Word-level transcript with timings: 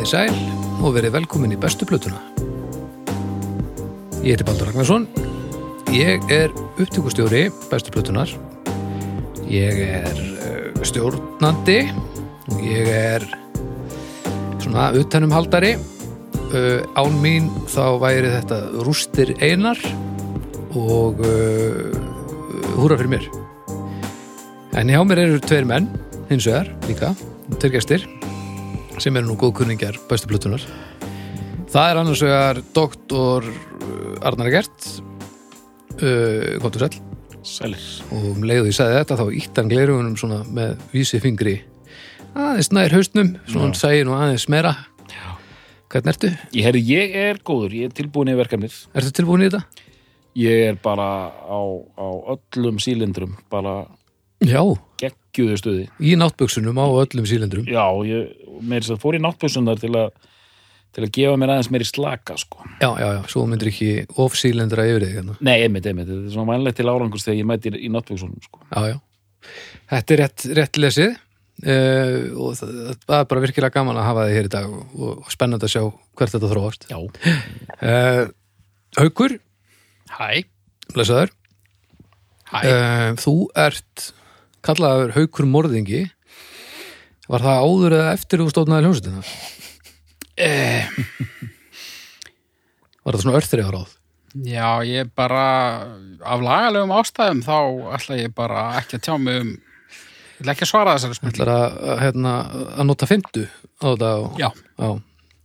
Komið 0.00 0.08
í 0.08 0.16
sæl 0.16 0.36
og 0.80 0.94
verið 0.96 1.12
velkomin 1.12 1.52
í 1.52 1.56
bestu 1.60 1.84
plötuna. 1.84 2.16
Ég 4.24 4.32
heiti 4.32 4.46
Baldur 4.48 4.70
Ragnarsson. 4.70 5.02
Ég 5.92 6.22
er 6.32 6.54
upptökustjóri 6.80 7.42
bestu 7.68 7.92
plötunar. 7.92 8.30
Ég 9.44 9.76
er 9.84 10.22
uh, 10.40 10.78
stjórnandi 10.88 11.76
ég 12.64 12.88
er 12.88 13.26
svona 14.62 14.86
utanumhaldari. 14.96 15.74
Uh, 16.48 16.80
án 16.96 17.18
mín 17.20 17.50
þá 17.68 18.00
væri 18.00 18.30
þetta 18.38 18.60
rústir 18.86 19.34
einar 19.44 19.76
og 20.80 21.20
uh, 21.20 21.92
húra 22.78 22.96
fyrir 22.96 23.18
mér. 23.18 23.28
En 24.80 24.88
hjá 24.88 25.04
mér 25.04 25.26
eru 25.26 25.44
tveir 25.44 25.68
menn, 25.68 25.92
hins 26.32 26.48
vegar 26.48 26.72
líka, 26.88 27.12
tveir 27.58 27.76
gestir 27.76 28.08
sem 29.00 29.16
eru 29.16 29.30
nú 29.30 29.36
góðkunningjar 29.40 29.98
bestu 30.10 30.28
plötunar. 30.30 30.62
Það 31.70 31.90
er 31.92 32.00
annars 32.00 32.22
vegar 32.24 32.60
doktor 32.74 33.46
Arnar 34.26 34.50
Gert 34.52 34.88
uh, 36.02 36.58
gott 36.62 36.76
og 36.76 36.82
sæll 36.82 36.98
Sælir. 37.40 37.84
og 38.12 38.24
um 38.34 38.42
leiðu 38.44 38.68
ég 38.68 38.76
sagði 38.76 38.98
þetta 38.98 39.16
þá 39.16 39.26
ítt 39.38 39.56
hann 39.60 39.70
glerugunum 39.70 40.16
svona 40.20 40.42
með 40.44 40.74
vísi 40.92 41.20
fingri 41.22 41.54
aðeins 42.36 42.68
nær 42.76 42.92
haustnum 42.92 43.30
svona 43.48 43.68
hann 43.70 43.78
sæði 43.78 44.02
nú 44.08 44.16
aðeins 44.18 44.44
meira 44.52 44.74
Já. 45.08 45.30
Hvernig 45.90 46.12
ertu? 46.12 46.32
Ég, 46.52 46.66
herri, 46.66 46.82
ég 46.86 47.14
er 47.18 47.40
góður, 47.46 47.72
ég 47.80 47.88
er 47.88 47.94
tilbúin 47.96 48.30
í 48.30 48.36
verkefnið. 48.38 48.76
Ertu 48.94 49.14
tilbúin 49.16 49.42
í 49.42 49.48
þetta? 49.48 49.86
Ég 50.38 50.66
er 50.68 50.76
bara 50.84 51.08
á, 51.32 51.58
á 51.98 52.06
öllum 52.36 52.76
sílindrum, 52.82 53.32
bara 53.50 53.80
Já, 54.44 54.60
geggjuðu 55.00 55.56
stuði. 55.58 55.88
í 55.98 56.14
náttböksunum 56.20 56.78
á 56.78 56.86
öllum 57.02 57.26
sílendrum 57.26 57.66
Já, 57.66 57.82
ég 58.06 58.30
meir 58.60 58.84
þess 58.84 58.96
að 58.96 59.02
fór 59.04 59.18
í 59.18 59.22
náttbúsunar 59.24 59.80
til 59.80 59.94
að 59.98 60.12
til 60.90 61.06
að 61.06 61.12
gefa 61.14 61.38
mér 61.38 61.52
aðeins 61.54 61.70
meiri 61.70 61.86
slaka, 61.86 62.36
sko. 62.40 62.64
Já, 62.80 62.88
já, 62.98 63.06
já, 63.14 63.20
svo 63.30 63.44
myndir 63.46 63.70
ekki 63.70 63.90
off-sílendra 64.18 64.86
yfir 64.90 65.06
þig 65.06 65.16
hérna. 65.20 65.36
Nei, 65.46 65.56
einmitt, 65.62 65.86
einmitt, 65.86 66.08
þetta 66.10 66.26
er 66.26 66.34
svona 66.34 66.50
vænlegt 66.56 66.80
til 66.80 66.86
árangurs 66.90 67.26
þegar 67.26 67.38
ég 67.38 67.46
mæti 67.46 67.72
í 67.78 67.90
náttbúsunum, 67.94 68.40
sko. 68.42 68.62
Já, 68.72 68.80
já. 68.90 68.96
Þetta 69.92 70.14
er 70.14 70.22
rétt, 70.24 70.46
rétt 70.58 70.80
lesið 70.82 71.12
uh, 71.14 72.16
og 72.42 72.58
það, 72.58 72.74
það 73.06 73.16
er 73.20 73.28
bara 73.30 73.44
virkilega 73.46 73.76
gaman 73.76 74.00
að 74.00 74.08
hafa 74.08 74.26
þig 74.26 74.38
hér 74.38 74.48
í 74.48 74.52
dag 74.56 74.74
og, 74.74 75.04
og 75.14 75.32
spennandi 75.32 75.68
að 75.68 75.74
sjá 75.76 75.82
hvert 76.18 76.34
þetta 76.34 76.52
þróast. 76.54 76.88
Já. 76.90 76.98
Uh, 77.78 78.22
Haukur, 78.98 79.36
Hæ, 80.10 80.30
blessaður, 80.90 81.30
hæ, 82.50 82.58
uh, 82.66 83.10
þú 83.22 83.36
ert 83.62 84.10
kallaður 84.66 85.14
Haukur 85.14 85.46
Morðingi. 85.46 86.08
Var 87.30 87.44
það 87.46 87.62
áður 87.64 87.94
eða 88.00 88.12
eftir 88.16 88.40
þú 88.42 88.48
stóðnaði 88.50 88.84
hljómsveitina? 88.86 89.22
eh, 90.48 90.90
Var 93.04 93.16
það 93.16 93.22
svona 93.24 93.38
örþri 93.40 93.64
áráð? 93.66 93.96
já, 94.46 94.68
ég 94.86 95.08
bara, 95.18 95.40
af 96.22 96.42
lagalegum 96.46 96.92
ástæðum 96.94 97.40
þá 97.42 97.54
ætla 97.96 98.18
ég 98.20 98.34
bara 98.36 98.60
ekki 98.78 98.98
að 99.00 99.02
tjá 99.08 99.14
mig 99.18 99.40
um, 99.42 99.48
ég 99.56 100.42
ætla 100.44 100.52
ekki 100.54 100.66
að 100.68 100.70
svara 100.70 100.92
þessari 100.94 101.16
spurning. 101.18 101.34
Ætlar 101.34 101.50
að, 101.54 101.78
að, 101.90 102.02
hérna, 102.04 102.34
að 102.78 102.86
nota 102.92 103.08
fymtu 103.10 103.42
á 103.82 103.84
þetta 103.88 104.10
og, 104.20 104.38
Já, 104.38 104.48
já, 104.78 104.90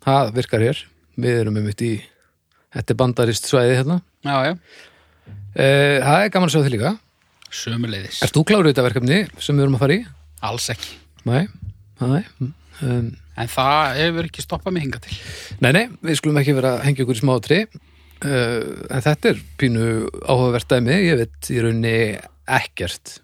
það 0.06 0.30
virkar 0.38 0.66
hér. 0.68 0.84
Við 1.26 1.40
erum 1.42 1.56
með 1.58 1.66
mitt 1.72 1.82
í, 1.88 1.90
þetta 2.76 2.94
er 2.94 3.00
bandarist 3.02 3.50
svæði 3.50 3.80
hérna. 3.82 4.02
já, 4.26 4.36
já, 4.52 4.54
Uh, 5.56 6.02
það 6.04 6.20
er 6.20 6.30
gaman 6.36 6.50
að 6.50 6.52
sjá 6.52 6.62
þig 6.66 6.74
líka. 6.74 6.90
sömuleiðis, 7.56 8.18
Ert 8.26 8.34
þú 8.36 8.42
klárið 8.50 8.74
þetta 8.74 8.84
verkefni 8.90 9.20
sem 9.40 9.56
við 9.56 9.64
erum 9.64 9.78
að 9.78 9.84
fara 9.86 9.96
í? 9.96 10.02
alls 10.44 10.66
ekki. 10.74 10.90
Nei, 11.26 11.46
nei. 12.02 12.24
Um, 12.84 13.14
En 13.36 13.50
það 13.52 13.98
hefur 14.00 14.28
ekki 14.30 14.44
stoppað 14.44 14.74
mig 14.76 14.86
hinga 14.86 15.02
til. 15.04 15.16
nei, 15.60 15.72
nei, 15.76 15.86
við 16.08 16.22
skulum 16.22 16.38
ekki 16.40 16.54
vera 16.56 16.78
að 16.78 16.86
hengja 16.88 17.04
okkur 17.04 17.18
í 17.18 17.20
smá 17.20 17.34
tri. 17.44 17.58
Uh, 18.24 18.86
en 18.88 19.04
þetta 19.04 19.34
er 19.34 19.42
pínu 19.60 19.88
áhugavert 20.24 20.70
dæmi, 20.72 20.96
ég 21.04 21.20
veit 21.20 21.50
í 21.52 21.58
rauninni 21.60 21.98
ekkert. 22.48 23.18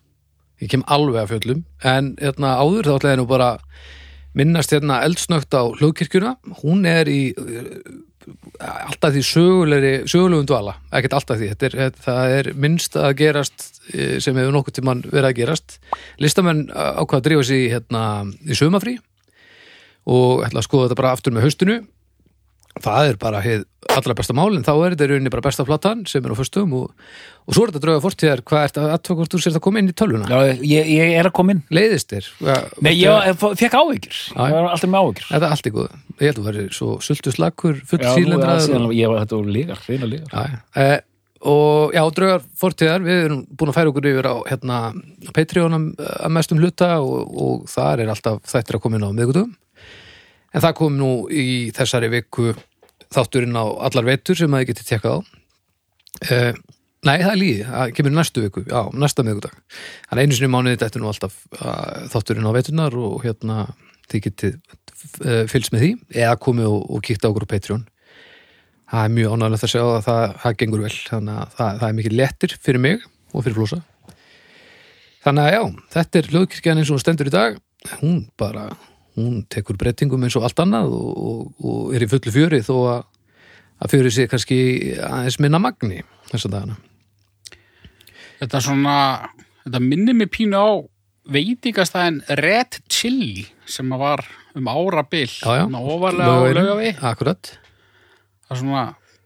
Ég 0.59 0.69
kem 0.73 0.83
alveg 0.91 1.23
af 1.23 1.31
fjöllum, 1.31 1.63
en 1.87 2.11
hérna, 2.19 2.57
áður 2.59 2.89
þá 2.89 2.93
ætlaði 2.97 3.13
ég 3.15 3.21
nú 3.21 3.27
bara 3.31 3.49
minnast 4.37 4.75
hérna 4.75 4.99
eldsnögt 5.07 5.55
á 5.55 5.63
hlugkirkjuna. 5.79 6.35
Hún 6.59 6.83
er 6.87 7.07
í 7.11 7.33
alltaf 8.61 9.15
því 9.15 9.21
sögulegum 9.25 10.47
dvala, 10.49 10.75
ekkert 10.93 11.15
alltaf 11.17 11.39
því. 11.39 11.51
Er, 11.69 11.95
það 12.05 12.35
er 12.37 12.51
minnst 12.53 12.97
að 12.99 13.15
gerast 13.21 13.67
eh, 13.93 14.17
sem 14.23 14.37
hefur 14.37 14.55
nokkuð 14.55 14.77
tímann 14.77 15.05
verið 15.07 15.29
að 15.31 15.39
gerast. 15.39 15.79
Listamenn 16.21 16.67
ákvað 16.71 17.17
að 17.19 17.25
drífa 17.29 17.57
í, 17.57 17.63
hérna, 17.73 18.03
í 18.45 18.57
sömafrí 18.57 18.97
og 20.11 20.45
ætla 20.45 20.61
að 20.61 20.67
skoða 20.67 20.89
þetta 20.89 21.01
bara 21.01 21.15
aftur 21.15 21.35
með 21.35 21.47
haustinu 21.47 21.81
það 22.79 23.09
er 23.11 23.17
bara 23.21 23.41
heið 23.43 23.65
allra 23.91 24.13
besta 24.15 24.33
mál 24.37 24.53
en 24.55 24.63
þá 24.63 24.71
er 24.85 24.93
þetta 24.93 25.03
í 25.03 25.09
rauninni 25.11 25.31
bara 25.33 25.43
besta 25.43 25.65
platan 25.67 26.05
sem 26.07 26.23
er 26.23 26.31
á 26.31 26.37
föstum 26.39 26.71
og, 26.77 26.93
og 27.49 27.55
svo 27.57 27.65
er 27.65 27.71
þetta 27.73 27.81
drauga 27.83 28.03
fortíðar 28.05 28.43
hvað 28.47 28.61
er 28.63 28.71
þetta 28.71 28.85
að 28.95 29.17
hvort 29.19 29.33
þú 29.35 29.41
sért 29.43 29.57
að 29.59 29.63
koma 29.65 29.81
inn 29.81 29.89
í 29.91 29.95
tölvuna 29.97 30.29
Já, 30.31 30.55
ég, 30.63 30.91
ég 30.95 31.15
er 31.19 31.27
að 31.27 31.35
koma 31.35 31.55
inn. 31.57 31.63
leiðist 31.73 32.13
þér 32.13 32.29
Hvað- 32.39 32.69
Nei, 32.85 32.91
ég, 32.93 33.35
fekk. 33.41 33.75
Já. 34.31 34.41
Ég 34.47 34.55
var 34.55 34.69
alltaf 34.71 34.89
með 34.93 35.01
áhyggjur. 35.01 35.27
þetta 35.33 35.45
er 35.49 35.55
allt 35.57 35.67
í 35.67 35.73
góð 35.75 35.87
ég 35.91 36.25
held 36.29 36.37
að 36.37 36.41
þú 36.41 36.47
verður 36.51 36.73
svo 36.77 36.89
sultu 37.03 37.35
slakur 37.35 37.81
full 37.89 37.99
ja, 38.05 38.13
og, 38.85 38.93
ég 38.95 39.11
var 39.11 39.23
þetta 39.25 39.39
voru 39.41 39.55
lígar, 39.57 39.81
reyna 39.89 40.11
lígar. 40.13 40.29
já, 40.31 40.61
eh, 40.85 40.99
og 41.41 41.95
já, 41.97 42.03
draugar 42.15 42.43
fortíðar 42.61 43.01
við 43.01 43.23
erum 43.25 43.41
búin 43.57 43.71
að 43.73 43.77
færa 43.79 43.89
okkur 43.91 44.07
yfir 44.11 44.27
á 44.29 44.35
hérna, 44.45 44.77
Patreonum 45.33 45.87
að 45.97 46.31
mestum 46.37 46.61
hluta 46.61 46.91
og, 47.01 47.33
og 47.33 47.65
þar 47.71 48.03
er 48.05 48.13
alltaf 48.13 48.43
þættir 48.45 48.77
að 48.77 48.83
koma 48.85 48.99
inn 49.01 49.07
á 49.09 49.17
miðgutum 49.17 49.51
en 50.51 50.63
það 50.65 50.77
kom 50.77 50.99
nú 50.99 51.11
í 51.31 51.71
þessari 51.75 52.11
viku 52.11 52.51
þátturinn 53.11 53.57
á 53.57 53.65
allar 53.87 54.07
veitur 54.07 54.39
sem 54.39 54.53
að 54.53 54.63
þið 54.63 54.71
getið 54.71 54.91
tekkað 54.91 55.17
á. 55.17 55.19
Uh, 56.27 56.53
Nei, 57.01 57.15
það 57.17 57.31
er 57.31 57.39
líði, 57.39 57.61
það 57.65 57.91
kemur 57.97 58.13
næstu 58.13 58.41
viku 58.43 58.61
já, 58.61 58.81
næsta 58.93 59.23
miðgudag 59.25 59.53
Þannig 60.11 60.27
einu 60.27 60.35
sinni 60.37 60.49
í 60.51 60.51
mánuði 60.53 60.77
þetta 60.83 60.99
er 60.99 61.01
nú 61.01 61.07
alltaf 61.09 61.37
uh, 61.57 62.03
þátturinn 62.13 62.45
á 62.45 62.53
veiturnar 62.53 62.97
og 62.99 63.23
hérna 63.25 63.55
þið 64.11 64.21
getið 64.27 64.59
uh, 64.59 65.47
fylgst 65.49 65.73
með 65.73 65.81
því 65.81 65.89
eða 66.21 66.35
komið 66.45 66.67
og, 66.69 66.83
og 66.93 67.01
kíkt 67.07 67.25
á 67.25 67.29
okkur 67.31 67.47
á 67.49 67.51
Patreon. 67.55 67.87
Það 68.91 69.07
er 69.07 69.15
mjög 69.15 69.33
ánægilegt 69.33 69.65
að 69.65 69.73
sjá 69.73 69.81
að 69.81 70.03
það, 70.05 70.35
það 70.43 70.59
gengur 70.61 70.83
vel 70.85 70.93
þannig 70.99 71.39
að 71.41 71.57
það, 71.57 71.79
það 71.79 71.87
er 71.87 71.97
mikið 72.01 72.17
lettir 72.19 72.55
fyrir 72.67 72.85
mig 72.85 73.07
og 73.31 73.47
fyrir 73.47 73.57
flósa 73.57 73.81
Þannig 75.21 75.47
að 75.47 75.53
já, 75.53 75.61
þetta 75.95 76.19
er 76.19 76.29
hljóðkirkjan 76.31 76.81
eins 76.81 76.89
og 76.93 77.01
stendur 77.01 77.29
í 77.29 77.33
dag. 77.33 77.57
Hún 77.99 78.23
bara, 78.41 78.71
hún 79.27 79.41
tekur 79.51 79.77
breytingum 79.79 80.23
eins 80.27 80.35
og 80.39 80.45
allt 80.47 80.59
annað 80.63 80.93
og, 80.97 81.09
og, 81.17 81.65
og 81.65 81.95
er 81.97 82.05
í 82.05 82.09
fullu 82.11 82.33
fjöri 82.33 82.61
þó 82.65 82.73
að, 82.95 83.01
að 83.85 83.93
fjöri 83.95 84.11
sé 84.15 84.27
kannski 84.31 84.57
aðeins 85.05 85.39
minna 85.43 85.59
magni 85.61 86.01
þess 86.31 86.47
að 86.49 86.55
dagana. 86.57 86.77
Þetta 88.41 88.57
er 88.57 88.65
svona, 88.65 88.95
þetta 89.65 89.81
minnir 89.85 90.17
mig 90.17 90.31
pínu 90.33 90.57
á 90.57 90.69
veitingastæðin 91.31 92.21
Red 92.41 92.79
Chili 92.89 93.43
sem 93.69 93.91
að 93.93 94.01
var 94.01 94.23
um 94.57 94.67
árabil, 94.67 95.29
Já, 95.29 95.51
já. 95.61 95.65
ofarlega 95.69 96.31
á 96.33 96.39
laugavi. 96.57 96.89
Akkurat. 97.11 97.51
Það 98.47 98.55
er 98.55 98.59
svona, 98.63 98.85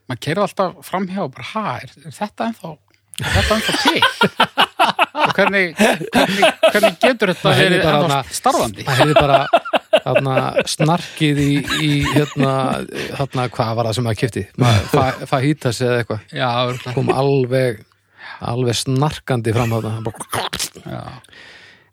maður 0.09 0.19
keirði 0.27 0.43
alltaf 0.45 0.75
framhjá 0.85 1.23
og 1.23 1.31
bara, 1.37 1.47
ha, 1.53 1.63
er, 1.81 1.93
er 2.03 2.13
þetta 2.19 2.49
ennþá, 2.51 2.73
þetta 3.23 3.55
ennþá 3.55 3.77
til? 3.85 4.03
og 5.25 5.31
hvernig, 5.37 5.63
hvernig, 5.79 6.51
hvernig 6.67 6.99
getur 7.01 7.31
þetta 7.33 7.55
ennþá 7.63 7.95
þarna- 7.95 8.21
starfandi? 8.37 8.85
Það 8.85 9.01
hefði 9.01 9.15
bara 9.21 9.39
þarna, 10.03 10.35
snarkið 10.69 11.41
í, 11.43 11.49
í 11.85 11.89
hérna, 12.11 12.53
hérna, 13.15 13.47
hvað 13.53 13.73
var 13.79 13.89
það 13.89 13.97
sem 13.97 14.07
maður 14.09 14.21
kipti? 14.23 14.45
Fajitas 15.31 15.81
eða 15.85 15.99
eitthvað. 16.03 16.23
Kom 16.95 17.11
alveg, 17.13 17.81
alveg 18.51 18.79
snarkandi 18.81 19.53
fram 19.55 19.75
á 19.75 19.77
það. 19.85 20.09
já. 20.85 21.03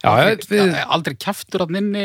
Já, 0.02 0.10
ég, 0.18 0.40
við, 0.50 0.62
Já, 0.74 0.82
aldrei 0.90 1.14
kjaftur 1.14 1.62
að 1.62 1.76
nynni 1.76 2.00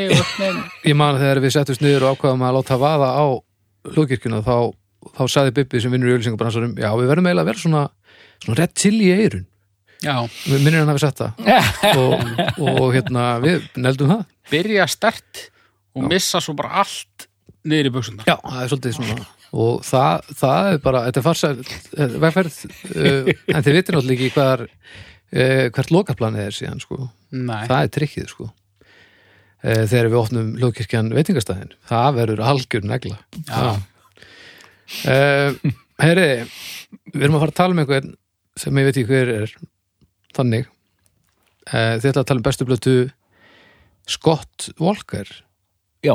ég 0.86 0.94
man 1.00 1.18
þegar 1.18 1.40
við 1.42 1.54
settumst 1.56 1.82
niður 1.82 2.04
og 2.06 2.18
ákvaðum 2.20 2.44
að 2.46 2.58
láta 2.60 2.76
vaða 2.78 3.08
á 3.18 3.26
hlugkirkjuna 3.96 4.44
þá, 4.46 4.54
þá 5.18 5.22
sagði 5.34 5.54
Bibbi 5.58 5.82
sem 5.82 5.96
vinnur 5.96 6.12
í 6.12 6.18
ölsingabransarum 6.20 6.76
já, 6.78 6.92
við 6.94 7.10
verðum 7.10 7.30
eiginlega 7.32 7.42
að 7.48 7.50
vera 7.50 7.64
svona, 7.64 7.82
svona 8.44 8.60
rétt 8.60 8.76
til 8.78 8.94
í 9.02 9.10
eirun. 9.16 9.48
Minnir 10.46 10.78
hann 10.84 10.92
að 10.94 11.00
við 11.00 11.06
sett 11.08 11.24
það 11.24 11.32
og, 12.04 12.68
og 12.70 12.94
hérna, 12.94 13.26
við 13.42 13.66
neldum 13.82 14.12
það. 14.14 14.24
byrja 14.54 14.86
stert 14.94 15.42
og 15.98 16.12
missa 16.12 16.42
svo 16.44 16.56
bara 16.58 16.84
allt 16.84 17.28
niður 17.68 17.90
í 17.90 17.96
buksundar. 17.98 18.30
Já, 18.30 18.38
það 18.44 18.62
er 18.64 18.72
svolítið 18.72 18.98
svona 19.00 19.26
og 19.56 19.84
það, 19.88 20.32
það 20.42 20.70
er 20.70 20.80
bara, 20.84 21.02
þetta 21.08 21.22
er 21.22 21.26
farsæl 21.26 22.18
vegferð, 22.24 22.58
uh, 22.92 23.30
en 23.56 23.66
þið 23.66 23.78
vitir 23.78 23.96
náttúrulega 23.96 24.28
ekki 24.28 24.36
hvar, 24.36 24.64
uh, 24.68 25.66
hvert 25.76 25.94
lokaplanið 25.96 26.48
er 26.48 26.58
síðan, 26.58 26.84
sko. 26.84 27.10
Nei, 27.32 27.64
Það 27.70 27.80
er 27.80 27.94
trikkið, 27.98 28.30
sko. 28.34 28.50
Uh, 29.64 29.84
þegar 29.90 30.12
við 30.12 30.20
opnum 30.22 30.54
hlugkirkjan 30.60 31.14
veitingastæðin. 31.16 31.74
Það 31.90 32.10
verður 32.20 32.46
algjör 32.52 32.88
negla. 32.88 33.20
Já. 33.48 33.80
Heyri, 35.98 36.28
við 37.12 37.26
erum 37.26 37.40
að 37.40 37.42
fara 37.44 37.52
að 37.52 37.58
tala 37.58 37.76
um 37.76 37.82
einhvern 37.82 38.14
sem 38.58 38.78
ég 38.80 38.88
veit 38.88 38.94
ekki 38.94 39.10
hver 39.10 39.32
er 39.34 39.56
þannig. 40.38 40.70
Þið 41.68 42.08
ætla 42.12 42.22
að 42.22 42.30
tala 42.30 42.40
um 42.40 42.46
bestu 42.46 42.68
blötu 42.68 42.94
Scott 44.08 44.70
Walker. 44.80 45.28
Já, 46.08 46.14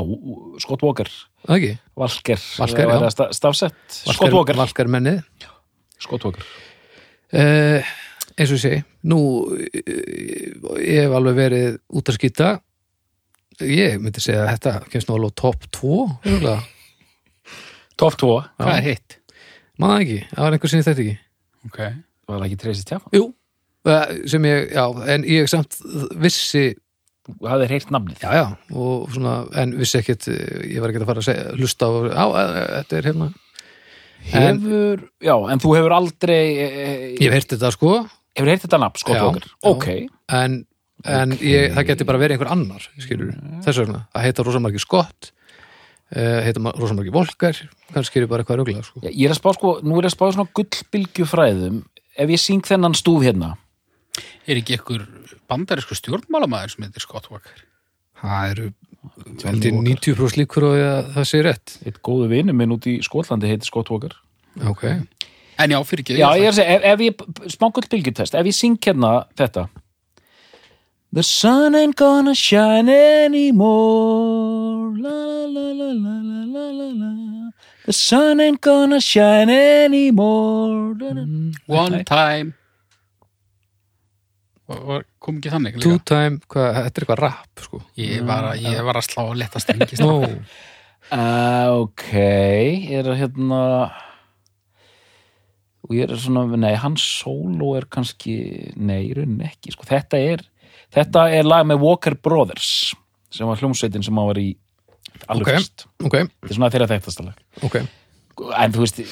Scott 0.65 0.83
Walker 0.87 1.09
ekki? 1.53 1.73
Valker, 1.99 2.41
Valker, 2.59 2.93
sta- 3.13 3.31
stafsett 3.37 3.77
Scott 4.01 4.33
Walker 4.33 4.89
mennið 4.91 5.23
Scott 6.03 6.25
Walker 6.27 6.43
uh, 7.37 7.93
eins 8.39 8.49
og 8.51 8.57
ég 8.57 8.63
segi 8.63 8.83
nú 9.13 9.19
eh, 9.53 10.53
ég 10.87 11.03
hef 11.05 11.17
alveg 11.19 11.37
verið 11.39 11.77
út 11.93 12.09
að 12.13 12.17
skýta 12.19 12.53
ég 13.63 13.99
myndi 14.01 14.23
segja 14.25 14.47
að 14.47 14.53
þetta 14.55 14.73
kemst 14.93 15.11
nú 15.11 15.19
alveg 15.19 15.35
á 15.35 15.41
topp 15.43 15.67
2 15.77 15.99
örugglega. 16.25 16.63
Top 18.01 18.17
2, 18.19 18.31
Hvað 18.59 18.73
er 18.79 18.87
hitt? 18.87 19.19
maður 19.83 20.03
ekki, 20.07 20.17
það 20.33 20.43
var 20.47 20.57
einhver 20.57 20.71
sinni 20.73 20.87
þetta 20.87 21.03
ekki 21.05 21.19
Ok. 21.69 21.79
var 22.29 22.39
það 22.41 22.47
ekki 22.49 22.59
Tracy 22.63 22.87
Tjaffa? 22.89 23.13
jú, 23.15 23.27
eh, 23.93 24.15
sem 24.33 24.49
ég, 24.49 24.73
já, 24.75 24.85
en 25.15 25.27
ég 25.29 25.51
samt 25.53 25.77
vissi, 26.23 26.65
Þú 27.23 27.47
hafðir 27.47 27.71
heyrt 27.77 27.91
nafnið. 27.95 28.23
Já, 28.25 28.31
já 28.35 28.47
og 28.75 29.11
svona, 29.15 29.33
en 29.63 29.77
vissi 29.79 29.99
ekkit 30.01 30.27
eh, 30.33 30.65
ég 30.75 30.83
var 30.83 30.91
ekki 30.91 31.03
að 31.05 31.11
fara 31.13 31.23
að 31.23 31.27
segja, 31.29 31.45
hlusta 31.55 31.87
á, 31.87 31.91
á 32.19 32.25
eh, 32.41 32.57
þetta 32.81 32.99
er 32.99 33.09
hérna. 33.11 33.29
En- 34.39 34.59
Hefur, 34.63 35.05
já, 35.23 35.35
en 35.53 35.63
þú 35.63 35.75
hefur 35.77 35.95
aldrei 35.97 36.41
eh, 36.65 37.05
ég 37.19 37.23
hef 37.29 37.37
heyrt 37.37 37.55
þetta 37.55 37.71
sko. 37.75 37.93
Hefur 38.39 38.51
heyrt 38.51 38.65
þetta 38.67 38.81
nafn, 38.83 39.05
Já, 39.07 39.23
Walker? 39.23 39.47
já. 39.47 39.71
Ok, 39.71 39.87
en, 40.41 40.59
en 41.05 41.37
ég, 41.39 41.71
það 41.77 41.89
geti 41.93 42.07
bara 42.09 42.21
verið 42.23 42.37
einhver 42.39 42.53
annar 42.55 42.87
skilur, 43.03 43.33
þess 43.67 43.81
vegna, 43.85 44.03
það 44.15 44.27
heita 44.29 44.47
rosamarki 44.47 44.83
Scott 44.83 45.33
uh, 46.17 46.39
heita 46.47 46.75
rosamarki 46.79 47.13
Volker, 47.15 47.59
kannski 47.95 48.19
er 48.21 48.27
ég 48.27 48.31
bara 48.31 48.43
eitthvað 48.47 48.63
ruglega 48.63 48.87
sko. 48.87 49.03
Já, 49.05 49.11
ég 49.11 49.27
er 49.29 49.35
að 49.35 49.41
spá 49.43 49.51
sko, 49.59 49.75
nú 49.87 49.99
er 49.99 50.07
ég 50.07 50.13
að 50.13 50.17
spá 50.17 50.27
svona 50.33 50.49
gullbylgjufræðum. 50.59 51.83
Ef 52.23 52.33
ég 52.35 52.41
syng 52.43 52.65
þennan 52.67 52.97
stúf 52.99 53.23
hérna 53.27 53.55
Er 54.47 54.59
ekki 54.61 54.77
ykkur 54.77 55.07
bandarísku 55.49 55.97
stjórnmálamæður 55.97 56.75
sem 56.75 56.89
heitir 56.89 57.05
Scott 57.05 57.31
Walker? 57.33 57.69
það 58.23 58.51
eru 58.53 58.67
held 59.43 59.65
ég 59.67 59.75
90% 59.75 60.37
líkur 60.39 60.63
og 60.69 60.75
að 60.79 61.07
það 61.17 61.25
sé 61.27 61.39
rétt. 61.43 61.73
Eitt 61.89 61.99
góðu 62.07 62.29
vinur 62.31 62.55
minn 62.55 62.75
út 62.75 62.85
í 62.87 63.01
Skotlandi 63.03 63.49
heitir 63.51 63.67
Scott 63.67 63.91
Walker. 63.91 64.15
Ok, 64.69 64.85
En 65.63 65.71
já, 65.71 65.79
fyrir 65.85 66.03
ekki. 66.03 66.17
Já, 66.19 66.29
ég 66.39 66.45
er 66.49 66.53
að 66.53 66.59
segja, 66.59 66.79
ef, 66.79 66.85
ef 66.93 67.01
ég, 67.05 67.15
smá 67.53 67.67
gullbylgjutest 67.77 68.35
ef 68.39 68.47
ég 68.49 68.57
syng 68.57 68.79
hérna 68.83 69.11
þetta. 69.39 69.63
The 71.13 71.23
sun 71.23 71.75
ain't 71.77 71.97
gonna 72.01 72.35
shine 72.35 72.89
anymore. 72.89 74.97
La 74.97 75.45
la 75.45 75.67
la 75.77 75.93
la 75.93 76.15
la 76.25 76.43
la 76.47 76.67
la 76.73 76.89
la. 76.89 77.51
The 77.85 77.93
sun 77.93 78.41
ain't 78.41 78.63
gonna 78.65 79.01
shine 79.01 79.51
anymore. 79.53 80.95
One 81.67 82.05
time. 82.05 82.55
Og 84.73 85.03
Kom 85.23 85.37
ekki 85.39 85.51
þannig 85.53 85.77
two 85.83 85.93
líka? 85.97 86.05
time 86.13 86.41
hvað, 86.51 86.69
þetta 86.79 86.87
er 87.01 87.05
eitthvað 87.07 87.21
rap 87.23 87.61
sko. 87.67 87.83
Ég 88.01 88.25
var, 88.27 88.49
að- 88.53 88.63
ég 88.65 88.85
var 88.85 88.99
að 88.99 89.07
slá 89.09 89.23
að 89.29 89.37
leta 89.43 89.61
strengi. 89.63 89.99
no. 90.01 90.17
Uh, 91.13 91.83
ok, 91.83 92.09
er 92.15 93.05
það 93.05 93.19
hérna 93.21 93.61
og 95.83 95.95
ég 95.97 96.07
er 96.07 96.17
svona, 96.23 96.45
nei, 96.57 96.75
hans 96.79 97.03
solo 97.21 97.73
er 97.77 97.87
kannski, 97.91 98.37
nei, 98.79 99.01
í 99.11 99.15
rauninni 99.19 99.49
ekki 99.49 99.75
sko, 99.75 99.85
þetta 99.89 100.21
er, 100.23 100.45
þetta 100.95 101.25
er 101.35 101.49
lag 101.49 101.67
með 101.69 101.83
Walker 101.83 102.15
Brothers 102.23 102.69
sem 103.33 103.49
var 103.49 103.59
hljómsveitin 103.61 104.05
sem 104.07 104.15
hann 104.17 104.29
var 104.31 104.39
í 104.41 104.53
alveg 105.27 105.49
Ok. 105.49 105.53
fyrst, 105.59 105.85
ok, 106.07 106.17
þetta 106.23 106.53
er 106.53 106.57
svona 106.59 106.71
þeirra 106.77 106.91
þekktasta 106.95 107.27
lag 107.27 107.67
ok 107.67 107.77
en 107.83 108.73
þú 108.73 108.85
veist, 108.87 109.03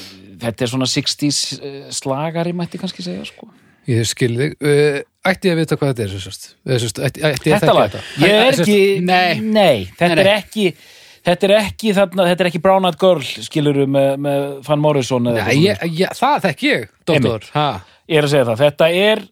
þetta 0.41 0.65
er 0.65 0.71
svona 0.73 0.89
60s 0.89 1.41
eh, 1.61 1.81
slagari 1.93 2.55
mætti 2.57 2.81
kannski 2.81 3.05
segja 3.05 3.27
sko 3.29 3.51
ég 3.89 4.09
skil 4.09 4.33
þig. 4.37 4.57
Uh, 4.61 5.01
ætti 5.31 5.51
ég 5.51 5.57
að 5.57 5.61
vita 5.63 5.79
hvað 5.81 5.93
þetta 5.93 6.07
er 6.07 6.15
sem 6.15 6.25
sagt, 6.25 7.03
ætti, 7.09 7.21
ég 7.25 7.37
að 7.37 7.67
þekka 7.67 7.77
þetta? 7.81 8.03
Ég 8.23 8.35
er 8.39 8.65
ekki 8.65 8.81
Nei. 9.05 9.41
þetta 9.99 10.09
Nei, 10.09 10.17
nei. 10.17 10.25
er 10.25 10.33
ekki 10.37 10.67
þetta 11.27 11.49
er 11.49 11.55
ekki 11.59 11.95
þarna, 11.97 12.29
þetta 12.31 12.45
er 12.45 12.51
ekki 12.51 12.63
Brown 12.65 12.89
Eyed 12.89 13.01
Girl 13.01 13.25
skiluru 13.49 13.85
með, 13.91 14.15
með 14.27 14.47
Van 14.69 14.81
Morrison 14.85 15.29
eða 15.33 15.43
Nei, 15.45 15.59
eitthvað 15.67 15.91
ég, 15.91 15.99
ég, 16.01 16.17
það 16.21 16.47
þekk 16.47 16.65
ég, 16.69 16.87
doktor. 17.11 17.51
Ég 18.11 18.21
er 18.21 18.27
að 18.27 18.33
segja 18.33 18.49
það, 18.49 18.63
þetta 18.65 18.91
er 19.05 19.23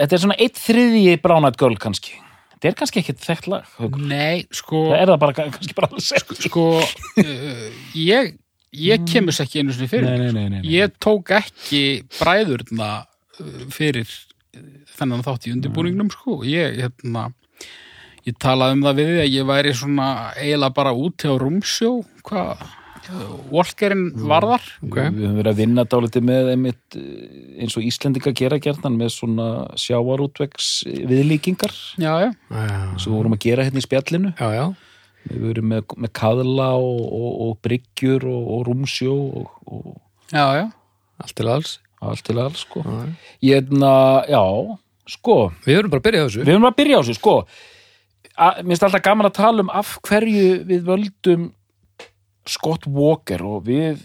þetta 0.00 0.16
er 0.16 0.22
svona 0.24 0.38
eitt 0.42 0.60
þriðji 0.60 1.14
Brown 1.22 1.48
Eyed 1.48 1.58
Girl 1.60 1.78
kannski. 1.80 2.18
Þetta 2.60 2.68
er 2.68 2.76
kannski 2.76 3.00
ekkit 3.00 3.22
þekkt 3.24 3.46
lag. 3.48 3.68
Nei, 3.96 4.42
sko, 4.52 4.82
það 4.90 4.98
er 4.98 5.12
það 5.14 5.20
bara 5.22 5.36
kannski 5.38 5.76
bara 5.78 5.88
alveg 5.88 6.04
sett. 6.04 6.34
Sko, 6.44 6.64
uh, 6.82 7.62
ég, 7.96 8.34
ég 8.76 9.04
kemur 9.10 9.34
sér 9.34 9.46
ekki 9.48 9.62
einu 9.62 9.72
sinni 9.76 9.88
fyrir. 9.90 10.08
nei, 10.08 10.18
nei, 10.18 10.32
nei, 10.32 10.48
nei, 10.48 10.60
nei. 10.62 10.72
Ég 10.76 10.94
tók 11.02 11.30
ekki 11.34 11.82
bræðurna 12.18 12.90
uh, 13.04 13.52
fyrir 13.74 14.06
uh, 14.08 14.66
þennan 14.98 15.24
þátt 15.26 15.48
í 15.50 15.54
undirbúningnum, 15.56 16.10
sko. 16.14 16.40
Ég, 16.46 16.78
hérna, 16.82 17.28
ég 18.28 18.36
talaði 18.42 18.78
um 18.78 18.84
það 18.88 19.00
við 19.02 19.14
að 19.24 19.32
ég 19.34 19.48
væri 19.48 19.72
svona 19.74 20.10
eiginlega 20.36 20.76
bara 20.76 20.92
úti 20.94 21.30
á 21.30 21.34
rúmsjó, 21.40 21.96
hvað, 22.26 22.68
Volkerinn 23.50 24.12
varðar. 24.28 24.62
ok 24.84 24.96
við 25.10 25.24
höfum 25.24 25.38
verið 25.40 25.50
að 25.50 25.60
vinna 25.62 25.84
dálítið 25.88 26.26
með 26.28 26.50
einmitt, 26.52 26.96
eins 27.58 27.74
og 27.80 27.86
Íslendinga 27.88 28.30
gera 28.38 28.58
gerðan 28.62 28.98
með 29.00 29.08
svona 29.16 29.46
sjávarútvegs 29.80 30.68
viðlíkingar 31.10 31.72
Já, 31.98 32.12
já. 32.28 32.30
við 32.52 33.08
vorum 33.10 33.34
að 33.34 33.42
gera 33.48 33.64
hérna 33.66 33.82
í 33.82 33.86
spjallinu 33.88 34.30
já, 34.36 34.46
já. 34.54 34.64
Við 35.28 35.42
vorum 35.44 35.70
með, 35.74 35.94
með 36.00 36.12
kaðla 36.20 36.68
og, 36.80 37.00
og, 37.20 37.30
og 37.46 37.56
bryggjur 37.66 38.24
og, 38.30 38.42
og 38.56 38.66
rúmsjó 38.70 39.16
og, 39.42 39.50
og 39.66 39.90
Já, 40.30 40.44
já. 40.60 40.64
allt 41.20 41.34
til 41.36 41.48
alls 41.50 41.78
allt 42.00 42.22
til 42.24 42.38
alls 42.40 42.62
sko. 42.64 42.80
Já, 42.86 43.00
já. 43.04 43.12
ég 43.44 43.58
hefna, 43.60 43.92
já, 44.30 44.42
sko. 45.10 45.34
Við 45.66 45.80
erum 45.80 45.92
bara 45.92 46.00
að 46.00 46.06
byrja 46.06 46.22
á 46.22 46.26
þessu. 46.28 46.44
Við 46.46 46.54
erum 46.54 46.68
að 46.70 46.76
byrja 46.78 46.96
á 46.96 47.00
þessu, 47.02 47.16
sko. 47.18 47.34
Að, 48.40 48.60
mér 48.62 48.70
finnst 48.70 48.86
alltaf 48.86 49.02
gaman 49.04 49.28
að 49.28 49.34
tala 49.36 49.64
um 49.66 49.72
af 49.82 49.90
hverju 50.08 50.46
við 50.70 50.86
völdum 50.86 51.42
Scott 52.48 52.86
Walker 52.88 53.44
og 53.44 53.66
við 53.66 54.00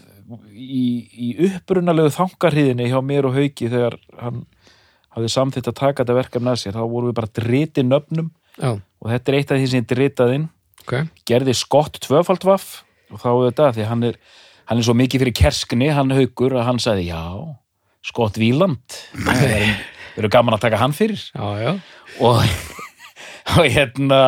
í, 0.52 0.84
í 1.08 1.28
upprunalegu 1.48 2.12
þangarhiðinni 2.12 2.90
hjá 2.90 2.98
mér 3.00 3.30
og 3.30 3.38
Hauki 3.38 3.70
þegar 3.72 3.96
hann 4.20 4.42
hafði 5.16 5.30
samþýtt 5.32 5.70
að 5.72 5.78
taka 5.80 6.02
þetta 6.04 6.18
verkefni 6.18 6.52
að 6.52 6.60
sér, 6.60 6.76
þá 6.76 6.82
vorum 6.84 7.08
við 7.08 7.16
bara 7.16 7.32
driti 7.40 7.86
nöfnum. 7.86 8.28
Já, 8.60 8.74
og 8.76 9.08
þetta 9.12 9.32
er 9.32 9.38
eitt 9.38 9.54
af 9.54 9.60
því 9.62 9.70
sem 9.72 9.80
ég 9.80 9.88
dritaði 9.94 10.36
inn 10.42 10.46
ok, 10.86 10.94
gerði 11.28 11.54
Scott 11.58 11.98
tvöfaldvaff 12.06 12.82
og 13.12 13.20
þá 13.22 13.28
er 13.34 13.44
þetta, 13.50 13.70
því 13.76 13.88
hann 13.90 14.06
er 14.12 14.18
hann 14.66 14.80
er 14.80 14.86
svo 14.86 14.94
mikið 14.98 15.22
fyrir 15.22 15.36
kerskni, 15.38 15.90
hann 15.94 16.10
haukur 16.14 16.56
að 16.58 16.64
hann 16.70 16.80
sagði, 16.82 17.08
já, 17.12 17.20
Scott 18.06 18.38
Wieland 18.40 18.96
það 19.14 19.44
er- 19.50 19.76
verður 20.16 20.32
gaman 20.32 20.54
að 20.56 20.62
taka 20.64 20.78
hann 20.80 20.94
fyrir. 20.96 21.20
Já, 21.36 21.46
já. 21.60 21.72
Og, 22.24 22.38
og 23.58 23.66
hérna 23.68 24.20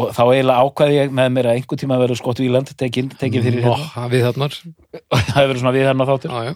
og 0.00 0.12
þá 0.16 0.20
eiginlega 0.30 0.62
ákvaði 0.64 0.94
ég 0.96 1.10
með 1.12 1.28
mér 1.34 1.48
að 1.50 1.58
einhver 1.58 1.80
tíma 1.82 1.98
verður 2.00 2.18
Scott 2.22 2.40
Wieland 2.40 2.70
tekin, 2.78 3.10
tekin 3.20 3.42
fyrir 3.44 3.66
Nó, 3.66 3.74
hérna. 3.76 4.48
og 4.48 5.18
það 5.28 5.36
hefur 5.36 5.50
verið 5.50 5.60
svona 5.60 5.74
við 5.76 5.86
hérna 5.90 6.06
þáttur. 6.08 6.32
Já, 6.32 6.50
já. 6.50 6.54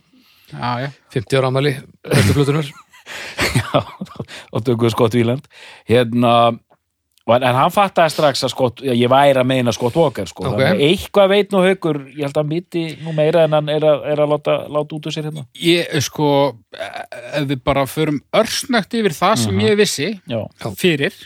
Já, 0.55 0.71
já. 0.85 0.89
50 1.19 1.39
ára 1.41 1.51
amæli, 1.51 1.73
bestu 2.09 2.35
flutunar 2.37 2.67
Já, 3.59 3.81
og 4.55 4.65
tökum 4.65 4.87
við 4.87 4.93
Scott 4.95 5.15
Wieland 5.19 5.47
hérna 5.91 6.33
en 7.33 7.57
hann 7.57 7.73
fattaði 7.73 8.13
strax 8.13 8.45
að 8.45 8.53
Scott 8.53 8.83
já, 8.85 8.93
ég 8.93 9.09
væri 9.09 9.41
að 9.41 9.49
meina 9.49 9.73
Scott 9.73 9.97
Walker 9.97 10.29
sko. 10.29 10.45
Ok. 10.51 10.59
Þannig 10.59 10.73
að 10.75 10.83
eitthvað 10.89 11.31
veit 11.33 11.55
nú 11.55 11.63
haukur 11.65 12.01
ég 12.11 12.25
held 12.27 12.35
að 12.35 12.41
hann 12.43 12.51
miti 12.51 12.83
nú 13.05 13.15
meira 13.17 13.47
en 13.49 13.57
hann 13.57 13.71
er 13.73 13.87
að, 13.89 14.09
er 14.13 14.25
að 14.25 14.35
láta, 14.35 14.57
láta 14.77 14.99
út 14.99 15.09
úr 15.09 15.15
sér 15.15 15.31
hérna. 15.31 15.47
Ég, 15.57 15.95
sko, 16.05 16.29
ef 16.77 17.47
við 17.49 17.63
bara 17.65 17.87
förum 17.89 18.21
örsnögt 18.37 18.99
yfir 18.99 19.17
það 19.17 19.39
sem 19.47 19.65
ég 19.65 19.81
vissi 19.81 20.11
já, 20.29 20.43
fyrir, 20.81 21.17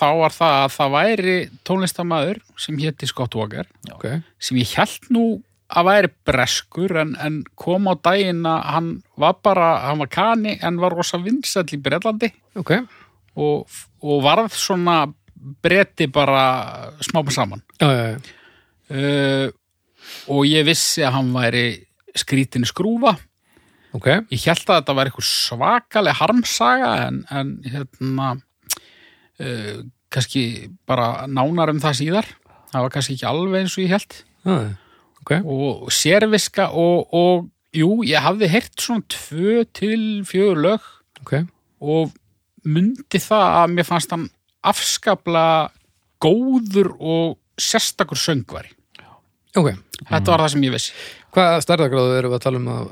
þá 0.00 0.08
var 0.22 0.36
það 0.38 0.56
að 0.62 0.72
það 0.78 0.96
væri 0.96 1.36
tónlistamæður 1.68 2.42
sem 2.64 2.80
héti 2.80 3.10
Scott 3.10 3.36
Walker, 3.36 3.68
ok, 3.92 4.08
sem 4.40 4.60
ég 4.62 4.72
held 4.78 5.12
nú 5.12 5.26
að 5.70 5.86
væri 5.86 6.10
breskur 6.26 6.96
en, 7.02 7.12
en 7.22 7.42
kom 7.58 7.86
á 7.90 7.94
daginn 8.02 8.42
að 8.48 8.64
hann 8.72 8.88
var 9.20 9.36
bara, 9.44 9.68
hann 9.84 10.00
var 10.02 10.10
kani 10.10 10.56
en 10.66 10.80
var 10.82 10.96
rosa 10.96 11.20
vinsall 11.22 11.68
í 11.70 11.78
Bretlandi. 11.82 12.32
Ok. 12.58 12.72
Og, 13.38 13.68
og 14.02 14.22
varð 14.24 14.54
svona 14.56 15.02
bretti 15.62 16.06
bara 16.12 16.92
smáma 17.00 17.32
saman. 17.32 17.62
já, 17.80 17.88
já, 17.88 18.04
já, 18.12 18.20
Uh, 18.90 19.46
og 20.26 20.42
ég 20.50 20.64
vissi 20.66 21.04
að 21.06 21.12
hann 21.14 21.28
væri 21.30 21.66
skrítin 22.18 22.64
skrúfa. 22.66 23.12
Ok. 23.94 24.08
Ég 24.34 24.46
held 24.48 24.64
að 24.66 24.80
þetta 24.80 24.96
var 24.98 25.06
eitthvað 25.06 25.28
svakaleg 25.28 26.18
harmsaga 26.18 26.88
en, 27.04 27.20
en 27.30 27.52
hérna 27.70 28.32
uh, 28.34 29.76
kannski 30.10 30.42
bara 30.90 31.28
nánar 31.30 31.70
um 31.70 31.78
það 31.78 32.00
síðar. 32.00 32.32
Það 32.72 32.82
var 32.86 32.94
kannski 32.96 33.14
ekki 33.14 33.28
alveg 33.30 33.62
eins 33.62 33.78
og 33.78 33.84
ég 33.84 33.94
held 33.94 34.18
já, 34.18 34.56
já, 34.58 34.74
ok, 35.22 35.32
og 35.54 35.94
sérviska 35.94 36.68
og, 36.74 37.14
og 37.14 37.46
jú, 37.78 37.92
ég 38.10 38.26
hafði 38.26 38.50
heyrt 38.50 38.74
svona 38.82 39.06
tvö 39.06 39.62
til 39.70 40.02
fjögur 40.26 40.64
lög. 40.66 40.90
Ok. 41.22 41.36
Og 41.78 42.10
myndi 42.68 43.20
það 43.22 43.56
að 43.60 43.74
mér 43.76 43.88
fannst 43.88 44.14
hann 44.14 44.28
afskapla 44.66 45.44
góður 46.20 46.92
og 46.98 47.36
sérstakur 47.60 48.18
söngvari. 48.20 48.72
Ok, 49.58 49.72
þetta 50.06 50.30
var 50.30 50.44
það 50.44 50.50
sem 50.54 50.64
ég 50.68 50.74
vissi. 50.74 50.96
Hvað 51.34 51.60
stærðagráðu 51.64 52.18
erum 52.18 52.32
við 52.32 52.38
að 52.38 52.44
tala 52.44 52.60
um 52.60 52.68
af, 52.70 52.90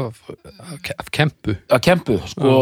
af, 0.00 0.22
af, 0.32 0.92
af 0.98 1.10
kempu? 1.14 1.56
Að 1.70 1.82
kempu 1.86 2.16
sko, 2.32 2.54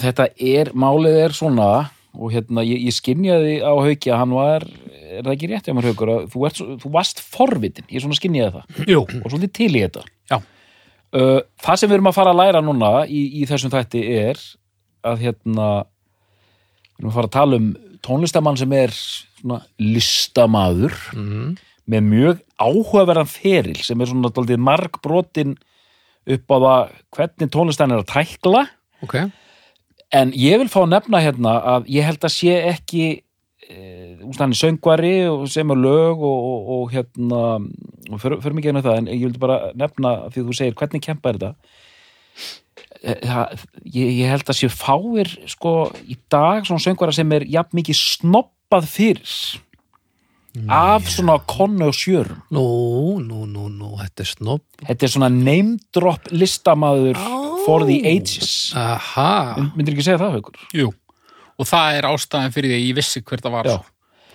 þetta 0.00 0.28
er, 0.36 0.70
málið 0.72 1.18
er 1.26 1.36
svona 1.36 1.70
og 2.10 2.32
hérna, 2.34 2.64
ég, 2.66 2.80
ég 2.88 2.94
skinjaði 2.96 3.58
á 3.62 3.70
hauki 3.70 4.10
að 4.10 4.22
hann 4.22 4.32
var, 4.34 4.64
er 4.98 5.20
það 5.20 5.34
ekki 5.34 5.50
rétt 5.50 5.68
hjá 5.68 5.74
mér 5.76 5.90
haukur 5.90 6.14
að 6.14 6.24
þú, 6.32 6.46
þú 6.82 6.94
varst 6.96 7.20
forvitin, 7.22 7.86
ég 7.92 8.02
svona 8.02 8.18
skinjaði 8.18 8.56
það. 8.56 8.80
Jú, 8.90 9.04
og 9.04 9.28
svolítið 9.28 9.52
til 9.60 9.70
í 9.70 9.84
þetta. 9.84 10.06
Já. 10.32 10.40
Uh, 11.10 11.38
það 11.58 11.78
sem 11.80 11.90
við 11.90 11.96
erum 11.98 12.10
að 12.10 12.16
fara 12.20 12.32
að 12.32 12.40
læra 12.40 12.62
núna 12.62 12.90
í, 13.10 13.22
í 13.42 13.46
þessum 13.50 13.72
þætti 13.72 14.02
er 14.14 14.42
að 15.06 15.24
hérna 15.26 15.70
við 17.00 17.02
erum 17.02 17.10
að 17.10 17.16
fara 17.16 17.30
að 17.30 17.36
tala 17.36 17.60
um 17.60 17.70
tónlistamann 18.04 18.58
sem 18.60 18.72
er 18.76 18.94
svona 18.94 19.60
listamaður 19.80 20.96
mm. 21.16 21.54
með 21.90 22.06
mjög 22.08 22.42
áhugaverðan 22.60 23.30
feril 23.30 23.78
sem 23.84 24.00
er 24.00 24.10
svona 24.10 24.60
margbrotin 24.60 25.56
upp 26.30 26.52
á 26.52 26.56
það 26.56 26.92
hvernig 27.16 27.52
tónlistan 27.54 27.94
er 27.94 28.02
að 28.02 28.12
tækla 28.12 28.66
ok, 29.04 29.16
en 30.16 30.32
ég 30.36 30.60
vil 30.60 30.70
fá 30.72 30.82
að 30.84 30.94
nefna 30.94 31.24
hérna 31.24 31.56
að 31.74 31.90
ég 31.92 32.06
held 32.06 32.24
að 32.24 32.36
sé 32.36 32.56
ekki 32.70 33.04
e, 33.64 33.80
hann 34.36 34.52
er 34.52 34.60
söngvari 34.60 35.14
og 35.30 35.46
sem 35.52 35.72
er 35.72 35.80
lög 35.80 36.20
og, 36.20 36.48
og, 36.52 36.72
og 36.76 36.94
hérna 36.94 37.44
fyrir, 38.20 38.40
fyrir 38.44 38.58
mikið 38.58 38.72
hérna 38.72 38.86
það 38.86 39.00
en 39.00 39.12
ég 39.14 39.24
vildi 39.24 39.42
bara 39.42 39.60
nefna 39.72 40.16
því 40.28 40.46
þú 40.48 40.58
segir 40.60 40.76
hvernig 40.80 41.08
kempa 41.08 41.32
er 41.32 41.40
þetta 41.40 41.54
Eh, 42.69 42.69
það, 43.00 43.64
ég, 43.84 44.12
ég 44.20 44.28
held 44.34 44.44
að 44.52 44.58
sé 44.60 44.68
fáir 44.72 45.30
sko 45.48 45.74
í 46.04 46.16
dag 46.32 46.66
svona 46.68 46.82
söngvara 46.84 47.14
sem 47.16 47.32
er 47.32 47.46
jafn 47.48 47.78
mikið 47.80 47.96
snoppað 47.96 48.88
fyrir 48.92 49.34
af 50.70 51.06
svona 51.06 51.36
konu 51.46 51.86
og 51.86 51.94
sjörum 51.94 52.40
nú, 52.50 52.64
nú, 53.22 53.44
nú, 53.46 53.68
nú 53.70 53.90
þetta 54.00 54.24
er 54.24 54.30
snobb, 54.32 54.64
þetta 54.82 55.06
er 55.06 55.12
svona 55.14 55.28
name 55.30 55.76
drop 55.94 56.26
listamaður 56.34 57.20
Ó. 57.22 57.62
for 57.66 57.84
the 57.86 58.00
ages. 58.08 58.72
Aha. 58.74 59.54
Mynd- 59.60 59.76
myndirðu 59.78 60.00
ekki 60.00 60.06
segja 60.08 60.18
það 60.24 60.34
haukur? 60.38 60.58
jú. 60.74 60.88
Og 61.60 61.68
það 61.68 61.98
er 62.00 62.08
ástæðan 62.08 62.54
fyrir 62.56 62.72
því 62.72 62.76
að 62.80 62.86
ég 62.88 62.96
vissi 62.98 63.22
hver 63.22 63.42
það 63.44 63.52
var 63.58 63.68
Já. 63.68 63.76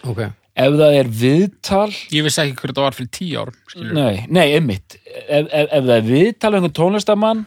ok, 0.06 0.20
ef 0.56 0.76
það 0.80 0.98
er 1.02 1.08
viðtal 1.20 1.92
Ég 2.14 2.24
vissi 2.30 2.42
ekki 2.46 2.56
hver 2.62 2.74
það 2.78 2.86
var 2.88 2.96
fyrir 3.00 3.12
tíu 3.18 3.42
árum. 3.42 3.60
Nei, 3.98 4.26
nei, 4.30 4.46
einmitt. 4.56 4.96
Ef, 5.28 5.48
ef, 5.52 5.68
ef 5.68 5.84
það 5.84 5.96
er 5.98 6.06
viðtal 6.12 6.52
um 6.54 6.60
einhvern 6.62 6.76
tónlistamann 6.80 7.46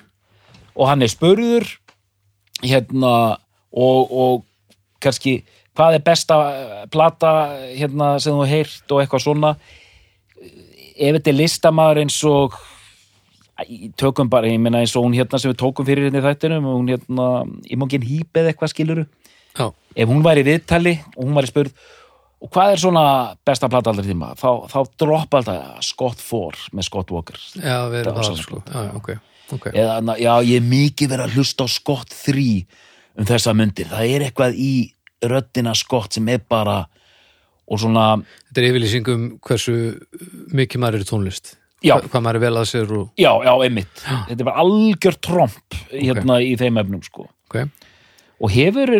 og 0.78 0.88
hann 0.88 1.02
er 1.02 1.10
spurður 1.12 1.66
hérna 2.62 3.12
og, 3.70 4.12
og 4.12 4.44
kannski 5.02 5.40
hvað 5.78 5.98
er 5.98 6.06
besta 6.06 6.38
plata 6.90 7.34
hérna 7.74 8.16
sem 8.22 8.34
þú 8.34 8.48
heyrt 8.50 8.94
og 8.94 9.02
eitthvað 9.02 9.24
svona? 9.26 9.52
Ef 10.98 11.14
þetta 11.18 11.30
er 11.30 11.38
listamaður 11.38 12.02
eins 12.02 12.18
og 12.26 12.56
tökum 13.98 14.30
bara, 14.30 14.50
ég 14.50 14.58
meina 14.62 14.82
eins 14.82 14.94
og 14.98 15.06
hún 15.06 15.16
hérna 15.18 15.38
sem 15.38 15.50
við 15.50 15.60
tókum 15.62 15.86
fyrir 15.86 16.08
hérna 16.08 16.22
í 16.22 16.26
þættinum 16.26 16.66
hún 16.70 16.90
hérna, 16.92 17.28
Imogen 17.74 18.06
Heap 18.06 18.38
eða 18.38 18.52
eitthvað 18.52 18.74
skiluru 18.74 19.06
já, 19.58 19.70
ef 19.74 20.10
hún 20.10 20.22
væri 20.22 20.44
viðtali 20.46 20.94
og 21.16 21.24
hún 21.24 21.38
væri 21.38 21.50
spurð 21.50 21.72
og 22.38 22.50
hvað 22.54 22.72
er 22.72 22.82
svona 22.82 23.04
besta 23.46 23.70
plata 23.70 23.90
allir 23.90 24.06
tíma? 24.06 24.30
Þá, 24.38 24.50
þá 24.70 24.78
droppa 25.02 25.40
alltaf 25.40 25.82
Scott 25.86 26.22
4 26.22 26.70
með 26.76 26.86
Scott 26.86 27.10
Walker. 27.10 27.40
Já, 27.58 27.80
við 27.90 28.04
erum 28.04 28.18
Það 28.18 28.28
það 28.28 28.42
sko, 28.44 28.60
já, 28.62 28.84
já, 28.86 28.92
ok, 29.00 29.10
ok. 29.56 29.70
Eða 29.72 30.18
já, 30.20 30.32
ég 30.44 30.60
er 30.60 30.68
mikið 30.68 31.12
verið 31.14 31.24
að 31.26 31.38
hlusta 31.38 31.66
á 31.66 31.68
Scott 31.72 32.14
3 32.26 32.46
um 33.18 33.28
þessa 33.28 33.54
myndir. 33.56 33.90
Það 33.90 34.14
er 34.14 34.26
eitthvað 34.28 34.60
í 34.62 34.72
röddina 35.28 35.74
Scott 35.78 36.18
sem 36.18 36.28
er 36.30 36.42
bara 36.48 36.82
og 37.68 37.80
svona, 37.82 38.04
þetta 38.48 38.62
er 38.62 38.68
yfirlýsing 38.70 39.08
um 39.12 39.24
hversu 39.44 39.74
mikið 40.56 40.80
maður 40.80 40.98
er 40.98 41.04
í 41.04 41.08
tónlist. 41.08 41.56
Já. 41.84 41.94
Hva, 41.98 42.08
hvað 42.10 42.24
maður 42.24 42.38
er 42.38 42.44
vel 42.46 42.54
að 42.58 42.70
sér 42.70 42.94
og, 42.96 43.10
já, 43.20 43.30
já, 43.44 43.52
einmitt. 43.66 44.00
Þetta 44.02 44.38
er 44.38 44.48
bara 44.48 44.64
algjör 44.64 45.18
tromp 45.22 45.76
hérna 45.92 46.38
í 46.42 46.54
þeim 46.58 46.80
efnum 46.82 47.04
sko. 47.06 47.28
Ok, 47.48 47.60
og 48.38 48.52
hefur 48.54 48.92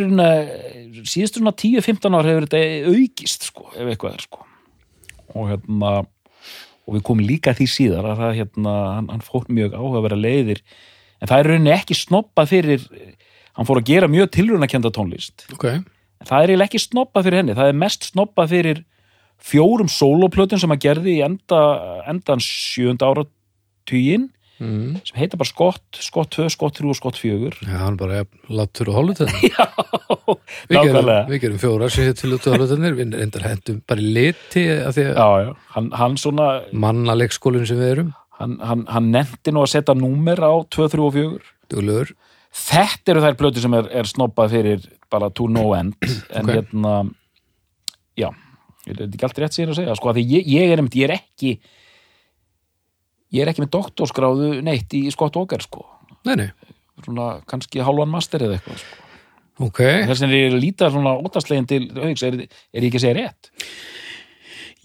síðustu 1.07 1.41
svona 1.41 1.55
10-15 1.55 2.17
ár 2.19 2.29
hefur 2.29 2.47
þetta 2.49 2.93
aukist 2.93 3.49
sko, 3.49 3.69
ef 3.75 3.91
eitthvað 3.93 4.17
er 4.17 4.25
sko. 4.27 4.47
Og 5.39 5.51
hérna 5.53 5.93
og 6.89 6.97
við 6.97 7.05
komum 7.05 7.29
líka 7.29 7.53
því 7.57 7.69
síðar 7.69 8.07
að 8.09 8.23
það 8.23 8.37
hérna, 8.41 8.75
hann, 8.97 9.09
hann 9.13 9.25
fór 9.25 9.45
mjög 9.53 9.77
áhugaverða 9.77 10.21
leiðir. 10.25 10.63
En 11.21 11.29
það 11.29 11.43
er 11.43 11.51
rauninni 11.53 11.75
ekki 11.75 11.97
snobbað 11.99 12.53
fyrir 12.55 12.87
hann 13.59 13.69
fór 13.69 13.83
að 13.83 13.91
gera 13.91 14.09
mjög 14.11 14.31
tilrunakenda 14.37 14.93
tónlist. 14.95 15.45
Ok. 15.53 15.67
En 16.19 16.31
það 16.31 16.55
er 16.55 16.65
ekki 16.65 16.81
snobbað 16.83 17.29
fyrir 17.29 17.43
henni. 17.43 17.59
Það 17.59 17.73
er 17.73 17.81
mest 17.83 18.09
snobbað 18.13 18.55
fyrir 18.55 18.83
fjórum 19.39 19.91
sóloplötun 19.93 20.63
sem 20.63 20.73
hann 20.73 20.83
gerði 20.83 21.19
í 21.19 21.25
enda, 21.27 21.61
endan 22.11 22.43
sjönda 22.43 23.11
ára 23.11 23.27
tugin 23.89 24.29
mm. 24.61 25.01
sem 25.09 25.19
heita 25.21 25.41
bara 25.41 25.51
Skott, 25.51 26.01
Skott 26.05 26.33
2, 26.37 26.49
Skott 26.55 26.79
3 26.81 26.91
og 26.93 26.99
Skott 26.99 27.21
4 27.21 27.51
já, 27.65 27.77
hann 27.81 27.99
bara 28.01 28.25
látur 28.51 28.93
og 28.93 29.01
hálfutöðin 29.01 29.49
Já, 29.55 29.67
nákvæmlega. 30.75 31.27
við 31.31 31.43
gerum 31.45 31.61
fjóra 31.63 31.91
sem 31.93 32.09
hér 32.09 32.17
til 32.19 32.33
látur 32.35 32.55
og 32.55 32.63
hálfutöðinir 32.63 32.97
við 32.99 33.19
reyndar 33.19 33.49
hendum 33.49 33.83
bara 33.89 34.07
liti 34.19 34.65
Já, 34.69 35.29
já, 35.45 35.53
hann, 35.75 35.93
hann 35.97 36.17
svona 36.21 36.49
manna 36.73 37.17
leikskólinn 37.19 37.69
sem 37.69 37.79
við 37.81 37.95
erum. 37.97 38.15
Hann, 38.39 38.59
hann, 38.63 38.87
hann 38.87 39.13
nefndi 39.15 39.51
nú 39.55 39.65
að 39.65 39.73
setja 39.75 39.97
númer 39.99 40.39
á 40.39 40.55
2, 40.71 40.91
3 40.95 41.03
og 41.03 41.15
4 41.17 41.55
duglegur, 41.73 42.13
Þetta 42.59 43.13
eru 43.13 43.23
þær 43.23 43.37
plötu 43.39 43.63
sem 43.63 43.75
er, 43.77 43.89
er 44.01 44.09
snobbað 44.09 44.55
fyrir 44.55 44.85
bara 45.13 45.31
to 45.31 45.49
no 45.53 45.73
end. 45.77 45.97
En 46.37 46.49
Ok. 46.49 46.55
hérna 46.55 46.95
já, 48.19 48.31
ég 48.89 48.95
er 48.95 49.05
ekki 49.07 49.27
allt 49.29 49.43
rétt 49.43 49.57
sér 49.57 49.73
að 49.73 49.81
segja. 49.83 49.97
Sko, 49.99 50.13
að 50.13 50.23
ég, 50.25 50.49
ég 50.49 50.73
er 50.73 50.83
ég 50.83 51.05
er 51.09 51.15
ekki 51.19 51.59
ég 53.35 53.45
er 53.45 53.53
ekki 53.53 53.65
með 53.65 53.75
doktorskráðu 53.77 54.51
neitt 54.65 54.95
í 54.97 55.05
Scott 55.15 55.37
Walker 55.39 55.63
sko. 55.65 55.85
Nei, 56.29 56.35
nei, 56.41 56.49
svona 57.05 57.39
kannski 57.49 57.85
hálfan 57.85 58.13
master 58.13 58.45
eða 58.47 58.59
eitthvað 58.59 58.83
sko. 58.83 59.07
ok. 59.69 59.81
Þess 60.11 60.27
er 60.27 60.37
ég 60.37 60.59
lítið 60.59 60.95
svona 60.97 61.17
ótastlegin 61.19 61.69
til 61.71 61.83
auks, 61.95 62.27
er, 62.27 62.45
er 62.45 62.85
ég 62.85 62.91
ekki 62.91 63.01
að 63.01 63.07
segja 63.07 63.19
rétt? 63.21 63.51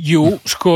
Jú, 0.04 0.26
sko 0.50 0.76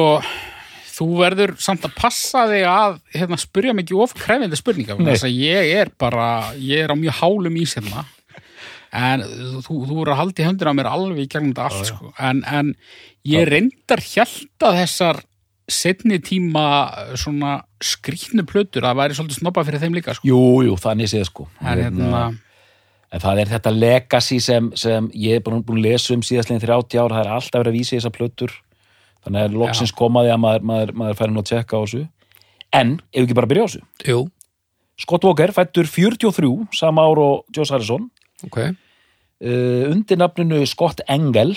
þú 0.98 1.08
verður 1.20 1.54
samt 1.62 1.86
að 1.86 1.96
passa 1.98 2.46
þig 2.50 2.66
að 2.70 3.00
hérna, 3.14 3.40
spyrja 3.42 3.74
mikið 3.78 4.04
of 4.06 4.14
krefindi 4.18 4.58
spurningar 4.58 5.02
þess 5.02 5.28
að 5.28 5.42
ég 5.44 5.74
er 5.82 5.92
bara 6.00 6.28
ég 6.58 6.86
er 6.86 6.94
á 6.94 6.96
mjög 6.98 7.20
hálum 7.22 7.60
ís 7.62 7.76
hérna. 7.78 8.06
En 8.98 9.22
þú, 9.66 9.82
þú 9.86 9.98
eru 10.02 10.14
að 10.14 10.20
halda 10.22 10.42
í 10.42 10.46
höndir 10.48 10.70
á 10.72 10.78
mér 10.78 10.90
alveg 10.90 11.26
í 11.26 11.30
gegnum 11.30 11.52
þetta 11.52 11.66
allt 11.68 11.90
sko. 11.90 12.14
en, 12.24 12.40
en 12.48 12.72
ég 13.28 13.46
reyndar 13.50 14.02
hjælt 14.02 14.64
að 14.64 14.80
þessar 14.82 15.20
setni 15.68 16.20
tíma 16.24 16.66
svona 17.20 17.62
skrýtnu 17.84 18.46
plötur 18.48 18.88
að 18.88 19.02
væri 19.02 19.18
svolítið 19.18 19.42
snobba 19.42 19.64
fyrir 19.68 19.84
þeim 19.84 19.98
líka 19.98 20.16
sko. 20.16 20.28
Jú, 20.28 20.44
jú, 20.68 20.78
þannig 20.80 21.12
séð 21.12 21.26
sko. 21.30 21.48
En 21.62 21.82
hérna, 21.82 22.22
En 23.08 23.22
það 23.24 23.42
er 23.42 23.52
þetta 23.54 23.72
legacy 23.72 24.38
sem, 24.44 24.66
sem 24.76 25.06
ég 25.16 25.40
er 25.40 25.44
búin 25.46 25.62
að 25.64 25.84
lesa 25.86 26.12
um 26.16 26.24
síðastlegin 26.26 26.60
30 26.60 27.00
ár, 27.00 27.14
það 27.16 27.22
er 27.22 27.30
alltaf 27.38 27.62
verið 27.62 27.72
að 27.72 27.78
vísa 27.78 27.94
í 27.94 28.00
þessar 28.02 28.16
plötur. 28.18 28.56
Þannig 29.24 29.46
að 29.46 29.56
loksins 29.62 29.94
komaði 29.96 30.34
að 30.34 30.42
maður, 30.44 30.66
maður, 30.68 30.92
maður 31.00 31.20
færi 31.22 31.36
nú 31.36 31.44
að 31.44 31.48
tjekka 31.52 31.80
á 31.80 31.82
þessu. 31.86 32.02
En, 32.76 32.92
ef 33.16 33.24
ekki 33.24 33.38
bara 33.38 33.50
byrja 33.52 33.64
á 33.64 33.68
þessu. 33.70 33.84
Jú, 34.12 34.20
Scott 34.98 35.28
Walker 35.28 35.54
fættur 35.54 35.88
43 35.88 36.52
sama 36.76 37.06
ár 37.06 37.22
og 37.22 37.56
Joss 37.56 37.72
Harrison. 37.72 38.10
Ok. 38.48 38.60
Uh, 39.38 39.88
undir 39.94 40.20
nafninu 40.20 40.64
Scott 40.68 41.04
Engel. 41.08 41.54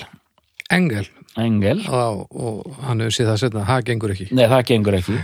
Engel, 0.70 1.08
Engel, 1.38 1.84
og, 1.86 2.24
og 2.34 2.80
hann 2.88 3.04
hefur 3.04 3.14
séð 3.14 3.30
það 3.30 3.42
setna 3.44 3.66
það 3.68 3.84
gengur 3.90 4.14
ekki. 4.16 4.30
Nei 4.34 4.46
það 4.50 4.64
gengur 4.72 4.96
ekki. 4.98 5.18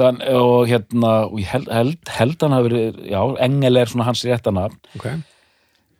Þann, 0.00 0.22
og 0.40 0.70
hérna 0.70 1.10
og 1.28 1.36
ég 1.42 1.50
held, 1.50 1.68
held, 1.74 2.12
held 2.16 2.42
hann 2.44 2.56
hafi 2.56 2.70
verið, 2.70 3.02
já, 3.10 3.20
Engel 3.46 3.80
er 3.80 3.90
svona 3.90 4.06
hans 4.08 4.24
réttanafn 4.26 4.78
ok, 4.98 5.10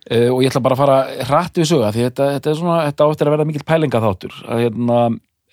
Uh, 0.09 0.31
og 0.33 0.39
ég 0.41 0.49
ætla 0.49 0.63
bara 0.65 0.73
að 0.73 0.79
fara 0.81 1.25
hratt 1.29 1.59
við 1.59 1.67
söga 1.69 1.91
því 1.93 2.05
þetta, 2.07 2.27
þetta 2.33 2.49
er 2.49 2.55
svona, 2.57 2.77
þetta 2.87 3.05
áttir 3.05 3.27
að 3.29 3.33
verða 3.35 3.43
mikill 3.45 3.65
pælinga 3.69 3.99
þáttur 4.01 4.37
að 4.49 4.61
hérna 4.63 4.95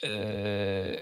uh, 0.09 0.95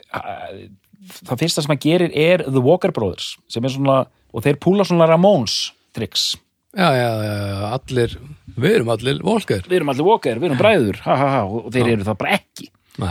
það 1.28 1.42
fyrsta 1.44 1.62
sem 1.62 1.70
hann 1.70 1.82
gerir 1.84 2.10
er 2.10 2.42
The 2.42 2.62
Walker 2.64 2.90
Brothers 2.96 3.36
sem 3.46 3.62
er 3.62 3.70
svona, 3.70 4.00
og 4.34 4.42
þeir 4.42 4.58
púla 4.66 4.86
svona 4.88 5.06
Ramones 5.06 5.54
tricks, 5.94 6.32
já, 6.76 6.88
já, 6.96 7.10
já, 7.24 7.70
allir 7.76 8.16
við 8.56 8.74
erum 8.78 8.92
allir 8.94 9.22
volkar 9.24 9.64
við 9.66 9.78
erum 9.80 9.90
allir 9.92 10.06
Walker, 10.06 10.38
við 10.40 10.50
erum 10.50 10.60
bræður 10.60 11.00
ha, 11.06 11.16
ha, 11.16 11.28
ha, 11.34 11.42
og 11.48 11.72
þeir 11.74 11.90
eru 11.96 12.06
það 12.06 12.18
bara 12.22 12.36
ekki. 12.38 12.68
Næ, 12.96 13.10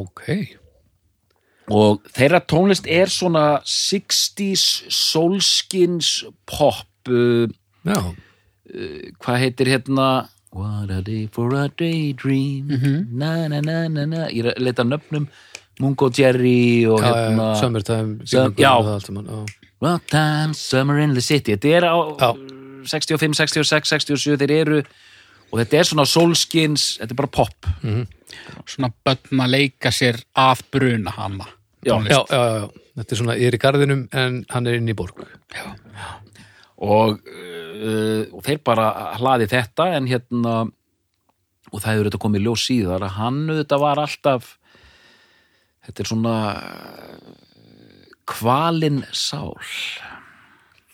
ok. 0.00 0.22
Og 1.76 2.04
þeirra 2.14 2.40
tónlist 2.46 2.86
er 2.86 3.10
svona 3.10 3.44
60s 3.66 4.66
soulskins 4.94 6.12
pop 6.46 7.10
uh, 7.10 7.48
já, 7.86 7.98
hvað 9.22 9.42
heitir 9.42 9.72
hérna? 9.74 10.08
What 10.56 10.88
a 10.94 11.02
day 11.04 11.26
for 11.28 11.52
a 11.58 11.66
daydream. 11.68 12.70
Na 13.12 13.48
na 13.50 13.60
na 13.60 13.82
na 13.92 14.06
na. 14.08 14.22
Ég 14.32 14.46
er 14.46 14.54
að 14.54 14.62
leita 14.64 14.86
að 14.86 14.94
nöfnum. 14.94 15.26
Mungo 15.82 16.08
Jerry 16.08 16.86
og 16.88 17.02
já, 17.04 17.10
hérna 17.12 17.48
summertime 17.60 18.24
Sum- 18.24 18.54
já. 18.56 18.72
Rock 19.82 20.06
Time, 20.08 20.54
Summer 20.56 20.98
in 21.04 21.12
the 21.12 21.20
City. 21.20 21.52
Þetta 21.58 21.74
er 21.76 21.84
á 21.92 21.96
Já. 22.16 22.30
65, 22.86 23.36
66, 23.38 23.92
67 23.92 24.38
þeir 24.42 24.54
eru 24.60 24.80
og 25.50 25.60
þetta 25.60 25.78
er 25.78 25.90
svona 25.90 26.06
soulskins 26.10 26.96
þetta 27.00 27.12
er 27.14 27.20
bara 27.20 27.34
pop 27.36 27.68
svona 28.66 28.90
bönn 29.06 29.44
að 29.44 29.54
leika 29.54 29.92
sér 29.94 30.18
að 30.34 30.64
bruna 30.74 31.14
hana 31.14 31.46
Já. 31.86 32.02
Já, 32.02 32.08
já, 32.10 32.24
já, 32.30 32.38
já, 32.58 32.68
þetta 32.98 33.14
er 33.14 33.18
svona, 33.20 33.34
ég 33.38 33.46
er 33.50 33.54
í 33.54 33.60
garðinum 33.62 34.00
en 34.18 34.38
hann 34.50 34.66
er 34.66 34.78
inn 34.80 34.90
í 34.90 34.94
borg. 34.98 35.20
Og, 36.82 37.20
uh, 37.22 38.22
og 38.34 38.40
þeir 38.42 38.58
bara 38.66 38.88
hlaði 39.20 39.46
þetta 39.52 39.86
en 39.94 40.08
hérna 40.10 40.54
og 40.66 41.78
það 41.82 41.92
hefur 41.92 42.08
þetta 42.08 42.22
komið 42.24 42.42
í 42.42 42.46
ljós 42.46 42.64
síðar 42.66 43.06
að 43.06 43.14
hann 43.20 43.38
auðvitað 43.52 43.84
var 43.84 44.02
alltaf 44.02 44.50
þetta 45.86 46.02
er 46.02 46.10
svona 46.10 46.34
kvalin 48.26 49.00
sál. 49.14 49.54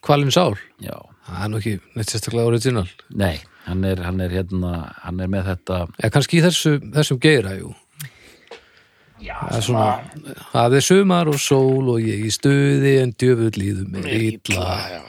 Kvalin 0.04 0.34
sál, 0.34 0.58
já, 0.82 0.98
það 1.26 1.44
er 1.44 1.52
nú 1.52 1.60
ekki 1.60 1.74
neitt 1.96 2.10
sérstaklega 2.12 2.50
original. 2.50 2.88
Nei, 3.18 3.36
hann 3.68 3.86
er, 3.88 4.02
hann 4.06 4.20
er 4.24 4.34
hérna 4.34 4.72
hann 5.04 5.22
er 5.22 5.30
með 5.32 5.52
þetta. 5.52 5.84
Eða 6.00 6.12
kannski 6.16 6.40
í 6.40 6.44
þessu, 6.46 6.74
þessum 6.96 7.22
geira, 7.22 7.54
jú. 7.60 7.72
Já, 9.22 9.36
það 9.38 9.56
er 9.56 9.64
svona, 9.68 9.86
það 10.50 10.76
er 10.76 10.84
sumar 10.88 11.30
og 11.30 11.38
sól 11.38 11.92
og 11.94 12.02
ég 12.02 12.24
í 12.26 12.30
stuði 12.34 12.96
en 13.04 13.14
djöfull 13.14 13.54
líðum 13.54 14.00
er 14.00 14.08
illa. 14.18 14.68
já. 14.90 15.02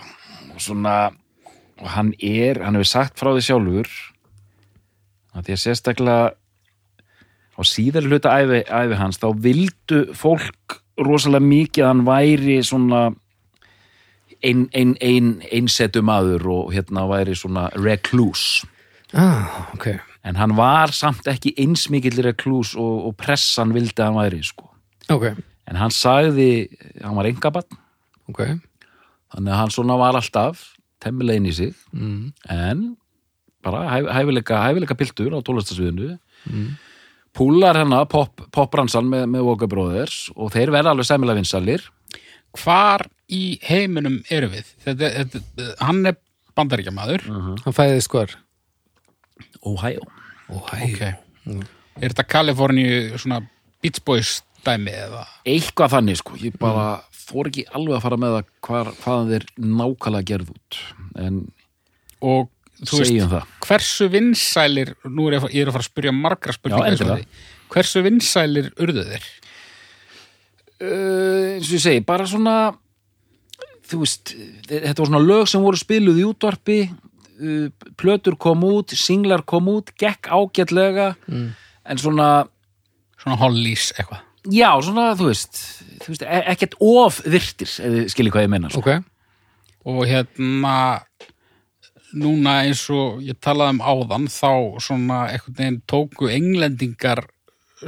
og 0.53 0.62
svona 0.62 0.98
og 1.82 1.89
hann 1.96 2.13
er, 2.22 2.62
hann 2.62 2.77
hefur 2.77 2.91
sagt 2.91 3.17
frá 3.20 3.32
því 3.34 3.46
sjálfur 3.48 3.89
að 5.34 5.48
því 5.48 5.55
að 5.55 5.62
sérstaklega 5.63 6.32
á 7.53 7.62
síðar 7.65 8.08
hluta 8.08 8.38
æfi, 8.38 8.62
æfi 8.70 9.00
hans 9.01 9.20
þá 9.22 9.27
vildu 9.41 10.03
fólk 10.17 10.77
rosalega 11.01 11.46
mikið 11.50 11.84
að 11.84 11.91
hann 11.91 12.05
væri 12.08 12.58
svona 12.65 13.01
ein, 14.43 14.67
ein, 14.73 14.95
ein, 15.01 15.29
einsetu 15.51 16.03
maður 16.05 16.47
og 16.51 16.73
hérna 16.75 17.05
væri 17.09 17.35
svona 17.38 17.69
recluse. 17.77 18.67
Ah, 19.13 19.69
ok, 19.75 19.91
en 20.25 20.39
hann 20.39 20.55
var 20.57 20.93
samt 20.95 21.27
ekki 21.29 21.53
eins 21.62 21.85
mikill 21.93 22.21
recluse 22.25 22.77
og, 22.79 23.09
og 23.09 23.17
pressan 23.19 23.73
vildi 23.75 24.01
að 24.01 24.09
hann 24.09 24.21
væri 24.21 24.43
sko. 24.45 24.69
ok, 25.13 25.27
en 25.69 25.79
hann 25.79 25.93
sagði, 25.93 26.67
hann 27.03 27.17
var 27.17 27.29
engabann 27.29 27.81
ok. 28.31 28.43
Þannig 29.33 29.50
að 29.50 29.59
hann 29.59 29.73
svona 29.73 29.97
var 29.97 30.17
alltaf 30.17 30.67
temmilega 31.03 31.41
inn 31.41 31.50
í 31.50 31.53
sig 31.55 31.73
mm. 31.91 32.33
en 32.53 32.83
bara 33.63 33.85
hæf, 33.89 34.09
hæfileika, 34.13 34.59
hæfileika 34.67 34.97
piltur 35.00 35.35
á 35.35 35.39
tólastasviðinu 35.45 36.13
mm. 36.50 36.67
púlar 37.35 37.79
hennar 37.81 38.07
pop, 38.12 38.45
popbransan 38.53 39.09
með, 39.09 39.25
með 39.33 39.47
Walker 39.50 39.71
Brothers 39.71 40.27
og 40.35 40.53
þeir 40.55 40.73
verða 40.75 40.93
alveg 40.93 41.09
sæmilega 41.09 41.41
vinsalir 41.41 41.89
Hvar 42.53 43.07
í 43.33 43.43
heiminum 43.65 44.21
eru 44.33 44.51
við? 44.53 44.69
Þetta, 44.85 45.11
þetta, 45.19 45.67
hann 45.81 46.01
er 46.09 46.17
bandaríkjamaður. 46.57 47.27
hann 47.65 47.75
fæðist 47.75 48.11
hvar 48.13 48.37
Ohio 49.65 50.03
oh, 50.51 50.69
Ok. 50.85 51.01
Er 51.99 52.13
þetta 52.13 52.25
Kaliforníu 52.29 53.19
svona 53.21 53.41
Beach 53.83 54.03
Boys 54.05 54.41
dæmi 54.63 54.93
eða? 54.95 55.25
eitthvað 55.49 55.97
þannig 55.97 56.21
sko, 56.21 56.37
ég 56.39 56.55
bara 56.61 57.03
fór 57.11 57.49
ekki 57.49 57.65
alveg 57.75 57.97
að 57.97 58.05
fara 58.05 58.19
með 58.19 58.35
það 58.37 58.51
hvar, 58.67 58.91
hvaðan 59.03 59.31
þeir 59.33 59.47
nákvæmlega 59.59 60.29
gerð 60.31 60.53
út 60.55 60.81
en 61.19 61.45
Og 62.23 62.47
þú 62.79 62.99
veist, 63.01 63.17
það 63.33 63.49
hversu 63.65 64.05
vinsælir, 64.11 64.93
nú 65.11 65.27
er 65.27 65.35
ég, 65.35 65.47
ég 65.57 65.65
er 65.65 65.71
að 65.71 65.75
fara 65.75 65.83
að 65.83 65.89
spyrja 65.89 66.13
margra 66.15 66.55
spurninga. 66.55 67.17
Já. 67.19 67.49
Hversu 67.73 68.03
vinsælir 68.05 68.69
urðu 68.79 69.03
þeir? 69.09 69.25
uh, 70.83 71.55
eins 71.55 71.69
og 71.69 71.77
ég 71.77 71.83
segi, 71.83 72.03
bara 72.07 72.27
svona 72.29 72.55
þú 73.93 74.01
veist, 74.01 74.33
þetta 74.67 74.97
var 75.03 75.09
svona 75.12 75.23
lög 75.23 75.47
sem 75.51 75.63
voru 75.63 75.79
spiluð 75.79 76.19
í 76.21 76.25
útvarpi 76.27 76.77
uh, 76.89 77.69
plötur 78.00 78.35
kom 78.41 78.65
út, 78.67 78.95
singlar 78.97 79.46
kom 79.48 79.70
út 79.72 79.94
gekk 80.01 80.27
ágætlega 80.33 81.13
mm. 81.29 81.48
en 81.94 82.01
svona, 82.01 82.29
Svona 83.24 83.37
hollís 83.39 83.91
eitthvað. 83.96 84.20
já, 84.51 84.70
svona, 84.83 85.11
þú 85.15 85.29
veist 85.29 85.61
þú 86.03 86.11
veist, 86.11 86.24
e- 86.27 86.44
ekkert 86.51 86.74
of 86.83 87.22
virtir 87.24 87.70
ef 87.70 87.94
þið 87.94 88.07
skiljið 88.11 88.33
hvað 88.35 88.48
ég 88.50 88.53
menna 88.57 88.74
sko. 88.74 88.83
ok, 88.83 89.09
Og 89.83 90.05
hérna, 90.07 90.74
núna 92.15 92.57
eins 92.63 92.83
og 92.94 93.22
ég 93.25 93.35
talaði 93.44 93.77
um 93.77 93.81
áðan, 93.83 94.27
þá 94.31 94.79
svona 94.83 95.18
einhvern 95.31 95.57
veginn 95.57 95.79
tóku 95.89 96.29
englendingar 96.31 97.24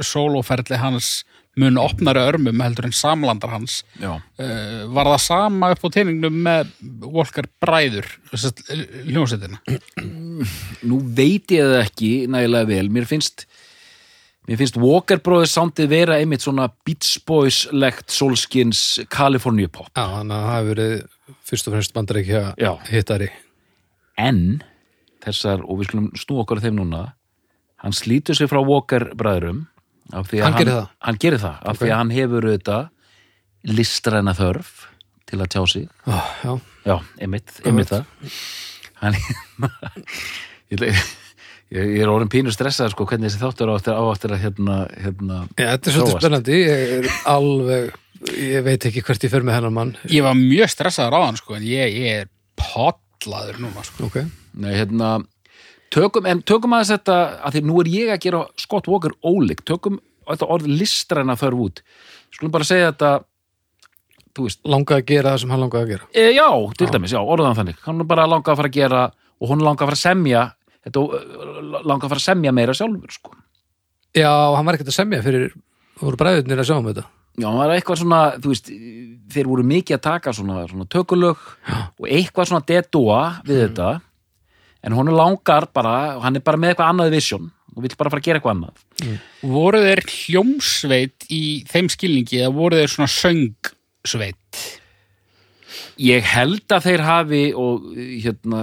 sólóferli 0.04 0.76
hans 0.80 1.22
mun 1.60 1.78
opnari 1.80 2.20
örmum 2.20 2.60
heldur 2.60 2.88
en 2.88 2.94
samlandar 2.96 3.54
hans. 3.54 3.80
Já, 4.00 4.16
uh, 4.18 4.80
var 4.92 5.08
það 5.14 5.22
sama 5.24 5.70
upp 5.72 5.86
á 5.86 5.88
teiningnum 5.94 6.40
með 6.46 6.72
Volker 7.00 7.48
Bræður 7.62 8.08
hljómsveitina? 8.32 9.62
Nú 10.88 11.00
veit 11.16 11.54
ég 11.56 11.64
það 11.64 11.80
ekki 11.80 12.10
nægilega 12.32 12.68
vel, 12.68 12.90
mér 12.92 13.08
finnst 13.08 13.46
mér 14.46 14.60
finnst 14.60 14.76
Walker 14.78 15.22
Brothers 15.24 15.56
soundið 15.56 15.90
vera 15.90 16.20
einmitt 16.20 16.44
svona 16.44 16.68
Beach 16.86 17.16
Boys-legt 17.26 18.12
Solskins 18.14 18.84
California 19.10 19.72
pop. 19.72 19.90
Já, 19.96 20.04
þannig 20.18 20.36
að 20.36 20.44
það 20.44 20.52
hafi 20.52 20.72
verið 20.74 20.96
fyrst 21.46 21.68
og 21.68 21.76
fremst 21.76 21.94
bandaríkja 21.96 22.42
Já. 22.60 22.72
hittari. 22.90 23.30
En 24.20 24.60
þessar, 25.24 25.64
og 25.64 25.80
við 25.80 25.90
skulum 25.90 26.10
snú 26.18 26.42
okkar 26.42 26.60
að 26.60 26.68
þeim 26.68 26.78
núna 26.82 27.02
hann 27.82 27.96
slítur 27.96 28.36
sig 28.38 28.48
frá 28.50 28.60
Walker 28.64 29.08
bræðurum 29.18 29.66
Hann 30.12 30.54
gerir 30.54 30.70
það? 30.72 30.88
hann 31.08 31.18
gerir 31.22 31.42
það, 31.42 31.56
af 31.66 31.80
því 31.80 31.88
að 31.90 31.98
hann 31.98 32.12
hefur 32.14 32.46
auðvitað 32.46 33.74
listræna 33.76 34.34
þörf 34.38 34.72
til 35.26 35.40
að 35.42 35.48
tjá 35.50 35.62
sig. 35.72 35.86
Oh, 36.06 36.28
já, 36.44 36.52
já, 36.86 36.96
einmitt, 37.24 37.54
einmitt. 37.66 37.90
það. 37.90 38.36
Hann 39.00 39.16
ég, 40.70 40.84
ég, 40.86 41.00
ég 41.74 41.98
er 42.04 42.12
orðin 42.12 42.30
pínu 42.32 42.54
stressað 42.54 42.92
sko, 42.94 43.08
hvernig 43.10 43.32
þessi 43.32 43.42
þáttur 43.42 43.72
á 43.72 43.74
eftir, 43.80 43.98
á 43.98 44.04
eftir 44.12 44.34
að 44.36 44.44
hérna, 44.46 44.76
hérna 44.94 45.40
Já, 45.58 45.66
þetta 45.74 45.90
er 45.90 45.96
svolítið 45.98 46.18
spennandi. 46.20 46.60
Ég 46.62 46.94
er 47.00 47.10
alveg, 47.34 47.98
ég 48.46 48.66
veit 48.70 48.88
ekki 48.90 49.02
hvert 49.08 49.26
ég 49.26 49.34
fer 49.34 49.46
með 49.46 49.58
hennar 49.58 49.74
mann. 49.74 49.94
Ég 50.14 50.24
var 50.26 50.38
mjög 50.38 50.70
stressaður 50.76 51.18
á 51.18 51.20
hann 51.26 51.40
sko, 51.42 51.58
en 51.58 51.66
ég, 51.66 51.98
ég 51.98 52.22
er 52.22 52.30
potlaður 52.62 53.58
núna 53.66 53.82
sko. 53.86 54.06
ok, 54.06 54.22
Nei, 54.62 54.70
hérna, 54.78 55.16
tökum, 55.96 56.28
en 56.28 56.42
tökum 56.46 56.76
aðeins 56.76 56.92
þetta, 56.92 57.16
að 57.46 57.56
því 57.56 57.62
nú 57.68 57.78
er 57.82 57.90
ég 57.92 58.12
að 58.14 58.20
gera 58.26 58.42
Scott 58.60 58.90
Walker 58.90 59.16
ólík, 59.24 59.64
tökum 59.68 59.98
þetta 60.26 60.50
orð 60.56 60.68
listræna 60.70 61.36
þörf 61.38 61.64
út. 61.66 61.82
Skulum 62.34 62.54
bara 62.54 62.68
segja 62.68 62.90
þetta, 62.90 63.12
þú 64.36 64.46
veist, 64.48 64.62
langaði 64.66 65.04
að 65.04 65.10
gera 65.12 65.34
það 65.34 65.42
sem 65.42 65.54
hann 65.54 65.64
langaði 65.64 65.86
að 65.86 65.92
gera. 65.94 66.08
E, 66.12 66.26
já, 66.36 66.48
til 66.78 66.90
dæmis, 66.92 67.16
já, 67.16 67.20
orðan 67.22 67.58
þannig. 67.58 67.82
Hann 67.86 68.06
bara 68.08 68.28
langað 68.28 68.54
að 68.54 68.62
fara 68.62 68.72
að 68.72 68.78
gera 68.78 69.02
og 69.36 69.50
hún 69.50 69.62
er 69.62 69.68
langað 69.68 69.86
að 69.86 69.92
fara 69.92 70.00
að 70.00 70.04
semja, 70.04 70.46
þetta, 70.86 71.04
langað 71.76 72.08
að 72.08 72.14
fara 72.14 72.22
að 72.22 72.26
semja 72.26 72.56
meira 72.56 72.76
sjálfur, 72.76 73.14
sko. 73.16 73.36
já, 74.16 74.32
hann 74.56 74.66
var 74.66 74.78
ekkert 74.78 74.92
að 74.92 74.98
semja 75.00 75.22
fyrir 75.24 75.54
voru 76.00 76.18
bræðurnir 76.20 76.60
að 76.60 76.68
sjá 76.68 76.76
um 76.78 76.90
þetta. 76.90 77.06
Já, 77.36 77.46
það 77.50 77.58
var 77.60 77.74
eitthvað 77.74 77.98
svona, 78.00 78.20
þú 78.40 78.52
veist, 78.52 78.68
þeir 79.34 79.48
voru 79.50 79.64
mikið 79.68 79.96
að 79.98 80.04
taka 80.06 80.32
svona, 80.32 80.62
svona 80.70 80.86
tökulög 80.92 81.42
og 81.76 82.06
eitthvað 82.08 82.48
svona 82.48 82.64
dedúa 82.68 83.18
við 83.44 83.60
þetta, 83.66 83.90
en 84.86 84.96
hún 84.96 85.10
er 85.10 85.18
langar 85.18 85.68
bara, 85.74 86.16
hann 86.22 86.38
er 86.38 86.44
bara 86.46 86.60
með 86.60 86.74
eitthvað 86.74 86.92
annað 86.94 87.14
vision 87.18 87.52
og 87.76 87.84
vill 87.84 87.96
bara 87.98 88.12
fara 88.12 88.22
að 88.22 88.28
gera 88.30 88.40
eitthvað 88.40 88.56
annað. 88.56 88.82
voru 89.52 89.82
þeir 89.84 90.02
hljómsveit 90.08 91.28
í 91.28 91.44
þeim 91.68 91.90
skilningi 91.92 92.40
eða 92.40 92.56
voru 92.56 92.80
þeir 92.80 92.94
svona 92.94 93.12
söngsveit 93.12 94.66
Ég 96.00 96.26
held 96.28 96.72
að 96.72 96.86
þeir 96.90 97.02
hafi 97.06 97.42
og 97.56 97.86
hérna, 97.96 98.62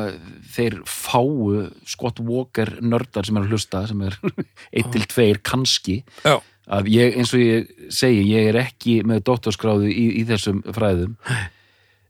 þeir 0.54 0.80
fáu 0.86 1.64
Scott 1.90 2.22
Walker 2.22 2.76
nördar 2.86 3.26
sem 3.26 3.38
er 3.40 3.48
að 3.48 3.56
hlusta, 3.56 3.82
sem 3.90 4.04
er 4.06 4.18
eitt 4.76 4.92
til 4.94 5.08
tveir 5.10 5.42
kannski, 5.46 6.00
já, 6.22 6.38
að 6.78 6.92
ég, 6.94 7.18
eins 7.18 7.34
og 7.34 7.42
ég 7.42 7.90
segi, 7.94 8.22
ég 8.30 8.52
er 8.52 8.62
ekki 8.62 9.00
með 9.10 9.26
doktorskráðu 9.32 9.90
í, 9.90 10.06
í 10.22 10.24
þessum 10.30 10.62
fræðum. 10.78 11.18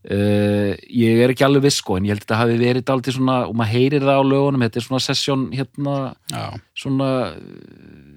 Uh, 0.03 0.73
ég 0.91 1.21
er 1.23 1.31
ekki 1.31 1.45
alveg 1.47 1.63
viss 1.63 1.79
sko, 1.79 1.95
en 1.95 2.07
ég 2.07 2.11
held 2.11 2.23
að 2.23 2.25
þetta 2.25 2.39
hafi 2.41 2.59
verið 2.59 2.85
dálítið 2.89 3.17
svona, 3.17 3.37
og 3.47 3.55
maður 3.55 3.71
heyrir 3.77 4.03
það 4.03 4.19
á 4.19 4.23
lögunum, 4.27 4.65
þetta 4.65 4.81
er 4.81 4.85
svona 4.87 5.03
sessjón, 5.05 5.45
hérna, 5.55 5.93
já, 6.33 6.43
svona 6.83 7.09
uh, 7.31 8.13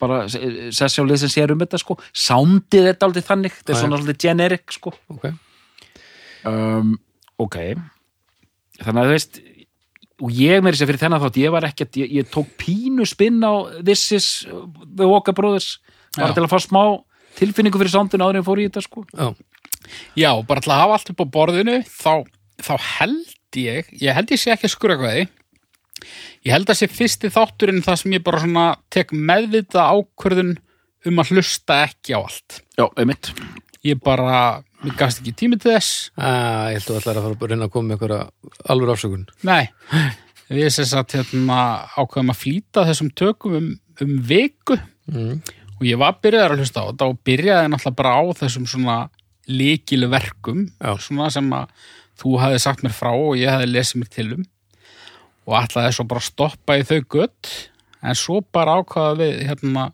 bara 0.00 0.20
sessjónlið 0.28 1.24
sem 1.24 1.32
sér 1.34 1.52
um 1.54 1.60
þetta 1.60 1.80
sko. 1.80 1.98
Soundið 2.16 2.90
er 2.90 3.00
dálítið 3.00 3.26
þannig, 3.28 3.58
þetta 3.60 3.74
er 3.74 3.80
svona 3.82 4.00
svolítið 4.00 4.22
generic 4.24 4.76
sko. 4.76 4.94
Ok. 5.12 5.28
Um, 6.48 6.96
ok. 7.40 7.58
Þannig 8.80 9.00
að 9.00 9.10
þú 9.10 9.14
veist 9.14 9.42
og 10.24 10.30
ég 10.34 10.62
meiri 10.62 10.78
sér 10.78 10.88
fyrir 10.90 11.02
þennan 11.02 11.22
þátt, 11.24 11.40
ég 11.42 11.54
var 11.54 11.66
ekkert 11.66 11.98
ég, 11.98 12.12
ég 12.20 12.28
tók 12.30 12.52
pínu 12.60 13.06
spinn 13.08 13.42
á 13.42 13.66
This 13.82 14.04
is 14.14 14.28
The 14.46 15.08
Walker 15.10 15.34
Brothers 15.34 15.78
bara 16.14 16.30
Já. 16.30 16.36
til 16.36 16.44
að 16.44 16.52
fá 16.52 16.60
smá 16.62 16.82
tilfinningu 17.34 17.80
fyrir 17.80 17.90
soundinu 17.90 18.28
áður 18.28 18.38
en 18.38 18.46
fór 18.46 18.62
í 18.62 18.68
þetta 18.68 18.84
sko. 18.84 19.02
Já, 19.10 19.32
já, 20.18 20.30
bara 20.46 20.64
til 20.64 20.72
að 20.72 20.82
hafa 20.82 20.98
allt 20.98 21.14
upp 21.14 21.24
á 21.24 21.26
borðinu 21.36 21.78
þá, 21.88 22.12
þá 22.62 22.74
held 22.98 23.58
ég 23.58 23.90
ég 24.02 24.16
held 24.16 24.34
ég 24.34 24.40
sé 24.40 24.54
ekki 24.54 24.68
að 24.68 24.74
skura 24.74 24.98
hvað 25.00 25.16
því. 25.18 25.24
Ég 26.44 26.52
held 26.52 26.70
að 26.70 26.80
sé 26.80 26.88
fyrsti 26.90 27.30
þátturinn 27.32 27.84
það 27.84 28.00
sem 28.00 28.14
ég 28.16 28.24
bara 28.26 28.42
svona 28.42 28.66
tek 28.92 29.14
meðvita 29.14 29.86
ákvörðun 29.94 30.56
um 31.08 31.20
að 31.20 31.32
hlusta 31.32 31.82
ekki 31.86 32.16
á 32.16 32.20
allt. 32.20 32.60
Já, 32.76 32.86
einmitt. 33.00 33.30
Ég 33.84 34.00
bara, 34.00 34.62
mér 34.84 34.96
gafst 35.00 35.20
ekki 35.20 35.34
tími 35.36 35.58
til 35.60 35.74
þess. 35.74 36.10
Ah, 36.16 36.70
ég 36.72 36.80
held 36.80 36.90
að 36.90 37.00
ætla 37.00 37.14
að 37.14 37.26
fara 37.26 37.36
að 37.36 37.50
reyna 37.52 37.68
að 37.68 37.74
koma 37.74 37.88
með 37.88 37.96
einhverja 37.96 38.20
alveg 38.72 38.94
afsökun. 38.94 39.26
Nei, 39.44 39.64
við 40.48 40.70
sem 40.72 40.88
sagt 40.88 41.16
hérna, 41.16 41.58
ákveðum 41.96 42.32
að 42.32 42.40
flýta 42.40 42.86
þessum 42.88 43.12
tökum 43.16 43.58
um, 43.60 43.68
um 44.04 44.16
viku. 44.24 44.80
Mm. 45.04 45.42
og 45.74 45.82
ég 45.84 45.98
var 46.00 46.14
byrjaðar 46.24 46.54
að 46.54 46.62
hlusta 46.62 46.80
á 46.80 46.88
þetta 46.88 47.06
og 47.10 47.18
byrjaði 47.28 47.68
náttúrulega 47.68 47.98
bara 47.98 48.12
á 48.16 48.22
þessum 48.38 48.64
svona 48.70 48.94
líkilu 49.48 50.08
verkum 50.12 50.66
Já. 50.78 50.94
svona 51.00 51.30
sem 51.30 51.50
að 51.52 51.70
þú 52.20 52.38
hafði 52.40 52.62
sagt 52.62 52.84
mér 52.84 52.94
frá 52.94 53.10
og 53.12 53.36
ég 53.38 53.50
hafði 53.50 53.70
lesið 53.72 54.00
mér 54.00 54.12
til 54.14 54.28
um 54.38 54.44
og 55.44 55.68
svo 55.92 56.06
bara 56.08 56.20
að 56.22 56.28
stoppa 56.30 56.78
í 56.80 56.84
þau 56.88 57.00
gött 57.12 57.50
en 58.04 58.16
svo 58.16 58.40
bara 58.52 58.78
ákvaða 58.80 59.18
við 59.20 59.42
hérna, 59.48 59.90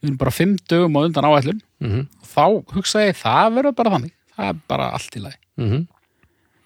við 0.00 0.08
erum 0.08 0.18
bara 0.18 0.34
fimm 0.34 0.56
dögum 0.70 0.98
á 0.98 1.00
undan 1.06 1.28
áætlun. 1.30 1.60
Mm 1.78 2.06
þá 2.34 2.46
hugsaði 2.74 3.10
ég, 3.12 3.18
það 3.20 3.56
verður 3.58 3.74
bara 3.78 3.90
þannig. 3.94 4.14
Það 4.34 4.48
er 4.50 4.62
bara 4.72 4.86
allt 4.96 5.16
í 5.16 5.20
lagi. 5.22 5.38
-hmm. 5.70 5.86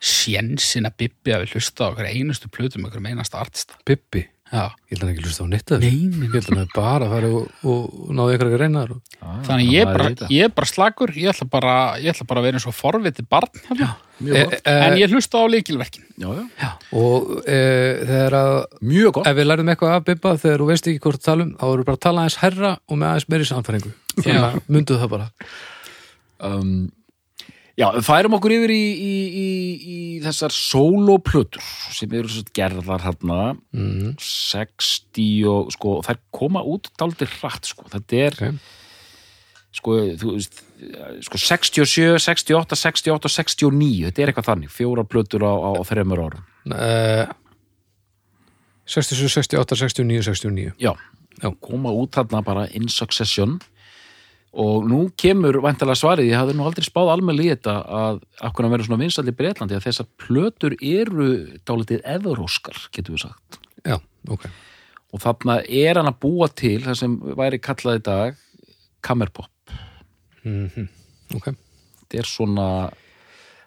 sjensin 0.01 0.87
að 0.87 0.97
Bibbi 0.97 1.33
að 1.35 1.43
við 1.43 1.55
hlusta 1.55 1.85
á 1.85 1.91
okkur 1.91 2.07
einustu 2.07 2.49
plötum 2.49 2.85
okkur 2.87 3.03
einasta 3.05 3.41
artista. 3.41 3.75
Bibbi, 3.85 4.29
Já, 4.49 4.63
ég 4.89 4.95
held 4.95 5.03
að 5.03 5.05
hann 5.05 5.11
ekki 5.13 5.25
hlusta 5.27 5.45
á 5.45 5.49
þessu. 5.53 5.79
nei, 5.83 5.97
nei, 6.09 6.27
Ég 6.29 6.35
held 6.39 6.47
að 6.49 6.59
hann 6.59 6.71
bara 6.73 7.05
að 7.05 7.11
fara 7.13 7.29
og, 7.37 7.49
og 7.69 8.13
náðu 8.17 8.37
ykkur 8.37 8.49
að 8.49 8.63
reyna 8.63 8.85
þar 8.85 8.95
og... 8.95 9.01
þannig 9.45 9.73
ég 9.75 9.83
er 9.83 9.91
bara, 9.93 10.29
ég 10.33 10.55
bara 10.57 10.69
slagur 10.71 11.13
ég 11.13 11.33
ætla 11.35 11.49
bara, 11.53 11.75
ég 12.01 12.15
ætla 12.15 12.27
bara 12.31 12.41
að 12.41 12.49
vera 12.49 12.61
eins 12.61 12.69
og 12.71 12.77
forviti 12.79 13.25
barn 13.29 13.61
hérna. 13.67 13.91
Mjög 14.19 14.39
e, 14.41 14.45
gott. 14.49 14.57
e, 14.65 14.77
en 14.87 14.97
ég 14.99 15.13
hlusta 15.13 15.43
á 15.43 15.45
líkilverkin 15.53 16.07
Já, 16.17 16.29
já. 16.63 16.71
og 16.97 17.35
e, 17.45 17.59
þegar 18.09 18.39
að 18.41 18.55
Mjög 18.89 19.13
gott. 19.19 19.29
ef 19.29 19.37
við 19.39 19.51
lærðum 19.51 19.73
eitthvað 19.75 19.97
af 19.99 20.07
Bibba 20.09 20.37
þegar 20.41 20.65
þú 20.65 20.71
veist 20.73 20.89
ekki 20.91 21.05
hvort 21.05 21.21
að 21.21 21.29
tala 21.29 21.45
um 21.45 21.53
þá 21.61 21.67
erum 21.69 21.83
við 21.83 21.91
bara 21.91 22.01
að 22.01 22.05
tala 22.09 22.25
aðeins 22.25 22.41
herra 22.47 22.73
og 22.89 22.99
með 23.03 23.11
aðeins 23.13 23.29
meiri 23.35 23.51
samfæringu 23.53 23.93
þannig 24.23 24.47
að 24.49 24.59
mundu 24.73 24.99
það 25.03 25.13
bara 25.13 25.29
um, 26.49 26.73
Já, 27.79 27.87
færum 28.03 28.35
okkur 28.35 28.57
yfir 28.57 28.73
í, 28.75 28.85
í, 28.99 29.13
í, 29.39 29.51
í 29.79 29.99
þessar 30.25 30.51
soloplötur 30.51 31.63
sem 31.95 32.11
eru 32.19 32.31
svo 32.33 32.43
gerðar 32.57 33.05
hérna 33.05 33.53
mm. 33.55 34.17
60 34.19 35.47
og 35.47 35.71
sko, 35.77 35.93
þær 36.07 36.19
koma 36.35 36.65
út 36.67 36.91
dálítið 36.99 37.37
hratt 37.39 37.71
sko, 37.71 37.87
þetta 37.93 38.19
er 38.25 38.39
Ok. 38.39 38.59
sko, 39.79 39.95
þú 40.19 40.35
veist 40.35 40.59
sko 41.29 41.39
67, 41.45 42.19
68, 42.25 42.81
68 42.83 43.31
69, 43.37 44.09
þetta 44.09 44.25
er 44.25 44.33
eitthvað 44.33 44.51
þannig 44.51 44.75
fjóra 44.75 45.07
plötur 45.07 45.47
á, 45.47 45.55
á, 45.55 45.71
þreymur 45.87 46.25
árum. 46.27 46.45
E, 46.75 47.29
67, 48.91 49.31
68, 49.39 49.79
69, 49.79 50.27
69 50.33 50.75
Já, 50.83 50.93
Já. 51.39 51.51
koma 51.63 51.95
út 51.95 52.19
þarna 52.19 52.43
bara 52.43 52.67
in 52.75 52.91
succession 52.91 53.61
og 54.59 54.87
nú 54.91 55.01
kemur 55.19 55.61
væntalega 55.63 56.01
svarið, 56.01 56.33
ég 56.33 56.41
hafði 56.41 56.57
nú 56.59 56.67
aldrei 56.67 56.87
spáð 56.87 57.13
almennilega 57.13 57.47
í 57.47 57.57
þetta 57.57 57.75
að 57.99 58.21
akkur 58.49 58.67
að 58.67 58.75
vera 58.75 58.87
svona 58.89 59.03
vinsall 59.05 59.27
í 59.31 59.37
Breitlandi 59.39 59.77
að 59.79 59.85
þessar 59.87 60.09
plötur 60.19 60.77
eru 60.79 61.29
dálítið 61.69 62.03
eðuróskar, 62.17 62.81
getur 62.95 63.15
við 63.15 63.25
sagt. 63.29 63.61
Já, 63.87 63.99
ok. 64.29 64.49
Og 65.15 65.23
þarna 65.23 65.61
er 65.65 66.01
hann 66.01 66.11
að 66.11 66.21
búa 66.25 66.51
til 66.51 66.81
það 66.85 66.99
sem 67.01 67.19
væri 67.39 67.61
kallað 67.63 68.01
í 68.01 68.07
dag 68.11 68.41
kammerpop, 69.07 69.77
mm 70.45 70.89
Ok, 71.37 71.51
þetta 72.01 72.17
er 72.23 72.25
svona 72.25 72.67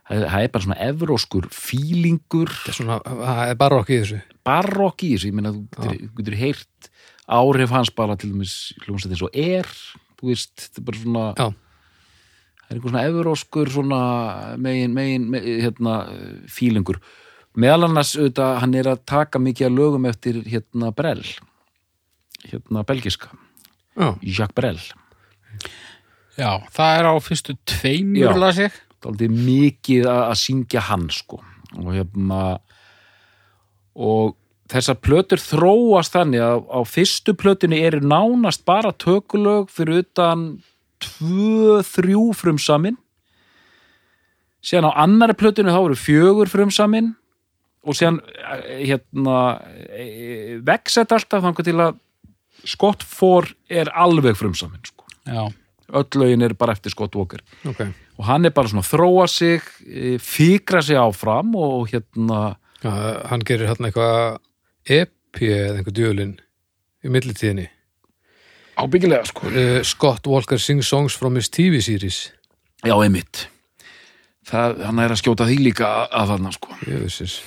það 0.10 0.44
er 0.44 0.52
bara 0.52 0.66
svona 0.66 0.78
evróskur 0.82 1.48
fílingur, 1.54 2.50
er 2.68 2.78
það 2.80 3.42
er 3.46 3.60
bara 3.60 3.82
okkur 3.82 3.96
í 3.96 4.00
þessu. 4.02 4.22
Barokk 4.48 5.04
í 5.06 5.12
þessu 5.14 5.30
ég 5.30 5.36
meina, 5.38 5.52
þú 5.54 5.98
getur, 6.18 6.38
heyrt 6.40 6.90
áhrif 7.32 7.72
hans 7.72 7.92
bara 7.96 8.18
til 8.20 8.32
dæmis 8.34 8.56
hljómsveit 8.84 9.14
eins 9.14 9.24
og 9.28 9.38
er, 9.38 9.70
þú 10.22 10.32
veist 10.32 10.54
þetta 10.62 10.82
er 10.82 10.88
bara 10.88 11.02
svona 11.02 11.26
Já, 11.32 11.48
það 12.62 12.70
er 12.70 12.78
einhver 12.78 12.94
svona 12.94 13.04
evróskur 13.10 13.74
svona 13.74 14.02
megin, 14.62 14.96
megin, 14.96 15.28
megin 15.34 15.62
hérna, 15.66 15.98
fílingur 16.48 17.02
meðal 17.60 17.90
annars 17.90 18.16
auðvitað, 18.16 18.58
hann 18.64 18.76
er 18.80 18.94
að 18.94 19.06
taka 19.12 19.42
mikið 19.44 19.68
að 19.68 19.78
lögum 19.82 20.08
eftir 20.08 20.42
hérna 20.48 20.94
Brel 20.96 21.26
hérna 22.48 22.86
belgiska 22.88 23.34
já, 23.98 24.14
Jacques 24.24 24.56
Brel 24.56 24.80
Já, 26.40 26.58
það 26.72 26.98
er 26.98 27.08
á 27.12 27.14
fyrstu 27.22 27.56
tveimur 27.68 28.38
las 28.40 28.60
ég. 28.62 28.76
Dálítið 29.02 29.34
mikið 29.36 30.08
að 30.10 30.22
að 30.24 30.38
syngja 30.42 30.84
hann 30.88 31.08
sko. 31.14 31.42
Og 31.82 31.90
hérna 31.96 32.42
og 33.96 34.38
þessar 34.72 35.00
plötur 35.04 35.42
þróast 35.42 36.16
þannig 36.16 36.44
að 36.46 36.66
á 36.72 36.80
fyrstu 36.88 37.36
plötunni 37.38 37.82
eru 37.84 38.02
nánast 38.04 38.64
bara 38.68 38.94
tökulög 38.96 39.72
fyrir 39.74 40.06
utan 40.06 40.46
tvö, 41.02 41.82
þrjú 41.86 42.28
frumsamin. 42.38 43.00
Síðan 44.62 44.92
á 44.94 45.02
annari 45.04 45.36
plötunni 45.38 45.74
þá 45.74 45.82
eru 45.82 45.98
fjögur 45.98 46.52
frumsamin 46.52 47.16
og 47.82 47.98
síðan 47.98 48.20
eh, 48.22 48.86
hérna 48.92 49.38
vex 50.68 51.00
þetta 51.00 51.18
alltaf 51.18 51.48
þannig 51.48 51.66
til 51.66 51.80
að 51.82 51.98
Scott 52.70 53.02
4 53.10 53.56
er 53.82 53.90
alveg 53.98 54.38
frumsamin 54.38 54.84
sko. 54.86 55.08
Öll 55.92 56.22
lögin 56.22 56.46
er 56.46 56.54
bara 56.56 56.76
eftir 56.78 56.94
Scott 56.94 57.18
Walker. 57.18 57.42
Ok. 57.68 57.82
Og 58.22 58.28
hann 58.30 58.46
er 58.46 58.54
bara 58.54 58.70
svona 58.70 58.86
að 58.86 58.92
þróa 58.94 59.26
sig 59.32 59.66
eh, 59.90 60.18
fikra 60.22 60.84
sig 60.86 61.00
áfram 61.02 61.56
og 61.58 61.90
hérna 61.92 62.56
Hann 62.82 63.44
gerir 63.46 63.70
hérna 63.70 63.92
eitthvað 63.92 64.40
EP 64.92 65.42
eða 65.48 65.78
einhver 65.80 65.96
djölin 65.96 66.36
í 67.02 67.12
millitíðinni. 67.14 67.70
Ábyggilega 68.82 69.28
sko. 69.30 69.50
Uh, 69.52 69.80
Scott 69.88 70.28
Walker 70.30 70.60
sings 70.62 70.90
songs 70.92 71.16
from 71.18 71.40
his 71.40 71.50
TV 71.52 71.82
series. 71.84 72.30
Já, 72.82 72.96
einmitt. 72.98 73.46
Það, 74.48 74.80
hann 74.88 75.02
er 75.04 75.14
að 75.14 75.22
skjóta 75.22 75.48
því 75.48 75.60
líka 75.70 75.90
að 76.10 76.34
þarna 76.34 76.54
sko. 76.56 76.80
Vissis 76.88 77.42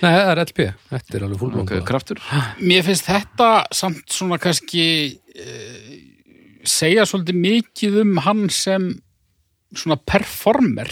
Nei, 0.00 0.14
það 0.14 0.30
er 0.30 0.40
LP, 0.46 0.60
þetta 0.88 1.16
er 1.16 1.24
alveg 1.26 1.40
fúlbók 1.42 1.62
okay, 1.66 1.80
kraftur. 1.84 2.20
Mér 2.64 2.84
finnst 2.86 3.08
þetta 3.10 3.48
samt 3.76 4.14
svona 4.14 4.38
kannski 4.40 4.84
uh, 5.12 5.90
segja 6.64 7.04
svolítið 7.08 7.40
mikið 7.42 7.98
um 8.06 8.20
hann 8.24 8.46
sem 8.54 8.86
svona 9.76 9.98
performer 10.00 10.88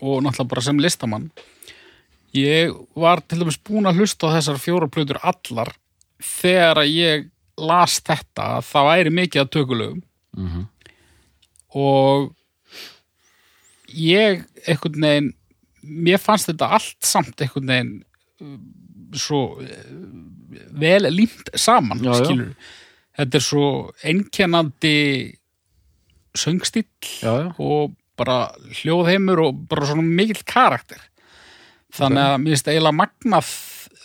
og 0.00 0.20
náttúrulega 0.24 0.50
bara 0.52 0.66
sem 0.66 0.82
listamann 0.82 1.30
ég 2.36 2.74
var 2.94 3.20
til 3.26 3.40
dæmis 3.42 3.58
búin 3.66 3.88
að 3.90 3.98
hlusta 4.02 4.28
á 4.30 4.34
þessar 4.38 4.60
fjóra 4.62 4.88
plötur 4.92 5.18
allar 5.22 5.72
þegar 6.22 6.82
að 6.84 6.92
ég 6.94 7.24
las 7.60 7.98
þetta 8.06 8.44
að 8.58 8.68
það 8.70 8.88
væri 8.90 9.10
mikið 9.20 9.42
að 9.44 9.50
tökulögum 9.56 10.02
Mhm. 10.36 10.60
og 11.74 12.28
ég 13.90 14.44
einhvern 14.68 15.02
veginn 15.02 15.32
mér 15.82 16.20
fannst 16.22 16.46
þetta 16.50 16.68
allt 16.76 17.06
samt 17.08 17.42
einhvern 17.42 17.66
veginn 17.72 17.92
uh, 18.44 18.58
svo 19.18 19.40
uh, 19.58 19.66
vel 20.78 21.08
límt 21.10 21.50
saman 21.58 21.98
Já, 22.04 22.14
já. 22.22 22.54
þetta 23.18 23.40
er 23.40 23.46
svo 23.48 23.64
einkennandi 24.06 24.94
söngstíll 26.38 26.86
já, 27.24 27.32
já. 27.42 27.48
og 27.58 27.96
bara 28.20 28.52
hljóðheimur 28.82 29.40
og 29.48 29.62
bara 29.70 29.88
svona 29.88 30.04
mikill 30.06 30.44
karakter 30.46 31.00
þannig 31.96 32.24
að 32.24 32.38
mér 32.42 32.54
finnst 32.54 32.70
eiginlega 32.70 32.98
magnað 33.00 33.52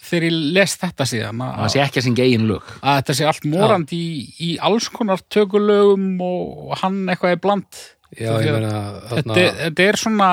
þegar 0.05 0.27
ég 0.27 0.35
les 0.55 0.75
þetta 0.81 1.07
síðan 1.09 1.41
að, 1.41 1.53
það 1.59 1.71
sé 1.73 1.81
ekki 1.83 2.01
að 2.01 2.05
syngja 2.07 2.27
eigin 2.27 2.49
lög. 2.49 2.73
að 2.81 2.99
þetta 2.99 3.15
sé 3.17 3.27
allt 3.29 3.47
morandi 3.49 4.01
í, 4.01 4.25
í 4.45 4.49
alls 4.69 4.89
konar 4.93 5.23
tökulögum 5.33 6.05
og 6.25 6.75
hann 6.81 6.99
eitthvað 7.09 7.35
er 7.35 7.41
bland. 7.45 7.81
Já, 8.15 8.29
ég 8.39 8.53
meina 8.53 8.75
þetta, 8.75 9.15
þarna 9.15 9.39
þetta 9.63 9.87
er 9.87 9.99
svona 9.99 10.29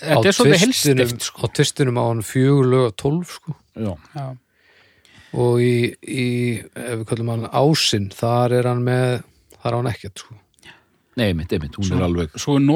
þetta 0.00 0.28
er 0.28 0.36
svolítið 0.36 0.64
helstift 0.64 1.28
sko. 1.28 1.46
á 1.46 1.54
tvistinum 1.56 2.00
á 2.00 2.04
hann 2.08 2.24
fjögur 2.26 2.72
lög 2.72 2.88
og 2.90 2.98
tólf 3.00 3.36
sko. 3.38 3.54
Já, 3.76 3.92
Já. 4.16 4.26
og 5.36 5.62
í, 5.62 5.76
í 6.02 6.26
ef 6.64 6.98
við 7.00 7.06
kallum 7.12 7.32
hann 7.34 7.46
ásinn 7.52 8.10
þar 8.14 8.58
er 8.58 8.70
hann 8.72 8.82
með, 8.86 9.22
þar 9.60 9.70
er 9.70 9.78
hann 9.78 9.92
ekkert 9.94 10.24
sko. 10.24 10.40
Nei, 11.16 11.30
einmitt, 11.30 11.52
einmitt, 11.54 11.78
hún 11.80 11.96
er 11.96 12.04
alveg 12.04 12.34
svo 12.36 12.58
við 12.58 12.66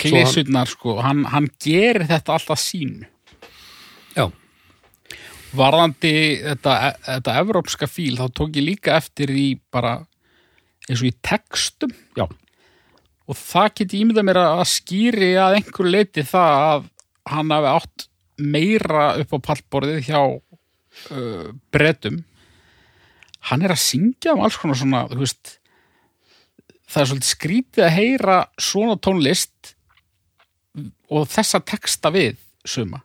klísutnar 0.00 0.70
sko, 0.70 0.98
hann, 1.04 1.24
hann 1.30 1.48
gerir 1.62 2.06
þetta 2.10 2.36
alltaf 2.36 2.60
sín 2.62 3.00
Já, 4.16 4.26
varðandi 5.56 6.14
þetta, 6.42 6.76
þetta 7.06 7.36
evrópska 7.42 7.88
fíl 7.90 8.16
þá 8.18 8.26
tók 8.34 8.56
ég 8.58 8.66
líka 8.66 8.96
eftir 8.98 9.30
því 9.30 9.48
bara 9.72 9.98
eins 10.88 11.02
og 11.02 11.10
í 11.10 11.14
textum. 11.24 11.92
Já, 12.18 12.26
og 13.30 13.38
það 13.38 13.68
geti 13.80 14.00
ímyndað 14.02 14.26
mér 14.26 14.42
að 14.42 14.64
skýri 14.72 15.30
að 15.38 15.60
einhverju 15.60 15.94
leiti 15.94 16.26
það 16.26 16.64
að 16.70 16.88
hann 17.30 17.54
hafi 17.54 17.72
átt 17.76 18.06
meira 18.40 19.06
upp 19.20 19.36
á 19.36 19.38
pallborðið 19.50 20.02
hjá 20.08 20.20
uh, 20.24 21.48
bretum. 21.70 22.22
Hann 23.50 23.64
er 23.64 23.74
að 23.74 23.84
syngja 23.84 24.34
um 24.34 24.44
alls 24.44 24.58
konar 24.60 24.78
svona 24.80 25.04
veist 25.12 25.58
það 26.90 27.02
er 27.02 27.10
svolítið 27.10 27.30
skrítið 27.30 27.86
að 27.86 27.94
heyra 27.94 28.38
svona 28.58 28.96
tónlist 28.98 29.76
og 31.10 31.26
þessa 31.30 31.60
texta 31.66 32.12
við 32.14 32.36
suma 32.64 33.00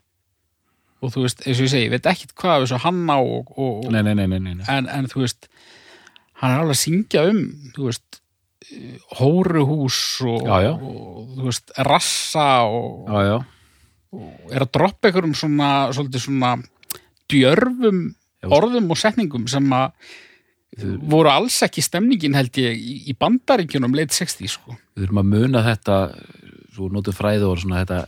og 1.03 1.11
þú 1.13 1.25
veist, 1.25 1.41
eins 1.45 1.59
og 1.59 1.65
ég 1.67 1.71
segi, 1.73 1.87
ég 1.87 1.93
veit 1.93 2.07
ekkit 2.09 2.35
hvað 2.39 2.63
þessu 2.65 2.81
hann 2.85 3.01
á 3.11 3.17
og, 3.19 3.49
og, 3.57 3.87
nei, 3.93 4.01
nei, 4.05 4.13
nei, 4.17 4.27
nei, 4.31 4.39
nei, 4.39 4.53
nei. 4.59 4.67
en, 4.71 4.87
en 4.89 5.09
þú 5.11 5.23
veist 5.25 5.49
hann 6.41 6.53
er 6.53 6.61
alveg 6.63 6.75
að 6.77 6.81
syngja 6.81 7.25
um 7.31 7.41
þú 7.75 7.89
veist 7.89 8.21
hóruhús 9.19 9.99
og, 10.25 10.45
Já, 10.47 10.55
já. 10.65 10.71
og 10.73 11.33
þú 11.35 11.49
veist 11.49 11.73
rassa 11.85 12.47
og, 12.65 13.11
já, 13.11 13.35
og 14.15 14.53
er 14.55 14.65
að 14.65 14.71
droppa 14.77 15.09
einhverjum 15.11 15.35
svona 15.37 15.69
svona 15.93 16.55
djörfum 17.29 18.07
orðum 18.55 18.89
og 18.93 18.99
setningum 19.01 19.45
sem 19.49 19.69
að 19.73 19.93
voru 21.07 21.29
alls 21.31 21.61
ekki 21.65 21.83
stemningin 21.83 22.35
held 22.35 22.57
ég 22.59 22.75
í, 22.75 23.13
bandaríkjunum 23.15 23.95
leit 23.95 24.11
60 24.11 24.49
sko. 24.51 24.75
við 24.95 25.05
þurfum 25.05 25.21
að 25.21 25.29
muna 25.31 25.61
þetta 25.63 25.99
svo 26.75 26.89
notum 26.93 27.15
fræði 27.15 27.47
og 27.47 27.59
svona 27.61 27.83
þetta 27.83 27.99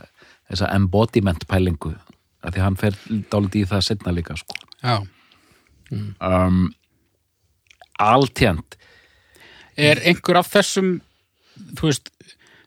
þessa 0.48 0.70
embodiment 0.76 1.46
pælingu 1.50 1.94
að 2.44 2.54
því 2.54 2.62
hann 2.64 2.76
fer 2.80 2.96
dálítið 3.32 3.64
í 3.64 3.68
það 3.68 3.82
setna 3.88 4.12
líka 4.14 4.36
sko. 4.38 4.54
Já, 4.84 5.00
um, 6.22 6.68
alltjent 7.98 8.76
er 9.78 10.00
einhver 10.06 10.40
af 10.40 10.50
þessum 10.52 10.98
þú 11.78 11.88
veist, 11.90 12.10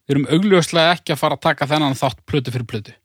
við 0.07 0.15
erum 0.15 0.27
augljóslega 0.35 0.97
ekki 0.97 1.13
að 1.15 1.21
fara 1.23 1.37
að 1.37 1.45
taka 1.47 1.67
þennan 1.71 1.95
þátt 1.99 2.21
plötu 2.27 2.53
fyrir 2.53 2.67
plötu. 2.67 2.95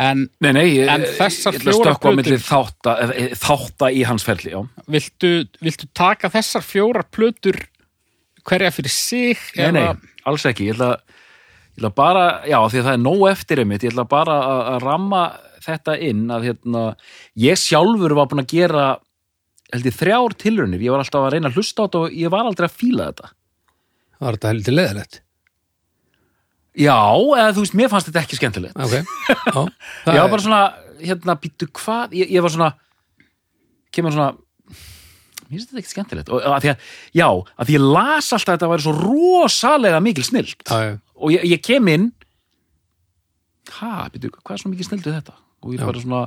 En 0.00 0.28
Nei, 0.40 0.52
nei, 0.54 0.66
ég, 0.78 0.88
En 0.88 1.02
þessar 1.18 1.56
að 1.56 1.64
á 1.90 1.98
plötur- 1.98 2.16
milli 2.16 2.38
þátta, 2.38 2.92
eh, 3.10 3.32
þátta 3.34 3.88
í 3.90 4.04
hans 4.06 4.22
ferli, 4.24 4.52
viltu, 4.86 5.32
viltu 5.60 5.88
taka 5.94 6.30
þessar 6.30 6.62
fjórar 6.62 7.06
plötur 7.10 7.58
hverja 8.46 8.70
fyrir 8.70 8.88
sig 8.90 9.38
Nei, 9.56 9.70
nei, 9.72 9.94
alls 10.26 10.46
ekki, 10.46 10.70
ég 10.70 10.74
ætla, 10.78 11.00
ég 11.70 11.80
ætla 11.80 11.92
bara, 11.96 12.24
já, 12.48 12.58
því 12.58 12.80
að 12.80 12.88
það 12.88 12.96
er 12.96 13.04
nóg 13.04 13.24
eftir 13.30 13.62
einmitt, 13.62 13.86
ég 13.86 13.94
ætla 13.94 14.06
bara 14.10 14.40
að, 14.50 14.82
ramma 14.84 15.22
þetta 15.64 15.96
inn 16.08 16.26
að 16.32 16.50
hérna, 16.50 16.84
ég 17.40 17.60
sjálfur 17.60 18.16
var 18.16 18.28
búin 18.30 18.42
að 18.42 18.52
gera, 18.54 18.84
held 19.72 19.88
ég, 19.88 19.96
þrjár 19.96 20.36
tilraunir, 20.40 20.84
ég 20.84 20.94
var 20.94 21.04
alltaf 21.04 21.26
að 21.26 21.34
reyna 21.36 21.50
að 21.50 21.60
hlusta 21.60 21.84
á 21.84 21.86
þetta 21.86 22.04
og 22.04 22.20
ég 22.20 22.32
var 22.32 22.48
aldrei 22.48 22.68
að 22.68 22.78
fíla 22.82 23.10
þetta. 23.10 23.32
Var 24.20 24.36
þetta 24.36 24.54
heldur 24.54 24.76
leðilegt 24.76 25.20
Já, 26.78 26.94
eða 26.94 27.50
þú 27.56 27.64
veist, 27.64 27.74
mér 27.78 27.90
fannst 27.90 28.08
þetta 28.10 28.20
ekki 28.22 28.38
skemmtilegt. 28.38 28.76
Ok, 28.78 28.92
já 30.06 30.12
Ég 30.14 30.20
var 30.22 30.30
bara 30.30 30.44
svona, 30.44 30.60
hérna, 31.02 31.34
býttu 31.42 31.66
hvað, 31.74 32.14
ég, 32.14 32.30
ég 32.30 32.44
var 32.44 32.54
svona, 32.54 32.70
kemur 33.94 34.14
svona, 34.14 34.30
mér 35.48 35.56
finnst 35.56 35.72
þetta 35.72 35.82
ekki 35.82 35.92
skemmtilegt. 35.92 36.30
Og 36.30 36.46
að 36.46 36.64
því 36.64 36.72
að, 36.72 36.84
já, 37.18 37.26
að 37.26 37.70
því 37.70 37.76
ég 37.76 37.86
las 37.88 38.30
alltaf 38.36 38.52
að 38.52 38.56
þetta 38.56 38.70
væri 38.70 38.86
svo 38.86 38.94
rosalega 39.00 40.02
mikil 40.04 40.26
snilt. 40.28 40.62
Já, 40.62 40.78
já, 40.86 40.94
Og 41.20 41.34
ég, 41.34 41.44
ég 41.48 41.62
kem 41.64 41.88
inn, 41.92 42.08
ha, 43.76 44.08
býttu, 44.12 44.32
hvað 44.40 44.56
er 44.56 44.62
svo 44.62 44.72
mikil 44.72 44.88
snilt 44.88 45.06
við 45.06 45.18
þetta? 45.18 45.36
Og 45.60 45.74
ég 45.74 45.82
Já. 45.82 45.86
bara 45.90 46.02
svona, 46.02 46.22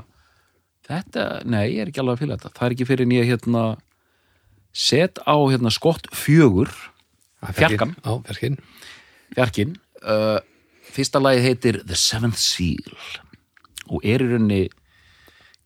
þetta, 0.88 1.26
nei, 1.50 1.64
ég 1.74 1.84
er 1.84 1.92
ekki 1.92 2.04
alveg 2.04 2.20
að 2.20 2.24
fylga 2.24 2.38
þetta. 2.38 2.54
Það 2.60 2.68
er 2.68 2.76
ekki 2.78 2.90
fyrir 2.90 3.08
en 3.08 3.16
ég, 3.18 3.30
hérna, 3.32 3.66
set 4.86 5.22
á, 5.26 5.36
hérna, 5.42 5.74
skott 5.74 6.10
fjögur. 6.14 6.72
Já, 7.44 7.50
fjarkin 7.58 8.58
fjarkinn. 9.34 9.76
Uh, 10.04 10.40
fyrsta 10.94 11.20
lagið 11.22 11.48
heitir 11.48 11.82
The 11.84 11.98
Seventh 11.98 12.40
Seal. 12.40 12.94
Og 13.90 14.06
er 14.06 14.24
í 14.24 14.30
rauninni 14.30 14.64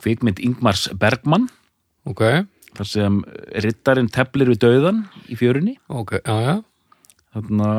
kvikmynd 0.02 0.40
Ingmars 0.46 0.88
Bergmann 0.98 1.50
Ok, 2.08 2.24
þar 2.78 2.88
sem 2.88 3.16
rittarinn 3.66 4.10
teflir 4.14 4.48
við 4.54 4.62
dauðan 4.64 5.02
í 5.28 5.36
fjörunni. 5.40 5.76
Ok, 5.92 6.16
já, 6.22 6.36
já. 6.46 6.54
Þarna 7.36 7.72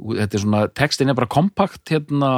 þetta 0.00 0.38
er 0.38 0.44
svona, 0.44 0.62
textin 0.76 1.12
er 1.12 1.18
bara 1.18 1.30
kompakt 1.30 1.92
hérna, 1.92 2.30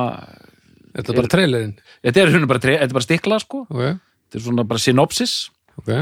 Þetta 0.92 1.12
er 1.12 1.16
bara 1.22 1.33
trailerinn? 1.33 1.77
Þetta 2.05 2.20
er 2.20 2.35
bara, 2.44 2.61
þetta 2.61 2.85
er 2.85 2.96
bara 2.98 3.07
stikla 3.07 3.38
sko, 3.40 3.62
Ok, 3.70 3.85
þetta 4.27 4.38
er 4.38 4.44
svona 4.44 4.64
bara 4.68 4.83
synopsis. 4.83 5.37
Ok. 5.81 5.92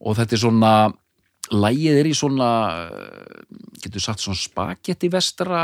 Og 0.00 0.16
þetta 0.18 0.36
er 0.36 0.42
svona 0.42 0.72
lægið 1.50 1.98
er 1.98 2.08
í 2.10 2.12
svona 2.14 2.50
getur 3.80 4.04
sagt 4.04 4.22
svona 4.22 4.38
spagetti 4.38 5.08
vestra 5.10 5.62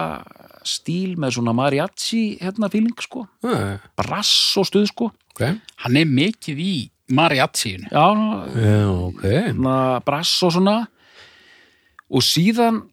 stíl 0.67 1.15
með 1.21 1.37
svona 1.37 1.55
mariachi 1.57 2.39
hérna 2.41 2.71
fíling 2.73 2.97
sko. 3.05 3.27
Já, 3.45 3.77
brass 3.99 4.57
og 4.59 4.67
stuð 4.69 4.89
sko. 4.91 5.11
Hann 5.37 6.01
er 6.01 6.09
mikið 6.09 6.63
í 6.65 6.75
mariachiinu. 7.13 7.91
Já, 7.93 8.07
hérna, 9.23 9.77
brass 10.07 10.33
og 10.47 10.57
svona. 10.57 10.79
Og 12.09 12.25
síðan 12.25 12.85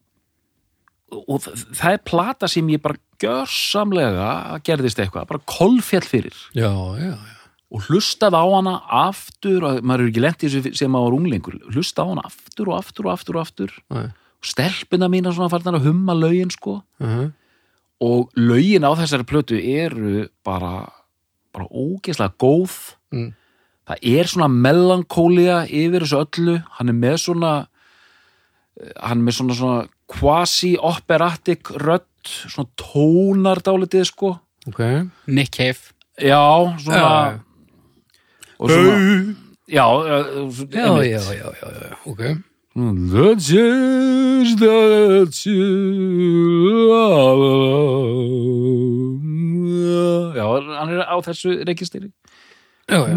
og 1.27 1.41
það 1.45 1.91
er 1.93 2.01
plata 2.07 2.47
sem 2.51 2.67
ég 2.73 2.81
bara 2.83 2.99
gjörsamlega 3.23 4.59
gerðist 4.65 4.99
eitthvað, 4.99 5.27
bara 5.29 5.43
kolfjall 5.49 6.05
fyrir 6.07 6.35
Já, 6.57 6.69
já, 6.99 7.13
já 7.13 7.39
og 7.73 7.81
hlustað 7.89 8.35
á 8.37 8.43
hana 8.45 8.73
aftur 9.09 9.63
og 9.65 9.79
maður 9.81 10.11
er 10.11 10.27
ekki 10.29 10.49
þessu 10.51 10.73
sem 10.77 10.91
maður 10.93 11.07
var 11.07 11.15
unglingur 11.17 11.55
hlustað 11.73 12.05
á 12.05 12.11
hana 12.11 12.25
aftur 12.29 12.69
og 12.69 12.75
aftur 12.77 13.07
og 13.07 13.13
aftur 13.15 13.39
og 13.39 13.41
aftur 13.47 13.71
Nei. 13.89 14.03
og 14.13 14.45
stelpuna 14.45 15.09
mína 15.09 15.33
svona 15.33 15.49
farnar 15.49 15.79
að 15.79 15.87
humma 15.89 16.13
lögin 16.13 16.51
sko 16.53 16.83
Uh 17.01 17.07
-huh. 17.07 17.31
og 18.01 18.29
lögin 18.37 18.85
á 18.85 18.93
þessari 18.93 19.25
plötu 19.25 19.57
eru 19.57 20.27
bara 20.45 20.89
bara 21.53 21.65
ógeðslega 21.65 22.33
góð 22.37 22.95
Mm. 23.13 23.33
það 23.87 23.97
er 24.01 24.23
svona 24.25 24.47
melankólia 24.47 25.65
yfir 25.69 26.01
þessu 26.01 26.25
öllu 26.25 26.63
hann 26.77 26.89
er 26.89 26.93
með 26.93 27.17
svona 27.17 27.67
eh, 28.81 28.91
hann 29.01 29.19
er 29.19 29.23
með 29.23 29.33
svona, 29.37 29.53
svona 29.53 29.87
quasi-operatic 30.11 31.73
rödd 31.81 32.09
svona 32.23 32.69
tónar 32.79 33.61
dálitið 33.63 34.07
sko. 34.09 34.35
Ok, 34.67 34.79
Nick 35.27 35.55
Cave. 35.57 35.91
Já, 36.21 36.39
svona 36.79 36.97
já, 36.97 37.39
og 38.59 38.69
svona 38.69 38.95
já, 39.67 39.85
já, 40.07 40.17
já, 40.71 41.03
já, 41.03 41.21
já, 41.33 41.69
já, 41.89 41.97
ok. 42.05 42.37
The 42.75 43.35
change 43.37 44.55
that 44.57 45.45
you 45.45 46.89
Já, 50.33 50.45
hann 50.79 50.89
er 50.89 51.05
á 51.05 51.15
þessu 51.21 51.61
reikistýri. 51.67 52.09
Já, 52.89 52.97
já, 53.07 53.15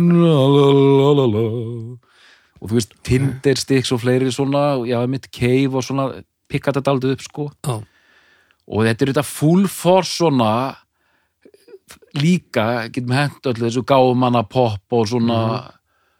og 2.61 2.71
þú 2.71 2.77
veist, 2.77 2.95
Tinder 3.07 3.57
sticks 3.57 3.93
og 3.93 4.01
fleiri 4.03 4.31
svona, 4.33 4.77
já, 4.89 4.99
mitt 5.07 5.29
cave 5.33 5.77
og 5.77 5.85
svona, 5.85 6.23
pikka 6.49 6.73
þetta 6.73 6.93
aldrei 6.95 7.13
upp, 7.17 7.23
sko. 7.27 7.49
Já, 7.67 7.77
og 8.67 8.83
þetta 8.87 9.03
er 9.07 9.13
þetta 9.13 9.25
full 9.29 9.67
force 9.71 10.17
svona 10.19 10.51
líka, 12.19 12.89
getum 12.93 13.13
hent 13.15 13.47
öllu 13.47 13.67
þessu 13.69 13.83
gáfumanna 13.87 14.43
pop 14.49 14.97
og 14.97 15.07
svona 15.11 15.39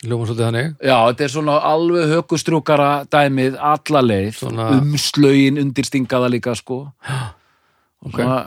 ljóma 0.07 0.27
svolítið 0.29 0.45
þannig. 0.47 0.75
Já, 0.85 0.97
þetta 1.09 1.25
er 1.27 1.33
svona 1.33 1.57
alveg 1.71 2.11
hökustrjúkara 2.13 2.91
dæmið 3.11 3.57
alla 3.59 4.03
leið, 4.05 4.33
Svona- 4.39 4.69
umslögin 4.81 5.59
undirstingaða 5.63 6.29
líka 6.31 6.55
sko. 6.55 6.93
Og 8.05 8.13
Ok. 8.13 8.21
svona, 8.21 8.47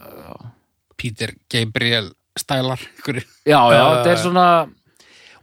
Peter 0.95 1.33
Gabriel 1.49 2.11
stælar 2.37 2.79
já, 3.45 3.59
já, 3.73 3.83
Uh, 3.83 3.95
þetta 4.03 4.11
er 4.11 4.17
svona 4.17 4.69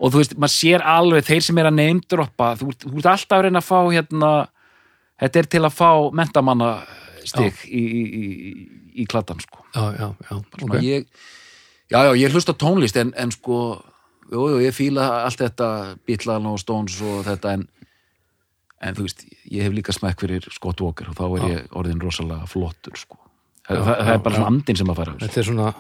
og 0.01 0.13
þú 0.13 0.17
veist, 0.21 0.35
maður 0.37 0.55
sér 0.55 0.81
alveg 0.85 1.25
þeir 1.25 1.43
sem 1.43 1.59
er 1.59 1.65
að 1.65 1.75
neymdroppa, 1.75 2.57
þú, 2.57 2.73
þú 2.77 2.97
ert 2.99 3.07
alltaf 3.07 3.39
að 3.39 3.43
reyna 3.43 3.61
að 3.61 3.69
fá 3.69 3.81
hérna, 3.93 4.49
þetta 5.21 5.43
er 5.43 5.51
til 5.57 5.63
að 5.65 5.75
fá 5.77 5.91
mentamanna 6.17 6.71
stig 7.27 7.65
í, 7.67 7.83
í, 7.83 8.03
í, 8.07 8.27
í 9.03 9.07
kladdan 9.11 9.41
sko. 9.43 9.65
Já, 9.75 9.85
já, 9.97 10.09
já, 10.29 10.35
Svona 10.59 10.79
ok. 10.79 10.85
ég, 10.85 11.07
já, 11.91 11.99
já, 12.09 12.13
ég 12.23 12.35
hlusta 12.35 12.55
tónlist 12.57 12.99
en, 13.01 13.13
en 13.19 13.33
sko, 13.35 13.61
jú, 14.31 14.47
jú, 14.53 14.61
ég 14.65 14.77
fíla 14.77 15.09
allt 15.25 15.43
þetta 15.43 15.71
Beatlan 16.07 16.49
og 16.51 16.61
Stones 16.63 16.99
og 17.05 17.25
þetta 17.27 17.57
en, 17.59 17.67
en 18.87 18.99
þú 18.99 19.09
veist 19.09 19.27
ég 19.51 19.67
hef 19.67 19.75
líka 19.75 19.97
smekk 19.97 20.27
fyrir 20.27 20.49
Scott 20.55 20.83
Walker 20.85 21.11
og 21.13 21.19
þá 21.19 21.27
er 21.27 21.51
ég 21.51 21.77
orðin 21.77 22.03
rosalega 22.03 22.49
flottur 22.51 22.99
sko. 23.01 23.21
það, 23.67 23.85
það, 23.91 24.15
er 24.15 24.25
bara 24.31 24.49
andinn 24.49 24.79
sem 24.79 24.95
að 24.95 25.03
fara 25.03 25.21
Þetta 25.27 25.43
er 25.43 25.51
svona 25.53 25.75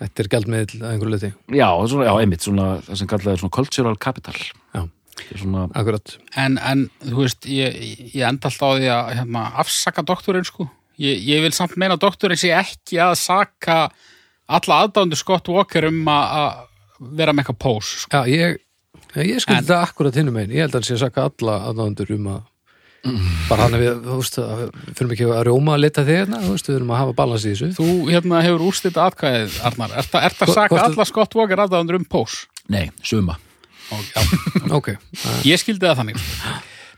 Þetta 0.00 0.22
er 0.22 0.28
gjaldmiðl 0.32 0.78
að 0.78 0.92
einhverju 0.94 1.12
liti 1.12 1.28
já, 1.58 1.66
svona, 1.90 2.04
já, 2.06 2.12
einmitt, 2.22 2.44
svona, 2.46 2.66
það 2.86 3.00
sem 3.02 3.08
kallað 3.10 3.40
svona 3.42 3.52
cultural 3.52 3.98
capital 4.00 4.36
svona, 5.36 5.66
akkurat 5.76 6.14
En, 6.40 6.58
en 6.58 6.86
þú 7.04 7.24
veist, 7.24 7.46
ég, 7.50 7.76
ég 8.14 8.24
enda 8.28 8.48
alltaf 8.50 8.62
á 8.62 8.76
því 8.78 8.90
að 8.94 9.10
hérna, 9.18 9.44
afsaka 9.62 10.04
doktorinn 10.06 10.46
sko. 10.48 10.68
Ég, 11.00 11.20
ég 11.24 11.44
vil 11.44 11.52
samt 11.56 11.76
meina 11.80 11.96
að 11.96 12.04
doktorinn 12.06 12.40
sé 12.40 12.52
ekki 12.56 12.98
að 13.00 13.14
saka 13.20 13.78
alla 14.50 14.80
aðdándu 14.84 15.16
Scott 15.18 15.48
Walker 15.48 15.86
um 15.88 16.02
að 16.10 16.66
vera 17.16 17.32
með 17.32 17.44
eitthvað 17.46 17.60
pós. 17.64 17.92
Sko. 18.04 18.20
Já, 18.20 18.28
ég, 18.28 18.60
ég 19.16 19.44
En- 19.46 19.60
þetta 19.60 19.82
akkurat 19.86 20.14
hinnum 20.18 20.36
einn 20.36 20.50
Ég 20.52 20.64
held 20.66 20.74
að 20.74 20.80
hann 20.80 20.88
sé 20.88 20.96
að 20.98 21.04
saka 21.06 21.28
alla 21.30 21.58
aðnándur 21.70 22.14
um 22.18 22.30
að 22.36 22.40
bara 23.48 23.64
hann 23.64 23.74
er 23.78 23.80
við, 23.80 24.00
þú 24.04 24.16
veist, 24.18 24.34
að 24.42 24.58
við 24.60 24.96
fyrir 24.98 25.12
ekki 25.14 25.28
að 25.32 25.44
rjóma 25.48 25.72
að 25.72 25.82
leta 25.86 26.02
þig 26.04 26.18
hérna, 26.18 26.40
þú 26.44 26.50
veist, 26.52 26.66
við 26.68 26.76
erum 26.76 26.90
að 26.92 26.98
hafa 27.00 27.14
balans 27.16 27.46
í 27.46 27.52
þessu 27.54 27.68
Þú 27.78 27.86
hérna, 28.10 28.40
hefur 28.44 28.64
úrstýtt 28.66 28.98
atkvæðið, 29.00 29.54
Arnar. 29.70 29.94
Ert 30.02 30.18
að, 30.18 30.26
ert 30.28 30.42
að 30.44 30.52
saka 30.58 30.82
alla 30.84 31.06
Scott 31.08 31.36
Walker 31.38 31.62
aðdándur 31.64 31.96
um 31.96 32.04
pós? 32.04 32.42
nei, 32.68 32.90
suma 33.00 33.38
Ok, 34.78 34.92
það- 35.20 35.46
Ég 35.50 35.60
skildi 35.62 35.86
það 35.88 35.98
þannig. 36.02 36.22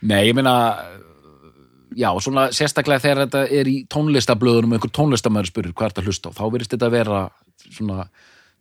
nei, 0.02 0.20
ég 0.28 0.34
meina 0.36 0.54
já, 1.96 2.08
svona 2.24 2.48
sérstaklega 2.54 3.02
þegar 3.04 3.22
þetta 3.26 3.42
er 3.60 3.68
í 3.70 3.76
tónlistablöðunum 3.92 4.72
og 4.74 4.78
einhver 4.78 4.92
tónlistamæður 4.96 5.50
spyrir 5.52 5.74
hvað 5.76 5.88
er 5.88 5.92
þetta 5.94 6.02
að 6.04 6.08
hlusta 6.10 6.32
á, 6.32 6.36
þá 6.38 6.44
verðist 6.54 6.74
þetta 6.76 6.90
vera 6.94 7.22
svona 7.68 8.06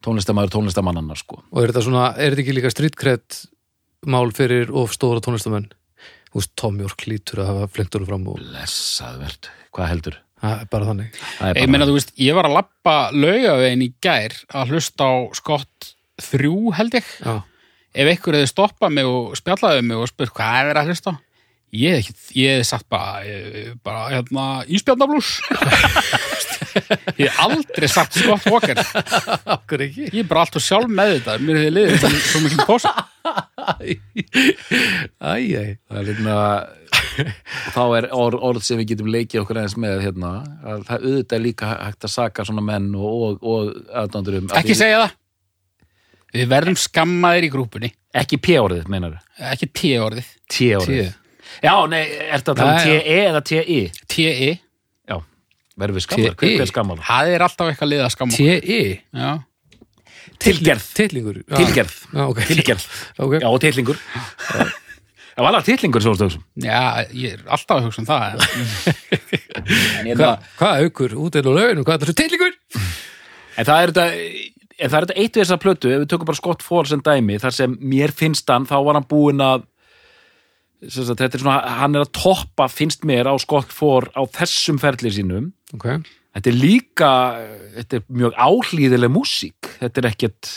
tónlistamæður 0.05 0.53
tónlistamannanna 0.57 1.15
sko. 1.19 1.41
Og 1.53 1.61
er 1.63 1.71
þetta 1.71 1.83
svona, 1.85 2.07
er 2.17 2.33
þetta 2.33 2.43
ekki 2.45 2.55
líka 2.57 2.71
streetkred 2.73 3.37
mál 4.11 4.31
fyrir 4.35 4.71
of 4.73 4.93
stóra 4.95 5.21
tónlistamenn? 5.23 5.69
Þú 6.31 6.39
veist, 6.39 6.51
Tom 6.57 6.77
York 6.79 7.03
lítur 7.11 7.41
að 7.43 7.49
hafa 7.51 7.67
flengt 7.75 7.95
honum 7.97 8.07
fram 8.09 8.27
og 8.31 8.37
blessað 8.39 9.17
verð, 9.21 9.49
hvað 9.75 9.89
heldur? 9.91 10.17
Það 10.41 10.53
er 10.63 10.69
bara 10.73 10.87
þannig. 10.87 11.17
Það 11.37 11.49
er 11.51 11.57
Ég 11.61 11.69
meina, 11.69 11.85
þú 11.85 11.95
veist, 11.99 12.13
ég 12.17 12.33
var 12.37 12.47
að 12.49 12.55
lappa 12.55 12.93
laugavegin 13.13 13.83
í 13.85 13.89
gær 14.01 14.33
að 14.57 14.71
hlusta 14.73 15.05
á 15.05 15.13
Scott 15.37 15.91
3 16.31 16.53
held 16.79 16.95
ég. 16.97 17.11
Já, 17.21 17.35
ef 17.93 18.07
einhver 18.13 18.37
hefði 18.39 18.51
stoppað 18.53 18.95
mig 18.97 19.09
og 19.09 19.35
spjallaði 19.39 19.83
mig 19.89 19.97
og 19.99 20.09
spurt 20.11 20.33
hvað 20.37 20.57
er 20.61 20.69
verið 20.71 20.81
að 20.83 20.91
hlusta 20.93 21.15
ég 21.71 22.07
hef 22.35 22.65
sagt 22.67 22.87
bara, 22.91 23.21
ég, 23.23 23.75
bara 23.83 24.09
hérna, 24.11 24.45
íspjarnablús 24.67 25.37
ég 27.19 27.27
hef 27.27 27.39
aldrei 27.43 27.87
sagt 27.91 28.15
Scott 28.15 28.45
Walker. 28.51 28.79
Ég 29.71 30.21
er 30.21 30.27
bara 30.27 30.43
alltaf 30.45 30.63
sjálf 30.63 30.87
með 30.91 31.17
þetta 31.17 31.33
mér 31.43 31.57
hefði 31.61 31.71
liðið 31.75 31.97
svo- 32.03 32.21
svo 32.27 32.41
mikil 32.45 32.65
posa. 32.67 32.91
Æj, 35.31 35.77
það 35.87 35.97
er 36.01 36.09
hérna 36.11 36.35
þá 37.75 37.81
er 37.97 38.07
orð, 38.15 38.39
orð 38.51 38.63
sem 38.65 38.79
við 38.81 38.93
getum 38.93 39.11
leikið 39.13 39.41
okkur 39.43 39.59
eins 39.63 39.75
með 39.79 40.03
hérna, 40.05 40.31
að 40.63 40.85
það 40.89 41.07
auðvitað 41.09 41.43
líka 41.45 41.71
hægt 41.73 42.07
að 42.07 42.13
saka 42.15 42.45
svona 42.47 42.63
menn 42.67 42.91
og, 42.95 43.15
og, 43.15 43.43
og 43.43 43.91
aðdándur 44.03 44.39
um 44.41 44.51
Ekki 44.59 44.75
segja 44.77 45.03
það. 45.05 45.17
Við 46.31 46.47
verðum 46.51 46.77
skammaðir 46.79 47.47
í 47.47 47.51
grúpunni. 47.51 47.89
ekki 48.15 48.37
p-orðið, 48.43 48.85
meinar 48.91 49.17
Ekki 49.51 49.67
T-orðið. 49.75 50.27
t-orðið 50.51 51.09
já, 51.63 51.73
nei, 51.91 52.03
ertu 52.31 52.53
að 52.53 52.59
tala 52.61 52.73
um 52.73 52.83
t-e 52.87 53.17
eða 53.27 53.41
t-i 53.43 53.79
T-I. 54.07 54.51
já, 55.11 55.17
verðum 55.79 55.97
við 55.99 56.05
skamlar, 56.05 56.35
hver, 56.35 56.47
TI? 56.49 56.57
hver 56.59 56.69
skamlar 56.71 57.01
Það 57.07 57.31
er 57.35 57.45
alltaf 57.47 57.71
eitthvað 57.71 57.91
liða 57.91 58.05
að 58.07 58.13
skamma. 58.15 58.37
T.I. 58.37 58.83
Já. 59.11 59.31
tilgerð, 60.41 60.85
Tillingur 60.97 61.41
tilgerð 61.51 61.97
Já, 62.13 62.23
ok. 62.27 62.39
tilgerð, 62.47 62.85
Ok. 63.27 63.35
já, 63.41 63.47
og 63.51 63.59
tillingur 63.63 63.99
það 65.31 65.43
var 65.45 65.51
alveg 65.51 65.67
tillingur 65.71 66.03
svo 66.05 66.15
stöðum 66.15 66.43
Já, 66.63 66.79
ég 67.15 67.35
er 67.37 67.43
alltaf 67.47 67.77
að 67.79 67.85
hugsa 67.89 68.01
um 68.03 68.09
það. 68.09 68.31
hvað 70.59 70.83
aukur 70.87 71.15
út 71.25 71.37
eða 71.39 71.53
löginu, 71.59 71.83
hvað 71.87 71.95
er 71.97 72.03
þessu 72.07 72.17
tillingur? 72.23 72.57
en 73.59 73.67
það 73.67 73.83
er 73.83 73.93
þetta 73.93 74.07
en 74.77 74.89
það 74.91 74.97
er 74.97 75.05
þetta 75.07 75.17
eitt 75.19 75.35
við 75.35 75.43
þessa 75.43 75.59
plötu, 75.61 75.91
ef 75.91 76.01
við 76.03 76.09
tökum 76.13 76.29
bara 76.31 76.39
Scott 76.41 76.63
Ford 76.65 76.89
sem 76.91 77.03
dæmi, 77.05 77.37
þar 77.41 77.55
sem 77.57 77.75
mér 77.81 78.13
finnst 78.15 78.49
hann 78.53 78.67
þá 78.69 78.77
var 78.87 78.99
hann 78.99 79.09
búinn 79.09 79.43
að 79.45 79.67
sagt, 80.87 81.19
þetta 81.19 81.37
er 81.37 81.43
svona, 81.43 81.59
hann 81.81 81.97
er 81.97 82.05
að 82.05 82.13
toppa 82.17 82.67
finnst 82.71 83.05
mér 83.07 83.29
á 83.29 83.35
Scott 83.41 83.73
Ford 83.75 84.09
á 84.17 84.21
þessum 84.25 84.79
ferli 84.81 85.13
sínum 85.13 85.51
Ok, 85.75 85.87
þetta 86.35 86.51
er 86.51 86.57
líka, 86.57 87.11
þetta 87.77 87.99
er 87.99 88.05
mjög 88.21 88.35
áhlýðileg 88.47 89.13
músík, 89.13 89.71
þetta 89.79 90.03
er 90.03 90.09
ekkert 90.11 90.51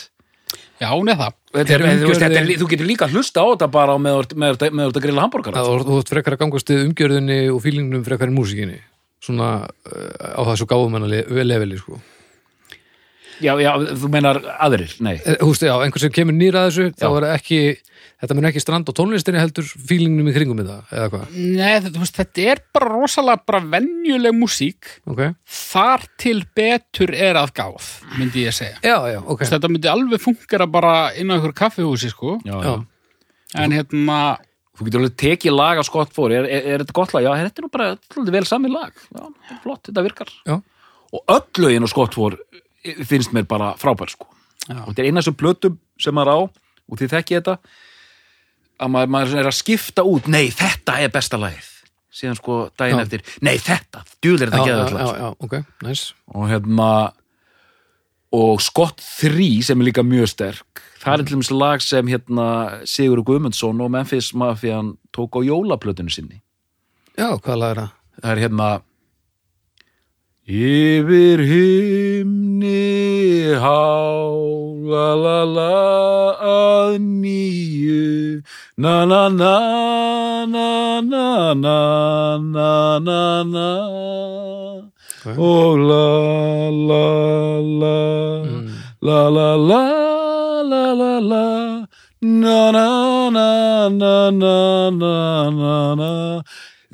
Já, 0.75 0.89
er 0.91 1.15
það. 1.15 1.35
þetta 1.55 1.77
veist, 1.79 2.19
þetta 2.19 2.41
umgjörðin- 2.41 2.59
þú 2.59 2.67
getur 2.73 2.89
líka 2.89 3.07
hlusta 3.07 3.43
á 3.43 3.45
þetta 3.53 3.69
bara 3.71 3.95
með 4.01 4.57
þetta 4.59 5.03
grilla 5.05 5.23
hambúrgar 5.23 5.55
þú 5.55 5.99
ert 6.01 6.11
frekar 6.11 6.35
að 6.35 6.41
gangast 6.43 6.71
við 6.73 6.83
umgjörðinni 6.89 7.37
og 7.53 7.61
fílingnum 7.63 8.03
frekar 8.03 8.27
en 8.27 8.35
músikinni 8.35 8.81
svona 9.23 9.49
uh, 9.63 10.35
á 10.35 10.41
þessu 10.51 10.67
gáfumanna 10.69 11.07
leveli 11.07 11.79
sko. 11.79 12.01
Já, 13.43 13.53
já, 13.59 13.71
þú 13.99 14.09
meinar 14.13 14.39
aðrir, 14.59 14.93
nei 15.03 15.15
Eh, 15.25 15.35
veist, 15.41 15.63
já, 15.65 15.73
einhver 15.83 15.99
sem 16.03 16.11
kemur 16.15 16.35
nýra 16.37 16.65
þessu 16.69 16.91
þá 16.95 17.05
Já. 17.05 17.17
er 17.19 17.25
ekki, 17.33 17.59
þetta 18.23 18.35
mun 18.37 18.47
ekki 18.49 18.61
strand 18.63 18.87
á 18.87 18.93
tónlistinni 18.95 19.41
heldur 19.41 19.67
fílingnum 19.67 20.29
í 20.31 20.33
kringum 20.35 20.61
þetta, 20.61 20.77
eða 20.91 21.09
hvað 21.13 21.35
Nei, 21.35 21.75
þetta, 21.85 21.99
veist, 22.05 22.17
þetta 22.21 22.47
er 22.53 22.61
bara 22.77 22.89
rosalega 22.95 23.43
bara 23.45 23.61
venjuleg 23.75 24.35
músík. 24.39 24.89
Ok, 25.09 25.21
Þar 25.45 26.07
til 26.21 26.39
betur 26.55 27.13
er 27.15 27.39
að 27.41 27.53
gáð, 27.59 27.91
myndi 28.19 28.45
ég 28.47 28.55
segja. 28.55 28.79
já, 28.83 28.97
já, 29.15 29.19
ok 29.25 29.45
Þetta 29.51 29.71
myndi 29.71 29.91
alveg 29.91 30.21
fungera 30.23 30.67
bara 30.71 30.95
inn 31.19 31.31
á 31.31 31.35
einhver 31.37 31.53
kaffihúsi, 31.55 32.09
sko. 32.13 32.39
já, 32.45 32.59
Já, 32.63 32.75
En 33.55 33.71
hérna, 33.71 34.37
þú 34.75 34.83
getur 34.89 34.99
alveg 34.99 35.13
tekið 35.21 35.53
lag 35.55 35.77
á 35.79 35.83
Scott 35.87 36.11
Ford 36.11 36.33
er, 36.35 36.43
er, 36.43 36.65
er 36.73 36.81
þetta 36.83 36.95
gott 36.97 37.13
lag? 37.15 37.23
Já, 37.23 37.31
þetta 37.45 37.61
er 37.61 37.63
nú 37.63 37.69
bara 37.71 38.31
vel 38.35 38.45
sami 38.49 38.67
lag 38.73 38.91
já, 38.91 39.23
flott, 39.63 39.85
þetta 39.87 40.03
virkar 40.03 40.31
Já. 40.43 40.57
og 41.15 41.21
öll 41.31 41.63
lögin 41.63 41.85
á 41.87 41.89
Scott 41.93 42.17
Ford 42.17 42.35
finnst 43.07 43.33
mér 43.35 43.47
bara 43.49 43.73
frábær 43.81 44.11
sko 44.13 44.27
Já. 44.65 44.81
og 44.83 44.91
þetta 44.91 45.03
er 45.03 45.09
eina 45.11 45.23
sem 45.25 45.35
plötum 45.37 45.77
sem 46.01 46.15
maður 46.15 46.31
á 46.33 46.37
og 46.85 46.99
þið 46.99 47.13
þekki 47.15 47.37
þetta 47.39 47.57
að 48.75 48.91
maður, 48.91 49.11
maður 49.15 49.39
er 49.41 49.49
að 49.49 49.57
skipta 49.59 50.03
út 50.05 50.27
nei, 50.31 50.49
þetta 50.53 50.99
er 51.01 51.13
besta 51.13 51.39
lagið 51.41 51.71
síðan 52.15 52.37
sko 52.39 52.57
daginn 52.79 53.01
Já. 53.01 53.05
eftir, 53.05 53.23
nei 53.43 53.55
þetta 53.59 54.03
djúl 54.23 54.37
já, 54.37 54.45
þetta 54.45 54.57
já, 54.57 54.65
geðvægt 54.69 54.91
já, 54.91 54.97
lag 54.97 55.07
sko. 55.07 55.19
já, 55.19 55.29
ok, 55.47 55.55
nice 55.83 56.13
og 56.33 56.49
hérna 56.51 56.89
og 58.35 58.61
Scott 58.63 59.03
3 59.21 59.49
sem 59.63 59.81
er 59.81 59.89
líka 59.89 60.03
mjög 60.03 60.31
sterk 60.33 60.81
það 61.03 61.13
er 61.13 61.23
til 61.25 61.35
dæmis 61.37 61.51
lag 61.53 61.83
sem 61.83 62.09
hérna 62.11 62.47
Sigur 62.89 63.21
Guðmundsson 63.27 63.81
og 63.83 63.91
Memphis 63.93 64.33
Mafian 64.35 64.95
tók 65.15 65.37
á 65.37 65.39
jólaplötunni 65.45 66.11
sinni 66.13 66.41
Já, 67.15 67.29
hvað 67.39 67.59
lag 67.61 67.71
er 67.75 67.81
það? 67.83 67.91
það 68.21 68.31
er 68.31 68.43
hérna 68.45 68.69
Yfir 70.47 71.39
himni 71.41 72.77
há 73.57 73.81
la 74.85 75.07
la 75.17 75.39
la 75.43 76.37
að 76.45 76.99
nýju 77.01 78.43
na 78.77 79.05
na 79.09 79.27
na 79.29 80.45
na 80.45 81.01
na 81.01 81.53
na 81.55 82.37
na 82.37 82.99
na 83.01 83.43
na 83.43 83.69
og 85.33 85.79
la 85.89 86.69
la 86.69 87.07
la 87.81 87.97
Mm. 88.45 88.69
la 89.01 89.21
la 89.29 89.49
la 89.55 89.83
la 90.61 90.93
la 90.93 91.13
la 91.31 91.45
na 92.21 92.71
na 92.71 92.87
na 93.33 93.89
na 93.89 94.29
na 94.29 94.89
na 94.93 95.49
na 95.49 95.95
na 95.95 96.11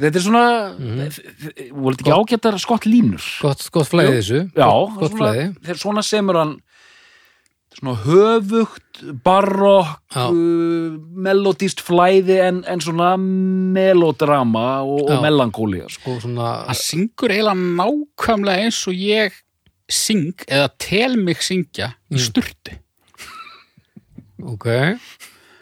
Þetta 0.01 0.17
er 0.17 0.25
svona 0.25 0.45
voru 0.73 1.93
þetta 1.93 2.03
ekki 2.07 2.17
ágættar 2.17 2.57
skott 2.61 2.87
línur. 2.89 3.23
Gott, 3.43 3.63
gott 3.73 3.89
flæði 3.91 4.17
þessu. 4.17 4.43
Já, 4.57 4.69
gott, 4.97 5.17
flæði. 5.17 5.47
þegar 5.61 5.81
svona 5.83 6.03
semur 6.05 6.39
hann 6.41 6.55
svona 7.71 7.93
höfugt 8.03 9.01
barokk 9.23 10.17
uh, 10.19 10.97
melodíst 11.25 11.83
flæði 11.85 12.39
en, 12.43 12.59
en 12.67 12.83
svona 12.83 13.13
melodrama 13.17 14.81
og, 14.83 15.05
og 15.07 15.23
melankólia 15.23 15.87
sko. 15.91 16.17
svona 16.23 16.51
hann 16.67 16.79
syngur 16.79 17.31
eiginlega 17.31 17.55
nákvæmlega 17.79 18.67
eins 18.67 18.81
og 18.91 18.97
ég 18.97 19.39
syng 19.91 20.43
eða 20.47 20.69
tel 20.81 21.17
mig 21.19 21.43
syngja 21.43 21.93
í 22.11 22.19
sturtu. 22.21 22.75
ok. 24.51 24.67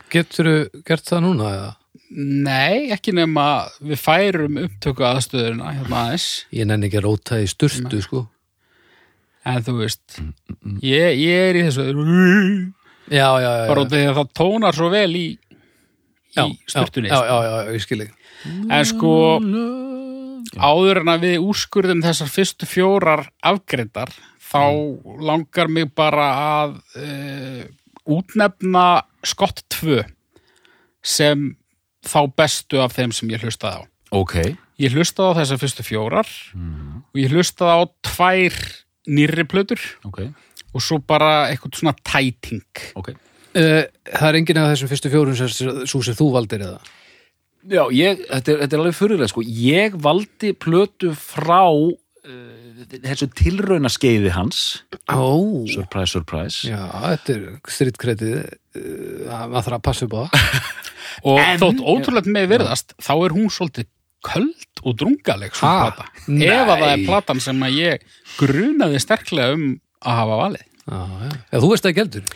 Getur 0.10 0.50
gert 0.86 1.06
það 1.06 1.26
núna 1.28 1.52
eða? 1.54 1.74
Nei, 2.10 2.90
ekki 2.94 3.14
nema 3.14 3.46
við 3.86 4.02
færum 4.02 4.58
upptöku 4.64 5.06
aðstöðuna 5.06 5.74
hérna 5.76 6.04
aðeins. 6.08 6.28
Ég 6.56 6.66
nenni 6.70 6.90
ekki 6.90 7.02
að 7.02 7.06
róta 7.06 7.38
í 7.42 7.50
sturtu 7.50 8.02
sko. 8.02 8.24
En 9.50 9.62
þú 9.66 9.76
veist, 9.84 10.20
ég, 10.84 11.20
ég 11.22 11.50
er 11.50 11.60
í 11.60 11.66
þessu. 11.68 11.86
Já, 13.10 13.28
já, 13.42 13.50
já, 13.50 13.68
bara 13.70 13.84
út 13.86 13.94
af 13.94 13.98
því 13.98 14.08
að 14.10 14.18
það 14.20 14.34
tónar 14.38 14.78
svo 14.78 14.90
vel 14.94 15.12
í, 15.18 15.28
já, 16.36 16.44
í 16.46 16.58
sturtunni. 16.70 17.10
Já, 17.10 17.22
já, 17.26 17.38
já, 17.46 17.54
já, 17.54 17.72
ég 17.74 17.86
skil 17.86 18.02
ekki 18.06 18.18
En 18.72 18.86
sko, 18.88 19.14
áður 20.56 21.02
en 21.02 21.12
að 21.12 21.26
við 21.26 21.48
úrskurðum 21.50 22.04
þessar 22.06 22.32
fyrstu 22.32 22.70
fjórar 22.70 23.26
afgreitar, 23.46 24.14
þá 24.40 24.64
langar 25.26 25.72
mig 25.72 25.90
bara 25.98 26.30
að 26.64 26.78
uh, 27.02 27.64
útnefna 28.10 28.86
skott 29.28 29.66
2 29.76 30.02
sem 31.06 31.50
þá 32.06 32.20
bestu 32.40 32.80
af 32.84 32.94
þeim 32.98 33.12
sem 33.16 33.30
ég 33.34 33.44
hlustaði 33.44 33.82
á. 33.82 33.84
Ok, 34.16 34.36
Ég 34.80 34.94
hlustaði 34.96 35.34
á 35.36 35.40
þessar 35.42 35.60
fyrstu 35.60 35.84
fjórar 35.84 36.30
og 36.56 37.18
ég 37.20 37.34
hlustaði 37.34 37.74
á 37.76 37.82
tvær 38.08 38.56
nýrri 39.10 39.44
plötur 39.50 39.82
ok, 40.08 40.22
og 40.74 40.82
svo 40.86 41.00
bara 41.04 41.50
eitthvað 41.52 41.76
svona 41.82 41.94
tæting. 42.00 42.64
ok 42.96 43.10
uh, 43.12 43.84
Það 44.08 44.28
er 44.30 44.38
enginn 44.40 44.62
af 44.62 44.70
þessum 44.72 44.92
fyrstu 44.94 45.12
fjórum 45.12 45.36
sem, 45.36 45.52
svo 45.84 46.02
sem 46.06 46.16
þú 46.16 46.30
valdir 46.38 46.64
eða 46.64 46.80
Já, 47.70 47.84
ég, 47.92 48.22
þetta, 48.30 48.54
er, 48.54 48.60
þetta 48.64 48.76
er 48.78 48.82
alveg 48.86 48.96
fyrirlega 48.96 49.30
sko. 49.34 49.42
ég 49.44 49.98
valdi 50.00 50.54
plötu 50.56 51.12
frá 51.20 51.66
þessu 52.88 53.28
tilraunaskeiði 53.40 54.32
hans. 54.36 54.60
Ó, 55.12 55.66
surprise, 55.72 56.12
surprise. 56.16 56.62
Já, 56.70 56.80
þetta 57.16 57.36
er 57.36 57.46
strítkredið 57.76 58.36
uh, 58.40 59.40
að 59.40 59.58
þarf 59.66 59.78
að 59.80 59.86
passa 59.90 60.08
upp 60.10 60.18
á. 60.20 60.24
Það 60.30 61.26
Og 61.26 61.40
En- 61.42 61.60
þótt 61.60 61.80
ótrúlega 61.84 62.32
með 62.32 62.46
virðast, 62.54 62.94
þá 63.02 63.12
er 63.26 63.34
hún 63.36 63.50
svolítið 63.52 63.88
köld 64.24 64.82
og 64.86 64.96
drungaleg 65.00 65.56
svo 65.58 65.68
Ha? 65.68 65.90
plata. 65.90 66.06
Ef 66.30 66.70
að 66.70 66.70
það 66.84 66.92
er 66.94 67.04
platan 67.08 67.42
sem 67.44 67.64
að 67.66 67.78
ég 67.80 68.06
grunaði 68.38 69.02
sterklega 69.04 69.56
um 69.58 69.66
að 70.06 70.20
hafa 70.22 70.38
valið. 70.44 70.66
Já, 70.90 71.00
já, 71.00 71.30
já, 71.52 71.58
þú 71.60 71.68
veist 71.70 71.84
það 71.86 71.92
ekki 71.92 72.02
heldur 72.02 72.30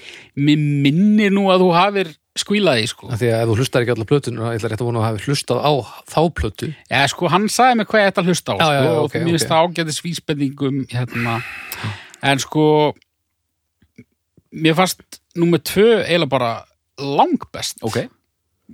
Mér 0.45 0.59
minnir 0.83 1.31
nú 1.33 1.47
að 1.49 1.63
þú 1.63 1.69
hafir 1.73 2.09
skvílaði, 2.39 2.87
sko. 2.89 3.11
af 3.13 3.21
því 3.21 3.29
að 3.29 3.41
ef 3.43 3.49
þú 3.49 3.55
hlustar 3.61 3.83
ekki 3.83 3.93
allar 3.93 4.09
plötun 4.09 4.39
ég 4.41 4.57
ætla 4.57 4.71
rétt 4.71 4.81
að 4.81 4.87
vona 4.89 5.01
að 5.01 5.05
hafa 5.05 5.27
hlustað 5.27 5.59
á 5.61 5.73
þá 6.09 6.19
plötu 6.39 6.69
Já, 6.89 7.01
sko, 7.11 7.29
hann 7.29 7.45
sagði 7.53 7.79
mig 7.79 7.89
hvað 7.91 8.01
ég 8.01 8.11
ætti 8.11 8.23
að 8.23 8.31
hlusta 8.31 8.55
á, 8.55 8.57
Já, 8.57 8.63
sko, 8.63 8.73
já, 8.73 8.81
já, 8.81 8.93
og 8.93 9.03
ok, 9.03 9.17
mér 9.19 9.35
finnst 9.35 9.45
ok. 9.45 9.51
það 9.51 9.67
ágætis 9.67 9.99
vísbendingum, 10.05 10.79
hérna. 10.89 11.35
En 12.23 12.41
sko, 12.41 12.65
mér 14.65 14.77
fannst 14.79 15.21
númer 15.37 15.61
tvö 15.61 15.87
eiginlega 16.01 16.31
bara 16.33 16.51
langbest. 16.97 17.83
Ok, 17.85 18.01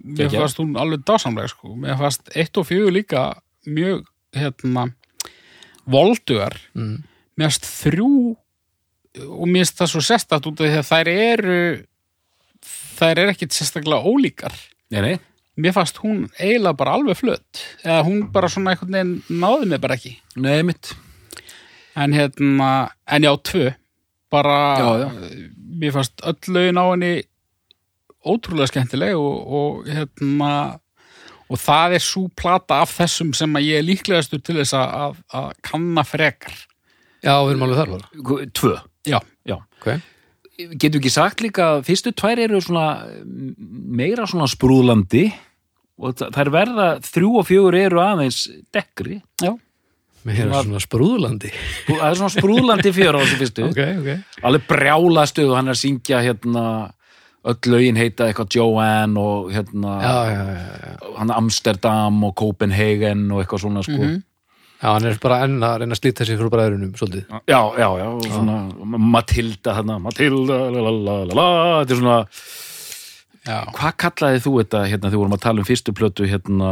mér 0.04 0.28
Geggjað. 0.28 0.42
fannst 0.46 0.62
hún 0.62 0.76
alveg 0.80 1.04
dásamlega 1.08 1.52
sko. 1.52 1.76
mér 1.76 1.98
fannst 2.00 2.32
eitt 2.36 2.58
og 2.58 2.68
fjögur 2.68 2.94
líka 2.94 3.24
mjög 3.68 4.06
hérna 4.36 4.90
voldugar 5.90 6.56
mm. 6.74 7.04
mér 7.36 7.50
fannst 7.50 7.68
þrjú 7.68 8.12
og 9.26 9.46
mér 9.50 9.66
finnst 9.66 9.80
það 9.82 9.92
svo 9.94 10.04
sérstætt 10.06 10.50
út 10.50 10.62
af 10.62 10.70
því 10.70 10.80
að 10.80 10.90
þær 10.92 11.12
eru 11.16 11.62
þær 13.00 13.24
eru 13.26 13.34
ekkit 13.34 13.56
sérstaklega 13.56 14.06
ólíkar 14.10 14.56
nei, 14.94 15.02
nei 15.02 15.16
mér 15.60 15.76
fannst 15.76 15.98
hún 16.04 16.26
eiginlega 16.40 16.78
bara 16.80 16.96
alveg 16.98 17.18
flött 17.20 17.64
eða 17.84 18.02
hún 18.08 18.26
bara 18.36 18.50
svona 18.52 18.74
einhvern 18.76 18.96
veginn 18.96 19.42
náði 19.44 19.70
mig 19.74 19.82
bara 19.84 19.98
ekki 20.00 20.14
Nei, 20.40 20.62
mitt 20.68 20.94
en 22.00 22.14
hérna, 22.16 22.70
en 23.12 23.26
já, 23.28 23.34
tvö 23.44 23.72
bara, 24.32 24.58
Já, 24.80 24.90
já. 25.04 25.10
mér 25.82 25.92
fannst 25.98 26.22
öll 26.24 26.54
lögin 26.56 26.80
á 26.80 26.86
henni 26.94 27.14
ótrúlega 28.30 28.70
skemmtileg 28.70 29.18
og, 29.18 29.36
og 29.60 29.90
hérna 29.90 30.52
og 31.50 31.58
það 31.58 31.96
er 31.98 32.04
svo 32.06 32.28
plata 32.38 32.82
af 32.84 32.92
þessum 33.00 33.32
sem 33.36 33.56
að 33.58 33.66
ég 33.72 33.80
er 33.82 33.88
líklegastur 33.88 34.42
til 34.46 34.60
þess 34.60 34.76
að, 34.78 34.92
að, 35.02 35.20
að 35.40 35.48
kanna 35.66 36.04
frekar 36.06 36.56
Já, 37.20 37.34
við 37.44 37.50
erum 37.52 37.64
alveg 37.66 37.80
þar. 37.82 38.52
Tvö. 38.56 38.76
já, 39.10 39.18
Já. 39.50 39.58
Ok. 39.82 39.90
Getur 40.60 41.00
ekki 41.00 41.12
sagt 41.14 41.40
líka 41.46 41.70
að 41.78 41.86
fyrstu 41.88 42.12
tvær 42.20 42.42
eru 42.44 42.60
svona 42.64 42.88
mm, 43.24 43.54
meira 43.96 44.26
svona 44.28 44.48
sprúðlandi 44.52 45.30
og 46.00 46.16
þa- 46.20 46.30
þær 46.36 46.52
verða 46.52 46.88
þrjú 47.06 47.32
og 47.40 47.48
fjögur 47.48 47.78
eru 47.80 48.02
aðeins 48.04 48.42
dekkri. 48.76 49.22
já, 49.44 49.54
Mér 50.28 50.42
er 50.50 50.64
svona 50.66 50.82
sprúðlandi. 50.84 51.50
Það 51.88 52.06
er 52.10 52.18
svona 52.20 52.34
sprúðlandi 52.36 52.92
fjör 52.92 53.16
á 53.16 53.20
þessu 53.24 53.38
fyrstu. 53.40 53.68
Ok, 53.72 53.82
ok. 54.04 54.10
Alveg 54.44 54.66
brjála 54.68 55.24
stuð 55.32 55.54
og 55.54 55.58
hann 55.62 55.72
er 55.72 55.78
að 55.78 55.82
syngja 55.86 56.20
hérna 56.26 56.66
öll 57.48 57.70
lögin 57.72 57.96
heita 57.96 58.28
eitthvað 58.28 58.52
Joanne 58.58 59.16
og 59.20 59.48
hérna 59.56 59.94
Já, 60.04 60.16
já, 60.28 60.42
já, 60.44 60.74
já. 60.84 60.96
hann 61.22 61.32
Amsterdam 61.32 62.18
og 62.28 62.36
Copenhagen 62.36 63.30
og 63.32 63.40
eitthvað 63.46 63.64
svona 63.64 63.84
sko. 63.88 63.96
Mhm. 63.96 64.18
Já, 64.80 64.88
hann 64.94 65.06
er 65.10 65.18
bara 65.20 65.42
enn 65.44 65.58
að 65.60 65.82
reyna 65.82 65.96
að 65.96 66.00
slíta 66.00 66.26
sig 66.28 66.40
frá 66.40 66.48
bræðurunum, 66.54 66.94
svolítið. 66.96 67.26
Já, 67.52 67.60
já, 67.76 67.88
já, 68.00 68.06
og 68.08 68.28
svona 68.32 68.58
Matilda 69.12 69.74
þarna, 69.76 69.98
Matilda, 70.06 70.60
la 70.72 70.84
la 70.86 70.94
la 70.96 71.16
la 71.28 71.36
la, 71.40 71.48
þetta 71.82 71.96
er 71.96 72.00
svona 72.00 72.20
já. 73.50 73.58
Hvað 73.76 73.98
kallaði 74.06 74.42
þú 74.46 74.54
þetta 74.62 74.84
hérna 74.88 75.10
þegar 75.12 75.24
vorum 75.24 75.36
að 75.36 75.44
tala 75.48 75.64
um 75.64 75.68
fyrstu 75.68 75.96
plötu 75.98 76.30
hérna 76.30 76.72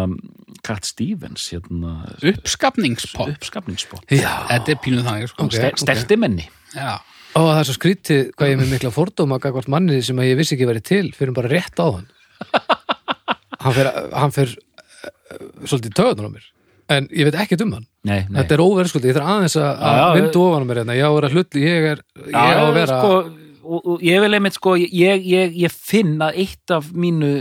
Cat 0.67 0.87
Stevens 0.87 1.49
hérna 1.53 1.93
uppskapningspop 2.31 3.31
uppskapningsspott 3.35 4.11
Já. 4.11 4.31
þetta 4.53 4.73
er 4.73 4.81
pínuð 4.83 5.05
þannig 5.07 5.31
sko. 5.31 5.47
Ok. 5.47 5.57
Ste 5.57 5.71
Stelti 5.83 6.17
menni 6.19 6.47
já, 6.75 6.97
Ó, 7.37 7.39
það 7.43 7.59
er 7.59 7.67
svo 7.69 7.75
skrítið 7.77 8.21
hvað 8.33 8.49
ég 8.51 8.55
er 8.55 8.61
með 8.61 8.73
mikla 8.75 8.91
fordóma 8.95 9.37
gagvart 9.43 9.69
manni 9.71 9.99
sem 10.05 10.19
að 10.19 10.31
ég 10.31 10.39
vissi 10.39 10.55
ekki 10.55 10.69
verið 10.69 10.85
til 10.89 11.03
fyrir 11.17 11.35
bara 11.35 11.51
rétt 11.51 11.77
á 11.77 11.87
hann. 11.87 12.07
hann 13.63 13.75
fer, 13.75 13.89
hann 14.15 14.33
fer 14.35 14.53
uh, 14.53 15.67
svolítið 15.67 15.97
töðunar 15.99 16.29
á 16.29 16.35
mér. 16.37 16.47
En 16.87 17.07
ég 17.11 17.27
veit 17.27 17.35
ekkert 17.43 17.63
um 17.65 17.73
hann. 17.75 17.87
Nei, 18.07 18.21
nei 18.29 18.37
Þetta 18.39 18.55
er 18.55 18.63
óverðskuldið. 18.63 19.09
Ég 19.11 19.17
þarf 19.17 19.31
aðeins 19.33 19.57
að, 19.59 19.81
Já, 19.81 19.97
já, 19.99 20.05
vindu 20.15 20.43
ofan 20.45 20.63
á 20.63 20.67
mér 20.69 20.79
hérna. 20.81 20.95
Ég 20.95 21.03
á 21.03 21.09
að 21.11 21.17
vera 21.17 21.31
hluti, 21.33 21.63
ég 21.65 21.87
er, 21.91 22.03
ég 22.29 22.37
á 22.37 22.63
að 22.63 22.73
vera... 22.77 22.99
sko, 23.01 23.17
og, 23.67 23.89
og 23.93 24.03
ég 24.07 24.23
vil 24.23 24.37
einmitt 24.37 24.55
sko 24.55 24.75
ég, 24.79 25.25
ég, 25.27 25.57
ég 25.65 25.73
finn 25.73 26.15
að 26.23 26.39
eitt 26.45 26.73
af 26.77 26.87
mínu 26.95 27.31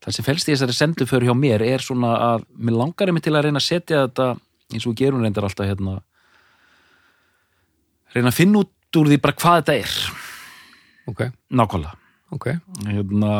það 0.00 0.16
sem 0.16 0.26
felst 0.26 0.48
í 0.48 0.54
þessari 0.54 0.76
senduför 0.76 1.24
hjá 1.26 1.34
mér 1.36 1.64
er 1.64 1.84
svona 1.84 2.14
að 2.30 2.44
mér 2.56 2.78
langar 2.80 3.10
einmitt 3.10 3.26
til 3.26 3.34
að 3.36 3.46
reyna 3.48 3.60
að 3.60 3.66
setja 3.68 4.04
þetta 4.06 4.28
eins 4.74 4.86
og 4.88 4.96
gerum 4.98 5.24
reyndar 5.24 5.46
alltaf 5.48 5.68
hérna 5.68 5.98
reyna 8.14 8.32
að 8.32 8.38
finna 8.38 8.62
út 8.64 9.00
úr 9.00 9.10
því 9.10 9.20
bara 9.22 9.38
hvað 9.40 9.58
þetta 9.60 9.78
er 9.84 9.96
Ok, 11.10 11.24
nákvæmlega 11.56 11.96
ok. 12.36 12.46
hérna, 12.86 13.32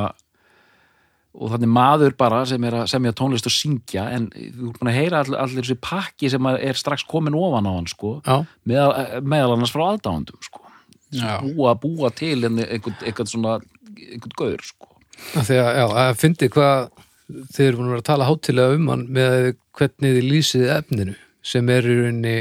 og 1.31 1.53
þannig 1.53 1.71
maður 1.71 2.15
bara 2.19 2.41
sem 2.49 2.65
er 2.67 2.77
að 2.81 2.89
semja 2.91 3.13
tónlist 3.17 3.47
og 3.47 3.55
syngja 3.55 4.07
en 4.17 4.29
þú 4.35 4.71
ert 4.71 4.81
búin 4.81 4.91
að 4.91 4.97
heyra 4.99 5.21
all, 5.23 5.37
allir 5.45 5.63
þessi 5.63 5.77
pakki 5.85 6.31
sem 6.33 6.49
er 6.51 6.79
strax 6.79 7.05
komin 7.09 7.37
ofan 7.39 7.69
á 7.71 7.73
hann 7.77 7.87
sko, 7.91 8.17
meðal, 8.67 9.23
meðal 9.23 9.55
annars 9.55 9.75
frá 9.75 9.85
aðdándum 9.93 10.41
sko. 10.43 10.65
búa, 11.45 11.77
búa 11.79 12.11
til 12.15 12.41
einhvern, 12.43 13.31
svona 13.31 13.61
einhvern 13.95 14.35
gaur 14.39 14.65
sko. 14.67 14.91
að, 15.39 15.53
já, 15.55 15.87
að 15.87 16.19
fyndi 16.19 16.51
hvað 16.51 16.91
þið 17.31 17.67
eru 17.69 17.79
búin 17.79 17.87
að 17.87 17.95
vera 17.95 18.03
að 18.03 18.09
tala 18.11 18.31
hátilega 18.31 18.79
um 18.79 18.89
hann 18.91 19.05
með 19.15 19.37
hvernig 19.79 20.17
þið 20.17 20.31
lýsið 20.33 20.73
efninu 20.81 21.15
sem 21.47 21.71
er 21.73 21.87
í 21.87 22.01
rauninni 22.01 22.37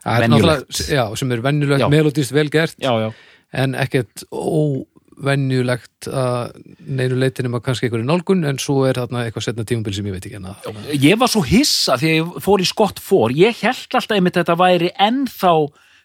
er 0.00 0.24
Venjulegt. 0.24 0.78
sem 1.18 1.34
er 1.34 1.42
venjulegt, 1.44 1.90
melodíst 1.92 2.32
vel 2.32 2.46
gert 2.52 2.78
já, 2.80 2.92
já, 3.02 3.10
en 3.52 3.74
ekkert 3.74 4.22
óvenjulegt 5.20 6.08
að 6.08 6.56
neinu 6.88 7.18
leitinum 7.20 7.58
að 7.58 7.64
kannski 7.66 7.88
einhverju 7.88 8.08
nálgun 8.08 8.46
en 8.48 8.60
svo 8.62 8.84
er 8.88 9.00
þarna 9.00 9.26
eitthvað 9.26 9.46
setna 9.46 9.66
tímabil 9.68 9.96
sem 9.96 10.08
ég 10.08 10.16
veit 10.16 10.26
ekki 10.26 10.40
en 10.40 10.50
að 10.52 10.96
ég 10.96 11.20
var 11.20 11.30
svo 11.30 11.42
hissa 11.46 11.96
að 11.96 12.06
ég 12.08 12.32
fór 12.44 12.64
í 12.64 12.68
skott 12.68 13.02
fór 13.04 13.34
ég 13.36 13.60
held 13.60 13.98
alltaf 13.98 14.16
einmitt 14.16 14.38
að 14.38 14.44
þetta 14.44 14.58
væri 14.60 14.92
ennþá 14.96 15.54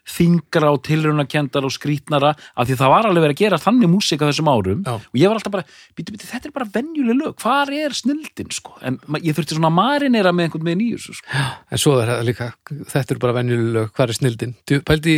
þingra 0.06 0.70
og 0.70 0.82
tilrunarkendar 0.86 1.64
og 1.66 1.72
skrítnara 1.74 2.30
af 2.54 2.66
því 2.68 2.76
það 2.78 2.92
var 2.92 3.08
alveg 3.08 3.24
verið 3.26 3.34
að 3.36 3.40
gera 3.42 3.58
þannig 3.58 3.90
músík 3.90 4.22
á 4.22 4.28
þessum 4.30 4.50
árum. 4.52 4.82
Já. 4.86 4.92
og 4.94 5.16
ég 5.18 5.26
var 5.32 5.40
alltaf 5.40 5.52
bara, 5.56 5.64
býtu, 5.98 6.14
býtu, 6.14 6.28
þetta 6.30 6.46
er 6.50 6.54
bara 6.54 6.68
venjuleg 6.76 7.18
lög, 7.18 7.34
hvar 7.42 7.72
er 7.74 7.96
snildin 7.98 8.52
sko, 8.54 8.76
en 8.86 9.00
ég 9.22 9.34
þurfti 9.34 9.56
svona 9.58 9.70
að 9.72 9.76
marinera 9.80 10.32
með 10.32 10.46
einhvern 10.48 10.68
með 10.70 10.78
nýjus 10.82 11.08
sko. 11.18 11.40
en 11.70 11.82
svo 11.82 11.96
er 12.02 12.12
það 12.12 12.22
líka, 12.30 12.50
þetta 12.94 13.16
er 13.16 13.22
bara 13.26 13.36
venjuleg 13.40 13.90
hvað 13.96 14.08
er 14.12 14.18
snildin, 14.20 14.54
Djú- 14.66 14.84
pældi 14.86 15.16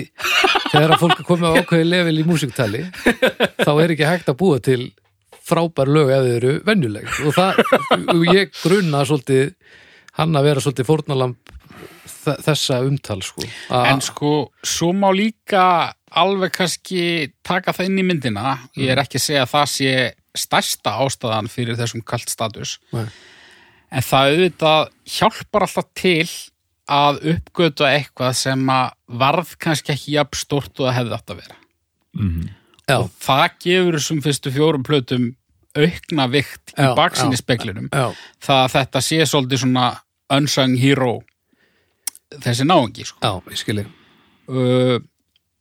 þegar 0.73 0.95
að 0.97 1.03
fólk 1.05 1.21
komið 1.29 1.49
á 1.49 1.53
ákveði 1.63 1.89
level 1.89 2.17
í 2.19 2.25
músiktali 2.29 2.83
þá 3.61 3.71
er 3.83 3.93
ekki 3.95 4.09
hægt 4.09 4.33
að 4.33 4.39
búa 4.41 4.59
til 4.65 4.89
frábær 5.49 5.89
lög 5.89 6.11
ef 6.13 6.25
þau 6.27 6.33
eru 6.37 6.51
venjuleg. 6.67 7.07
Og 7.25 7.33
það, 7.33 7.61
og 8.13 8.25
ég 8.35 8.51
grunna 8.61 9.01
svolítið 9.09 9.55
hann 10.19 10.35
að 10.37 10.45
vera 10.49 10.61
svolítið 10.65 10.89
fórnalamb 10.91 11.37
þ- 11.39 11.58
þessa 12.45 12.81
umtal 12.87 13.21
sko 13.25 13.47
En 13.75 14.01
sko, 14.05 14.33
svo 14.65 14.93
má 14.97 15.09
líka 15.15 15.95
alveg 16.11 16.53
kannski 16.57 17.03
taka 17.45 17.75
það 17.77 17.91
inn 17.91 18.01
í 18.01 18.05
myndina. 18.09 18.55
Ég 18.79 18.93
er 18.93 19.03
ekki 19.03 19.19
að 19.21 19.25
segja 19.27 19.43
að 19.45 19.53
það 19.55 19.67
sé 19.75 19.95
stærsta 20.39 20.95
ástæðan 21.05 21.51
fyrir 21.53 21.77
þessum 21.79 22.05
kalt 22.07 22.31
status. 22.33 22.79
Nei. 22.95 23.07
En 23.93 24.05
það 24.05 24.33
auðvitað 24.33 24.89
hjálpar 25.17 25.67
alltaf 25.67 25.89
til 25.97 26.29
að 26.89 27.21
uppgöta 27.35 27.91
eitthvað 27.93 28.37
sem 28.41 28.71
að 28.73 28.93
varð 29.21 29.55
kannski 29.61 29.93
ekki 29.93 30.15
jafn 30.17 30.41
stort 30.41 30.73
og 30.81 30.89
það 30.89 30.97
hefði 30.99 31.17
átt 31.19 31.33
að 31.35 31.43
vera. 31.43 31.59
já, 32.89 32.97
Og 32.99 33.11
það 33.21 33.47
gefur 33.65 33.99
þessum 33.99 34.23
fyrstu 34.25 34.53
fjórum 34.55 34.85
plötum 34.87 35.27
aukna 35.77 36.27
vikt 36.33 36.73
í 36.73 36.87
baksinni 36.97 37.37
speklinum. 37.37 37.89
Það 37.93 38.63
að 38.65 38.73
þetta 38.77 39.03
sé 39.05 39.21
svolítið 39.29 39.65
svona 39.65 39.89
unsung 40.39 40.77
hero 40.81 41.19
þessi 42.37 42.67
náungi, 42.69 43.05
sko. 43.09 43.19
já, 43.25 43.33
ég 43.53 43.61
skilji 43.63 43.87
uh, 44.49 44.99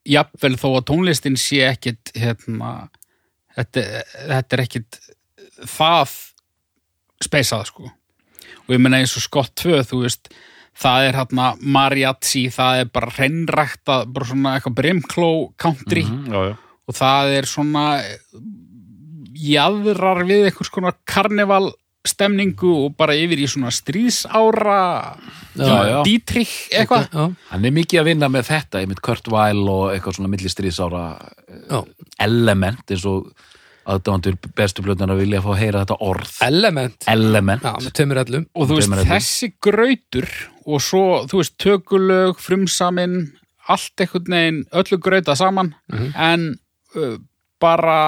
jafnvel 0.07 0.55
þó 0.59 0.67
að 0.77 0.85
tónlistin 0.91 1.37
sé 1.39 1.61
ekkit 1.67 2.11
hérna 2.15 2.89
þetta, 3.57 3.83
þetta 4.33 4.57
er 4.57 4.63
ekkit 4.65 4.99
það 5.67 6.13
speysað 7.23 7.65
sko 7.71 7.87
og 8.67 8.75
ég 8.75 8.79
meina 8.83 8.99
eins 9.01 9.15
og 9.17 9.23
Scott 9.23 9.53
2 9.63 9.79
þú 9.89 10.01
veist, 10.03 10.27
það 10.77 11.07
er 11.07 11.15
hérna 11.17 11.47
mariachi, 11.63 12.45
það 12.53 12.81
er 12.83 12.89
bara 12.93 13.11
hreinrækta 13.15 13.95
bara 14.11 14.27
svona 14.29 14.55
eitthvað 14.57 14.75
brimkló 14.81 15.29
country 15.57 16.03
Mhm, 16.03 16.27
já, 16.35 16.41
já. 16.51 16.55
og 16.87 16.95
það 16.99 17.33
er 17.39 17.47
svona 17.49 17.85
jaðrar 19.37 20.23
við 20.27 20.47
einhvers 20.49 20.71
konar 20.73 20.95
karneval 21.07 21.71
stemningu 22.09 22.71
og 22.85 22.95
bara 22.99 23.15
yfir 23.17 23.41
í 23.43 23.49
svona 23.49 23.71
stríðsára 23.73 24.79
Já, 25.57 25.75
já. 25.89 25.99
dítrik 26.05 26.53
eitthvað. 26.71 27.35
Hann 27.51 27.67
er 27.67 27.75
mikið 27.75 28.01
að 28.01 28.09
vinna 28.11 28.31
með 28.31 28.49
þetta 28.51 28.81
einmitt 28.81 29.03
Kurt 29.05 29.29
Weill 29.33 29.63
og 29.67 29.91
eitthvað 29.93 30.17
svona 30.19 30.31
millistriðsára 30.33 31.05
já. 31.69 31.79
element 32.23 32.93
eins 32.93 33.05
og 33.09 33.31
aðdándur 33.87 34.35
bestu 34.57 34.83
blöðnar 34.83 35.13
að 35.13 35.21
vilja 35.23 35.41
fá 35.43 35.49
að 35.53 35.59
heyra 35.61 35.81
þetta 35.85 35.97
orð. 36.03 36.31
Element. 36.43 37.07
Element. 37.07 37.63
Já, 37.63 37.73
og 38.51 38.67
þú 38.67 38.79
veist, 38.81 38.95
þessi 39.07 39.51
grautur 39.63 40.27
og 40.67 40.83
svo, 40.83 41.03
þú 41.31 41.41
veist, 41.41 41.55
tökulög 41.63 42.41
frumsamin, 42.43 43.19
allt 43.71 44.03
einhvern 44.03 44.35
veginn, 44.35 44.61
öllu 44.81 44.99
grauta 45.03 45.35
saman 45.39 45.73
en 46.15 46.49
uh, 46.95 47.15
bara 47.63 47.99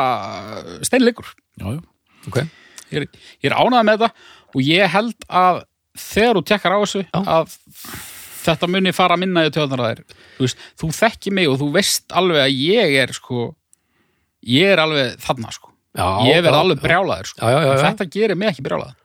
steinleikur. 0.83 1.31
Já, 1.59 1.77
já. 1.77 1.81
ok, 2.27 2.43
ég 2.91 3.01
er, 3.03 3.09
er 3.49 3.57
ánægð 3.57 3.89
með 3.89 4.05
þetta 4.05 4.11
og 4.49 4.63
ég 4.65 4.95
held 4.95 5.27
að 5.29 5.61
þegar 5.99 6.39
þú 6.39 6.45
tekkar 6.49 6.75
á 6.75 6.79
þessu 6.83 7.03
Já. 7.03 7.19
að 7.19 7.55
þetta 8.39 8.69
muni 8.71 8.93
fara 8.95 9.17
að 9.17 9.23
minna 9.23 9.45
í 9.47 9.51
tjóðnar 9.53 9.83
að 9.83 9.89
þér 9.89 10.03
þú 10.37 10.45
veist, 10.45 10.61
þú 10.79 10.91
þekki 10.99 11.33
mig 11.35 11.49
og 11.49 11.59
þú 11.61 11.71
veist 11.75 12.15
alveg 12.15 12.45
að 12.45 12.61
ég 12.63 12.95
er 13.03 13.13
sko 13.15 13.49
ég 14.47 14.73
er 14.75 14.81
alveg 14.83 15.19
þarna 15.23 15.51
sko 15.55 15.73
já, 15.97 16.07
ég 16.29 16.41
verð 16.45 16.61
alveg 16.61 16.79
já. 16.79 16.85
brjálaður 16.87 17.29
sko. 17.33 17.51
Þetta 17.83 18.09
gerir 18.13 18.39
mig 18.39 18.53
ekki 18.53 18.65
brjálaður, 18.65 18.97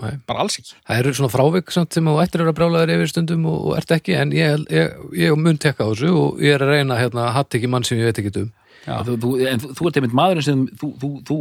Nei. 0.00 0.14
bara 0.28 0.44
alls 0.44 0.58
ekki 0.58 0.74
það 0.74 1.02
eru 1.02 1.14
svona 1.18 1.34
frávik 1.34 1.74
samt 1.74 1.96
sem 1.96 2.08
þú 2.10 2.16
ættir 2.22 2.42
að 2.42 2.48
vera 2.48 2.58
brjálaður 2.58 2.94
yfir 2.96 3.12
stundum 3.12 3.46
og, 3.50 3.60
og 3.68 3.76
ert 3.78 3.94
ekki 3.94 4.16
en 4.18 4.34
ég, 4.36 4.64
ég, 4.72 4.96
ég 5.20 5.38
mun 5.38 5.60
tekka 5.60 5.86
á 5.86 5.90
þessu 5.92 6.10
og 6.16 6.42
ég 6.42 6.56
er 6.56 6.66
að 6.66 6.74
reyna 6.74 6.98
hérna, 6.98 7.30
hatt 7.36 7.58
ekki 7.58 7.70
mann 7.70 7.86
sem 7.86 8.00
ég 8.00 8.10
veit 8.10 8.22
ekki 8.22 8.34
um. 8.42 8.50
Þú, 8.80 9.14
þú, 9.20 9.30
en 9.44 9.60
þú, 9.60 9.70
þú 9.76 9.88
ert 9.88 9.98
einmitt 10.00 10.14
maðurinn 10.16 10.46
sem 10.46 10.60
þú, 10.80 10.88
þú, 11.02 11.08
þú 11.28 11.36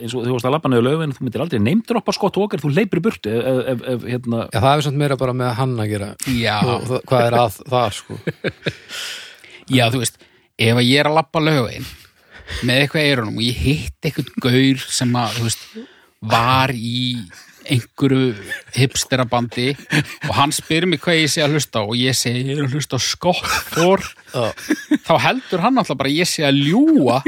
eins 0.00 0.14
og 0.16 0.24
þú 0.24 0.32
varst 0.32 0.48
að 0.48 0.54
labba 0.54 0.70
niður 0.72 0.86
lögin 0.86 1.12
þú 1.12 1.26
myndir 1.26 1.44
aldrei 1.44 1.60
neymdroppa 1.60 2.14
skott 2.16 2.38
okkar 2.40 2.62
þú 2.62 2.70
leipur 2.72 3.00
í 3.00 3.04
burtu 3.04 3.34
ef, 3.34 3.58
ef, 3.74 3.82
ef, 3.92 4.06
hérna. 4.08 4.40
Já, 4.48 4.58
það 4.64 4.70
er 4.72 4.86
samt 4.86 5.00
meira 5.02 5.18
bara 5.20 5.34
með 5.36 5.52
hann 5.60 5.74
að 5.76 5.90
gera. 5.92 6.08
Og 6.64 6.94
hvað 7.10 7.26
er 7.26 7.36
að 7.42 7.58
það 7.68 7.90
sko? 7.98 8.18
Já, 9.76 9.84
þú 9.92 10.00
veist 10.00 10.16
ef 10.58 10.80
ég 10.82 10.94
er 11.02 11.10
að 11.10 11.18
lappa 11.20 11.44
lögvegin 11.44 11.90
með 12.64 12.82
eitthvað 12.82 13.10
eyrunum 13.10 13.36
og 13.38 13.44
ég 13.44 13.60
hitt 13.66 14.08
eitthvað 14.08 14.32
gaur 14.48 14.86
sem 14.88 15.12
að, 15.20 15.36
þú 15.36 15.46
veist, 15.50 15.66
var 16.32 16.72
í 16.72 17.02
einhverju 17.68 18.32
hipsterabandi 18.76 19.66
og 20.28 20.34
hann 20.38 20.52
spyr 20.56 20.86
mig 20.88 21.00
hvað 21.04 21.18
ég 21.22 21.32
sé 21.32 21.42
að 21.44 21.56
hlusta 21.56 21.82
og 21.84 21.96
ég 22.00 22.16
segi 22.16 22.44
ég 22.48 22.58
er 22.58 22.66
að 22.68 22.76
hlusta 22.78 22.96
á 22.96 23.00
Scott 23.04 23.44
for 23.74 24.00
þá 25.06 25.12
heldur 25.26 25.62
hann 25.64 25.80
alltaf 25.82 25.98
bara 26.00 26.12
ég 26.12 26.28
sé 26.28 26.46
að 26.48 26.60
ljúa 26.68 27.18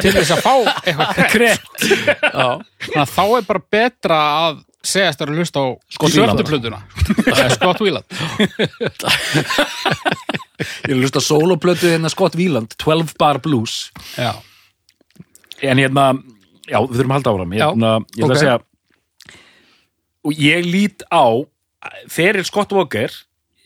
til 0.00 0.12
þess 0.16 0.34
að 0.36 0.42
fá 0.44 0.54
eitthvað 0.82 1.22
krett 1.34 1.68
þannig 1.84 2.98
að 3.04 3.12
þá 3.14 3.22
er 3.38 3.46
bara 3.52 3.64
betra 3.78 4.18
að 4.48 4.64
segjast 4.88 5.22
að 5.24 5.32
hlusta 5.36 5.62
á 5.62 5.66
Eða 7.28 7.48
Scott 7.56 7.80
Wieland. 7.82 8.06
Ég 10.58 10.90
er 10.90 10.94
að 10.94 11.02
hlusta 11.02 11.20
soloplötu 11.22 11.90
hérna 11.92 12.10
Scott 12.12 12.34
Wieland 12.38 12.74
12 12.80 13.12
bar 13.20 13.38
blues. 13.44 13.88
Já, 14.18 14.32
En 15.66 15.78
hérna, 15.82 16.12
já, 16.70 16.78
við 16.86 17.00
þurfum 17.00 17.10
að 17.10 17.16
halda 17.18 17.30
áfram. 17.34 17.54
Hérna, 17.58 17.88
Ég 18.14 18.22
ætla 18.22 18.26
ok. 18.28 18.34
að 18.36 18.42
segja 18.44 18.58
Og 20.28 20.36
ég 20.44 20.66
lít 20.68 21.04
á 21.08 21.24
Feril 22.12 22.44
Scott 22.48 22.72
Walker 22.76 23.12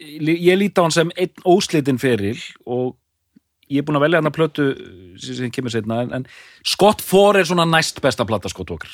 Ég 0.02 0.56
lít 0.58 0.78
á 0.78 0.82
hann 0.86 0.94
sem 0.94 1.10
einn 1.16 1.44
óslitin 1.48 1.98
feril 2.02 2.38
Og 2.66 2.94
ég 3.72 3.80
er 3.80 3.86
búin 3.88 3.96
að 4.00 4.04
velja 4.06 4.20
hann 4.20 4.28
að 4.30 4.36
plötu 4.36 4.64
sem 5.22 5.36
sem 5.38 5.52
kemur 5.54 5.72
setna 5.72 6.02
en, 6.04 6.10
en 6.20 6.26
Scott 6.66 7.00
4 7.04 7.40
er 7.40 7.46
svona 7.48 7.64
næst 7.68 8.00
besta 8.04 8.26
plata 8.28 8.50
Scott 8.52 8.68
Walker. 8.74 8.90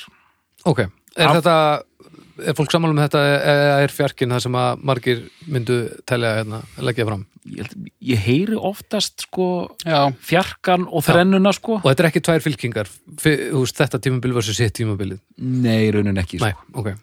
Ok, 0.69 0.79
er 1.17 1.25
Af- 1.27 1.39
þetta 1.39 1.55
er 2.49 2.55
fólk 2.55 2.71
sammála 2.71 2.93
um 2.95 3.01
þetta 3.01 3.19
eða 3.49 3.73
er 3.83 3.91
fjarkinn 3.91 4.31
það 4.31 4.43
sem 4.45 4.55
að 4.61 4.85
margir 4.87 5.21
myndu 5.51 5.77
telja 6.07 6.31
hérna, 6.37 6.61
leggja 6.87 7.07
fram? 7.09 7.25
Ég, 7.49 7.65
held- 7.65 7.89
ég 8.13 8.23
heyri 8.29 8.59
oftast 8.71 9.25
sko 9.27 9.49
já, 9.83 9.99
fjarkan 10.31 10.87
og 10.87 11.03
þrennuna 11.07 11.51
sko. 11.55 11.81
Og 11.81 11.89
þetta 11.89 12.05
er 12.05 12.09
ekki 12.13 12.23
tvær 12.29 12.45
fylkingar 12.47 12.91
fyr, 13.19 13.45
þú 13.51 13.65
veist, 13.65 13.79
þetta 13.83 13.99
tímabil 14.07 14.37
versus 14.39 14.59
sitt 14.63 14.77
tímabilið? 14.79 15.19
Nei, 15.43 15.89
raunin 15.95 16.19
ekki 16.23 16.39
Nei, 16.43 16.53
sko. 16.55 16.79
ok, 16.83 16.93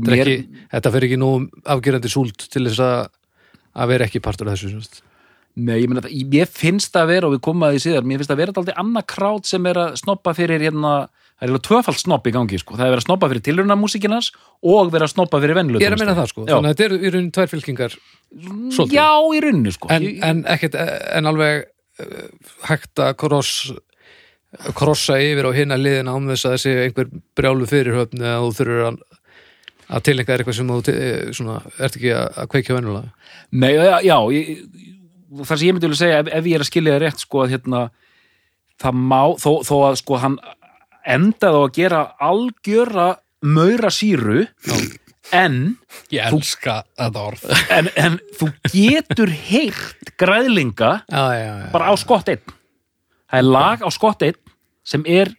Mér, 0.00 0.20
ekki, 0.22 0.64
þetta 0.72 0.92
fer 0.94 1.06
ekki 1.08 1.18
nú 1.20 1.32
afgerandi 1.74 2.12
súlt 2.12 2.46
til 2.52 2.64
þess 2.68 2.84
að 2.84 3.00
að 3.72 3.90
vera 3.94 4.08
ekki 4.08 4.20
partur 4.24 4.50
af 4.50 4.58
þessu 4.58 4.82
sagt. 4.82 5.02
Nei, 5.52 5.82
ég 5.82 5.88
meina 5.90 6.00
það, 6.04 6.14
ég 6.32 6.48
finnst 6.48 6.94
það 6.94 7.02
að 7.02 7.10
vera 7.12 7.28
og 7.28 7.34
við 7.34 7.42
komum 7.44 7.66
að 7.66 7.74
því 7.74 7.82
síðar, 7.84 8.06
mér 8.08 8.20
finnst 8.20 8.30
það 8.30 8.38
að 8.38 8.42
vera 8.42 8.54
alltaf 8.54 8.78
annað 8.80 9.04
krát 9.12 9.50
sem 9.50 9.68
er 9.68 9.80
að 9.82 9.98
snoppa 10.00 10.32
fyrir 10.36 10.64
hérna 10.64 10.92
það 11.02 11.44
er 11.44 11.50
eiginlega 11.50 11.66
tvöfald 11.66 12.00
snopp 12.00 12.28
í 12.28 12.32
gangi, 12.32 12.60
sko. 12.62 12.76
Það 12.78 12.86
er 12.86 12.92
verið 12.92 13.02
að 13.02 13.06
snoppa 13.08 13.28
fyrir 13.32 13.44
tilrunamúsikinas 13.48 14.30
og 14.72 14.92
verið 14.94 15.06
að 15.08 15.12
snoppa 15.12 15.40
fyrir 15.42 15.58
venlöð 15.58 15.84
Ég 15.84 15.90
er 15.90 15.96
að 15.96 16.02
meina 16.04 16.16
það 16.16 16.28
sko, 16.30 16.44
Já, 16.46 16.54
þannig 16.54 16.70
að 16.70 16.76
þetta 16.78 16.86
er 16.86 16.94
í 16.94 17.12
raunin 17.12 17.30
tvær 17.36 17.50
fylkingar 17.52 17.96
svolítið, 17.98 18.96
já 18.96 19.08
í 19.12 19.42
rauninni, 19.44 19.74
sko. 19.76 19.90
En, 19.92 20.08
en 20.30 20.42
ekkert 20.54 20.78
en 20.78 21.30
alveg 21.32 21.64
uh, 21.66 22.20
hægt 22.70 23.02
að 23.02 23.16
kross 23.20 23.56
krossa 24.76 25.16
yfir 25.20 25.48
á 25.48 25.52
hinna 25.56 25.80
liðin 25.80 26.12
án 26.12 26.28
þess 26.30 26.46
að 26.48 26.56
þessi 26.56 26.72
einhver 26.86 27.12
brjálu 27.36 27.68
fyrirhöfn 27.68 28.22
eða 28.22 28.40
þú 28.44 28.54
þurfur 28.60 28.86
að 28.90 29.02
að 29.92 30.04
tilengja 30.08 30.32
þér 30.32 30.42
eitthvað 30.42 30.58
sem 30.58 30.72
þú 30.72 30.94
eh, 30.94 31.32
svona, 31.36 31.58
ert 31.78 31.98
ekki 31.98 32.14
að, 32.16 32.40
kveikja 32.52 32.76
venjulega? 32.78 33.12
Nei, 33.52 33.72
já, 33.76 33.96
já 34.06 34.16
ég, 34.36 34.62
þar 35.42 35.52
sem 35.52 35.66
ég 35.66 35.76
myndi 35.76 35.90
vilja 35.90 36.00
segja 36.02 36.22
ef, 36.22 36.32
ef 36.38 36.48
ég 36.48 36.56
er 36.56 36.64
að 36.64 36.70
skilja 36.70 36.96
það 36.96 37.04
rétt, 37.04 37.24
sko 37.26 37.42
að 37.44 37.54
hérna 37.56 37.82
það 38.82 39.04
má, 39.12 39.20
þó, 39.42 39.50
þó 39.68 39.74
að 39.90 39.98
sko 40.00 40.20
hann 40.22 40.38
endaði 41.02 41.60
á 41.60 41.62
að 41.62 41.76
gera 41.76 42.02
algjöra 42.22 43.06
maura 43.42 43.90
síru 43.92 44.44
en 45.34 45.56
ég 46.12 46.26
elska 46.28 46.82
þetta 46.98 47.24
orð. 47.26 47.46
en, 47.76 47.92
en 47.98 48.18
þú 48.38 48.50
getur 48.72 49.32
heyrt 49.48 50.12
græðlinga 50.20 50.92
já, 51.06 51.24
já, 51.38 51.54
bara 51.74 51.92
á 51.92 51.94
skott 52.00 52.32
einn. 52.32 52.58
Það 53.32 53.40
er 53.40 53.48
lag 53.48 53.84
á 53.84 53.88
skott 53.92 54.26
einn 54.26 54.38
sem 54.86 55.04
er 55.08 55.32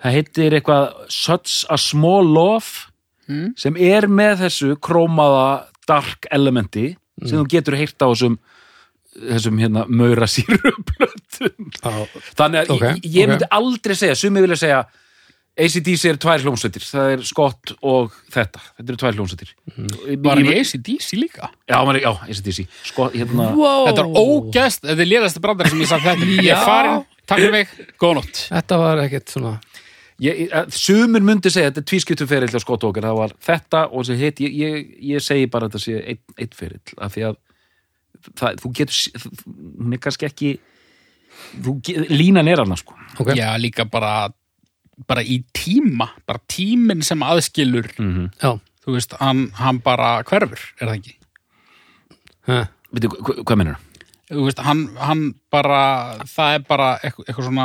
það 0.00 0.16
heitir 0.16 0.56
eitthvað 0.56 0.94
Such 1.12 1.64
a 1.68 1.78
Small 1.80 2.28
Love 2.28 2.89
Mm. 3.30 3.52
sem 3.56 3.76
er 3.78 4.08
með 4.10 4.40
þessu 4.44 4.72
krómaða 4.82 5.44
dark 5.86 6.26
elementi 6.34 6.96
sem 7.22 7.38
þú 7.38 7.46
getur 7.52 7.76
heyrt 7.78 8.00
á 8.02 8.08
þessum 8.10 8.38
þessum 9.20 9.58
hérna 9.60 9.84
maura 9.90 10.26
síruplötum 10.30 11.70
já. 11.82 11.92
þannig 12.38 12.62
að 12.64 12.72
Ok, 12.74 12.82
ég, 12.82 13.04
ég 13.14 13.28
myndi 13.30 13.46
ok. 13.46 13.54
aldrei 13.58 13.94
segja 13.98 14.16
sumi 14.18 14.42
vilja 14.44 14.56
segja 14.60 14.80
ACDC 15.60 16.04
er 16.12 16.18
tvær 16.22 16.40
hljómsveitir 16.44 16.84
það 16.86 17.08
er 17.16 17.22
Scott 17.26 17.72
og 17.84 18.14
þetta 18.32 18.60
þetta 18.78 18.86
eru 18.94 19.00
tvær 19.02 19.16
hljómsveitir 19.18 19.50
Mhm. 19.74 20.22
var 20.24 20.38
hann 20.38 20.46
í 20.46 20.54
ACDC 20.60 21.08
líka 21.18 21.50
já, 21.68 21.76
maður, 21.84 22.00
já, 22.00 22.12
ACDC 22.30 22.66
Scott, 22.86 23.14
hérna, 23.18 23.50
Wow. 23.58 23.86
þetta 23.90 24.04
er 24.04 24.10
ógæst, 24.24 24.80
þetta 24.86 25.00
er 25.04 25.10
liðasti 25.10 25.40
brandar 25.42 25.68
sem 25.68 25.80
ég 25.82 25.90
sagt 25.90 26.04
þetta 26.06 26.30
ég 26.40 26.50
er 26.54 26.64
farin, 26.64 27.04
takk 27.26 27.38
fyrir 27.42 27.52
mig, 27.52 27.68
góða 28.00 28.14
nótt 28.20 28.44
þetta 28.48 28.78
var 28.78 29.02
ekkert 29.04 29.28
svona 29.34 29.52
sumir 30.76 31.22
myndi 31.24 31.48
segja 31.52 31.70
þetta 31.70 31.80
er 31.80 31.86
tvískiptum 31.88 32.28
ferill 32.28 32.52
á 32.52 32.60
Scott 32.60 32.82
Walker, 32.84 33.06
það 33.08 33.18
var 33.22 33.32
þetta 33.46 33.84
og 33.96 34.04
sem 34.08 34.18
heit, 34.20 34.40
ég, 34.44 34.56
ég, 34.60 34.90
ég 35.14 35.24
segi 35.24 35.46
bara 35.52 35.68
að 35.68 35.72
þetta 35.76 35.84
sé 35.86 36.00
einn, 36.12 36.20
einn 36.36 36.52
ferill, 36.58 36.96
af 37.00 37.14
því 37.14 37.24
að 37.30 37.38
það, 38.36 38.58
þú 38.64 38.72
getur, 38.80 38.98
hún 39.80 39.96
er 39.96 40.02
kannski 40.04 40.28
ekki 40.28 40.50
þú, 41.64 41.76
ge- 41.88 42.04
línan 42.12 42.50
er 42.52 42.60
annars 42.60 42.82
sko. 42.84 42.98
Ok, 43.22 43.32
já, 43.38 43.48
líka 43.62 43.86
bara 43.88 44.28
bara 45.08 45.22
í 45.24 45.38
tíma, 45.56 46.10
bara 46.28 46.42
tíminn 46.52 47.00
sem 47.06 47.22
aðskilur, 47.24 47.86
mm 47.96 48.26
já, 48.42 48.50
þú 48.84 48.96
veist 48.98 49.14
hann, 49.22 49.46
hann 49.56 49.78
bara 49.84 50.18
hverfur, 50.28 50.60
er 50.80 50.90
það 50.90 50.98
ekki. 50.98 51.14
Veitu, 52.90 53.08
hva, 53.14 53.34
hvað 53.46 53.58
mennur 53.62 53.78
þú 54.30 54.44
veist, 54.46 54.60
hann, 54.66 54.84
hann 55.00 55.22
bara 55.50 55.80
það 56.28 56.58
er 56.58 56.66
bara 56.68 56.90
eitthvað, 57.00 57.24
eitthvað 57.30 57.48
svona 57.48 57.64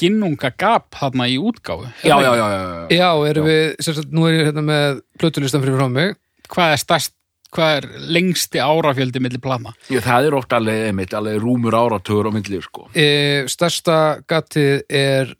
ginnunga 0.00 0.52
gap 0.58 0.96
þarna 0.96 1.28
í 1.30 1.36
útgáfu? 1.40 1.88
Er 2.02 2.10
já, 2.10 2.16
já, 2.22 2.32
já, 2.36 2.46
já, 2.52 2.62
já. 2.62 2.96
já, 2.96 3.10
erum 3.30 3.48
við 3.48 3.62
sagt, 3.86 4.14
nú 4.14 4.26
er 4.28 4.38
ég 4.38 4.48
hérna 4.50 4.64
með 4.66 5.02
plötulistan 5.20 5.64
fyrir 5.64 5.78
frá 5.78 5.88
mig. 5.92 6.16
Hvað 6.52 6.74
er 6.74 6.82
stærst 6.82 7.14
hvað 7.56 7.76
er 7.78 7.86
lengsti 8.12 8.60
árafjöldi 8.60 9.22
milli 9.22 9.40
plana? 9.40 9.72
Já, 9.88 10.00
það 10.04 10.28
er 10.28 10.36
oft 10.36 10.56
alveg, 10.56 10.82
einmitt, 10.90 11.14
alveg 11.16 11.38
rúmur 11.40 11.76
áratugur 11.78 12.28
á 12.28 12.30
myndlið 12.34 12.66
sko. 12.66 12.88
E, 12.92 13.46
stærsta 13.48 14.00
gatið 14.28 14.82
er 14.92 15.32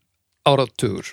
áratugur. 0.48 1.10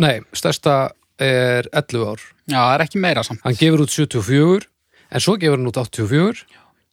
Nei, 0.00 0.20
stærsta 0.36 0.78
er 1.20 1.68
11 1.72 2.06
ár. 2.06 2.22
Já, 2.46 2.60
það 2.60 2.72
er 2.76 2.86
ekki 2.86 3.02
meira 3.02 3.26
samt. 3.26 3.42
Hann 3.44 3.58
gefur 3.58 3.84
út 3.84 3.92
74 3.92 4.70
en 5.10 5.24
svo 5.24 5.36
gefur 5.40 5.58
hann 5.58 5.70
út 5.70 5.80
84 5.82 6.46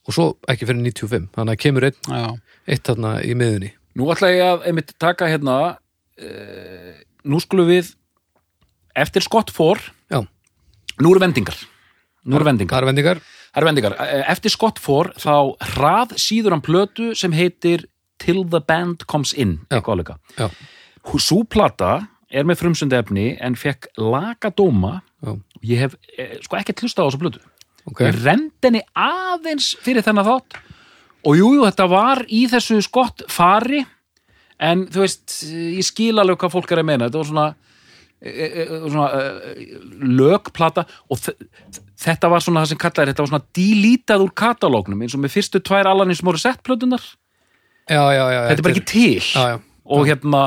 og 0.03 0.15
svo 0.15 0.27
ekki 0.51 0.67
fyrir 0.67 0.83
95 0.83 1.31
þannig 1.35 1.55
að 1.55 1.63
kemur 1.63 1.87
einn, 1.87 1.99
já, 2.09 2.27
eitt 2.67 2.85
þarna 2.89 3.15
í 3.23 3.35
miðunni 3.39 3.71
Nú 3.93 4.07
ætla 4.09 4.31
ég 4.33 4.41
að 4.41 4.63
einmitt 4.69 4.95
taka 5.01 5.27
hérna 5.29 5.75
uh, 6.21 6.93
nú 7.25 7.39
skulum 7.41 7.69
við 7.69 7.93
eftir 8.95 9.23
Scott 9.25 9.51
4 9.53 9.87
já, 10.13 10.19
nú 11.01 11.13
eru 11.13 11.19
vendingar. 11.23 11.55
Nú 12.25 12.37
eru 12.37 12.45
vendingar. 12.47 12.85
vendingar. 12.85 13.19
Vendingar. 13.53 13.93
Eftir 14.31 14.49
Scott 14.53 14.79
4 14.81 15.13
þá 15.21 15.33
hrað 15.75 16.13
síður 16.17 16.55
hann 16.55 16.63
plötu 16.65 17.11
sem 17.17 17.33
heitir 17.35 17.83
Till 18.17 18.45
the 18.49 18.61
Band 18.61 19.03
Comes 19.09 19.33
In 19.33 19.59
Já. 19.69 19.77
eitthvað 19.81 19.93
áleika. 19.97 20.15
já, 20.37 20.47
Sú 21.19 21.43
plata 21.43 22.07
er 22.31 22.45
með 22.47 22.61
frumsundi 22.63 22.95
efni 22.95 23.37
en 23.41 23.55
fekk 23.59 23.89
laga 23.99 24.49
dóma 24.55 25.01
já, 25.21 25.35
ég 25.61 25.79
hef 25.83 25.97
eh, 26.17 26.37
sko 26.41 26.55
ekkert 26.57 26.81
hlustað 26.81 27.03
á 27.03 27.07
þessu 27.11 27.19
plötu. 27.21 27.39
ok. 27.91 27.99
Ég 28.07 28.23
rend 28.23 28.51
henni 28.63 28.81
aðeins 28.95 29.73
fyrir 29.83 30.01
þennan 30.05 30.25
þátt. 30.25 30.57
Og 31.27 31.37
jú, 31.37 31.53
jú, 31.55 31.65
þetta 31.67 31.87
var 31.91 32.23
í 32.29 32.47
þessu 32.51 32.81
Scott 32.83 33.21
fari 33.29 33.83
en 34.63 34.85
þú 34.91 35.03
veist, 35.03 35.37
ég 35.51 35.85
skil 35.85 36.15
alveg 36.21 36.39
hvað 36.41 36.55
fólk 36.55 36.73
er 36.73 36.81
að 36.81 36.89
meina. 36.89 37.09
Þetta 37.09 37.21
var 37.21 37.29
svona 37.29 37.47
e, 38.23 38.47
e, 38.47 38.65
svona 38.83 39.07
e, 39.17 39.67
lögplata 40.19 40.85
og 41.11 41.21
þetta 42.03 42.31
var 42.31 42.45
svona 42.45 42.63
það 42.63 42.71
sem 42.71 42.81
kallaði 42.83 43.13
þetta 43.13 43.25
var 43.25 43.31
svona 43.33 43.47
dílítað 43.59 44.25
úr 44.25 44.33
katalógnum 44.43 45.03
eins 45.03 45.17
og 45.17 45.23
með 45.23 45.35
fyrstu 45.37 45.63
tvær 45.63 45.91
Alanis 45.91 46.23
Morissette 46.25 46.63
plötunar 46.65 47.03
já, 47.89 48.03
já, 48.15 48.23
já, 48.31 48.39
þetta 48.49 48.59
er 48.59 48.65
bara 48.67 48.75
ekki 48.77 48.85
til. 48.93 49.23
Já, 49.27 49.43
já, 49.53 49.57
og 49.83 50.07
hérna 50.07 50.43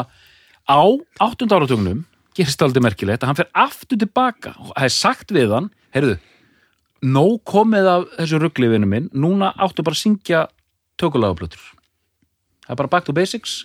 á 0.67 0.81
áttund 1.23 1.53
áratugnum 1.53 2.05
gerist 2.37 2.62
aldrei 2.64 2.85
merkilegt 2.85 3.23
að 3.25 3.31
hann 3.33 3.39
fer 3.39 3.53
aftur 3.57 4.01
tilbaka. 4.01 4.57
Og 4.61 4.73
það 4.75 4.89
er 4.89 4.97
sagt 4.97 5.33
við 5.33 5.55
hann 5.57 5.71
heyrðu, 5.97 6.19
nóg 7.05 7.41
komið 7.49 7.89
af 7.93 8.11
þessu 8.19 8.41
rugglifinu 8.41 8.89
minn, 8.89 9.09
núna 9.17 9.53
áttu 9.57 9.85
bara 9.85 9.97
að 9.97 10.03
syngja 10.03 10.47
tökulagaplötur 11.01 11.77
það 12.67 12.75
er 12.75 12.81
bara 12.83 12.93
back 12.93 13.07
to 13.07 13.14
basics 13.17 13.64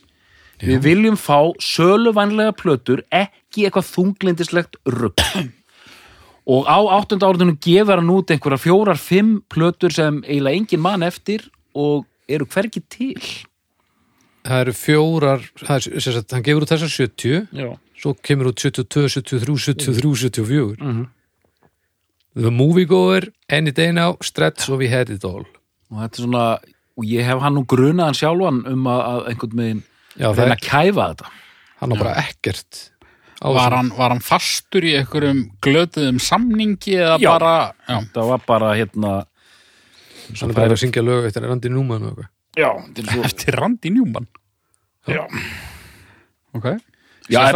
við 0.61 0.81
viljum 0.85 1.17
fá 1.17 1.39
söluvænlega 1.63 2.53
plötur 2.57 3.01
ekki 3.11 3.65
eitthvað 3.67 3.89
þunglindislegt 3.95 4.77
rugg 4.85 5.21
og 6.51 6.65
á 6.65 6.77
áttunda 6.97 7.29
áratunum 7.29 7.57
gefur 7.61 7.99
hann 8.01 8.09
út 8.13 8.31
einhverja 8.33 8.59
fjórar, 8.63 8.97
fimm 8.97 9.41
plötur 9.49 9.93
sem 9.93 10.21
eiginlega 10.25 10.57
engin 10.57 10.81
mann 10.83 11.03
eftir 11.05 11.45
og 11.77 12.05
eru 12.31 12.45
hvergi 12.49 12.81
til. 12.89 13.21
Það 14.47 14.61
eru 14.65 14.73
fjórar 14.73 15.43
það 15.61 15.87
er, 15.91 16.01
sagt, 16.01 16.33
hann 16.33 16.43
gefur 16.45 16.65
út 16.65 16.71
þessar 16.73 16.89
70 16.89 17.47
Já. 17.53 17.67
svo 18.01 18.15
kemur 18.25 18.49
út 18.51 18.57
72, 18.63 19.21
73, 19.21 19.75
73, 19.77 20.15
74 20.29 20.77
Mhm. 20.81 21.07
The 22.33 22.49
Moviegoer, 22.49 23.25
Any 23.49 23.71
Day 23.75 23.91
Now 23.91 24.15
Stretch 24.23 24.69
og 24.71 24.79
We 24.79 24.87
Had 24.87 25.09
It 25.11 25.25
All. 25.25 25.43
Og 25.91 25.97
þetta 25.99 26.19
er 26.19 26.23
svona 26.23 26.43
og 26.97 27.03
ég 27.05 27.25
hef 27.27 27.39
hann 27.43 27.55
nú 27.57 27.65
grunaðan 27.67 28.15
sjálfan 28.15 28.61
um 28.71 28.87
að, 28.87 29.01
að 29.11 29.27
einhvern 29.31 29.57
veginn 29.59 29.83
já, 30.17 30.27
reyna 30.31 30.47
er, 30.47 30.55
að 30.57 30.65
kæfa 30.65 31.05
þetta 31.13 31.31
hann 31.81 31.93
á 31.93 31.95
bara 32.01 32.15
ekkert 32.25 32.87
Var 33.41 33.73
hann, 33.73 33.87
var 33.97 34.11
hann 34.13 34.19
fastur 34.21 34.85
í 34.85 34.91
einhverjum 34.99 35.39
glötuðum 35.65 36.19
samningi 36.21 36.93
eða 36.93 37.15
Já. 37.17 37.29
bara, 37.33 37.53
já, 37.89 37.95
það 38.13 38.27
var 38.29 38.43
bara 38.45 38.67
hérna 38.77 39.13
Hann 40.29 40.51
er 40.51 40.57
bara 40.59 40.75
að 40.75 40.81
syngja 40.83 41.01
lög 41.01 41.25
eftir 41.25 41.47
Randi 41.49 41.71
svo, 43.07 43.23
eftir 43.25 43.57
Randi 43.57 43.89
Njúman. 43.95 44.27
já. 45.09 45.23
Ok. 46.53 46.67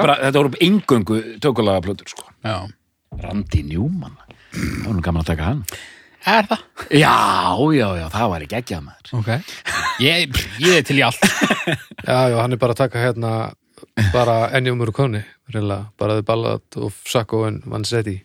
bara, 0.02 0.16
þetta 0.24 0.42
voru 0.42 0.60
eingöngu 0.66 1.20
tökulega 1.44 1.84
plötur 1.86 2.10
sko. 2.10 2.26
Randi 3.22 3.62
Njúmann 3.70 4.18
það 4.56 4.88
var 4.88 4.96
nú 4.98 5.04
gaman 5.06 5.22
að 5.22 5.30
taka 5.34 5.50
hann 5.52 5.64
Er 6.26 6.48
það? 6.50 6.62
já, 6.90 7.14
já, 7.78 7.88
já, 8.00 8.06
það 8.14 8.30
var 8.32 8.46
ekki 8.46 8.58
ekki 8.58 8.76
að 8.78 8.86
maður 8.88 9.12
Ok. 9.20 9.28
Ég, 10.02 10.40
ég 10.64 10.78
er 10.80 10.86
til 10.88 10.98
í 11.00 11.04
allt. 11.06 11.22
Já, 12.06 12.18
já, 12.30 12.36
hann 12.42 12.54
er 12.54 12.60
bara 12.62 12.74
að 12.76 12.80
taka 12.82 13.02
hérna 13.02 13.30
bara 14.14 14.34
Ennio 14.58 14.76
Morricone, 14.78 15.22
reynilega, 15.54 15.88
bara 15.98 16.18
þið 16.18 16.26
ballad 16.28 16.78
og 16.82 16.98
Sacco 17.08 17.44
en 17.48 17.62
Vanzetti. 17.70 18.18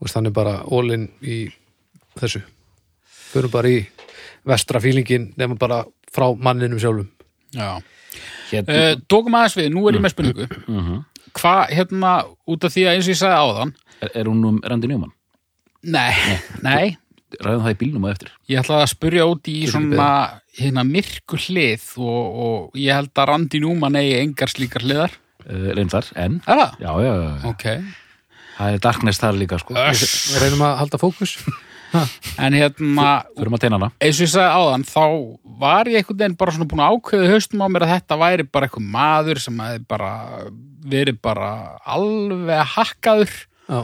Og 0.00 0.12
hann 0.14 0.28
er 0.30 0.34
bara 0.36 0.54
all-in 0.70 1.08
í 1.24 1.40
þessu. 2.20 2.40
Förum 3.32 3.52
bara 3.52 3.72
í 3.72 3.80
vestra 4.46 4.80
fílingin 4.84 5.30
nema 5.40 5.58
bara 5.60 5.82
frá 6.14 6.28
manninum 6.36 6.80
sjálfum. 6.80 7.10
Já. 7.56 7.80
hérna, 8.52 8.78
Uh, 8.78 8.94
Dókum 9.10 9.34
aðeins 9.34 9.56
við, 9.58 9.68
nú 9.74 9.88
er 9.88 9.96
ég 9.98 10.04
með 10.04 10.14
spurningu. 10.14 10.48
Mhm. 10.68 11.02
Hvað, 11.34 11.62
hérna, 11.74 12.12
út 12.46 12.64
af 12.64 12.70
því 12.76 12.84
að 12.86 12.94
eins 12.94 13.08
og 13.08 13.14
ég 13.14 13.18
sagði 13.18 13.38
áðan, 13.42 13.74
er, 14.00 14.10
er 14.14 14.28
hún 14.30 14.44
um 14.46 14.60
Randi 14.62 14.86
Njúmann? 14.92 15.12
Nei, 15.84 16.38
nei, 16.64 16.96
ræðum 17.40 17.64
það 17.66 17.74
í 17.74 17.78
bílnum 17.82 18.06
á 18.06 18.08
eftir 18.14 18.30
ég 18.52 18.60
ætlaði 18.62 18.84
að 18.86 18.92
spurja 18.94 19.26
út 19.30 19.50
í 19.50 19.56
svona 19.70 20.08
hérna 20.58 20.84
myrku 20.86 21.38
hlið 21.48 21.84
og, 21.98 22.38
og 22.46 22.78
ég 22.78 22.94
held 22.94 23.12
að 23.18 23.28
Randi 23.32 23.60
Njúman 23.64 23.98
eigi 24.00 24.16
engar 24.22 24.52
slíkar 24.52 24.84
hliðar. 24.86 25.16
uh, 25.48 25.68
reyndar, 25.76 26.06
en 26.14 26.40
Er 26.46 26.60
það? 26.62 26.74
já, 26.80 26.90
já, 27.04 27.12
já, 27.12 27.28
já. 27.28 27.50
Ok. 27.50 27.64
það 28.58 28.74
er 28.76 28.82
darkness 28.88 29.18
þar 29.22 29.38
líka 29.40 29.58
sko. 29.58 29.74
Öss. 29.74 30.12
Við 30.34 30.42
reynum 30.44 30.62
að 30.68 30.76
halda 30.84 31.00
fókus. 31.02 31.36
En 32.42 32.54
hérna, 32.58 33.08
förum 33.38 33.54
að 33.54 33.60
teina 33.62 33.76
hana 33.78 33.88
eins 34.02 34.18
og 34.18 34.24
ég 34.24 34.30
sagði 34.32 34.54
áðan, 34.58 34.84
þá 34.88 35.02
var 35.60 35.86
ég 35.86 36.00
einhvern 36.00 36.18
veginn 36.18 36.38
bara 36.40 36.54
svona 36.56 36.66
búin 36.70 36.80
að 36.82 36.96
ákveða 36.96 37.28
haustum 37.30 37.62
á 37.62 37.66
mér 37.70 37.84
að 37.86 37.92
þetta 37.92 38.16
væri 38.18 38.46
bara 38.50 38.66
eitthvað 38.66 38.88
maður 38.96 39.40
sem 39.44 39.60
hefði 39.62 39.84
bara 39.94 40.08
verið 40.94 41.20
bara 41.22 41.50
alveg 41.94 42.64
hakkaður 42.74 43.30
Já, 43.70 43.78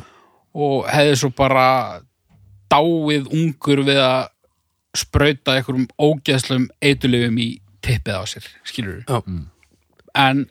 og 0.55 0.87
hefði 0.91 1.17
svo 1.21 1.31
bara 1.37 1.67
dáið 2.71 3.29
ungur 3.35 3.83
við 3.87 3.99
að 4.03 4.29
sprauta 4.99 5.55
einhverjum 5.59 5.89
ógeðslum 6.03 6.69
eitulifum 6.83 7.37
í 7.39 7.49
tippið 7.85 8.17
á 8.19 8.25
sér, 8.27 8.47
skilur 8.67 9.05
já, 9.07 9.21
En 10.19 10.47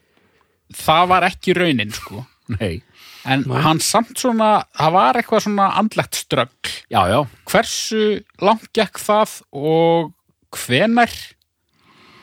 það 0.74 1.08
var 1.12 1.26
ekki 1.28 1.54
raunin, 1.58 1.91
sko. 1.91 2.24
nei, 2.60 2.82
En 3.28 3.43
Nei. 3.45 3.60
hann 3.62 3.82
samt 3.84 4.16
svona, 4.18 4.64
það 4.80 4.93
var 4.95 5.18
eitthvað 5.20 5.43
svona 5.43 5.66
andlegt 5.78 6.16
ströggl. 6.16 6.72
já, 6.89 7.02
já, 7.12 7.20
Hversu 7.52 8.24
langt 8.41 8.70
gekk 8.74 8.97
það 9.04 9.34
og 9.52 10.14
hvenær? 10.56 11.12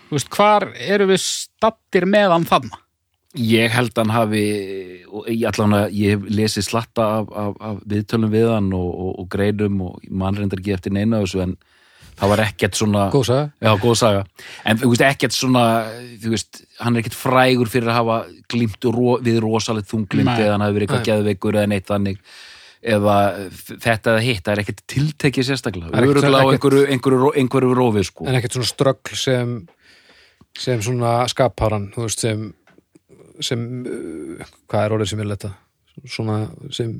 Þú 0.09 0.17
veist, 0.17 0.31
hvar 0.33 0.71
eru 0.81 1.07
við 1.11 1.21
stattir 1.21 2.07
með 2.09 2.33
hann 2.33 2.47
þarna? 2.49 2.79
Ég 3.37 3.71
held 3.75 3.97
hann 3.99 4.11
hafi 4.15 4.43
og 5.13 5.27
ég 5.31 5.45
allan 5.51 5.75
ég 5.93 6.17
hef 6.17 6.27
lesið 6.33 6.67
slatta 6.67 7.05
af, 7.21 7.31
af, 7.33 7.55
af 7.61 7.79
viðtölum 7.89 8.33
við 8.33 8.49
hann 8.55 8.73
og, 8.77 8.89
og, 8.91 9.13
og 9.23 9.29
greinum 9.33 9.81
og 9.91 10.05
mann 10.11 10.37
reyndar 10.39 10.61
ekki 10.63 10.75
eftir 10.77 10.93
neina 10.97 11.21
þessu 11.23 11.43
en 11.45 11.57
það 12.17 12.31
var 12.33 12.43
ekkert 12.47 12.79
svona 12.79 13.05
góð 13.13 13.27
saga. 13.29 13.47
Já, 13.61 13.71
góð 13.83 13.97
saga. 14.01 14.21
En 14.65 14.79
þú 14.81 14.89
veist, 14.95 15.03
ekkert 15.05 15.35
svona, 15.37 15.65
þú 16.23 16.31
veist, 16.33 16.63
hann 16.81 16.97
er 16.97 17.03
ekkert 17.05 17.19
frægur 17.21 17.69
fyrir 17.69 17.91
að 17.93 17.99
hafa 18.01 18.19
glímt 18.53 18.87
ro 18.89 19.19
við 19.21 19.41
rosalegt 19.45 19.91
þunglimt 19.93 20.31
Nei. 20.31 20.39
eða 20.47 20.55
hann 20.57 20.65
hafi 20.65 20.79
verið 20.79 20.87
eitthvað 20.89 21.03
Nei. 21.05 21.11
geðveikur 21.11 21.59
eða 21.61 21.71
neitt 21.75 21.91
þannig 21.93 22.23
eða 22.87 23.17
þetta 23.83 24.13
eða 24.15 24.23
hitt, 24.25 24.43
það 24.47 24.53
er 24.55 24.63
ekkert 24.63 24.83
tiltekið 24.95 25.47
sérstaklega. 25.51 25.91
Það 25.91 25.97
er 25.99 26.05
ekkert- 26.07 26.17
Öruglega 26.23 26.41
á 26.41 26.47
ekkert- 26.47 26.57
einhverju, 26.57 26.85
einhverju, 26.95 27.21
ró- 27.27 27.37
einhverju 27.43 27.75
rófi, 27.77 28.05
sko. 28.09 28.27
En 28.31 28.39
ekkert 28.41 28.57
svona 28.57 28.71
ströggl 28.73 29.17
sem 29.27 29.57
sem 30.57 30.81
svona 30.81 31.11
skaparan, 31.29 31.91
þú 31.93 32.07
veist, 32.07 32.21
sem 32.25 32.47
sem, 33.45 33.69
uh, 33.87 34.57
hvað 34.71 34.87
er 34.87 34.97
orðið 34.97 35.13
sem 35.13 35.23
er 35.25 35.31
leta? 35.35 35.53
Svona 36.13 36.41
sem, 36.77 36.91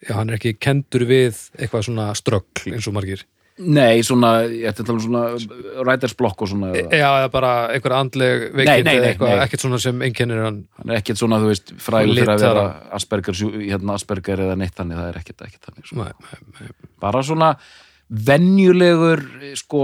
já, 0.00 0.14
hann 0.16 0.30
er 0.30 0.38
ekki 0.38 0.54
kendur 0.56 1.04
við 1.08 1.36
eitthvað 1.58 1.90
svona 1.90 2.12
ströggl 2.16 2.72
eins 2.72 2.86
og 2.88 2.96
margir. 2.96 3.26
Nei, 3.58 4.04
svona, 4.06 4.44
ég 4.46 4.68
ætti 4.70 4.84
að 4.84 4.86
tala 4.86 5.00
um 5.00 5.02
svona 5.02 5.82
rætarsblokk 5.88 6.44
og 6.46 6.50
svona, 6.52 6.68
eða. 6.78 6.92
Já, 6.94 7.08
eða 7.24 7.30
bara 7.34 7.50
einhver 7.74 7.94
andleg 7.96 8.44
veikind 8.54 8.90
eða 8.92 9.08
eitthvað, 9.08 9.42
ekkert 9.42 9.64
svona 9.64 9.80
sem 9.82 10.04
einkennir 10.06 10.44
hann. 10.44 10.60
hann 10.78 10.92
er 10.94 11.00
ekkert 11.00 11.18
svona, 11.18 11.40
þú 11.42 11.50
veist, 11.50 11.72
frægur 11.82 12.20
fyrir 12.20 12.32
að 12.36 12.44
vera 12.46 12.64
Asperger, 12.94 13.40
hérna 13.58 13.98
Asperger 13.98 14.44
eða 14.46 14.54
neitt 14.62 14.78
þannig, 14.78 15.00
það 15.00 15.10
er 15.10 15.20
ekkert, 15.20 15.44
ekkert 15.48 15.68
þannig, 15.68 15.90
sko. 15.90 15.98
Nei, 15.98 16.12
nei, 16.22 16.54
nei. 16.60 16.88
bara 17.02 17.24
svona 17.26 17.50
venjulegur 18.08 19.24
sko 19.58 19.82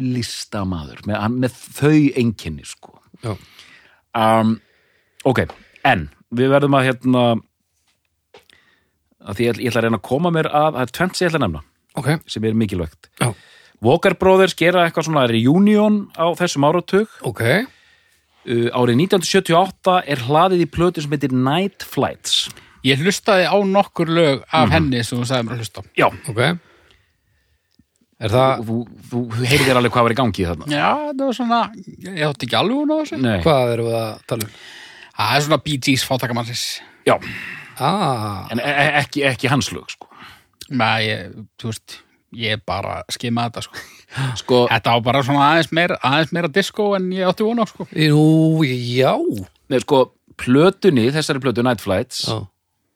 listamaður 0.00 1.02
með, 1.08 1.24
með 1.44 1.58
þau 1.76 1.98
einkenni 2.20 2.66
sko 2.68 2.98
Já. 3.24 3.34
Um, 4.14 4.56
ok, 5.28 5.44
en 5.84 6.08
við 6.34 6.54
verðum 6.54 6.78
að 6.78 6.88
hérna 6.90 7.24
að 9.24 9.38
því 9.38 9.46
ég, 9.48 9.62
ég 9.62 9.70
ætla 9.70 9.80
að 9.82 9.86
reyna 9.88 10.00
að 10.00 10.08
koma 10.10 10.32
mér 10.34 10.50
að 10.50 10.70
það 10.74 10.82
er 10.84 10.94
tvennt 10.98 11.16
sem 11.16 11.26
ég 11.26 11.32
ætla 11.32 11.40
að 11.42 11.46
nefna 11.48 11.64
Ok, 11.94 12.08
sem 12.26 12.42
er 12.42 12.56
mikilvægt. 12.58 13.06
Já. 13.22 13.28
Walker 13.84 14.16
Brothers 14.18 14.56
gera 14.58 14.82
eitthvað 14.82 15.06
svona 15.06 15.28
reunion 15.30 16.00
á 16.18 16.26
þessum 16.34 16.66
áratug. 16.66 17.12
Ok, 17.22 17.42
uh, 17.44 18.68
árið 18.74 19.04
1978 19.04 19.98
er 20.10 20.24
hlaðið 20.26 20.64
í 20.64 20.68
plötu 20.74 21.04
sem 21.04 21.14
heitir 21.14 21.34
Night 21.36 21.86
Flights. 21.86 22.48
Ég 22.84 23.00
hlustaði 23.00 23.46
á 23.48 23.56
nokkur 23.64 24.10
lög 24.10 24.42
af 24.52 24.74
henni 24.74 25.04
sem 25.06 25.20
þú 25.20 25.28
sagði 25.28 25.46
mér 25.46 25.54
að 25.54 25.62
hlusta 25.62 25.84
já, 25.96 26.08
ok. 26.28 26.42
Er 28.24 28.32
það, 28.32 28.62
þú, 28.68 28.76
þú, 29.10 29.20
þú 29.34 29.48
heyrðir 29.50 29.78
alveg 29.80 29.92
hvað 29.94 30.06
var 30.08 30.14
í 30.14 30.18
gangi 30.20 30.46
þarna 30.48 30.68
Já, 30.72 30.86
það 31.10 31.24
var 31.26 31.36
svona, 31.38 31.58
ég 32.06 32.22
átti 32.28 32.46
ekki 32.48 32.56
alveg 32.60 32.78
hún 32.80 32.94
á 32.94 32.96
þessu. 33.02 33.18
Nei. 33.20 33.36
hvað 33.44 33.72
erum 33.74 33.88
við 33.90 33.98
að 34.00 34.14
tala 34.32 34.46
um? 34.48 34.54
Það 35.18 35.34
er 35.38 35.44
svona 35.48 35.60
Bee 35.66 35.80
Gees 35.88 36.06
fátakamannsins. 36.08 36.64
já, 37.06 37.16
Ah, 37.74 38.46
en 38.54 38.60
e 38.62 38.70
e- 38.70 38.92
ekki, 39.02 39.24
ekki 39.26 39.48
hans 39.50 39.72
lög 39.74 39.88
sko. 39.90 40.06
Nei, 40.70 41.08
ég, 41.08 41.32
þú 41.58 41.72
veist, 41.72 41.96
ég 42.38 42.60
bara 42.66 43.00
skima 43.10 43.48
þetta, 43.48 43.64
sko. 43.66 43.82
sko, 44.40 44.60
Þetta 44.70 44.94
á 44.94 44.98
bara 45.02 45.22
svona 45.26 45.48
aðeins 45.52 45.72
meira, 45.74 45.98
aðeins 46.06 46.32
meira 46.32 46.48
disco 46.54 46.92
en 46.94 47.10
ég 47.12 47.26
átti 47.26 47.42
von 47.46 47.58
á, 47.58 47.66
sko. 47.66 47.88
nú, 47.90 48.62
já. 48.64 49.10
Nei, 49.68 49.80
sko, 49.82 50.04
plötunni, 50.38 51.08
þessari 51.14 51.42
plötu 51.42 51.64
Night 51.66 51.82
Flights, 51.82 52.24
Já, 52.30 52.46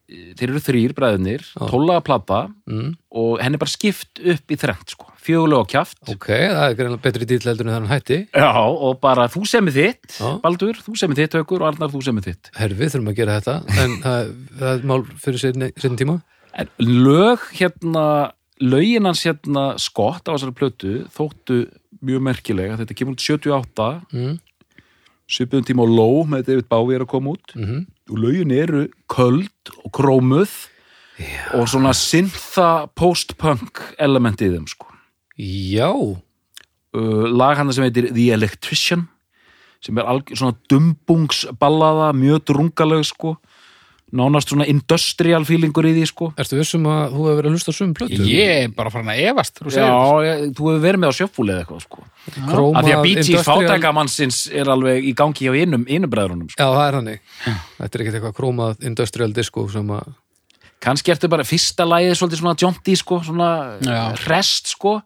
þeir 0.09 0.49
eru 0.49 0.61
þrýr 0.65 0.93
bræðunir, 0.97 1.43
tólaða 1.69 2.01
plata 2.07 2.39
mm, 2.69 2.93
og 3.21 3.43
henni 3.45 3.59
er 3.59 3.61
bara 3.61 3.73
skipt 3.75 4.23
upp 4.25 4.55
í 4.55 4.57
þrengt, 4.57 4.95
sko, 4.95 5.11
fjögulega 5.21 5.61
og 5.61 5.69
kjaft. 5.69 5.99
ok, 6.09 6.29
það 6.33 6.63
er 6.65 6.77
greinlega 6.79 7.03
betri 7.05 7.29
dýl 7.29 7.41
heldur 7.45 7.69
en 7.69 7.75
þannig 7.77 7.93
hætti. 7.93 8.19
Já, 8.33 8.49
og 8.65 8.97
bara 9.03 9.27
þú 9.29 9.43
semið 9.51 9.77
þitt, 9.83 10.09
Já. 10.17 10.31
Baldur, 10.47 10.81
þú 10.87 10.95
semið 11.03 11.21
þitt, 11.21 11.37
Haukur, 11.37 11.61
og 11.67 11.69
Arnar, 11.75 11.93
þú 11.93 12.01
semið 12.09 12.31
þitt. 12.31 12.51
Herri, 12.57 12.79
við 12.81 12.95
þurfum 12.95 13.13
að 13.13 13.19
gera 13.21 13.37
þetta, 13.37 13.57
en 13.85 13.95
það, 14.07 14.33
það 14.63 14.73
er 14.73 14.89
mál 14.93 15.01
fyrir 15.27 15.45
seinni 15.45 15.71
tíma. 16.01 16.17
En 16.59 16.73
lög 16.81 17.45
hérna, 17.61 18.07
lögin 18.65 19.07
hans 19.11 19.27
hérna 19.29 19.67
skott 19.79 20.25
á 20.25 20.33
þessari 20.33 20.57
plötu 20.57 20.95
þóttu 21.15 21.61
mjög 22.01 22.25
merkilega, 22.33 22.81
þetta 22.81 22.97
kemur 22.97 23.19
út 23.19 23.23
78, 23.29 23.91
Mm, 24.17 24.39
svipuðum 25.29 25.67
tíma 25.69 25.85
og 25.85 25.91
Low 25.93 26.23
með 26.25 26.47
David 26.49 26.69
Bowie 26.73 26.97
er 26.97 27.03
að 27.05 27.11
koma 27.13 27.35
út. 27.37 27.53
mm 27.55 27.85
og 28.09 28.23
lögin 28.23 28.55
eru 28.55 28.87
köld 29.11 29.73
og 29.85 29.93
krómuð 29.95 30.51
Já. 31.19 31.55
og 31.59 31.69
svona 31.69 31.93
syntha 31.97 32.89
post-punk 32.95 33.83
element 33.99 34.41
í 34.41 34.51
þeim 34.53 34.69
sko. 34.71 34.87
Já, 35.39 35.91
uh, 35.91 37.25
lag 37.31 37.59
hann 37.59 37.73
sem 37.75 37.87
heitir 37.87 38.13
The 38.13 38.31
Electrician 38.37 39.09
sem 39.83 39.99
er 39.99 40.09
alg, 40.11 40.31
svona 40.35 40.57
dumbungsballaða 40.71 42.11
mjög 42.19 42.49
drungaleg 42.51 43.05
sko 43.07 43.37
nánast 44.17 44.49
svona 44.53 44.65
industrial 44.71 45.45
feelingur 45.45 45.85
í 45.85 45.93
því 45.99 46.05
sko 46.09 46.29
ertu 46.41 46.57
vissum 46.57 46.87
að 46.89 47.13
þú 47.13 47.25
hefur 47.27 47.39
verið 47.39 47.51
að 47.51 47.57
hlusta 47.59 47.73
á 47.73 47.79
sömu 47.79 47.97
plötu? 47.99 48.21
Ég 48.31 48.53
er 48.65 48.71
bara 48.77 48.93
farin 48.95 49.11
að 49.13 49.21
efast, 49.29 49.61
þú 49.61 49.73
Já, 49.75 49.89
ég, 50.25 50.45
þú 50.57 50.69
hefur 50.71 50.81
verið 50.87 51.03
með 51.03 51.13
á 51.13 51.19
sjöfúli 51.19 51.53
eða 51.53 51.65
eitthvað 51.67 51.83
sko 51.85 52.07
Króma, 52.49 52.79
af 52.81 52.87
því 52.87 52.95
að 52.97 53.11
industrial- 53.13 53.45
fátækamannsins 53.49 54.39
er 54.53 54.71
alveg 54.73 55.05
í 55.11 55.13
gangi 55.17 55.45
hjá 55.49 55.53
innum, 55.61 55.85
innum 55.89 56.11
bræðrunum 56.13 56.49
sko. 56.53 56.57
Já, 56.61 56.69
það 56.73 56.87
er 56.89 56.97
hannig. 56.99 57.21
Þetta 57.79 57.89
er 57.99 58.05
ekkert 58.05 58.19
eitthvað 58.19 58.37
krómað 58.41 58.85
industrial 58.91 59.33
disco 59.37 59.65
sem 59.73 59.93
að, 59.97 60.11
kannski 60.85 61.13
ertu 61.15 61.29
bara 61.33 61.45
fyrsta 61.49 61.85
lagið 61.89 62.15
svolítið 62.21 62.43
svona 62.43 62.57
jaunty 62.63 62.97
sko, 63.01 63.21
svona 63.27 63.51
Já. 63.85 64.01
rest 64.29 64.73
sko 64.77 65.01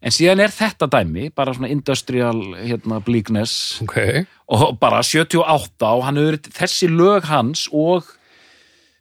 en 0.00 0.14
síðan 0.16 0.40
er 0.40 0.52
þetta 0.54 0.86
dæmi 0.88 1.26
bara 1.36 1.52
svona 1.52 1.68
industrial 1.72 2.38
hérna, 2.56 3.00
bleakness 3.04 3.80
ok, 3.84 3.98
og 4.48 4.78
bara 4.80 5.02
78 5.04 5.90
og 5.90 6.04
hann 6.06 6.16
hefur 6.20 6.38
þessi 6.56 6.88
lög 6.88 7.26
hans 7.28 7.66
og 7.72 8.06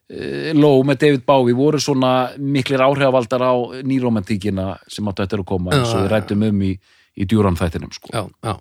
uh, 0.09 0.49
Low 0.57 0.81
með 0.87 1.01
David 1.05 1.25
Bowie 1.27 1.57
voru 1.57 1.81
svona 1.83 2.13
miklir 2.37 2.83
áhrifavaldar 2.85 3.45
á 3.45 3.53
nýromantíkina 3.85 4.71
sem 4.87 5.11
áttu 5.11 5.25
eftir 5.25 5.43
að 5.43 5.49
koma 5.53 5.75
eins 5.75 5.93
og 5.93 6.05
við 6.05 6.11
rættum 6.15 6.47
um 6.49 6.65
í, 6.65 6.73
í 7.19 7.29
djúran 7.29 7.59
þættinum 7.59 7.93
sko. 7.95 8.11
já, 8.13 8.25
já. 8.45 8.57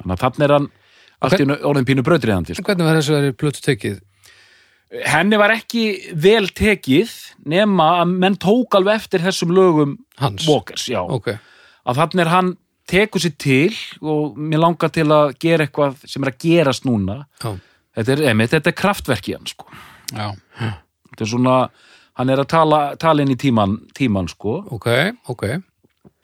þannig 0.00 0.14
að 0.14 0.22
þannig 0.26 0.46
er 0.46 0.56
hann 0.58 0.70
allt 1.20 1.42
í 1.42 1.50
orðin 1.68 1.88
pínu 1.88 2.04
brautriðandi 2.06 2.56
sko. 2.56 2.64
Hvernig 2.64 2.88
var 2.88 3.00
þessu 3.00 3.18
verið 3.18 3.36
plötu 3.40 3.64
tekið? 3.64 3.98
henni 4.90 5.38
var 5.38 5.54
ekki 5.54 5.84
vel 6.18 6.48
tekið 6.56 7.12
nema 7.50 7.86
að 8.00 8.16
menn 8.24 8.36
tók 8.40 8.74
alveg 8.78 9.04
eftir 9.04 9.22
þessum 9.22 9.54
lögum 9.54 9.94
Hans? 10.20 10.46
Walkers, 10.48 10.88
já, 10.90 11.00
Ok, 11.00 11.30
að 11.86 12.00
þannig 12.02 12.24
er 12.24 12.32
hann 12.34 12.52
tekur 12.90 13.22
sér 13.22 13.36
til 13.38 13.76
og 14.02 14.38
mér 14.38 14.64
langar 14.64 14.90
til 14.92 15.06
að 15.14 15.36
gera 15.40 15.66
eitthvað 15.66 16.02
sem 16.10 16.26
er 16.26 16.32
að 16.32 16.40
gerast 16.42 16.88
núna 16.88 17.20
já, 17.38 17.52
þetta 17.96 18.16
er, 18.16 18.24
emitt, 18.32 18.54
þetta 18.56 18.72
er 18.72 18.78
kraftverk 18.82 19.30
í 19.30 19.36
hann 19.36 19.50
sko. 19.50 19.68
Já, 20.10 20.32
þetta 21.20 21.28
er 21.28 21.32
svona, 21.34 21.54
hann 22.16 22.30
er 22.32 22.40
að 22.40 22.48
tala, 22.48 22.78
tala 23.00 23.24
inn 23.24 23.32
í 23.34 23.38
tíman, 23.40 23.76
tíman 23.96 24.28
sko, 24.32 24.62
ok, 24.72 24.88
ok. 25.28 25.44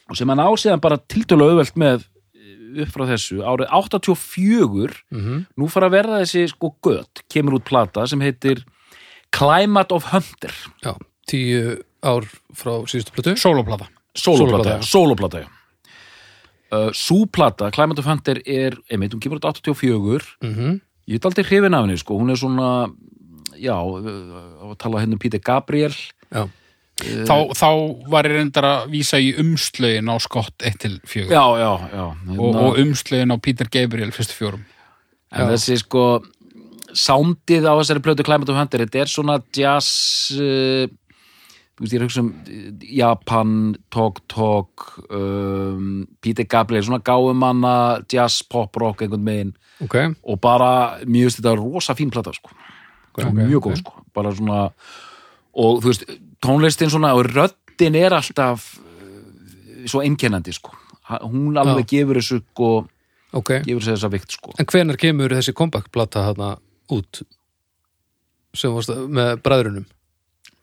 Og 0.08 0.16
sem 0.16 0.30
hann 0.32 0.40
ásíðan 0.40 0.80
bara 0.80 0.96
tiltölu 1.10 1.50
auðvelt 1.50 1.76
með 1.76 2.06
eh, 2.06 2.84
upp 2.84 2.94
frá 2.94 3.04
þessu, 3.10 3.42
árið 3.44 3.68
84 3.76 4.96
mm 5.12 5.42
nú 5.60 5.68
fara 5.72 5.90
að 5.90 5.96
verða 5.98 6.22
þessi 6.22 6.46
sko 6.54 6.72
gött, 6.86 7.24
kemur 7.32 7.58
út 7.58 7.66
plata 7.68 8.06
sem 8.08 8.22
heitir 8.24 8.64
Climate 9.36 9.92
of 9.92 10.08
Hunter. 10.14 10.54
Já, 10.80 10.94
tíu 11.28 11.76
ár 12.06 12.24
frá 12.56 12.72
síðustu 12.88 13.12
plötu. 13.12 13.36
Soloplata, 13.36 13.90
Sóloplata, 14.16 14.78
já. 14.78 14.86
soloplata, 14.86 15.44
já. 15.44 15.52
Uh, 16.72 16.88
Súplata, 16.96 17.68
Climate 17.70 18.00
of 18.00 18.08
Hunter 18.08 18.40
er, 18.42 18.74
einmitt, 18.90 19.12
hún 19.14 19.20
kemur 19.22 19.38
út 19.42 19.44
84 19.52 20.38
mm 20.40 20.80
ég 21.06 21.20
er 21.20 21.28
aldrei 21.28 21.44
hrifin 21.46 21.74
af 21.76 21.84
henni, 21.84 21.98
sko, 22.00 22.16
hún 22.18 22.32
er 22.34 22.38
svona 22.40 22.70
já, 23.62 23.74
að 23.76 24.76
tala 24.82 25.02
henni 25.02 25.18
um 25.18 25.22
Peter 25.22 25.42
Gabriel. 25.42 25.94
Já, 26.30 26.46
þá, 27.28 27.36
þá 27.56 27.68
var 28.12 28.28
ég 28.28 28.38
reyndar 28.38 28.68
að 28.68 28.86
vísa 28.94 29.20
í 29.20 29.34
umslögin 29.40 30.08
á 30.08 30.16
skott 30.22 30.64
1 30.64 30.80
til 30.84 30.96
4 31.04 31.28
já, 31.28 31.44
já, 31.60 31.72
já. 31.92 32.06
Og, 32.38 32.56
og 32.56 32.80
umslögin 32.80 33.34
á 33.34 33.36
Peter 33.42 33.68
Gabriel 33.68 34.14
fyrstu 34.16 34.38
fjórum. 34.38 34.64
En 35.34 35.44
já. 35.44 35.52
þessi, 35.54 35.80
sko 35.82 36.06
sándið 36.96 37.66
á 37.68 37.72
þessari 37.76 38.04
plötu 38.04 38.24
Climate 38.26 38.52
of 38.52 38.58
Hunter 38.58 38.84
þetta 38.84 39.02
er 39.02 39.10
svona 39.10 39.36
jazz 39.54 39.88
uh, 40.38 40.86
þú 41.76 41.84
veist, 41.84 41.92
ég 41.92 41.98
er 41.98 42.04
að 42.04 42.08
hugsa 42.08 42.24
um 42.24 42.30
uh, 42.32 42.86
Japan, 42.96 43.54
Tok 43.92 44.22
Tok 44.32 44.86
um, 45.10 46.06
Peter 46.24 46.48
Gabriel 46.48 46.86
svona 46.86 47.02
gáumanna, 47.04 47.76
jazz, 48.12 48.42
pop, 48.48 48.76
rock 48.80 49.04
einhvern 49.04 49.26
megin 49.26 49.54
ok. 49.84 49.98
Og 50.24 50.40
bara, 50.40 51.02
mjög 51.04 51.40
er 51.44 51.60
rosa 51.60 51.96
fín 51.98 52.12
plata 52.12 52.32
sko, 52.36 52.54
Ok, 53.16 53.32
mjög 53.36 53.58
ok. 53.60 53.68
góð 53.68 53.78
sko. 53.82 54.02
Bara 54.16 54.32
svona, 54.36 54.60
og 55.56 55.80
þú 55.84 55.92
veist 55.92 56.04
tónlistin 56.44 56.92
svona, 56.92 57.14
og 57.16 57.30
röddin 57.30 57.98
er 57.98 58.16
alltaf 58.16 58.68
uh, 58.76 59.80
svo 59.88 60.04
einkennandi 60.04 60.54
sko, 60.56 60.76
hún 61.24 61.56
alveg 61.60 61.88
gefur 61.96 62.20
þessu 62.20 62.42
sko, 62.44 62.70
Ok, 63.36 63.58
gefur 63.66 63.82
þessu 63.82 63.96
þessa 63.96 64.12
vikt 64.12 64.38
sko. 64.38 64.54
En 64.60 64.68
hvenær 64.70 65.00
kemur 65.00 65.34
þessi 65.36 65.56
comeback-plata 65.56 66.28
þarna 66.30 66.54
út? 66.94 67.22
Sem 68.56 68.72
varst 68.72 68.92
með 69.12 69.36
bræðrunum? 69.44 69.86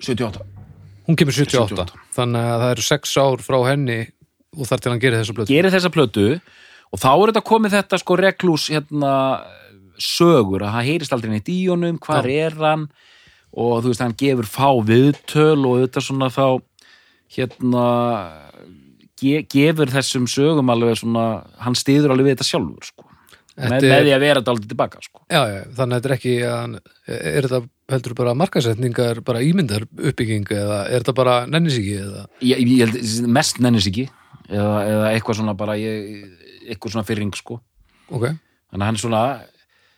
78 0.02 0.54
hún 1.08 1.20
kemur 1.20 1.36
78, 1.36 1.76
78. 1.76 2.04
þannig 2.16 2.50
að 2.50 2.62
það 2.62 2.74
eru 2.76 2.86
sex 2.88 3.16
ár 3.20 3.44
frá 3.44 3.58
henni 3.68 4.00
og 4.54 4.70
þar 4.70 4.84
til 4.84 4.94
hann 4.94 5.02
gerir 5.02 5.20
þessa 5.20 5.36
plötu. 5.38 5.52
Gerir 5.52 5.74
þessa 5.74 5.92
plötu 5.94 6.28
og 6.94 7.02
þá 7.02 7.10
er 7.12 7.32
þetta 7.32 7.44
komið 7.50 7.76
þetta 7.78 8.00
sko 8.00 8.18
reglús 8.20 8.68
hérna 8.72 9.14
sögur 10.04 10.66
að 10.66 10.76
það 10.78 10.90
heyrist 10.90 11.16
aldrei 11.16 11.34
neitt 11.34 11.52
í 11.54 11.60
honum 11.70 12.00
hvar 12.04 12.28
er 12.30 12.56
hann? 12.60 12.88
Og 13.54 13.84
þú 13.84 13.92
veist 13.92 14.02
hann 14.02 14.16
gefur 14.18 14.50
fá 14.50 14.70
viðtöl 14.86 15.62
og 15.70 15.84
þetta 15.84 16.02
svona 16.02 16.30
þá 16.34 16.48
hérna 17.34 17.88
ge 19.22 19.44
gefur 19.50 19.92
þessum 19.94 20.28
sögum 20.30 20.72
alveg 20.74 21.00
svona 21.02 21.44
hann 21.64 21.78
stiður 21.78 22.14
alveg 22.14 22.30
við 22.30 22.38
þetta 22.38 22.50
sjálfur 22.50 22.90
sko. 22.90 23.10
Með, 23.54 23.86
með 23.86 24.08
því 24.08 24.14
að 24.16 24.24
vera 24.24 24.42
þetta 24.42 24.54
aldrei 24.56 24.70
tilbaka 24.72 25.00
sko. 25.06 25.20
Já, 25.30 25.42
já, 25.46 25.60
þannig 25.78 25.94
að 25.94 26.00
þetta 26.00 26.10
er 26.10 26.16
ekki 26.16 26.34
að 26.50 26.78
er 27.14 27.46
þetta 27.46 27.60
heldur 27.94 28.16
bara 28.18 28.34
markasetningar 28.40 29.22
bara 29.28 29.44
ímyndar 29.46 29.86
uppbygging 29.92 30.50
eða 30.58 30.80
er 30.88 31.04
þetta 31.04 31.16
bara 31.20 31.36
nennisíki 31.46 31.94
eða? 32.02 32.24
Ég, 32.42 32.64
ég 32.64 32.88
held 32.88 33.28
mest 33.36 33.62
nennis 33.62 33.90
ekki 33.92 34.08
eða, 34.50 34.80
eða 34.88 35.12
eitthvað 35.12 35.40
svona 35.42 35.54
bara 35.60 35.78
ég, 35.78 36.24
eitthvað 36.66 36.96
svona 36.96 37.06
fyrring 37.06 37.34
sko. 37.38 37.60
Ok, 38.10 38.26
þannig 38.34 38.82
að 38.82 38.88
hann 38.88 38.98
er 38.98 39.04
svona 39.04 39.24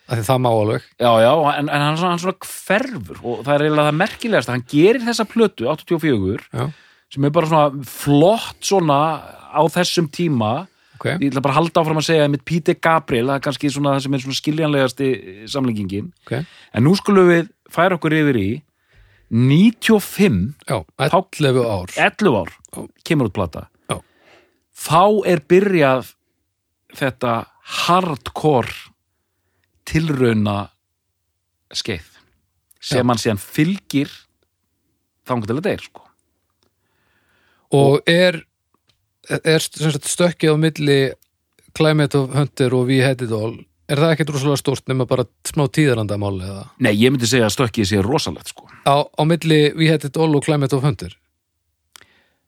það 0.10 0.42
má 0.44 0.50
alveg. 0.52 0.86
Já, 1.02 1.12
já, 1.24 1.32
en, 1.56 1.70
en 1.70 1.82
hann, 1.82 1.98
svona, 1.98 2.14
hann 2.14 2.22
svona 2.22 2.50
hverfur 2.50 3.22
og 3.24 3.42
það 3.46 3.54
er 3.56 3.66
eiginlega 3.66 3.90
það 3.90 4.00
merkilegast 4.04 4.52
hann 4.54 4.66
gerir 4.70 5.06
þessa 5.06 5.26
plötu, 5.30 5.68
84 5.72 6.46
já, 6.54 6.68
sem 7.16 7.28
er 7.28 7.34
bara 7.34 7.50
svona 7.50 7.90
flott 7.90 8.62
svona 8.66 9.00
á 9.56 9.62
þessum 9.74 10.10
tíma. 10.14 10.54
Ok, 10.96 11.10
ég 11.10 11.28
ætla 11.28 11.44
bara 11.44 11.58
að 11.58 11.60
halda 11.60 11.82
áfram 11.82 12.00
að 12.00 12.08
segja 12.08 12.30
mitt 12.32 12.46
Peter 12.48 12.78
Gabriel, 12.78 13.28
það 13.28 13.40
er 13.40 13.46
kannski 13.48 13.72
svona 13.74 13.96
það 13.96 14.06
sem 14.06 14.16
er 14.16 14.24
svona 14.24 14.40
skiljanlegasti 14.40 15.10
samlingingin. 15.52 16.14
Ok. 16.24 16.38
En 16.72 16.86
nú 16.88 16.94
skulum 17.00 17.28
við 17.34 17.50
færa 17.74 17.98
okkur 17.98 18.16
yfir 18.16 18.40
í 18.40 18.50
95 19.34 20.54
já, 20.70 20.78
11 21.02 21.66
ár. 21.66 21.92
11 21.98 22.38
ár, 22.40 22.54
kemur 23.04 23.32
út 23.32 23.36
plata. 23.36 23.68
Já. 23.90 24.00
þá 24.86 25.04
er 25.34 25.42
byrjað 25.50 26.14
þetta 26.96 27.34
hardcore 27.66 28.94
tilrauna 29.86 30.58
skeið 31.76 32.08
sem 32.86 33.02
Já. 33.02 33.08
hann 33.10 33.22
síðan 33.22 33.42
fylgir 33.42 34.12
þangur 35.26 35.50
til 35.50 35.58
að 35.58 35.66
deyr 35.70 35.86
sko. 35.86 36.04
og 37.76 38.02
er 38.10 38.44
er 39.26 39.60
sagt 39.64 40.06
stökkið 40.06 40.54
á 40.54 40.58
milli 40.62 41.00
Climate 41.76 42.18
of 42.20 42.36
Hunter 42.36 42.74
og 42.78 42.88
We 42.88 43.02
Had 43.04 43.24
It 43.26 43.34
All 43.36 43.58
er 43.90 44.00
það 44.02 44.14
ekkert 44.16 44.32
rosalega 44.34 44.62
stórt 44.62 44.88
nema 44.90 45.06
bara 45.10 45.26
smá 45.46 45.66
tíðarandamál 45.70 46.38
eða 46.42 46.64
Nei, 46.82 46.94
ég 46.94 47.12
myndi 47.14 47.28
segja 47.30 47.50
að 47.50 47.56
stökkið 47.58 47.90
sé 47.90 48.02
rosalegt 48.06 48.54
sko. 48.54 48.70
á, 48.86 49.06
á 49.06 49.22
milli 49.26 49.74
We 49.78 49.90
Had 49.90 50.06
It 50.08 50.18
All 50.18 50.36
og 50.38 50.46
Climate 50.46 50.78
of 50.78 50.86
Hunter 50.86 51.14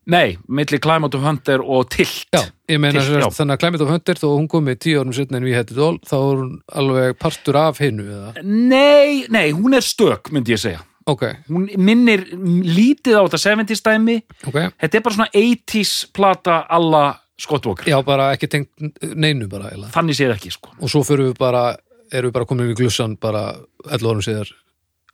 Nei, 0.08 0.38
milli 0.48 0.78
Climate 0.80 1.18
of 1.18 1.24
Hunter 1.26 1.60
og 1.60 1.90
Tilt. 1.92 2.24
Já, 2.32 2.40
ég 2.72 2.78
meina 2.80 2.98
Til- 3.02 3.06
sem 3.10 3.18
já. 3.20 3.26
sagt 3.28 3.36
þannig 3.42 3.56
að 3.58 3.60
Climate 3.64 3.84
of 3.84 3.90
Hunter 3.92 4.14
þó 4.22 4.28
hún 4.38 4.48
komi 4.48 4.74
tíu 4.80 5.00
árum 5.02 5.12
setna 5.12 5.36
en 5.36 5.48
Had 5.52 5.70
It 5.74 5.78
All 5.84 5.98
þá 6.00 6.14
er 6.16 6.38
hún 6.40 6.52
alveg 6.80 7.18
partur 7.20 7.56
af 7.60 7.78
hinnu 7.82 8.06
eða? 8.08 8.30
Nei, 8.44 9.26
nei, 9.28 9.50
hún 9.52 9.74
er 9.76 9.84
stök 9.84 10.30
myndi 10.32 10.54
ég 10.56 10.62
segja. 10.62 10.80
Ok, 11.08 11.22
hún 11.48 11.68
minnir 11.80 12.24
lítið 12.32 13.16
á 13.16 13.22
þetta 13.28 13.40
70s 13.64 13.80
dæmi. 13.84 14.16
Ok, 14.48 14.58
þetta 14.80 14.94
er 14.98 15.04
bara 15.04 15.14
svona 15.14 15.30
80s 15.32 15.92
plata 16.12 16.66
alla 16.68 17.04
Scott 17.38 17.66
Walker, 17.66 17.86
já 17.86 18.00
bara 18.04 18.32
ekki 18.34 18.48
tengt 18.50 18.68
neinu 19.14 19.46
bara 19.48 19.70
eða. 19.70 19.92
þannig 19.94 20.16
séð 20.18 20.32
ekki 20.34 20.50
sko. 20.50 20.70
og 20.80 20.88
svo 20.90 21.04
fyrir 21.06 21.28
við 21.30 21.38
bara 21.38 21.76
erum 22.12 22.30
við 22.30 22.34
bara 22.34 22.44
komin 22.48 22.72
í 22.72 22.74
glussan 22.74 23.14
bara 23.20 23.54
11 23.90 24.08
árum 24.10 24.24
síðar. 24.24 24.50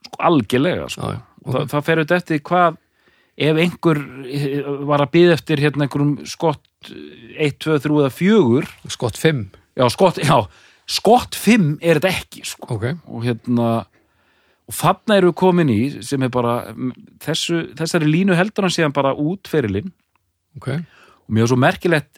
Sko, 0.07 0.17
algjörlega 0.19 0.89
sko. 0.89 1.01
Já, 1.01 1.11
já, 1.13 1.21
og 1.45 1.53
það, 1.53 1.67
það 1.69 1.83
fer 1.85 1.97
auðvitað 2.01 2.17
eftir 2.23 2.39
hvað 2.49 2.77
ef 3.37 3.57
einhver 3.59 3.99
eh, 4.29 4.61
var 4.87 5.03
að 5.03 5.11
byða 5.17 5.33
eftir 5.35 5.59
hérna 5.63 5.87
einhverjum 5.87 6.13
skott 6.29 6.63
1, 6.87 7.57
2, 7.65 7.79
3 7.83 7.97
eða 8.05 8.13
4 8.13 8.93
skott 8.95 9.17
5, 9.19 9.41
já, 9.75 9.85
skott, 9.91 10.21
já, 10.23 10.37
skott 10.87 11.35
5 11.35 11.65
er 11.81 11.99
þetta 11.99 12.13
ekki 12.13 12.45
sko. 12.47 12.69
ok. 12.77 12.85
Og 13.11 13.25
hérna 13.27 13.69
og 14.65 14.73
þarna 14.73 15.17
eru 15.19 15.29
við 15.29 15.37
komin 15.43 15.69
í 15.69 15.79
sem 16.01 16.23
er 16.25 16.31
bara 16.33 16.55
þessu, 17.21 17.59
þessari 17.77 18.07
línu 18.09 18.33
heldur 18.37 18.65
hann 18.65 18.73
síðan 18.73 18.95
bara 18.95 19.11
út 19.13 19.45
ferilinn 19.51 19.91
ok, 20.57 20.71
og 20.73 21.29
mér 21.35 21.43
var 21.45 21.51
svo 21.51 21.57
merkilegt 21.61 22.17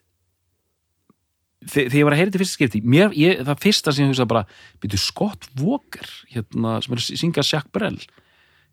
þe- 1.68 1.88
þegar 1.90 1.98
ég 2.00 2.06
var 2.08 2.16
að 2.16 2.22
heyra 2.22 2.30
þetta 2.32 2.42
fyrsta 2.44 2.58
skipti 2.60 2.82
mér, 2.86 3.12
ég, 3.20 3.42
það 3.48 3.62
fyrsta 3.66 3.92
sem 3.96 4.06
ég 4.06 4.14
hugsa 4.14 4.28
bara 4.30 4.46
byrju 4.84 5.00
Scott 5.02 5.50
Walker 5.60 6.08
hérna, 6.32 6.78
sem 6.86 6.96
er 6.96 7.02
að 7.04 7.20
syngja 7.24 7.44
Jack 7.50 7.68
Brel 7.76 7.98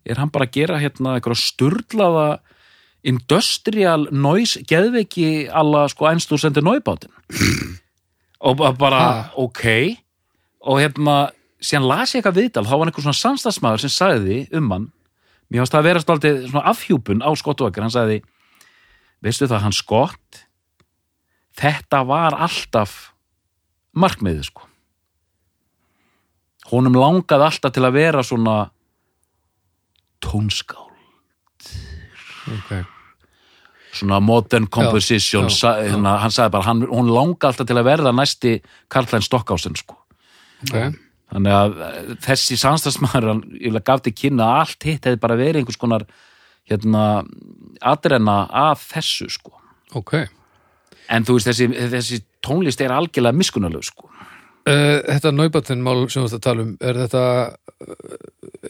er 0.05 0.19
hann 0.21 0.29
bara 0.33 0.45
að 0.47 0.53
gera 0.59 0.79
hérna 0.81 1.15
eitthvað 1.17 1.39
sturlaða 1.41 2.27
industrial 3.05 4.07
noise 4.11 4.61
geðveiki 4.69 5.47
alla 5.53 5.85
sko 5.91 6.07
einstúr 6.09 6.41
sendir 6.41 6.65
náibátin 6.65 7.11
og 8.45 8.57
ba- 8.57 8.71
bara 8.77 8.99
Ha? 8.99 9.31
ok. 9.37 9.97
Og 10.65 10.79
hérna 10.81 11.31
síðan 11.61 11.87
las 11.87 12.13
ég 12.15 12.21
eitthvað 12.23 12.39
viðtal, 12.41 12.65
þá 12.65 12.73
var 12.77 12.87
einhver 12.89 13.05
svona 13.05 13.19
samstagsmaður 13.21 13.79
sem 13.85 13.89
sagði 13.93 14.37
um 14.53 14.69
hann. 14.73 14.87
Mér 15.49 15.61
fannst 15.61 15.73
það 15.75 15.79
að 15.81 15.87
vera 15.89 16.01
stoltið 16.03 16.39
svona 16.49 16.65
afhjúpun 16.71 17.21
á 17.21 17.29
Scott 17.37 17.61
Walker, 17.61 17.81
hann 17.85 17.93
sagði 17.93 18.21
veistu 19.21 19.45
það, 19.47 19.61
hann 19.61 19.73
Scott 19.77 20.41
þetta 21.57 22.01
var 22.05 22.33
alltaf 22.37 23.11
markmiðið 23.95 24.43
sko. 24.49 24.65
Honum 26.71 26.97
langaði 26.97 27.45
alltaf 27.45 27.73
til 27.75 27.85
að 27.85 27.93
vera 27.99 28.23
svona 28.25 28.55
tónskál 30.25 30.85
ok. 32.51 32.85
Svona 33.95 34.19
modern 34.19 34.67
composition 34.67 35.47
já, 35.47 35.55
sa, 35.55 35.73
hérna, 35.79 36.17
hann 36.19 36.33
sagði 36.33 36.53
bara, 36.57 36.67
hann, 36.67 36.83
hún 36.89 37.09
langaði 37.15 37.51
alltaf 37.53 37.69
til 37.69 37.79
að 37.79 37.87
verða 37.87 38.11
næsti 38.15 38.55
Karl-Heinz 38.91 39.29
Stockhausen 39.29 39.77
sko. 39.79 39.95
Ok, 40.65 40.97
þannig 41.31 41.55
að 41.55 41.77
eh, 41.85 42.09
þessi 42.25 42.57
samstagsmaður 42.59 43.31
hann 43.31 43.83
gaf 43.87 44.03
til 44.03 44.15
kynna 44.15 44.49
að 44.49 44.63
allt 44.63 44.87
hitt 44.89 45.07
hefði 45.07 45.21
bara 45.23 45.39
verið 45.39 45.61
einhvers 45.61 45.79
konar 45.79 46.07
hérna 46.67 47.05
atrenna 47.85 48.39
af 48.51 48.83
þessu 48.91 49.29
sko. 49.31 49.55
Ok. 49.95 50.17
En 51.13 51.23
þú 51.23 51.37
veist 51.37 51.51
þessi, 51.51 51.69
þessi 51.93 52.21
tónlist 52.43 52.81
er 52.81 52.91
algjörlega 52.95 53.37
miskunnarleg 53.37 53.85
sko 53.85 54.09
þetta 54.65 55.31
náibættin 55.35 55.83
mál 55.85 56.07
sem 56.09 56.23
þú 56.23 56.27
ert 56.29 56.37
að 56.39 56.43
tala 56.47 56.63
um 56.65 56.73
er 56.81 56.99
þetta 57.03 57.23
uh, 57.85 58.19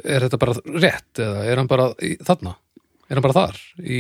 er 0.03 0.25
þetta 0.25 0.39
bara 0.41 0.55
rétt 0.83 1.21
eða 1.23 1.43
er 1.47 1.61
hann 1.61 1.69
bara 1.71 1.89
í, 2.03 2.15
þarna? 2.27 2.55
Er 3.05 3.19
hann 3.19 3.23
bara 3.27 3.35
þar? 3.37 3.59
Í... 3.85 3.99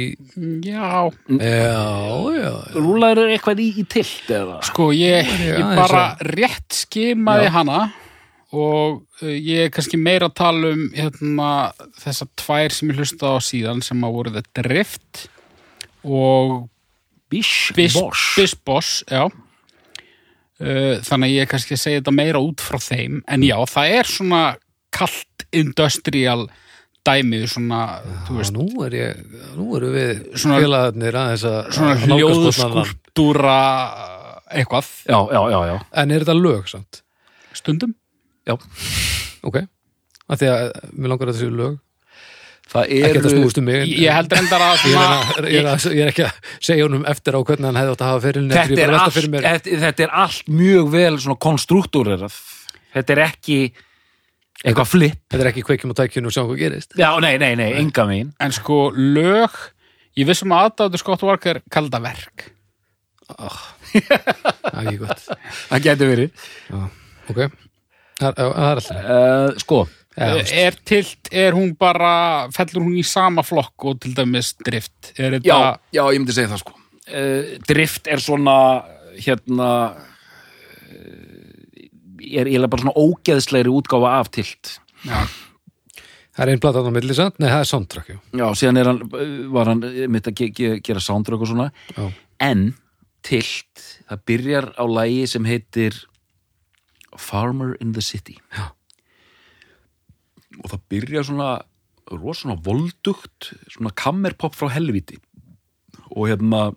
Já, 0.65 1.11
Já, 1.37 1.83
já, 2.33 2.53
Rúlaður 2.73 3.29
eitthvað 3.35 3.61
í, 3.61 3.67
í 3.77 3.85
tilt 3.85 4.31
eða? 4.33 4.57
sko 4.65 4.89
ég, 4.97 5.29
Ég 5.45 5.61
bara 5.77 6.07
rétt 6.25 6.81
skimaði 6.83 7.47
Já. 7.47 7.53
hana 7.59 7.79
og 8.55 9.01
uh, 9.21 9.31
ég 9.31 9.67
er 9.67 9.71
kannski 9.73 9.99
meira 9.99 10.27
að 10.31 10.37
tala 10.41 10.73
um 10.75 10.85
hérna, 10.95 11.49
þessar 12.01 12.31
tvær 12.39 12.75
sem 12.75 12.91
ég 12.91 12.99
hlusta 13.01 13.31
á 13.31 13.37
síðan 13.43 13.83
sem 13.85 14.03
að 14.07 14.17
voru 14.19 14.35
The 14.35 14.43
Drift 14.57 15.25
og 16.05 16.65
Bish, 17.31 17.71
Bish 17.77 17.95
Bosch 17.97 18.35
Bish 18.39 18.59
Boss, 18.67 18.99
já 19.09 19.25
þannig 20.59 21.27
að 21.31 21.35
ég 21.35 21.49
kannski 21.51 21.77
segja 21.77 21.99
þetta 22.01 22.13
meira 22.15 22.39
út 22.39 22.61
frá 22.63 22.77
þeim, 22.79 23.21
en 23.27 23.41
já, 23.43 23.55
það 23.67 23.95
er 23.99 24.05
svona 24.07 24.43
kalt 24.95 25.45
industrial 25.51 26.45
dæmið 27.05 27.43
svona, 27.51 27.79
þú 28.25 28.37
já 28.37 28.39
veist, 28.39 28.53
nú 28.55 28.85
er 28.85 28.95
ég 28.97 29.19
nú 29.57 29.75
erum 29.77 29.91
við 29.93 30.21
Svona- 30.41 30.59
félagarnir 30.63 31.17
aðeins 31.19 31.43
að 31.45 31.59
svona 31.75 31.95
hljóðskulptúra 32.05 33.57
eitthvað, 34.55 34.87
Já, 35.09 35.19
já, 35.33 35.41
já, 35.51 35.59
já. 35.69 35.75
En 36.01 36.11
er 36.11 36.23
þetta 36.23 36.35
lög 36.39 36.67
samt? 36.69 37.01
stundum. 37.55 37.93
Ok, 39.45 39.55
af 40.29 40.39
því 40.41 40.47
að 40.51 40.63
mér 40.97 41.09
langar 41.11 41.29
að 41.31 41.37
þessu 41.37 41.51
lög 41.55 41.77
Það 42.65 42.89
ekki 42.89 43.01
að 43.05 43.25
eru 43.25 43.41
um 43.45 43.65
mig 43.65 43.75
en- 43.81 43.91
ég 44.01 44.15
held 44.15 44.33
reyndar 44.33 44.63
að 44.65 44.71
Ég 44.75 44.85
er, 44.85 44.91
svona, 44.95 45.17
að, 45.21 45.47
ég, 45.51 45.59
er 45.59 45.67
að, 45.69 45.83
ég 45.95 46.01
er 46.05 46.11
ekki 46.11 46.23
að 46.25 46.53
segja 46.65 46.87
honum 46.87 47.03
eftir 47.11 47.37
á 47.37 47.39
hvernig 47.45 47.67
hann 47.69 47.79
hefði 47.79 47.93
átt 47.93 48.01
að 48.05 48.09
hafa 48.11 48.23
fyrir 48.25 48.47
þetta 48.55 48.81
er, 48.85 48.93
allt, 48.99 49.13
fyrir 49.15 49.31
mér. 49.35 49.45
þetta, 49.45 49.75
þetta 49.85 50.05
er 50.07 50.15
allt 50.23 50.49
mjög 50.61 50.89
vel 50.95 51.19
svona 51.21 51.37
konstruktúrerað. 51.45 52.39
Þetta 52.95 53.15
er 53.15 53.21
ekki 53.27 53.59
eitthvað 54.65 54.89
flip. 54.89 55.21
Þetta 55.29 55.43
er 55.45 55.51
ekki 55.51 55.63
kveikjum 55.67 55.93
og 55.93 55.99
tækjun 55.99 56.25
og 56.29 56.33
sjá 56.35 56.41
hvað 56.41 56.59
gerist. 56.63 56.97
Já, 56.97 57.09
nei, 57.21 57.35
nei, 57.37 57.53
nei, 57.59 57.69
enga 57.79 58.07
mín 58.09 58.33
en 58.41 58.55
sko 58.55 58.89
lög 58.97 59.61
ég 60.17 60.27
vissum 60.29 60.53
að 60.55 60.69
aðdáður 60.71 61.03
Scott 61.03 61.25
Walker 61.27 61.61
kalda 61.69 62.01
verk. 62.01 62.49
Það 63.35 64.79
er 64.79 64.87
ekki 64.89 64.97
gott. 65.01 65.21
Það 65.69 65.85
getur 65.85 66.09
verið. 66.11 66.47
Ok, 67.29 67.39
það 68.19 68.27
er, 68.27 68.35
það 68.35 68.65
er 68.65 68.79
alltaf 68.79 68.97
uh, 69.01 69.61
Sko, 69.63 69.79
Já, 69.87 69.94
er 70.17 70.77
tilt, 70.87 71.29
er 71.31 71.55
hún 71.57 71.73
bara 71.79 72.47
fellur 72.55 72.85
hún 72.85 72.97
í 72.99 73.03
sama 73.05 73.43
flokk 73.43 73.85
og 73.89 74.01
til 74.03 74.13
dæmis 74.15 74.53
drift? 74.63 75.13
Er 75.17 75.37
þetta 75.37 75.49
já, 75.49 75.57
já, 75.97 76.03
ég 76.13 76.19
myndi 76.21 76.35
segja 76.35 76.53
það 76.53 76.61
sko. 76.63 76.75
Uh, 77.05 77.49
Drift 77.67 78.07
er 78.09 78.21
svona 78.23 78.57
hérna 79.21 79.69
uh, 79.93 81.17
er 82.25 82.47
eiginlega 82.47 82.71
bara 82.71 82.85
svona 82.85 82.97
ógeðslegri 82.97 83.73
útgáfa 83.73 84.15
af 84.19 84.31
tilt. 84.33 84.77
Já, 85.05 85.19
Það 86.35 86.43
er 86.43 86.49
einn 86.51 86.59
platan 86.59 86.87
á 86.91 86.91
milli 86.91 87.15
samt, 87.15 87.37
nei 87.39 87.47
það 87.47 87.61
er 87.61 87.67
soundtrack 87.69 88.07
já. 88.11 88.17
Já, 88.35 88.47
síðan 88.59 88.79
er 88.81 88.87
hann, 88.89 88.97
var 89.55 89.69
hann 89.71 89.85
mitt 90.11 90.25
að 90.27 90.35
ge 90.41 90.47
ge 90.51 90.71
gera 90.83 90.99
soundtrack 90.99 91.45
og 91.45 91.47
svona. 91.47 91.69
Já. 91.95 92.09
en 92.43 92.65
tilt, 93.23 93.85
það 94.09 94.25
byrjar 94.27 94.67
á 94.75 94.83
lægi 94.83 95.29
sem 95.31 95.47
heitir 95.47 96.01
Farmer 97.15 97.77
in 97.79 97.93
the 97.95 98.03
City. 98.03 98.35
Já. 98.51 98.73
Og 100.63 100.71
það 100.71 100.85
byrjar 100.93 101.27
svona 101.27 101.49
rosa 102.11 102.43
svona 102.43 102.59
voldugt 102.61 103.51
svona 103.71 103.93
kammerpop 103.97 104.55
frá 104.55 104.69
helviti 104.75 105.17
og 106.13 106.29
hérna 106.29 106.69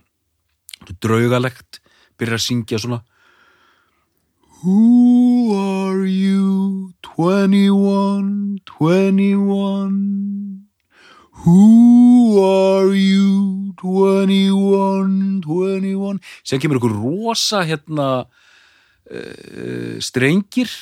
draugalegt 1.02 1.82
byrjar 2.18 2.40
að 2.40 2.46
syngja 2.46 2.82
svona 2.82 3.02
Who 4.58 5.54
are 5.54 6.08
you? 6.10 6.90
21 7.14 8.58
21 8.66 10.66
Who 11.44 11.62
are 12.42 12.96
you? 12.96 13.70
21 13.78 15.38
21 15.44 16.18
sem 16.42 16.58
kemur 16.58 16.80
ykkur 16.80 16.96
rosa 16.98 17.62
hérna 17.68 18.08
uh, 18.26 19.94
strengir 20.02 20.72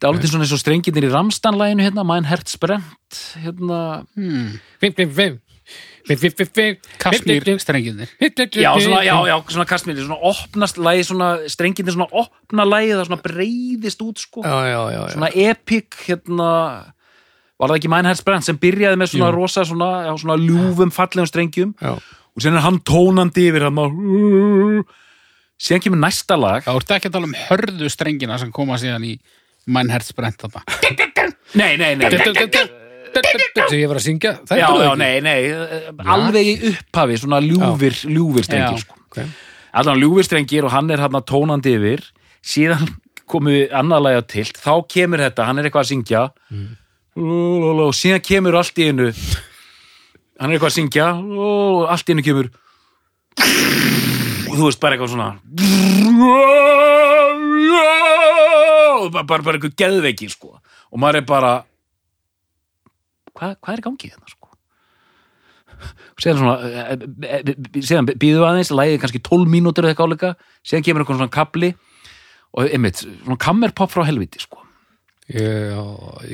dálítið 0.00 0.32
svona 0.32 0.46
eins 0.46 0.54
og 0.56 0.60
strengirnir 0.62 1.06
í 1.08 1.12
Ramstanlæginu 1.12 1.84
hérna, 1.84 2.04
Mein 2.08 2.28
Herz 2.28 2.56
brennt 2.60 3.20
hérna, 3.42 3.80
hmm. 4.16 4.58
Kasmír 6.98 7.44
strenginir 7.62 8.08
já, 8.56 8.70
svona, 8.80 9.02
já, 9.04 9.14
já, 9.28 9.36
svona 9.52 9.66
kastmýri, 9.68 10.04
svona 10.06 10.16
opnast 10.30 10.80
lægi, 10.80 11.04
svona 11.10 11.28
strengirnir 11.52 11.94
svona 11.94 12.08
opna 12.10 12.64
lægi, 12.66 12.94
það 12.96 13.10
svona 13.10 13.20
breyðist 13.26 14.06
út 14.06 14.22
sko, 14.22 14.44
Já, 14.46 14.56
já, 14.66 14.80
já, 14.94 15.02
já. 15.04 15.12
svona 15.14 15.30
epic 15.44 16.00
hérna, 16.08 16.48
var 17.60 17.70
það 17.70 17.76
ekki 17.76 17.92
Mein 17.92 18.08
Herz 18.08 18.24
brennt 18.26 18.48
sem 18.48 18.58
byrjaði 18.58 18.98
með 19.02 19.12
svona 19.12 19.28
Jú. 19.28 19.36
rosa 19.36 19.66
svona, 19.68 19.90
já, 20.08 20.14
svona 20.24 20.38
ljúfum 20.40 20.94
fallegum 20.96 21.28
strengjum? 21.28 21.76
Já. 21.78 21.94
og 22.00 22.42
síðan 22.42 22.58
er 22.58 22.66
hann 22.66 22.80
tónandi 22.86 23.46
yfir 23.50 23.68
hann 23.68 23.78
síðan 25.60 25.84
kemur 25.84 26.00
næsta 26.00 26.38
lag. 26.40 26.64
Þá 26.64 26.72
ertu 26.72 26.96
ekki 26.96 27.10
að 27.10 27.16
tala 27.18 27.28
um 27.28 27.36
hörðu 27.36 27.90
strengina 27.92 28.38
sem 28.40 28.52
koma 28.54 28.78
síðan 28.80 29.04
í 29.04 29.14
Mein 29.66 29.90
Herz 29.92 30.12
brennt 30.16 30.40
þetta 30.40 30.62
nei, 31.58 31.74
nei, 31.76 31.96
nei, 31.98 32.06
sem 32.14 33.78
ég 33.80 33.88
var 33.90 33.98
að 33.98 34.04
syngja 34.06 34.32
já, 34.46 34.68
já, 34.70 34.90
nei, 34.98 35.18
nei 35.24 35.50
alveg 36.06 36.46
í 36.46 36.54
upphafi, 36.70 37.16
svona 37.20 37.40
ljúfir 37.42 37.96
ljúfir 38.06 38.46
strengir, 38.46 38.78
sko. 38.84 38.94
Ok. 39.10 39.18
allan 39.72 40.00
ljúfir 40.00 40.24
strengir 40.28 40.64
og 40.66 40.72
hann 40.74 40.90
er 40.90 41.00
hann 41.02 41.18
tónandi 41.26 41.70
yfir. 41.78 42.00
Síðan 42.40 42.86
komu 43.30 43.54
annað 43.74 44.04
lagja 44.06 44.22
til 44.34 44.48
þá 44.54 44.72
kemur 44.90 45.20
þetta, 45.26 45.46
hann 45.48 45.58
er 45.60 45.64
eitthvað 45.68 45.84
að 45.84 45.90
syngja. 45.92 46.22
Og 47.20 47.94
síðan 47.96 48.22
kemur 48.24 48.54
allt 48.60 48.76
í 48.80 48.88
einu. 48.90 49.08
Hann 50.40 50.50
er 50.50 50.54
eitthvað 50.56 50.72
að 50.72 50.78
syngja. 50.78 51.06
Og 51.20 51.86
allt 51.90 52.08
í 52.08 52.10
einu 52.16 52.24
kemur. 52.26 52.46
Og 54.50 54.54
þú 54.56 54.64
veist 54.66 54.80
bara 54.82 54.92
eitthvað 54.96 55.12
svona. 55.14 55.30
og 56.20 56.30
bara, 59.08 59.24
bara, 59.26 59.42
bara 59.46 59.58
eitthvað 59.58 59.76
geðveiki 59.80 60.28
sko. 60.32 60.56
Og 60.90 61.00
maður 61.00 61.20
er 61.20 61.26
bara 61.28 61.52
hvað, 63.36 63.56
hvað 63.60 63.74
er 63.74 63.82
í 63.82 63.86
gangi 63.86 64.10
hérna 64.12 64.30
sko? 64.30 64.48
Og 65.80 66.20
síðan 66.20 66.40
svona 66.42 66.56
eh, 66.68 66.88
eh, 66.92 67.36
eh, 67.40 67.80
síðan 67.80 68.10
býðu 68.20 68.44
aðeins, 68.44 68.72
lægið 68.76 68.98
kannski 69.04 69.22
12 69.30 69.48
mínútur 69.52 69.86
eða 69.86 69.94
eitthvað 69.94 70.10
áleika, 70.10 70.32
síðan 70.66 70.84
kemur 70.86 71.04
eitthvað 71.04 71.20
svona 71.22 71.34
kapli 71.38 71.70
og 72.50 72.66
einmitt, 72.66 73.00
svona 73.04 73.38
kammerpop 73.40 73.92
frá 73.94 74.04
helviti 74.08 74.42
sko. 74.42 74.60
Ég, 75.30 75.76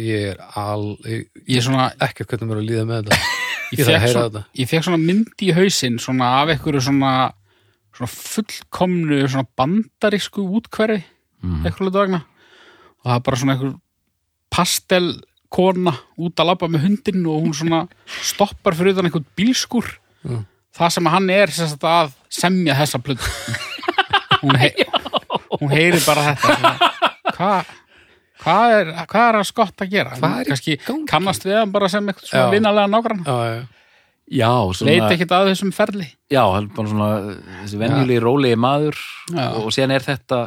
ég 0.00 0.30
er 0.32 0.38
al 0.56 0.94
ég, 1.04 1.26
ég, 1.44 1.60
svona, 1.62 1.90
ekkert 2.02 2.32
hvernig 2.32 2.48
mér 2.48 2.56
er 2.58 2.62
að 2.64 2.70
líða 2.70 2.86
með 2.88 3.02
þetta. 3.10 3.20
Ég, 3.66 3.80
Ég 3.80 3.88
fekk 3.88 3.98
heyra 3.98 4.12
svona, 4.12 4.42
þetta. 4.54 4.80
svona 4.86 4.98
mynd 5.02 5.42
í 5.42 5.46
hausinn 5.50 5.96
svona 5.98 6.26
af 6.38 6.52
einhverju 6.52 6.84
svona, 6.86 7.08
svona 7.98 8.08
fullkomnu 8.12 9.18
svona 9.26 9.48
bandarísku 9.58 10.44
útkverfi 10.54 11.00
Mm. 11.44 11.66
eitthvað 11.68 11.92
vegna 11.94 12.18
og 13.06 13.12
það 13.12 13.18
er 13.20 13.24
bara 13.30 13.38
svona 13.40 13.54
einhver 13.54 13.74
pastelkona 14.50 15.92
út 16.26 16.40
að 16.42 16.48
labba 16.50 16.68
með 16.72 16.86
hundin 16.88 17.26
og 17.30 17.44
hún 17.46 17.54
svona 17.56 17.84
stoppar 18.26 18.74
fyrir 18.76 18.96
utan 18.96 19.08
einhvern 19.10 19.28
bílskur 19.38 19.92
Mm. 20.26 20.40
það 20.74 20.88
sem 20.90 21.06
hann 21.06 21.28
er 21.30 21.50
sem 21.54 21.68
að 21.86 22.08
semja 22.34 22.74
þessa 22.74 22.98
plötu. 22.98 23.28
Hún, 24.42 24.56
hei, 24.58 24.72
hún 25.60 25.70
heyri 25.70 26.00
bara 26.02 26.32
þetta 26.34 26.72
hvað 27.36 27.68
hvað 28.42 28.74
er, 28.80 28.90
hvað 29.06 29.28
er 29.28 29.38
að 29.38 29.46
skott 29.46 29.84
að 29.86 29.92
gera? 29.92 30.16
Er 30.18 30.48
kannski 30.50 30.74
kannast 31.06 31.46
við 31.46 31.60
hann 31.60 31.70
bara 31.76 31.86
sem 31.92 32.10
eitthvað 32.10 32.26
svona 32.32 32.50
vinnalega 32.56 32.90
nágrann 32.90 33.22
Já, 33.22 33.36
já, 34.40 34.50
svona, 34.74 34.90
veit 34.96 35.14
ekkert 35.14 35.36
að 35.38 35.52
þessum 35.52 35.70
ferli. 35.78 36.08
Já, 36.34 36.42
hann 36.42 36.66
er 36.66 36.74
bara 36.74 36.90
svona 36.90 37.08
þessi 37.62 37.80
venjulegi 37.84 38.20
rólegi 38.26 38.58
maður 38.66 38.98
Já. 39.30 39.46
og, 39.52 39.60
og 39.68 39.76
síðan 39.78 39.94
er 39.94 40.08
þetta 40.10 40.40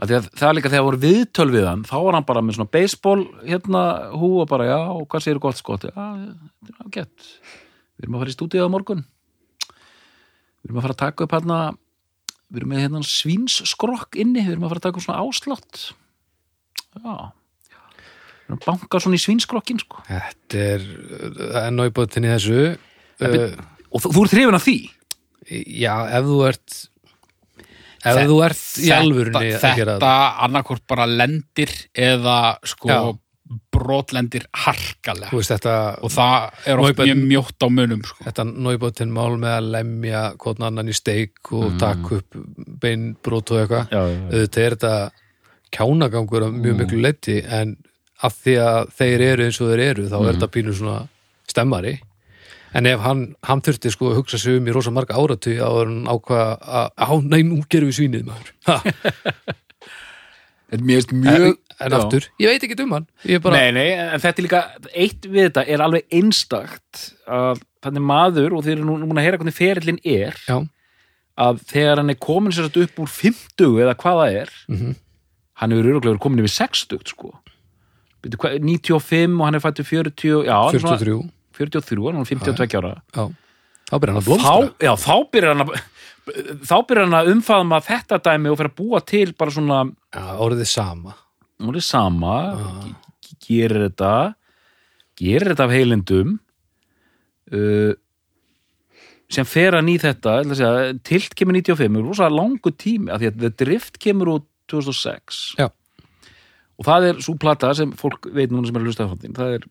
það 0.00 0.48
er 0.48 0.56
líka 0.56 0.72
þegar 0.72 0.86
voru 0.88 1.00
viðtöl 1.04 1.50
við 1.52 1.66
hann 1.68 1.84
þá 1.86 1.96
var 2.02 2.16
hann 2.18 2.26
bara 2.26 2.42
með 2.42 2.58
svona 2.58 2.72
baseball 2.74 3.20
hérna 3.44 3.82
hú 4.18 4.30
og 4.42 4.48
bara 4.50 4.66
já, 4.66 4.78
og 4.90 5.06
hvað 5.06 5.24
segir 5.26 5.42
gott 5.42 5.60
skot? 5.60 5.86
Já, 5.86 5.94
þetta 5.94 6.72
er 6.72 6.88
ágætt. 6.88 7.28
Við 7.94 8.06
erum 8.06 8.16
að 8.16 8.24
fara 8.24 8.32
í 8.32 8.34
stúdíu 8.34 8.66
á 8.66 8.74
morgun. 8.74 9.04
Við 9.70 10.66
erum 10.70 10.80
að 10.80 10.86
fara 10.88 10.96
að 10.96 11.02
taka 11.04 11.26
upp 11.26 11.36
hérna 11.36 11.58
við 12.48 12.60
erum 12.60 12.72
með 12.74 12.82
hérna 12.84 13.02
svínsskrokk 13.08 14.18
inni 14.20 14.42
við 14.42 14.56
erum 14.56 14.66
að 14.66 14.74
fara 14.74 14.82
að 14.82 14.86
taka 14.88 15.00
upp 15.00 15.06
svona 15.06 15.22
áslátt 15.22 15.84
já. 16.94 17.14
Við 18.44 18.50
erum 18.50 18.58
að 18.58 18.66
banka 18.66 19.00
svona 19.02 19.18
í 19.18 19.22
svínsskrokkin 19.22 19.82
sko. 19.82 20.02
þetta 20.08 20.64
er 20.74 20.88
er 21.62 21.70
náibóttin 21.74 22.26
í 22.26 22.34
þessu. 22.34 22.74
Uh, 23.22 23.54
og 23.94 24.02
þú, 24.02 24.10
þú 24.10 24.24
ert 24.24 24.34
hrifin 24.34 24.58
af 24.58 24.66
því? 24.66 24.78
Já, 25.78 25.94
ef 26.18 26.26
þú 26.26 26.40
ert 26.48 26.76
ef 28.04 28.20
þú 28.28 28.38
ert 28.46 28.62
í 28.84 28.90
alvörunni 28.94 29.50
að 29.50 29.58
þetta, 29.58 29.74
gera 29.78 29.98
þetta 29.98 30.14
annarkvort 30.46 30.84
bara 30.90 31.06
lendir 31.10 31.72
eða 31.94 32.38
sko 32.68 32.90
Já. 32.90 32.98
brotlendir 33.74 34.46
harkalega. 34.64 35.30
Þú 35.30 35.40
veist 35.40 35.52
þetta 35.54 35.74
og 36.04 36.12
það 36.14 36.36
er 36.72 36.82
oft 36.84 36.98
Nói, 36.98 37.08
mjög 37.08 37.24
mjótt 37.32 37.64
á 37.64 37.68
munum 37.68 38.04
sko. 38.06 38.24
þetta 38.24 38.46
náibóttin 38.50 39.12
mál 39.14 39.34
með 39.40 39.56
að 39.58 39.70
lemja 39.74 40.22
hvort 40.40 40.62
annan 40.64 40.88
í 40.92 40.96
steik 40.96 41.52
og 41.52 41.76
taka 41.80 42.20
upp 42.20 42.38
beinbrot 42.80 43.52
og 43.54 43.62
eitthvað. 43.64 43.92
Auðvitað 43.98 44.64
er 44.64 44.78
þetta 44.78 44.94
kjánagangur 45.74 46.46
af 46.46 46.54
mjög 46.54 46.80
miklu 46.80 47.02
leiti 47.02 47.40
en 47.44 47.76
af 48.24 48.36
því 48.44 48.54
að 48.62 48.90
þeir 48.98 49.24
eru 49.28 49.46
eins 49.48 49.60
og 49.60 49.70
þeir 49.72 49.82
eru 49.90 50.08
þá 50.08 50.16
er 50.20 50.28
þetta 50.32 50.50
pínu 50.54 50.74
svona 50.78 51.00
stemmari 51.50 51.96
en 52.74 52.86
ef 52.90 53.00
hann, 53.04 53.24
hann 53.46 53.60
þurfti 53.62 53.90
sko 53.94 54.10
að 54.10 54.16
hugsa 54.20 54.38
sig 54.42 54.56
um 54.58 54.66
í 54.66 54.74
rosa 54.74 54.90
marga 54.94 55.14
áratu 55.20 55.52
en 55.54 55.76
hann 55.78 55.98
ákvað 56.10 56.58
að, 56.60 56.88
á, 56.98 57.10
nei, 57.22 57.42
nú 57.46 57.60
gerum 57.70 57.90
við 57.92 57.98
svínið 58.00 58.26
maður. 58.28 58.50
Ha, 58.66 58.78
En 60.74 60.80
mér 60.82 61.04
en, 61.12 61.18
mjög 61.22 61.44
en 61.84 61.92
Já. 61.92 61.96
aftur, 61.98 62.24
ég 62.40 62.48
veit 62.50 62.64
ekki 62.66 62.82
um 62.82 62.94
hann. 62.96 63.04
Ég 63.28 63.36
er 63.36 63.42
bara, 63.44 63.58
Nei, 63.60 63.70
nei, 63.76 63.90
en 64.14 64.20
þetta 64.22 64.40
er 64.40 64.46
líka 64.46 64.60
eitt 64.96 65.26
við 65.28 65.44
þetta 65.50 65.64
er 65.70 65.82
alveg 65.84 66.06
einstakt 66.16 67.02
að 67.30 67.60
þannig 67.84 68.04
maður 68.08 68.56
og 68.56 68.64
þeir 68.64 68.78
eru 68.78 68.86
nú, 68.88 68.96
núna 69.02 69.20
að 69.20 69.26
heyra 69.28 69.38
hvernig 69.42 69.54
ferillin 69.58 70.00
er 70.02 70.38
já, 70.48 70.56
að 71.44 71.60
þegar 71.70 72.00
hann 72.00 72.10
er 72.14 72.18
komin 72.26 72.54
sér 72.56 72.70
upp 72.70 72.98
úr 73.04 73.12
50 73.12 73.76
eða 73.84 73.94
hvað 74.00 74.20
það 74.22 74.38
er 74.40 74.52
Mhm. 74.72 74.94
hann 75.60 75.70
hefur 75.76 75.90
öruglega 75.92 76.18
komin 76.24 76.42
yfir 76.42 76.54
60 76.56 77.06
sko. 77.12 77.34
Byrju, 78.24 78.40
hvað, 78.40 78.58
95 78.64 79.38
og 79.38 79.44
hann 79.46 79.54
er 79.54 79.60
fættu 79.68 79.84
40 79.84 80.44
já, 80.48 80.56
hann 80.58 80.74
er 80.74 80.80
svona 80.80 81.30
43 81.54 81.96
43, 81.96 82.12
hann 82.12 82.22
er 82.24 82.30
52 82.30 82.78
ára. 82.80 82.92
Já, 83.14 83.24
þá 83.90 83.96
byrja 84.00 84.14
hann 84.14 84.20
að 84.20 84.24
þá, 84.24 84.30
blómstra 84.30 84.86
já, 84.86 84.92
þá 85.04 85.14
byrjar 85.34 85.52
hann 85.54 85.64
að 85.64 85.74
þá 86.64 86.76
byrjar 86.88 87.04
hann 87.04 87.18
að 87.18 87.32
umfaðma 87.34 87.80
þetta 87.84 88.20
dæmi 88.24 88.52
og 88.52 88.56
fyrir 88.60 88.72
að 88.72 88.78
búa 88.80 89.00
til 89.04 89.26
bara 89.38 89.54
svona 89.54 89.82
já, 89.90 90.24
orðið 90.46 90.70
sama. 90.72 91.16
Er 91.64 91.80
sama 91.84 92.32
ge- 93.24 93.36
gerir 93.44 93.84
þetta 93.88 94.14
gerir 95.20 95.52
þetta 95.52 95.66
af 95.68 95.74
heilindum 95.74 96.32
uh, 97.54 97.92
sem 99.34 99.46
fer 99.48 99.76
hann 99.78 99.88
í 99.90 99.96
þetta 100.00 100.40
að 100.42 100.56
segja, 100.58 100.96
tilt 101.06 101.36
kemur 101.38 101.56
95 101.60 102.00
er 102.00 102.04
rosa 102.08 102.28
langu 102.32 102.72
tími 102.74 103.12
af 103.14 103.22
því 103.22 103.30
að 103.30 103.38
The 103.44 103.52
Drift 103.62 104.00
kemur 104.02 104.32
út 104.38 104.48
2006 104.72 105.40
Já. 105.60 105.68
og 106.78 106.86
það 106.88 107.08
er 107.10 107.22
svo 107.24 107.36
plata 107.40 107.72
sem 107.76 107.92
fólk 108.00 108.30
veit 108.34 108.52
núna 108.52 108.68
sem 108.68 108.76
er 108.78 108.84
að 108.84 108.90
hlusta 108.90 109.06
á 109.06 109.10
þáttin 109.12 109.36
það 109.36 109.56
er 109.58 109.66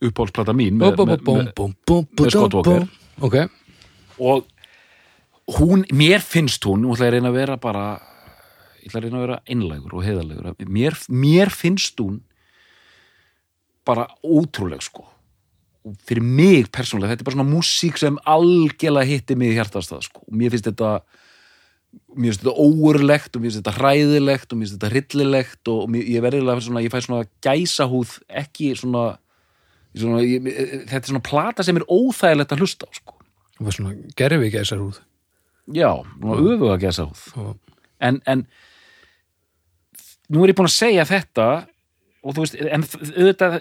uppáhaldsplata 0.00 0.54
mín 0.56 0.80
með, 0.80 0.96
bú, 0.98 1.04
bú, 1.04 1.10
með, 1.10 1.22
bú, 1.24 1.68
með, 1.70 2.10
með 2.20 2.34
Scott 2.34 2.56
bú, 2.56 2.62
Walker. 2.62 2.84
bú. 2.88 3.28
ok, 3.28 3.36
og 4.18 5.58
hún, 5.58 5.86
mér 5.92 6.24
finnst 6.24 6.64
hún 6.68 6.86
ætla 6.90 7.08
ég 7.08 7.12
að 7.12 7.16
reyna 7.18 7.32
að 7.32 7.40
vera 7.40 7.58
bara 7.60 7.86
ég 8.82 8.90
ætla 8.90 9.00
að 9.00 9.08
reyna 9.08 9.18
að 9.20 9.26
vera 9.26 9.40
einlægur 9.48 9.98
og 9.98 10.06
heiðarlegur 10.06 10.70
mér, 10.70 10.98
mér 11.08 11.52
finnst 11.52 12.00
hún 12.02 12.22
bara 13.84 14.08
ótrúleg 14.24 14.82
sko 14.84 15.04
og 15.84 15.98
fyrir 16.08 16.24
mig 16.24 16.70
persónulega, 16.72 17.12
þetta 17.12 17.24
er 17.24 17.28
bara 17.28 17.36
svona 17.36 17.50
músík 17.50 17.98
sem 18.00 18.16
algjörlega 18.24 19.10
hitti 19.10 19.36
mig 19.36 19.52
í 19.52 19.58
hjartastað 19.58 20.06
sko. 20.06 20.22
og 20.24 20.32
mér 20.32 20.54
finnst 20.54 20.70
þetta 20.70 20.94
mér 22.14 22.30
finnst 22.30 22.44
þetta 22.44 22.54
óurlegt 22.56 23.36
og 23.36 23.42
mér 23.42 23.50
finnst 23.50 23.60
þetta 23.60 23.74
hræðilegt 23.76 24.48
og 24.48 24.58
mér 24.58 24.64
finnst 24.64 24.78
þetta 24.78 24.92
hryllilegt 24.94 25.72
og 25.74 25.82
mér, 25.92 26.06
ég 26.14 26.24
verðilega 26.24 26.64
svona, 26.64 26.84
ég 26.84 26.94
fæ 26.94 27.04
svona 27.04 27.28
gæsahúð 27.44 28.14
ekki 28.44 28.70
svona, 28.80 29.04
svona 30.02 30.22
ég, 30.26 30.46
þetta 30.90 31.02
er 31.02 31.10
svona 31.12 31.26
plata 31.26 31.66
sem 31.66 31.78
er 31.78 31.86
óþægilegt 31.88 32.54
að 32.54 32.64
hlusta 32.64 32.88
á 32.88 32.90
sko. 32.96 33.18
Það 33.54 33.68
var 33.68 33.76
svona 33.78 34.14
gerfi 34.18 34.50
gæsar 34.54 34.82
húð 34.82 35.02
Já, 35.74 35.90
svona 36.18 36.40
öfuga 36.40 36.78
gæsahúð 36.82 37.22
Já. 37.30 37.52
en, 38.08 38.18
en 38.28 38.46
nú 40.28 40.42
er 40.44 40.52
ég 40.52 40.58
búin 40.58 40.68
að 40.68 40.76
segja 40.76 41.06
þetta 41.08 41.48
og 42.24 42.32
þú 42.32 42.44
veist, 42.44 42.54
en 42.56 42.84
auðvitað 42.88 43.54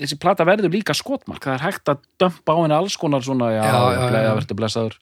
þessi 0.00 0.16
plata 0.16 0.46
verður 0.48 0.72
líka 0.72 0.94
skotmark. 0.96 1.44
Það 1.44 1.58
er 1.58 1.64
hægt 1.66 1.90
að 1.92 2.06
dömpa 2.22 2.54
á 2.56 2.60
henni 2.62 2.76
alls 2.78 2.94
konar 2.96 3.24
svona, 3.24 3.50
já, 3.52 3.60
já. 3.68 4.30
verður 4.32 4.56
blessaður. 4.56 4.96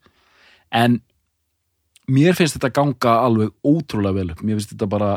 En 0.75 0.97
mér 2.11 2.37
finnst 2.39 2.57
þetta 2.59 2.73
ganga 2.75 3.17
alveg 3.25 3.53
ótrúlega 3.67 4.17
vel 4.19 4.33
mér 4.41 4.59
finnst 4.59 4.75
þetta 4.75 4.89
bara 4.91 5.11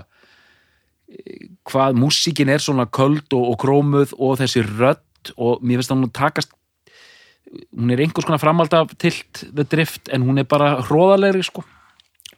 eh, 1.10 1.50
hvað 1.70 1.98
músíkin 2.00 2.52
er 2.54 2.62
svona 2.64 2.86
köld 2.86 3.34
og, 3.34 3.54
og 3.54 3.58
krómuð 3.64 4.16
og 4.20 4.38
þessi 4.42 4.66
rödd 4.68 5.04
og 5.38 5.62
mér 5.64 5.80
finnst 5.82 5.94
að 5.94 6.02
hún 6.02 6.12
takast 6.14 6.52
hún 7.78 7.92
er 7.94 8.02
einhvers 8.02 8.26
konar 8.26 8.42
framhald 8.42 8.74
af 8.74 8.94
tilt 8.98 9.44
the 9.54 9.64
drift 9.70 10.10
en 10.14 10.24
hún 10.26 10.40
er 10.42 10.48
bara 10.50 10.76
hróðalegri 10.88 11.44
sko. 11.46 11.64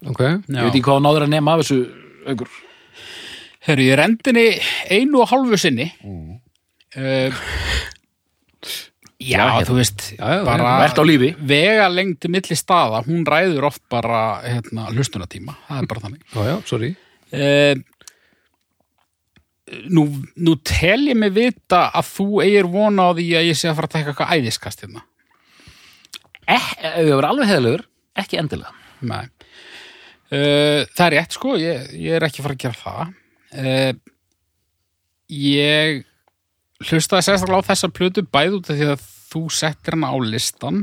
Ok, 0.05 0.21
ég 0.21 0.47
veit 0.51 0.73
ekki 0.75 0.83
hvað 0.85 0.99
hún 0.99 1.05
náður 1.07 1.25
að 1.25 1.33
nema 1.37 1.53
af 1.55 1.63
þessu 1.63 1.77
aukur 2.27 2.49
Herru, 3.65 3.81
ég 3.87 3.97
rendinni 3.97 4.43
einu 4.93 5.23
og 5.23 5.29
hálfu 5.31 5.57
sinni. 5.57 5.87
Mm. 6.05 6.35
uh, 6.99 7.45
Já, 9.15 9.39
Já, 9.39 9.45
hérna. 9.47 9.65
þú 9.69 9.75
veist 9.79 10.01
Já, 10.17 10.25
já, 10.35 10.41
bara 10.45 10.73
Vert 10.83 10.99
á 10.99 11.03
lífi. 11.07 11.29
vega 11.39 11.87
lengti 11.89 12.27
milli 12.29 12.55
staða, 12.59 12.99
hún 13.07 13.23
ræður 13.25 13.69
oft 13.71 13.81
bara 13.89 14.41
hérna, 14.43 14.89
hlustunatíma, 14.91 15.55
það 15.69 15.79
er 15.81 15.87
bara 15.89 16.03
þannig. 16.03 16.21
Já, 16.35 16.41
já, 16.51 16.55
sorry. 16.67 16.89
Uh, 17.31 17.79
nú, 19.89 20.05
nú 20.37 20.55
tel 20.61 21.07
ég 21.09 21.17
mig 21.17 21.33
vita 21.35 21.87
að 21.89 22.09
þú 22.13 22.29
eigir 22.45 22.69
vona 22.69 23.09
á 23.09 23.17
því 23.17 23.27
að 23.39 23.47
ég 23.49 23.59
sé 23.59 23.69
að 23.71 23.77
fara 23.79 23.89
að 23.89 23.95
tekka 23.97 24.13
eitthvað 24.13 24.33
æðiskast 24.35 24.85
hérna 24.85 25.05
eh, 26.45 26.67
ef 26.85 26.99
ég 27.01 27.15
verið 27.15 27.29
alveg 27.31 27.51
heðalegur, 27.51 27.85
ekki 28.21 28.41
endilega 28.41 28.75
Nei. 29.05 29.25
Uh, 30.33 30.83
það 30.95 31.05
er 31.05 31.15
rétt 31.19 31.37
sko, 31.37 31.53
ég, 31.61 31.87
ég 32.01 32.17
er 32.17 32.25
ekki 32.25 32.43
fara 32.43 32.55
að 32.55 32.63
gera 32.63 32.79
það. 32.79 33.11
Uh, 33.55 33.91
ég 35.31 36.01
hlustaði 36.85 37.27
sérstaklega 37.27 37.61
á 37.61 37.69
þessa 37.69 37.91
plötu 37.93 38.25
bæð 38.25 38.59
út 38.59 38.71
af 38.71 38.79
því 38.79 38.89
að 38.93 39.05
þú 39.31 39.43
settir 39.53 39.97
hana 39.97 40.11
á 40.11 40.17
listan 40.25 40.81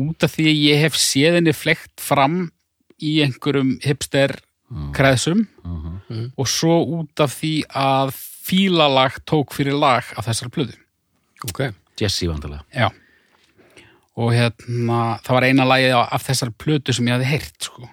út 0.00 0.26
af 0.26 0.34
því 0.34 0.48
að 0.50 0.62
ég 0.64 0.82
hef 0.84 0.98
séð 1.00 1.38
henni 1.38 1.54
flekt 1.56 2.02
fram 2.02 2.48
í 2.96 3.18
einhverjum 3.24 3.76
hipster 3.84 4.34
kreðsum 4.96 5.44
og 6.36 6.48
svo 6.50 6.78
út 6.98 7.22
af 7.22 7.36
því 7.38 7.54
að 7.70 8.14
fílalag 8.46 9.20
tók 9.26 9.54
fyrir 9.54 9.76
lag 9.78 10.06
af 10.16 10.26
þessar 10.26 10.50
plötu. 10.54 10.76
ok, 11.46 11.72
Jesse 12.00 12.28
vandalega 12.28 12.64
Já. 12.74 12.90
Og 14.16 14.32
hérna, 14.32 15.18
það 15.20 15.34
var 15.36 15.44
eina 15.44 15.64
lagið 15.68 15.94
af 16.00 16.22
þessar 16.24 16.50
plötu 16.56 16.94
sem 16.96 17.06
ég 17.06 17.18
hafði 17.18 17.32
heyrt, 17.34 17.56
sko. 17.60 17.88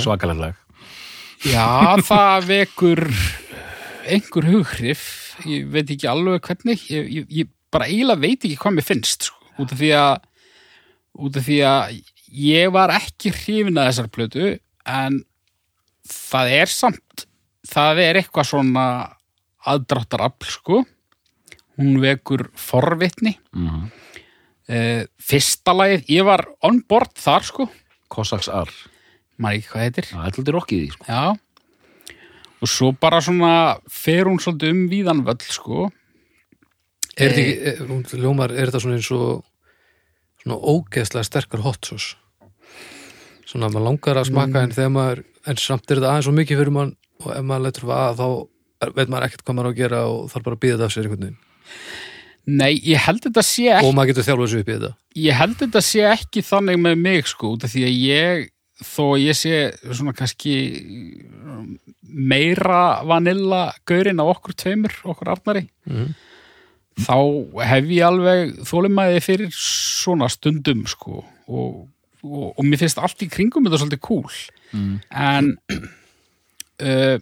svakalega 0.00 0.40
lag. 0.40 0.54
Já, 1.44 2.00
það 2.00 2.46
vekur 2.48 3.02
einhver 4.08 4.48
hughrif, 4.48 5.02
ég 5.44 5.68
veit 5.68 5.90
ekki 5.92 6.08
alveg 6.08 6.40
hvernig, 6.48 6.86
ég, 6.88 7.10
ég, 7.12 7.26
ég 7.42 7.50
bara 7.72 7.90
eiginlega 7.90 8.22
veit 8.22 8.38
ekki 8.38 8.56
hvað 8.62 8.76
mér 8.78 8.86
finnst, 8.88 9.28
sko, 9.28 9.52
út 9.60 9.74
af 9.74 9.80
því 9.82 9.92
að, 9.98 10.24
út 11.26 11.36
af 11.36 11.44
því 11.44 11.60
að 11.68 12.00
ég 12.44 12.72
var 12.72 12.94
ekki 12.96 13.34
hrifin 13.36 13.80
að 13.80 13.90
þessar 13.90 14.10
plötu, 14.16 14.50
en 14.88 15.20
það 16.08 16.56
er 16.60 16.72
samt, 16.72 17.26
það 17.68 18.02
er 18.04 18.20
eitthvað 18.20 18.50
svona 18.52 18.86
aðdráttarafl, 19.64 20.50
sko, 20.52 20.80
hún 21.78 22.00
vekur 22.02 22.48
forvitni, 22.60 23.38
mm 23.56 23.84
uh, 24.70 25.04
fyrsta 25.20 25.74
lagið, 25.76 26.04
ég 26.12 26.26
var 26.26 26.46
on 26.64 26.82
board 26.88 27.14
þar, 27.20 27.46
sko, 27.48 27.68
Cossacks 28.12 28.50
R, 28.52 28.70
maður 29.40 29.58
ekki 29.58 29.72
hvað 29.72 29.86
heitir, 29.86 30.08
það 30.10 30.20
er 30.20 30.30
alltaf 30.30 30.54
rockið 30.56 30.84
í 30.84 30.90
sko. 30.94 31.08
Já. 31.08 32.20
Og 32.64 32.70
svo 32.70 32.92
bara 32.96 33.20
svona 33.24 33.54
fer 33.92 34.28
hún 34.28 34.40
svolítið 34.40 34.72
um 34.72 34.84
víðan 34.88 35.24
völl 35.26 35.40
sko. 35.52 35.88
Er 37.14 37.30
þetta 37.30 37.42
ekki, 37.42 37.56
er, 37.70 37.82
hún 37.90 38.04
ljómar, 38.22 38.54
er 38.54 38.70
þetta 38.70 38.82
svona 38.84 38.98
eins 38.98 39.10
og 39.14 39.42
svona 40.42 40.58
ógeðslega 40.72 41.28
sterkar 41.28 41.64
hot 41.66 41.90
sauce? 41.90 42.14
Svona 43.44 43.68
maður 43.68 43.88
langar 43.90 44.20
að 44.20 44.30
smaka 44.30 44.64
en 44.64 44.72
þegar 44.74 44.94
maður, 44.94 45.24
en 45.46 45.56
samt 45.60 45.90
er 45.90 45.98
þetta 46.00 46.10
aðeins 46.12 46.28
svo 46.28 46.34
mikið 46.36 46.60
fyrir 46.62 46.74
mann 46.74 46.94
og 47.24 47.30
ef 47.36 47.44
maður 47.46 47.66
letur 47.68 47.90
að 47.94 48.20
þá 48.20 48.26
veit 48.96 49.08
maður 49.12 49.26
ekkert 49.28 49.44
hvað 49.44 49.56
maður 49.58 49.68
á 49.68 49.72
að 49.72 49.78
gera 49.82 50.00
og 50.10 50.24
þarf 50.32 50.44
bara 50.48 50.56
að 50.58 50.62
býða 50.64 50.74
þetta 50.76 50.88
af 50.88 50.94
sér 50.94 51.06
einhvern 51.08 51.24
veginn. 51.24 51.38
Nei, 52.44 52.72
ég 52.84 53.00
held 53.06 53.22
þetta 53.24 53.42
sé 53.46 53.68
ekki, 53.72 53.88
og 53.88 53.94
maður 53.96 54.10
getur 54.12 54.26
þjálfað 54.26 54.50
sér 54.52 54.64
upp 54.64 54.68
í 54.68 54.74
þetta. 54.74 54.90
Ég 55.24 55.38
held 55.38 55.54
þetta 55.62 55.80
sé 55.86 56.02
ekki 56.10 56.42
þannig 56.44 56.82
með 56.84 56.98
mig 57.06 57.30
sko 57.30 57.54
út 57.54 57.64
af 57.64 57.72
því 57.72 57.84
að 57.86 57.94
ég 58.04 58.50
þó 58.84 59.04
ég 59.22 59.38
sé 59.38 59.60
svona 59.94 60.12
kannski 60.18 60.54
um, 61.40 61.70
meira 62.02 62.82
vanilla 63.08 63.62
gaurinn 63.88 64.20
af 64.20 64.32
okkur 64.34 64.56
tveimur, 64.60 64.96
okkur 65.08 65.30
arnari 65.36 65.64
Mhm. 65.88 66.12
þá 67.00 67.16
hef 67.66 67.88
ég 67.90 68.04
alveg 68.06 68.52
þólimæði 68.68 69.22
fyrir 69.24 69.50
svona 69.56 70.28
stundum 70.30 70.84
sko 70.86 71.24
og, 71.48 71.88
og, 72.22 72.52
og 72.58 72.62
mér 72.64 72.78
finnst 72.84 73.00
allt 73.02 73.24
í 73.24 73.30
kringum 73.30 73.64
þetta 73.66 73.80
svolítið 73.82 74.02
cool 74.04 74.28
mm. 74.72 74.98
en 75.10 75.50
uh, 76.82 77.16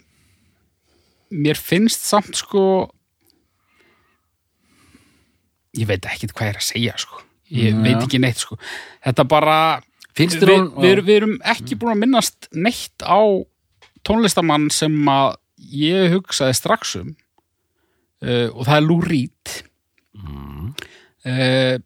mér 1.32 1.60
finnst 1.60 2.04
samt 2.08 2.36
sko 2.36 2.64
ég 5.78 5.88
veit 5.88 6.04
ekki 6.08 6.28
hvað 6.32 6.48
ég 6.48 6.52
er 6.52 6.60
að 6.60 6.68
segja 6.68 6.98
sko 7.00 7.22
ég 7.52 7.72
Já. 7.72 7.80
veit 7.84 8.02
ekki 8.02 8.20
neitt 8.22 8.42
sko 8.42 8.58
þetta 9.04 9.26
bara 9.28 9.58
við, 10.16 10.38
hún 10.44 10.68
við, 10.82 11.02
við 11.06 11.16
erum 11.16 11.38
ekki 11.54 11.78
búin 11.80 11.94
að 11.94 12.02
minnast 12.04 12.48
neitt 12.52 13.04
á 13.04 13.20
tónlistamann 14.06 14.68
sem 14.74 14.94
að 15.08 15.36
ég 15.72 16.12
hugsaði 16.16 16.58
strax 16.58 16.96
um 17.00 17.12
uh, 18.24 18.48
og 18.52 18.66
það 18.66 18.76
er 18.76 18.86
Lou 18.86 19.00
Reed 19.04 19.56
mm. 20.18 20.72
uh, 21.28 21.76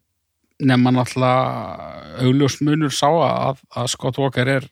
nema 0.57 0.93
náttúrulega 0.93 2.25
augljós 2.25 2.57
munur 2.65 2.93
sá 2.93 3.07
að, 3.11 3.61
að 3.77 3.91
Scott 3.93 4.17
Walker 4.21 4.49
er 4.57 4.67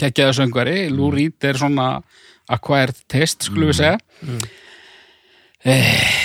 kekkjaða 0.00 0.36
söngvari, 0.40 0.78
Lou 0.92 1.10
Reed 1.14 1.48
er 1.48 1.60
svona 1.60 1.88
acquired 2.52 2.98
taste, 3.10 3.48
skulum 3.48 3.72
við 3.72 3.80
segja. 3.80 3.98
Eh, 5.66 6.18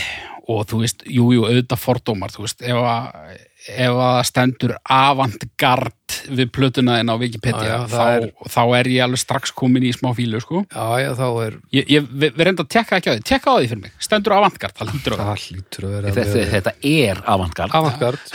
og 0.51 0.67
þú 0.69 0.84
veist, 0.84 1.05
jú, 1.09 1.32
jú, 1.34 1.45
auðvitað 1.47 1.82
fordómar, 1.82 2.34
þú 2.34 2.45
veist, 2.45 2.61
ef 2.61 2.78
að 2.78 3.39
ef 3.69 3.99
að 4.01 4.19
stendur 4.26 4.72
avantgard 4.89 6.15
við 6.34 6.49
plötuna 6.53 6.97
þinn 6.97 7.11
á 7.13 7.15
Wikipedia 7.22 7.65
Já, 7.67 7.74
já, 7.76 7.84
þá, 7.91 7.97
það 8.41 8.53
þá 8.55 8.61
er 8.80 8.89
ég 8.89 9.05
alveg 9.05 9.22
strax 9.22 9.53
komin 9.57 9.86
í 9.86 9.91
smá 9.93 10.09
fílu, 10.17 10.41
sko. 10.41 10.63
Já, 10.65 10.86
já, 11.03 11.09
þá 11.19 11.28
er 11.45 11.57
ég, 11.78 11.91
ég, 11.93 12.07
reynda 12.41 12.65
að 12.65 12.72
tekka 12.74 12.97
ekki 12.97 13.11
á 13.11 13.15
því, 13.15 13.26
tekka 13.30 13.53
á 13.53 13.55
því 13.59 13.69
fyrir 13.72 13.84
mig. 13.84 13.97
Stendur 14.01 14.38
avantgard, 14.38 14.78
það 14.80 14.93
lítur 14.95 15.17
á 15.17 15.24
því 15.38 15.59
þetta, 16.07 16.26
þetta 16.55 16.74
er 16.91 17.22
avantgard 17.36 17.78
Avantgard 17.78 18.34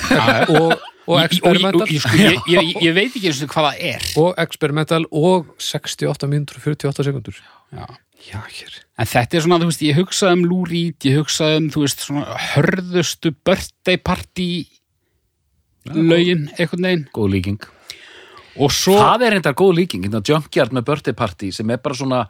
og, 0.61 0.87
og 1.07 1.14
og- 1.16 1.24
experimental. 1.24 1.82
og- 1.82 1.88
ég, 1.88 2.00
sko, 2.00 2.16
ég, 2.18 2.40
ég, 2.50 2.72
ég 2.82 2.94
veit 2.94 3.12
ekki 3.14 3.28
eins 3.30 3.42
og 3.42 3.48
hvað 3.54 3.68
það 3.70 3.84
er. 3.92 4.02
Og 4.22 4.34
experimental 4.38 5.04
og 5.11 5.46
68 5.59 6.26
mínútur 6.30 6.57
og 6.59 6.62
48 6.66 7.04
sekundur 7.04 7.38
Já. 7.72 7.86
Já, 8.32 8.40
En 8.98 9.07
þetta 9.07 9.36
er 9.36 9.42
svona, 9.44 9.59
þú 9.61 9.66
veist, 9.68 9.82
ég 9.84 9.94
hugsaði 9.98 10.32
um 10.32 10.64
Reed, 10.64 10.96
ég 11.04 11.18
hugsaði 11.20 11.57
um, 11.61 11.66
þú 11.70 11.82
veist, 11.84 12.00
svona 12.00 12.24
hörðustu 12.54 13.34
birthday 13.44 13.96
party 13.98 14.66
lögin, 15.92 16.46
einhvern 16.59 16.82
veginn. 16.82 17.09
Góð 17.14 17.30
líking. 17.34 17.61
Og 18.57 18.72
svo, 18.72 18.96
það 18.96 19.26
er 19.26 19.34
reyndar 19.36 19.54
góð 19.59 19.74
líking, 19.76 20.07
hérna 20.07 20.22
Junkyard 20.24 20.72
með 20.72 20.86
birthday 20.88 21.12
party 21.16 21.50
sem 21.52 21.70
er 21.70 21.76
bara 21.84 21.94
svona 21.98 22.22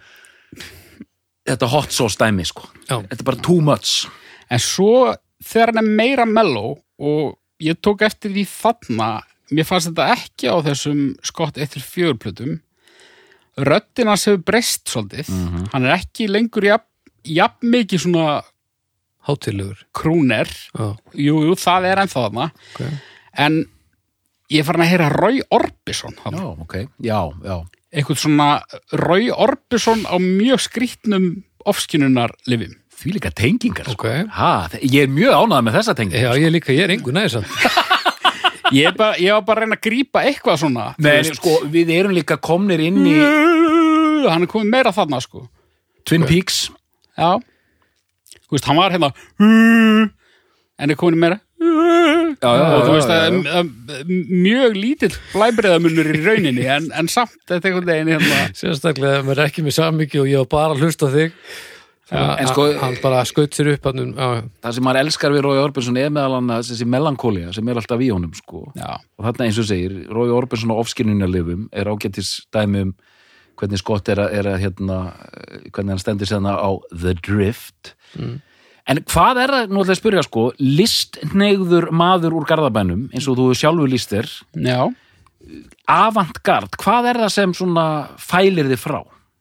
þetta 1.47 1.69
hot 1.71 1.95
sauce 1.95 2.19
dæmi 2.19 2.45
sko. 2.49 2.67
Já. 2.89 2.99
þetta 3.07 3.23
er 3.23 3.29
bara 3.31 3.43
too 3.47 3.61
much. 3.63 4.09
En 4.51 4.59
svo 4.63 5.15
þegar 5.43 5.73
hann 5.75 5.85
er 5.85 5.91
meira 6.03 6.27
mellow 6.27 6.75
og 6.99 7.37
ég 7.63 7.79
tók 7.81 8.05
eftir 8.07 8.33
því 8.35 8.45
þarna 8.51 9.11
mér 9.55 9.67
fannst 9.69 9.91
þetta 9.93 10.09
ekki 10.17 10.51
á 10.51 10.57
þessum 10.67 11.03
skott 11.25 11.59
1-4 11.61 12.17
plötum. 12.21 12.59
Röddin 13.57 14.11
hans 14.11 14.27
hefur 14.29 14.43
breyst 14.45 14.91
svolítið, 14.91 15.31
hann 15.73 15.87
er 15.87 15.95
ekki 15.97 16.27
lengur 16.29 16.67
jafn, 16.67 16.89
jafn 17.25 17.73
mikið 17.73 18.03
svona 18.05 18.27
Hátilegur 19.27 19.81
krúner 19.97 20.47
Já, 20.47 20.93
jú, 21.19 21.41
jú, 21.49 21.55
það 21.59 21.89
er 21.89 22.01
ennþá 22.05 22.21
þarna. 22.29 22.45
Ok. 22.77 22.83
En 23.43 23.57
ég 24.55 24.67
farin 24.69 24.85
að 24.85 24.93
heyra 24.93 25.09
Roy 25.11 25.41
Orbison 25.57 26.15
já, 26.15 26.21
þarna. 26.23 26.45
ok, 26.63 26.77
já, 27.03 27.19
já. 27.43 27.57
Eitthvað 27.97 28.21
svona 28.23 28.49
Roy 29.03 29.31
Orbison 29.35 30.05
á 30.07 30.15
mjög 30.23 30.63
skrýtnum 30.69 31.27
ofskinunar 31.67 32.37
lifim 32.47 32.77
því 32.97 33.15
líka 33.17 33.33
tengingar 33.37 33.91
sko. 33.91 34.09
Ok. 34.09 34.31
ha, 34.39 34.53
ég 34.83 35.07
er 35.07 35.13
mjög 35.13 35.37
ánægð 35.43 35.67
með 35.67 35.79
þessa 35.81 35.97
tengingar 35.99 36.25
Já, 36.27 36.43
ég 36.43 36.55
líka, 36.55 36.73
ég 36.75 36.87
er 36.87 36.95
engu 36.97 37.15
næðis 37.15 37.39
ég, 38.77 38.89
er 38.89 38.97
bara, 38.97 39.17
ég 39.23 39.37
var 39.37 39.45
bara 39.47 39.63
að 39.63 39.67
reyna 39.67 39.79
að 39.79 39.85
grípa 39.87 40.23
eitthvað 40.27 40.61
svona. 40.65 40.87
Nei, 40.99 41.13
veist. 41.21 41.39
sko, 41.39 41.59
við 41.71 41.93
erum 41.95 42.17
líka 42.17 42.39
komnir 42.43 42.83
inn 42.83 43.03
í 43.07 43.17
hann 44.27 44.43
er 44.43 44.51
komið 44.51 44.73
meira 44.73 44.95
þarna 44.95 45.21
sko. 45.23 45.45
Twin 46.07 46.27
Peaks. 46.27 46.67
Já. 47.15 47.37
Þú 48.47 48.57
veist, 48.57 48.69
hann 48.69 48.79
var 48.79 48.95
hérna 48.95 49.13
en 50.77 50.93
er 50.93 50.99
komið 50.99 51.23
meira 51.23 51.39
já, 51.57 52.51
já, 52.53 52.65
og 52.77 52.83
þú 52.85 52.97
veist 52.97 53.13
að 53.13 53.71
mjög 54.07 54.77
lítill 54.77 55.13
blæbreiðamunur 55.33 56.11
í 56.13 56.19
rauninni 56.25 56.67
en, 56.71 56.91
en 56.93 57.09
samt 57.11 57.37
þetta 57.49 57.57
er 57.57 57.71
einhvern 57.71 57.89
veginn 57.91 58.13
hérna. 58.13 58.43
Sérstaklega, 58.57 59.23
mér 59.27 59.41
er 59.41 59.49
ekki 59.51 59.65
með 59.67 59.79
sammikið 59.79 60.23
og 60.23 60.31
ég 60.31 60.45
var 60.45 60.51
bara 60.53 60.77
að 60.77 60.85
hlusta 60.85 61.09
á 61.09 61.15
þig 61.15 61.33
en 62.13 62.39
en 62.39 62.47
sko- 62.47 62.79
Hann 62.79 62.97
bara 63.03 63.25
skaut 63.25 63.51
sér 63.57 63.73
upp 63.75 63.85
hann, 63.89 64.15
já, 64.15 64.43
það 64.63 64.73
sem 64.77 64.85
maður 64.85 65.01
elskar 65.05 65.33
við 65.35 65.43
Rói 65.43 65.59
Orbison 65.65 65.97
er 65.97 66.11
meðal 66.11 66.37
annars 66.39 66.71
þessi 66.71 66.87
melankólia 66.87 67.53
sem 67.55 67.69
er 67.69 67.75
alltaf 67.81 68.01
í 68.01 68.11
honum 68.13 68.33
sko. 68.35 68.73
og 68.77 69.25
þarna 69.25 69.47
eins 69.49 69.59
og 69.59 69.65
segir, 69.67 70.07
Rói 70.09 70.31
Orbison 70.31 70.71
á 70.71 70.77
ofskinnunarlifum 70.79 71.69
er 71.73 71.85
ágættis 71.91 72.47
dæmi 72.55 72.83
um 72.83 72.95
hvernig 73.57 73.79
Scott 73.81 74.09
er 74.13 74.17
að, 74.21 74.33
er 74.37 74.45
að 74.45 74.61
hérna, 74.61 74.99
eh, 75.17 75.71
hvernig 75.73 75.89
hann 75.95 75.99
stendur 75.99 76.27
sérna 76.29 76.53
á 76.61 76.71
The 76.93 77.15
Drift. 77.15 77.95
En 78.87 78.99
hvað 79.03 79.39
er 79.43 79.49
það, 79.51 79.71
nú 79.73 79.81
ætla 79.81 79.95
ég 79.95 79.97
að 79.97 80.03
spyrja 80.03 80.23
sko 80.29 80.53
listneigður 80.61 81.89
maður 81.91 82.37
úr 82.37 82.45
garðabænum 82.47 83.09
eins 83.15 83.27
og 83.27 83.37
þú 83.41 83.47
sjálfur 83.57 83.89
líst 83.91 84.13
þér? 84.13 84.29
Já. 84.61 84.93
Avantgard, 85.89 86.77
hvað 86.77 87.09
er 87.11 87.21
það 87.25 87.33
sem 87.33 87.53
svona 87.55 87.87
fælir 88.19 88.69
þið 88.71 88.79
frá? 88.83 89.01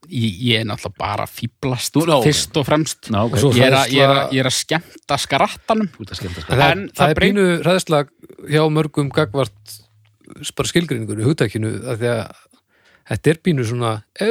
Ég, 0.09 0.37
ég 0.45 0.61
er 0.61 0.67
náttúrulega 0.69 0.99
bara 0.99 1.25
já, 1.25 2.15
ok. 2.17 2.25
fyrst 2.25 2.59
og 2.59 2.67
fremst 2.67 3.09
Ná, 3.13 3.23
ok. 3.25 3.37
Og 3.37 3.43
svo 3.43 3.51
ég, 3.55 3.65
er 3.67 3.77
að, 3.79 3.95
ég, 3.95 4.03
er 4.03 4.13
að, 4.13 4.35
ég 4.35 4.43
er 4.43 4.49
að 4.49 4.57
skemmta 4.57 5.17
skarattanum. 5.21 5.89
En 5.95 6.85
það, 6.95 7.09
er 7.09 7.21
pínu 7.23 7.47
ræðslag 7.65 8.11
hjá 8.51 8.63
mörgum 8.73 9.11
gagvart 9.13 9.75
bara 10.55 10.71
skilgreiningur 10.71 11.21
í 11.21 11.27
hugtækinu 11.27 11.71
að 11.91 12.01
því 12.01 12.11
að 12.13 12.23
þetta 13.11 13.31
er 13.31 13.41
pínu 13.45 13.65
svona 13.67 13.91
ó, 14.01 14.29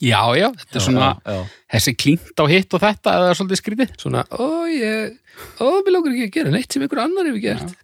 já, 0.00 0.20
já, 0.38 0.48
þetta 0.62 0.78
er 0.78 0.84
svona 0.86 1.08
já, 1.12 1.36
já. 1.36 1.42
þessi 1.76 1.94
klínt 2.00 2.42
á 2.42 2.44
hitt 2.50 2.76
og 2.76 2.82
þetta 2.82 3.16
eða 3.18 3.30
er 3.30 3.38
svolítið 3.38 3.60
skrítið 3.60 3.94
svona, 4.00 4.24
ó 4.32 4.48
ég 4.72 5.16
ó, 5.60 5.66
mér 5.84 5.96
langar 5.96 6.14
ekki 6.14 6.28
að 6.28 6.36
gera 6.38 6.54
neitt 6.54 6.74
sem 6.74 6.84
einhver 6.84 7.02
annar 7.04 7.28
hefur 7.28 7.44
gert 7.44 7.74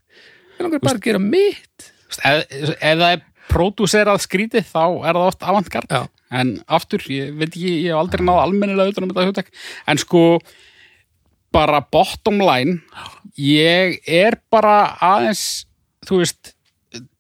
mér 0.57 0.69
langar 0.69 0.85
bara 0.87 1.01
að 1.01 1.09
gera 1.09 1.23
mitt 1.23 1.91
ef 2.19 2.79
það 2.81 3.11
er 3.11 3.27
pródúserað 3.49 4.23
skrítið 4.25 4.69
þá 4.69 4.85
er 4.87 5.19
það 5.19 5.27
oft 5.27 5.45
avantgard 5.53 5.93
Já. 5.93 6.03
En 6.31 6.59
aftur, 6.67 7.03
ég 7.13 7.35
veit 7.39 7.51
ekki, 7.51 7.75
ég 7.85 7.93
hef 7.93 8.01
aldrei 8.01 8.25
náð 8.25 8.43
almennilega 8.43 8.95
utan 8.95 9.07
um 9.07 9.13
þetta 9.13 9.29
hugtak. 9.29 9.53
En 9.89 10.01
sko 10.01 10.23
bara 11.55 11.81
bottom 11.81 12.43
line 12.45 12.81
ég 13.41 14.01
er 14.05 14.37
bara 14.53 14.95
aðeins 15.01 15.67
þú 16.07 16.23
veist 16.23 16.55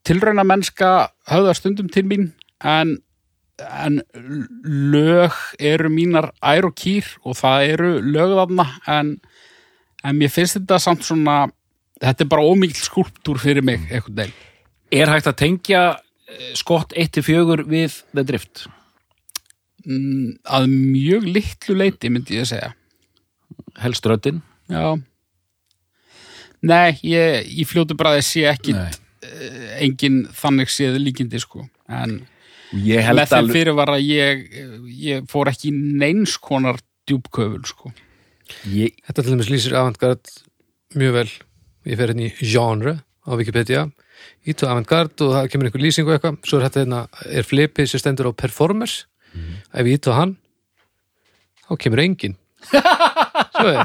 tilrauna 0.06 0.44
mennska 0.46 1.10
höfða 1.28 1.54
stundum 1.56 1.88
til 1.92 2.04
mín 2.08 2.30
en, 2.64 2.96
en 3.60 4.00
lög 4.92 5.36
eru 5.58 5.90
mínar 5.92 6.32
ær 6.44 6.68
og 6.68 6.76
kýr 6.78 7.08
og 7.24 7.38
það 7.40 7.74
eru 7.74 7.92
lög 8.04 8.34
þarna. 8.38 8.66
En, 8.88 9.14
en 10.04 10.18
mér 10.18 10.32
finnst 10.32 10.58
þetta 10.58 10.80
samt 10.82 11.06
svona 11.06 11.46
þetta 12.02 12.24
er 12.24 12.32
bara 12.32 12.46
ómikil 12.46 12.80
skúlptúr 12.80 13.40
fyrir 13.42 13.64
mig 13.64 13.88
einhvern 13.88 14.22
veginn. 14.22 14.44
Er 14.88 15.12
hægt 15.12 15.28
að 15.28 15.40
tengja 15.42 15.82
eh, 15.92 16.52
skott 16.56 16.94
1-4 16.96 17.64
við 17.68 18.00
The 18.14 18.24
Drift? 18.24 18.68
Mm, 19.86 20.32
að 20.44 20.66
mjög 20.72 21.28
litlu 21.28 21.76
leiti 21.78 22.10
myndi 22.10 22.38
ég 22.38 22.46
að 22.46 22.50
segja. 22.54 22.72
Helst 23.78 24.06
röddin? 24.10 24.42
já. 24.68 24.98
Nei, 26.66 26.98
ég, 27.06 27.46
í 27.46 27.62
fljótu 27.68 27.94
bræði 27.94 28.24
sé 28.26 28.40
ekki 28.50 28.74
Nei. 28.74 28.88
engin 29.84 30.24
þannig 30.34 30.72
séð 30.74 30.98
líkindi 30.98 31.38
sko. 31.42 31.68
En 31.86 32.24
Ég 32.74 33.00
held 33.06 33.16
með 33.16 33.30
þeim 33.30 33.38
alveg 33.38 33.56
fyrir 33.56 33.76
var 33.78 33.92
að 33.94 34.02
ég 34.04 34.42
ég 35.00 35.28
fór 35.30 35.48
ekki 35.48 35.70
í 35.70 35.76
neins 36.02 36.34
konar 36.42 36.80
djúbköful 37.08 37.62
sko. 37.70 37.92
Ég, 38.68 38.96
þetta 39.06 39.22
til 39.22 39.32
dæmis 39.36 39.48
lýsir 39.52 39.76
avantgard 39.78 40.32
mjög 40.98 41.14
vel. 41.14 41.30
Ég 41.88 42.00
fer 42.00 42.12
hérna 42.12 42.26
í 42.26 42.34
genre 42.42 42.98
á 43.00 43.30
Wikipedia. 43.38 43.86
Ít 44.48 44.62
og 44.66 44.74
avantgard 44.74 45.14
og 45.24 45.32
það 45.36 45.48
kemur 45.52 45.70
einhver 45.70 45.84
lýsing 45.86 46.08
og 46.08 46.16
eitthvað. 46.16 46.40
Svo 46.44 46.58
er 46.58 46.66
þetta 46.66 46.82
hérna, 46.82 47.00
er 47.38 47.46
flipið 47.46 47.88
sem 47.92 48.02
stendur 48.02 48.28
á 48.28 48.32
performers 48.36 49.04
ef 49.36 49.86
ég 49.86 49.98
ít 49.98 50.10
á 50.10 50.12
hann 50.18 50.36
þá 51.68 51.72
kemur 51.84 52.04
engin 52.04 52.36
er 52.72 53.84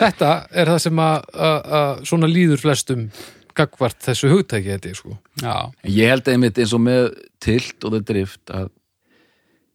þetta 0.00 0.30
er 0.52 0.70
það 0.70 0.80
sem 0.86 1.02
að, 1.02 1.16
að, 1.34 1.58
að 1.78 2.04
svona 2.10 2.30
líður 2.30 2.62
flestum 2.62 3.08
gagvart 3.56 3.98
þessu 4.04 4.30
hugtæki 4.30 4.74
þetta 4.74 4.94
sko. 4.96 5.16
já, 5.40 5.54
ég 5.88 6.12
held 6.12 6.28
einmitt 6.28 6.58
eins 6.60 6.74
og 6.76 6.82
með 6.84 7.14
Tilt 7.42 7.86
og 7.86 7.94
The 7.94 8.02
Drift 8.04 8.52
að 8.52 8.70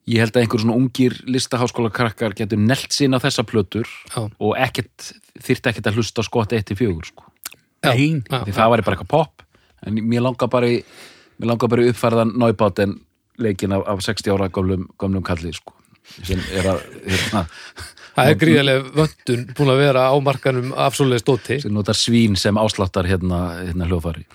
ég 0.09 0.21
held 0.23 0.35
að 0.35 0.43
einhver 0.43 0.63
svona 0.63 0.77
ungir 0.77 1.15
listaháskóla 1.29 1.91
krakkar 1.93 2.35
getur 2.37 2.61
nelt 2.61 2.93
sín 2.95 3.15
á 3.15 3.19
þessa 3.21 3.45
plötur 3.47 3.89
Já. 4.09 4.25
og 4.25 4.55
ekkert, 4.57 5.11
þyrfti 5.37 5.71
ekkert 5.71 5.91
að 5.91 5.99
hlusta 5.99 6.25
á 6.25 6.27
skott 6.27 6.55
1-4 6.57 7.11
sko. 7.11 7.27
ein 7.85 8.23
Já. 8.25 8.41
því 8.45 8.55
það 8.57 8.73
væri 8.73 8.87
bara 8.87 8.97
eitthvað 8.97 9.13
pop 9.13 9.45
en 9.85 10.01
mér 10.01 10.25
langar 10.25 10.51
bara 10.51 10.69
í 10.69 10.81
mér 11.41 11.53
langar 11.53 11.71
bara 11.71 11.85
í 11.85 11.93
uppfærðan 11.93 12.35
náibáten 12.37 12.99
leikin 13.43 13.75
af, 13.75 13.85
af 13.87 14.03
60 14.05 14.33
ára 14.35 14.49
gömlum, 14.53 14.87
gömlum 15.01 15.25
kalli 15.25 15.53
sko, 15.55 15.75
sem 16.23 16.41
er 16.57 16.69
að 16.73 16.83
hérna, 17.05 17.45
það 18.15 18.31
er 18.31 18.39
gríðarlega 18.43 18.93
vöndun 18.99 19.43
búin 19.57 19.73
að 19.73 19.83
vera 19.85 20.05
á 20.11 20.15
markanum 20.23 20.71
af 20.75 20.97
svoleiðis 20.97 21.27
dóti. 21.27 21.59
sem 21.63 21.73
notar 21.73 21.97
svín 21.97 22.37
sem 22.39 22.59
ásláttar 22.59 23.09
hérna, 23.09 23.41
hérna 23.63 23.89
hljófari 23.89 24.25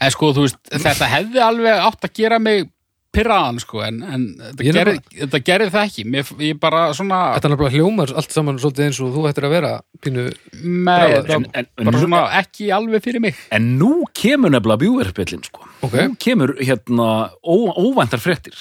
en 0.00 0.14
sko 0.14 0.32
þú 0.36 0.46
veist, 0.46 0.60
þetta 0.72 1.10
hefði 1.14 1.42
alveg 1.44 1.88
átt 1.88 2.08
að 2.08 2.14
gera 2.22 2.40
mig 2.42 2.68
pyrraðan 3.10 3.56
sko 3.58 3.80
en, 3.82 3.96
en 4.06 4.24
þetta, 4.38 4.64
er 4.64 4.76
gerði, 4.78 4.96
þetta 5.24 5.40
gerði 5.48 5.70
það 5.74 5.86
ekki 5.88 6.04
Mér, 6.14 6.28
ég 6.46 6.58
bara 6.62 6.82
svona 6.94 7.20
Þetta 7.34 7.48
er 7.48 7.52
náttúrulega 7.54 7.74
hljómar 7.80 8.12
allt 8.20 8.34
saman 8.36 8.60
svolítið 8.62 8.84
eins 8.86 9.00
og 9.02 9.14
þú 9.16 9.24
ættir 9.30 9.46
að 9.48 9.54
vera 9.56 9.72
pínu, 10.04 10.26
með, 10.62 11.06
Brjálæður. 11.26 11.32
en, 11.34 11.46
En- 11.74 11.88
bara 11.90 12.02
svona 12.04 12.20
ekki 12.38 12.68
alveg 12.76 13.02
fyrir 13.08 13.24
mig 13.24 13.40
en 13.50 13.66
nú 13.80 13.90
kemur 14.14 14.52
nefnilega 14.54 14.84
bjúverpillin 14.84 15.42
sko. 15.48 15.66
Ok. 15.82 15.96
nú 16.06 16.14
kemur 16.22 16.54
hérna 16.60 17.08
ó, 17.42 17.56
óvæntar 17.74 18.22
fréttir 18.22 18.54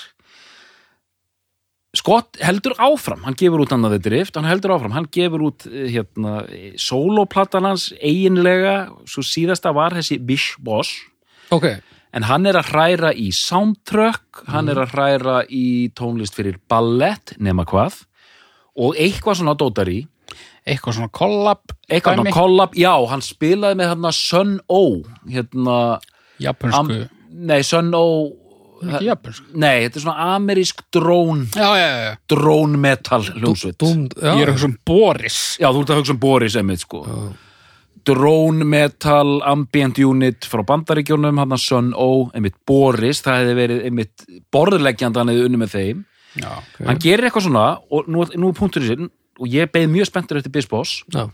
Scott 1.97 2.37
heldur 2.45 2.75
áfram 2.77 3.23
hann 3.25 3.33
gefur 3.37 3.63
út 3.63 3.71
annaði 3.73 3.97
drift, 4.05 4.35
hann 4.37 4.45
heldur 4.45 4.75
áfram 4.75 4.93
hann 4.93 5.07
gefur 5.09 5.41
út 5.47 5.65
eh, 5.65 5.87
hérna 5.89 6.43
soloplatan 6.77 7.65
hans 7.65 7.87
eiginlega, 7.97 8.75
svo 9.09 9.23
síðasta 9.25 9.73
var 9.73 9.95
þessi 9.97 10.19
Bish 10.21 10.57
Boss 10.61 10.91
ok, 11.49 11.65
en 12.15 12.25
hann 12.29 12.47
er 12.49 12.59
að 12.59 12.71
hræra 12.73 13.11
í 13.13 13.29
soundtrack, 13.35 14.43
hann 14.49 14.71
er 14.71 14.81
að 14.83 14.95
hræra 14.95 15.41
í 15.45 15.89
tónlist 15.97 16.37
fyrir 16.37 16.59
ballett 16.69 17.35
nema 17.37 17.67
hvað. 17.69 18.03
Og 18.79 18.97
eitthvað 18.97 19.41
svona 19.41 19.57
dótari. 19.59 20.03
Eitthvað 20.69 20.99
svona 20.99 21.13
kollab 21.15 21.73
eitthvað 21.89 22.19
svona 22.19 22.33
collab, 22.35 22.75
já, 22.77 22.91
hann 23.09 23.23
spilaði 23.25 23.79
með 23.79 23.91
hérna 23.93 24.11
Sun 24.13 24.59
O 24.69 24.83
hérna, 25.29 25.77
japansku, 26.41 26.99
nei, 27.33 27.63
Sun 27.65 27.89
O 27.97 28.05
ekki 28.79 29.09
japansku 29.09 29.57
nei, 29.59 29.87
þetta 29.87 29.99
er 29.99 30.03
svona 30.05 30.27
amerísk 30.35 30.83
drón 30.93 31.47
já, 31.49 31.69
já, 31.79 31.89
já, 32.05 32.11
drón 32.31 32.77
metal 32.79 33.25
hljómsveit. 33.25 33.81
Já, 33.81 34.29
ég 34.29 34.43
er 34.43 34.51
eitthvað 34.51 34.65
svona 34.67 34.83
Boris. 34.91 35.39
Já, 35.59 35.67
þú 35.71 35.83
ert 35.83 35.93
að 35.95 36.01
hugsa 36.03 36.15
um 36.15 36.21
Boris 36.27 36.59
einmitt 36.59 36.85
sko 36.85 37.03
drone 38.07 38.65
metal 38.67 39.39
ambient 39.47 39.99
unit 40.03 40.47
frá 40.49 40.63
bandaríkjónum 40.67 41.39
hann 41.41 41.55
að 41.55 41.63
Sun 41.63 41.93
O, 41.97 42.29
einmitt 42.35 42.57
Boris 42.67 43.23
það 43.25 43.41
hefði 43.41 43.55
verið 43.59 43.85
einmitt 43.89 44.25
borðleggjandi 44.53 45.21
hann 45.21 45.31
hefði 45.33 45.47
unni 45.49 45.61
með 45.61 45.75
þeim. 45.75 46.05
Já, 46.39 46.51
hann 46.85 47.01
gerir 47.01 47.27
eitthvað 47.27 47.47
svona 47.47 47.65
og 47.89 48.09
nú, 48.11 48.25
nú 48.37 48.51
er 48.51 48.57
punktur 48.57 48.85
í 48.85 48.91
sinn 48.91 49.09
og 49.39 49.49
ég 49.49 49.71
beið 49.73 49.89
mjög 49.91 50.11
spenntur 50.11 50.39
eftir 50.39 50.53
Biss 50.53 50.69
Boss. 50.69 51.01
Já, 51.13 51.25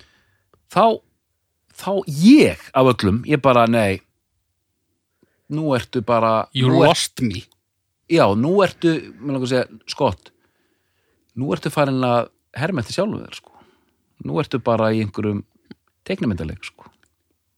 þá, 0.72 1.02
þá 1.76 1.92
ég 2.22 2.68
af 2.72 2.94
öllum, 2.94 3.24
ég 3.28 3.44
bara 3.44 3.68
nei 3.70 4.02
nú 5.52 5.74
ertu 5.78 6.02
bara 6.02 6.48
you 6.54 6.70
nú 6.70 6.82
er, 6.82 6.90
lost 6.90 7.22
me. 7.22 7.44
Já, 8.10 8.26
nú 8.38 8.58
ertu, 8.66 8.94
mér 9.20 9.36
langar 9.36 9.48
að 9.48 9.52
segja, 9.52 9.82
skott. 9.90 10.32
Nú 11.36 11.52
ertu 11.54 11.72
farin 11.74 12.04
að 12.06 12.32
sjálfum 12.56 13.22
þér 13.26 13.36
sko. 13.36 13.52
nú 14.26 14.40
ertu 14.40 14.62
bara 14.64 14.94
í 14.94 15.02
einhverjum 15.04 15.44
teiknumyndaleg 16.08 16.62
sko. 16.66 16.90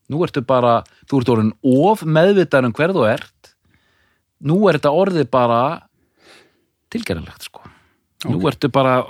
nú 0.08 0.22
ertu 0.24 0.42
bara, 0.46 0.82
þú 1.08 1.20
ert 1.20 1.32
orðin 1.34 1.52
of 1.62 2.04
meðvitaður 2.04 2.70
um 2.70 2.76
hver 2.76 2.94
þú 2.96 3.04
ert 3.10 3.52
nú 4.48 4.58
er 4.68 4.78
þetta 4.78 4.94
orðið 4.94 5.30
bara 5.34 5.60
tilgerðilegt 6.92 7.48
sko. 7.48 7.62
nú 8.28 8.40
ertu 8.48 8.70
bara 8.72 9.02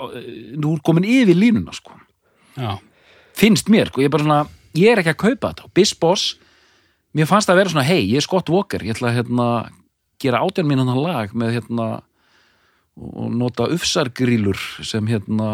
nú 0.57 0.75
er 0.75 0.83
komin 0.85 1.07
yfir 1.07 1.37
línuna 1.37 1.73
sko 1.75 1.95
já, 2.57 2.77
finnst 3.37 3.71
mér, 3.71 3.91
sko, 3.91 4.03
ég 4.03 4.11
er 4.11 4.15
bara 4.17 4.27
svona 4.27 4.43
ég 4.77 4.91
er 4.91 5.01
ekki 5.01 5.15
að 5.15 5.23
kaupa 5.23 5.53
þetta, 5.53 5.97
Boss 5.99 6.35
mér 7.15 7.29
fannst 7.29 7.49
það 7.49 7.55
að 7.55 7.61
vera 7.63 7.73
svona, 7.73 7.87
hei, 7.89 8.03
ég 8.11 8.21
er 8.21 8.25
Scott 8.25 8.51
Walker 8.53 8.83
ég 8.85 8.95
ætla 8.95 9.09
að 9.09 9.17
hérna, 9.21 9.47
gera 10.21 10.43
átján 10.43 10.69
mínúna 10.69 10.97
lag 10.99 11.33
með 11.33 11.57
hérna 11.57 11.89
og 12.99 13.29
nota 13.31 13.67
ufsargrílur 13.71 14.59
sem 14.83 15.05
hérna 15.07 15.49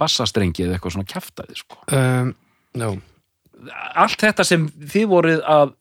bassastrengi 0.00 0.64
eða 0.64 0.76
eitthvað 0.76 0.96
svona 0.96 1.10
kjaftaði 1.12 1.58
sko. 1.60 1.78
um, 1.94 2.32
já, 2.74 2.88
allt 3.94 4.20
þetta 4.24 4.44
sem 4.46 4.66
þið 4.68 5.06
voruð 5.10 5.42
að 5.46 5.74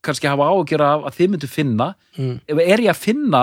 kannski 0.00 0.28
hafa 0.30 0.46
ágjör 0.54 0.84
af 0.86 1.02
að 1.10 1.16
þið 1.18 1.32
myndu 1.34 1.48
finna 1.50 1.94
Mm. 2.18 2.40
ef 2.48 2.58
er 2.58 2.80
ég 2.80 2.90
að 2.90 2.96
finna 3.04 3.42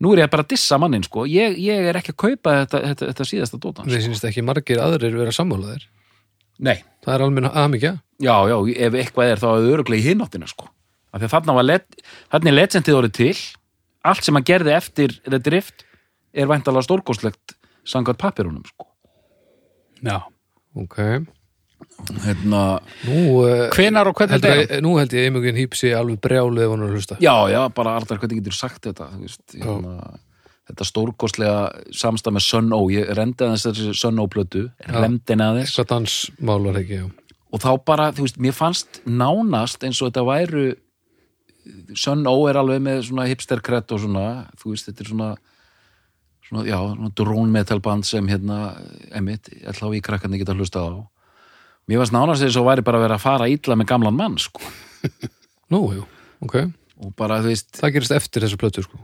nú 0.00 0.12
er 0.12 0.24
ég 0.24 0.30
bara 0.30 0.42
að 0.42 0.48
dissa 0.52 0.76
mannin 0.78 1.02
sko. 1.04 1.24
Ég, 1.24 1.54
ég 1.56 1.86
er 1.88 1.96
ekki 1.96 2.12
að 2.12 2.16
kaupa 2.16 2.54
þetta, 2.66 2.80
þetta, 2.90 3.06
þetta 3.12 3.24
síðasta 3.24 3.58
dótans. 3.60 3.88
Það 3.92 4.02
sýnist 4.04 4.24
ekki 4.28 4.42
margir 4.44 4.80
aðrir 4.82 5.14
vera 5.16 5.32
sammálaðir 5.32 5.86
nei, 6.58 6.82
það 7.04 7.14
er 7.14 7.24
alveg 7.26 7.48
aðmikja 7.52 7.92
Já, 8.18 8.34
já, 8.48 8.56
ef 8.88 8.94
eitthvað 8.96 9.30
er 9.30 9.36
þá 9.36 9.46
er 9.46 9.60
það 9.60 9.70
öruglega 9.74 10.00
í 10.00 10.06
hináttina 10.08 10.46
sko. 10.48 10.68
Af 11.12 11.20
því 11.20 11.26
að 11.28 11.32
þarna 11.36 11.54
var 11.58 11.66
let, 11.68 11.86
þarna 12.32 12.48
er 12.50 12.56
legendið 12.56 12.96
orðið 12.96 13.12
til. 13.12 13.36
Allt 14.08 14.24
sem 14.24 14.34
hann 14.38 14.46
gerði 14.48 14.72
eftir 14.72 15.14
The 15.28 15.38
Drift 15.38 15.84
er 16.32 16.48
væntalega 16.48 16.86
stórkostlegt 16.88 17.56
samkvæmt 17.84 18.18
pappirunum 18.18 18.64
sko. 18.66 18.88
já. 20.02 20.22
Ok, 20.76 20.96
hérna, 22.24 22.62
nú 23.06 23.18
uh, 23.42 23.66
hvenar 23.74 24.10
og 24.10 24.16
hvernig 24.18 24.38
heldur, 24.38 24.76
nú 24.84 24.94
held 25.00 25.16
ég 25.16 25.28
einmugin 25.28 25.58
hýpsi 25.58 25.92
alveg 25.96 26.20
brjálu 26.24 26.62
ef 26.62 26.72
hann 26.72 26.84
er 26.84 26.92
að 26.92 26.98
hlusta. 26.98 27.18
Já, 27.22 27.34
já, 27.52 27.60
bara 27.74 27.96
allar 27.98 28.20
hvernig 28.20 28.40
getur 28.40 28.56
sagt 28.56 28.86
þetta 28.86 29.08
veist, 29.16 29.42
hérna, 29.54 30.12
þetta 30.70 30.88
stórkostlega 30.90 31.58
samstað 31.94 32.36
með 32.36 32.46
Sun 32.46 32.72
O 32.76 32.80
ég 32.92 33.12
rendi 33.16 33.46
aðeins 33.46 33.66
þessi 33.68 33.96
Sun 33.96 34.22
O 34.22 34.28
plötu 34.32 34.66
remdin 34.86 35.44
aðeins. 35.44 35.72
Eitthvað 35.72 35.90
dansmál 35.94 36.60
var 36.68 36.80
ekki, 36.82 37.02
já. 37.02 37.08
Og 37.54 37.62
þá 37.62 37.70
bara, 37.88 38.10
þú 38.14 38.26
veist, 38.26 38.40
mér 38.42 38.56
fannst 38.56 39.02
nánast 39.06 39.86
eins 39.86 40.02
og 40.02 40.10
þetta 40.10 40.26
væru 40.28 40.68
Sun 41.98 42.26
O 42.30 42.38
er 42.50 42.60
alveg 42.60 42.82
með 42.84 43.04
svona 43.08 43.28
hipster 43.30 43.62
kredd 43.64 43.90
og 43.94 44.04
svona, 44.04 44.46
þú 44.60 44.74
veist, 44.74 44.90
þetta 44.90 45.06
er 45.06 45.12
svona 45.14 45.34
svona, 46.46 46.62
já, 46.68 46.78
svona 46.78 47.10
drone 47.18 47.50
metal 47.50 47.80
band 47.82 48.06
sem 48.06 48.28
hérna, 48.30 48.76
emitt 49.18 49.50
á 49.50 49.88
í 49.90 50.02
krakkarnir 50.04 50.44
geta 50.44 50.54
hlustað 50.54 50.94
á 50.94 51.15
mér 51.86 52.02
fannst 52.02 52.14
nánast 52.14 52.46
eins 52.46 52.58
og 52.58 52.66
væri 52.68 52.84
bara 52.86 53.00
að 53.00 53.06
vera 53.06 53.18
að 53.18 53.24
fara 53.26 53.48
illa 53.50 53.76
með 53.78 53.90
gamlan 53.92 54.16
mann, 54.16 54.38
sko. 54.42 54.62
Nú, 55.72 55.82
jú, 55.96 56.06
ok, 56.46 56.56
og 57.02 57.12
bara, 57.18 57.40
þú 57.44 57.52
veist, 57.52 57.70
það 57.78 57.94
gerist 57.96 58.16
eftir 58.16 58.46
þessa 58.46 58.60
plötu 58.60 58.84
sko. 58.86 59.00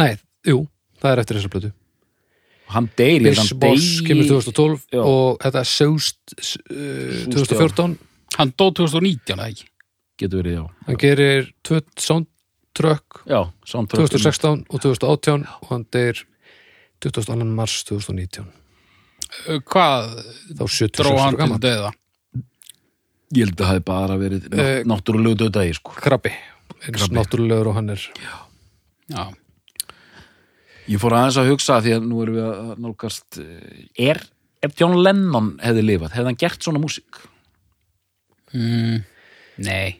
Nei, 0.00 0.14
jú, 0.46 0.64
það 1.02 1.12
er 1.12 1.22
eftir 1.24 1.40
þessa 1.40 1.52
plötu. 1.54 1.72
Hann 2.74 2.88
deyr 2.96 3.20
ég 3.20 3.36
held 3.36 3.36
Biss 3.36 3.52
hann 3.52 3.60
Boss 3.60 3.88
kemur 4.06 4.28
2012 4.30 4.86
Já. 4.94 5.00
og 5.04 5.42
þetta 5.42 5.62
Sjóst 5.68 6.34
uh, 6.40 7.18
2014 7.28 7.96
hann 8.38 8.52
dó 8.56 8.70
2019 8.72 9.34
eða 9.36 9.50
ekki? 9.52 9.68
Getur 10.22 10.40
verið, 10.40 10.56
já, 10.56 10.64
hann 10.86 10.98
gerir 11.02 11.48
soundtrack 12.00 13.20
já, 13.28 13.40
soundtrack 13.68 14.14
2016 14.14 14.64
og 14.70 14.80
2018 14.80 15.44
og 15.60 15.72
hann 15.74 15.86
deyr 15.92 16.24
22. 17.04 17.44
mars 17.52 17.82
2019 17.90 18.48
Uh, 18.48 18.63
hvað? 19.68 20.10
Þá 20.54 20.64
76 20.64 20.98
dró 21.00 21.12
ára 21.18 21.38
hann 21.44 21.54
til 21.58 21.62
döða 21.68 21.92
ég 23.34 23.48
held 23.48 23.54
að 23.54 23.62
það 23.64 23.70
hefði 23.72 23.84
bara 23.88 24.18
verið 24.20 24.44
Eh, 24.52 24.58
uh, 24.64 24.82
náttúrulegu 24.90 25.38
döðdagi, 25.42 25.74
sko. 25.78 25.94
Krabbi, 25.98 26.30
eins 26.86 27.08
náttúrulegur 27.10 27.72
og 27.72 27.78
hann 27.80 27.90
er. 27.94 28.04
Já, 29.10 29.24
Ég 30.84 31.00
fór 31.00 31.14
aðeins 31.16 31.38
að 31.40 31.48
hugsa 31.48 31.78
því 31.80 31.92
að 31.96 32.06
nú 32.10 32.18
erum 32.20 32.34
við 32.36 32.46
að 32.46 32.72
nálgast 32.84 33.38
eh, 33.40 34.08
er, 34.10 34.20
ef 34.64 34.74
John 34.76 34.98
Lennon 35.00 35.54
hefði 35.64 35.84
lifað, 35.86 36.12
hefði 36.12 36.28
hann 36.28 36.40
gert 36.42 36.66
svona 36.66 36.82
músík? 36.82 37.20
mm, 38.52 38.98
nei. 39.64 39.96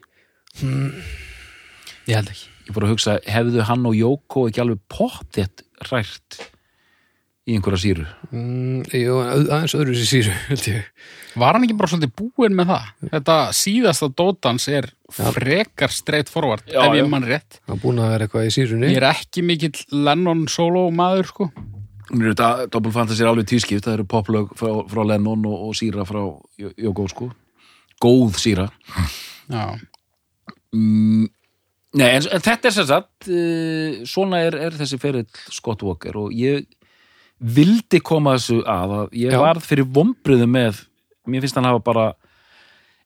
Ég 2.05 2.19
held 2.19 2.29
ekki. 2.35 2.51
Ég 2.69 2.77
fór 2.77 2.87
að 2.87 2.93
hugsa, 2.95 3.17
hefðu 3.29 3.65
hann 3.69 3.89
og 3.89 3.97
Jóko 3.97 4.45
ekki 4.51 4.61
alveg 4.63 4.83
pottet 4.93 5.65
rært 5.89 6.39
í 7.45 7.57
einhverja 7.59 7.81
síru? 7.83 8.05
mm, 8.31 8.87
jú, 8.95 9.19
aðeins 9.21 9.75
öðru 9.77 9.95
sér 9.99 10.09
síru 10.11 10.35
held 10.49 10.69
ég 10.71 10.87
var 11.41 11.57
hann 11.59 11.67
ekki 11.67 11.77
bara 11.77 11.91
svolítið 11.93 12.15
búinn 12.21 12.55
með 12.57 12.71
það 12.73 13.11
þetta 13.13 13.37
síðasta 13.59 14.09
dótans 14.17 14.69
er 14.73 14.89
frekar 15.13 15.93
streitt 15.93 16.31
forvart 16.33 16.65
Já, 16.71 16.81
ef 16.87 16.95
já. 16.95 17.01
ég 17.03 17.11
mann 17.13 17.27
rétt 17.29 17.61
hann 17.69 17.81
búin 17.83 18.01
að 18.01 18.13
vera 18.15 18.29
eitthvað 18.29 18.49
í 18.49 18.55
sírunni 18.57 18.93
ég 18.95 19.01
er 19.03 19.09
ekki 19.11 19.43
mikill 19.45 19.75
Lennon 19.93 20.47
solo 20.49 20.87
maður 20.95 21.31
sko 21.33 21.51
Nú 22.15 22.21
eru 22.21 22.35
þetta 22.35 22.67
Double 22.69 22.91
Fantasy 22.93 23.23
er 23.25 23.31
alveg 23.31 23.47
tískipt, 23.49 23.87
það 23.87 23.95
eru 23.97 24.05
poplög 24.13 24.51
frá, 24.61 24.69
frá 24.93 25.01
Lennon 25.09 25.47
og, 25.49 25.63
og 25.71 25.77
síra 25.79 26.05
frá 26.05 26.21
Jó- 26.61 26.75
Jóko, 26.77 27.07
sko. 27.09 27.29
Góð 28.05 28.37
síra. 28.43 28.67
já, 29.49 29.63
Mm, 30.75 31.29
nei, 31.95 32.09
en, 32.19 32.25
en 32.35 32.43
þetta 32.43 32.69
er 32.69 32.75
sem 32.75 32.87
sagt, 32.89 33.29
uh, 33.31 34.01
svona 34.11 34.41
er, 34.43 34.57
er 34.69 34.75
þessi 34.79 34.99
ferill 35.01 35.29
Scott 35.55 35.85
Walker 35.87 36.17
og 36.25 36.33
ég 36.35 36.67
vildi 37.41 38.01
koma 38.05 38.37
þessu 38.37 38.61
að 38.63 38.95
að 38.99 39.17
ég 39.25 39.35
Já. 39.35 39.41
varð 39.43 39.67
fyrir 39.67 39.89
vombriðu 39.97 40.47
með 40.51 40.85
mér 41.27 41.45
finnst 41.45 41.59
hann 41.59 41.69
hafa 41.69 41.83
bara 41.85 42.07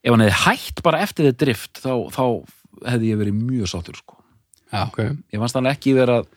ef 0.02 0.12
hann 0.12 0.24
hefði 0.24 0.42
hætt 0.44 0.82
bara 0.84 1.02
eftir 1.04 1.28
þið 1.28 1.38
drift 1.42 1.82
þá, 1.82 1.92
þá 2.12 2.24
hefði 2.92 3.12
ég 3.12 3.20
verið 3.20 3.40
mjög 3.40 3.72
sáttur 3.72 3.98
sko. 3.98 4.18
já, 4.72 4.84
ok, 4.84 5.00
ég 5.32 5.42
fannst 5.42 5.58
hann 5.58 5.70
ekki 5.70 5.96
verið 5.96 6.20
að 6.20 6.28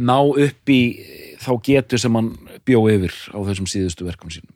ná 0.00 0.16
upp 0.20 0.72
í 0.72 0.80
þá 1.42 1.52
getu 1.66 1.98
sem 2.00 2.16
hann 2.16 2.32
bjó 2.68 2.82
yfir 2.92 3.14
á 3.34 3.38
þessum 3.48 3.68
síðustu 3.68 4.06
verkum 4.06 4.32
sínum. 4.32 4.52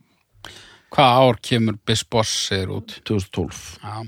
Hvað 0.94 1.16
ár 1.24 1.40
kemur 1.42 1.78
Biss 1.82 2.04
Boss 2.06 2.52
er 2.54 2.70
út? 2.70 3.00
2012 3.08 3.80
já. 3.82 4.04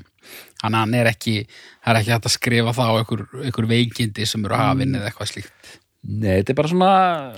Hann, 0.63 0.75
hann 0.75 0.95
er 0.99 1.11
ekki, 1.11 1.45
það 1.85 1.91
er 1.93 1.99
ekki 2.01 2.13
hægt 2.15 2.29
að 2.29 2.35
skrifa 2.35 2.73
það 2.75 2.89
á 2.91 2.95
einhver, 3.01 3.25
einhver 3.43 3.69
veikindi 3.71 4.27
sem 4.27 4.47
eru 4.47 4.59
hafinn 4.59 4.95
eða 4.99 5.11
eitthvað 5.11 5.33
slíkt 5.33 5.75
Nei, 6.07 6.37
þetta 6.39 6.53
er 6.53 6.59
bara 6.61 6.71
svona, 6.71 6.91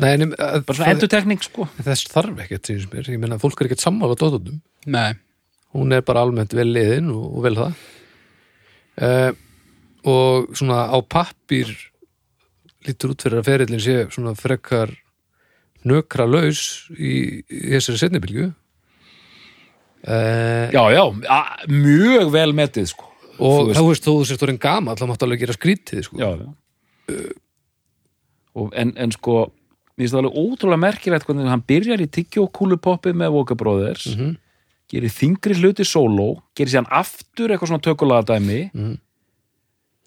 Nei, 0.03 0.11
nefn, 0.21 0.35
að, 0.45 0.65
bara 0.69 0.77
svona 0.77 0.93
endurtekning 0.93 1.41
sko. 1.45 1.65
þess 1.81 2.09
þarf 2.13 2.43
ekkert 2.45 2.69
sínum 2.69 2.91
mér, 2.93 3.07
ég 3.15 3.21
meina 3.23 3.39
fólk 3.41 3.63
er 3.63 3.69
ekkert 3.71 3.85
sammála 3.85 4.17
dóttunum, 4.21 4.59
nei, 4.93 5.15
hún 5.77 5.95
er 5.97 6.03
bara 6.05 6.25
almennt 6.27 6.53
vel 6.57 6.69
liðin 6.75 7.09
og, 7.15 7.25
og 7.39 7.47
vel 7.47 7.55
það 7.57 7.73
uh, 9.09 9.33
og 10.09 10.51
svona 10.59 10.83
á 10.93 10.99
pappír 11.01 11.73
lítur 12.87 13.13
út 13.15 13.25
fyrir 13.25 13.41
að 13.41 13.49
ferillin 13.49 13.83
sé 13.83 13.97
svona 14.15 14.35
frekar 14.39 14.93
nökra 15.89 16.27
laus 16.29 16.63
í, 16.93 17.41
í 17.49 17.65
þessari 17.73 18.01
setnibilgu 18.05 18.47
uh, 20.09 20.69
Já, 20.75 20.83
já, 20.93 21.05
a, 21.33 21.41
mjög 21.73 22.33
vel 22.35 22.53
metið 22.57 22.89
sko. 22.93 23.09
og 23.39 23.71
Þú 23.71 23.77
þá 23.77 23.83
veist 23.89 24.07
þú 24.07 24.15
þú 24.21 24.29
sért 24.31 24.45
orðin 24.47 24.63
gamall 24.63 24.99
þá 24.99 25.05
máttu 25.11 25.25
alveg 25.29 25.45
gera 25.47 25.57
skrítið 25.57 26.05
sko. 26.09 26.19
já, 26.21 26.31
já. 26.37 26.49
Og, 28.59 28.73
en, 28.75 28.93
en 28.99 29.13
sko 29.15 29.47
mér 29.99 30.05
finnst 30.07 30.15
það 30.15 30.21
alveg 30.25 30.39
ótrúlega 30.43 30.83
merkilegt 30.85 31.27
hvernig 31.29 31.51
hann 31.51 31.63
byrjar 31.69 32.03
í 32.03 32.09
tyggjókúlupoppi 32.17 33.13
með 33.15 33.33
Walker 33.37 33.59
Brothers 33.59 34.07
Mhm. 34.15 34.37
gerir 34.89 35.13
þingri 35.13 35.55
hluti 35.61 35.85
sóló 35.85 36.29
gerir 36.57 36.71
sér 36.73 36.83
hann 36.85 36.93
aftur 37.03 37.51
eitthvað 37.53 37.69
svona 37.73 37.87
tökulagadæmi 37.87 38.61
Mhm. 38.75 38.95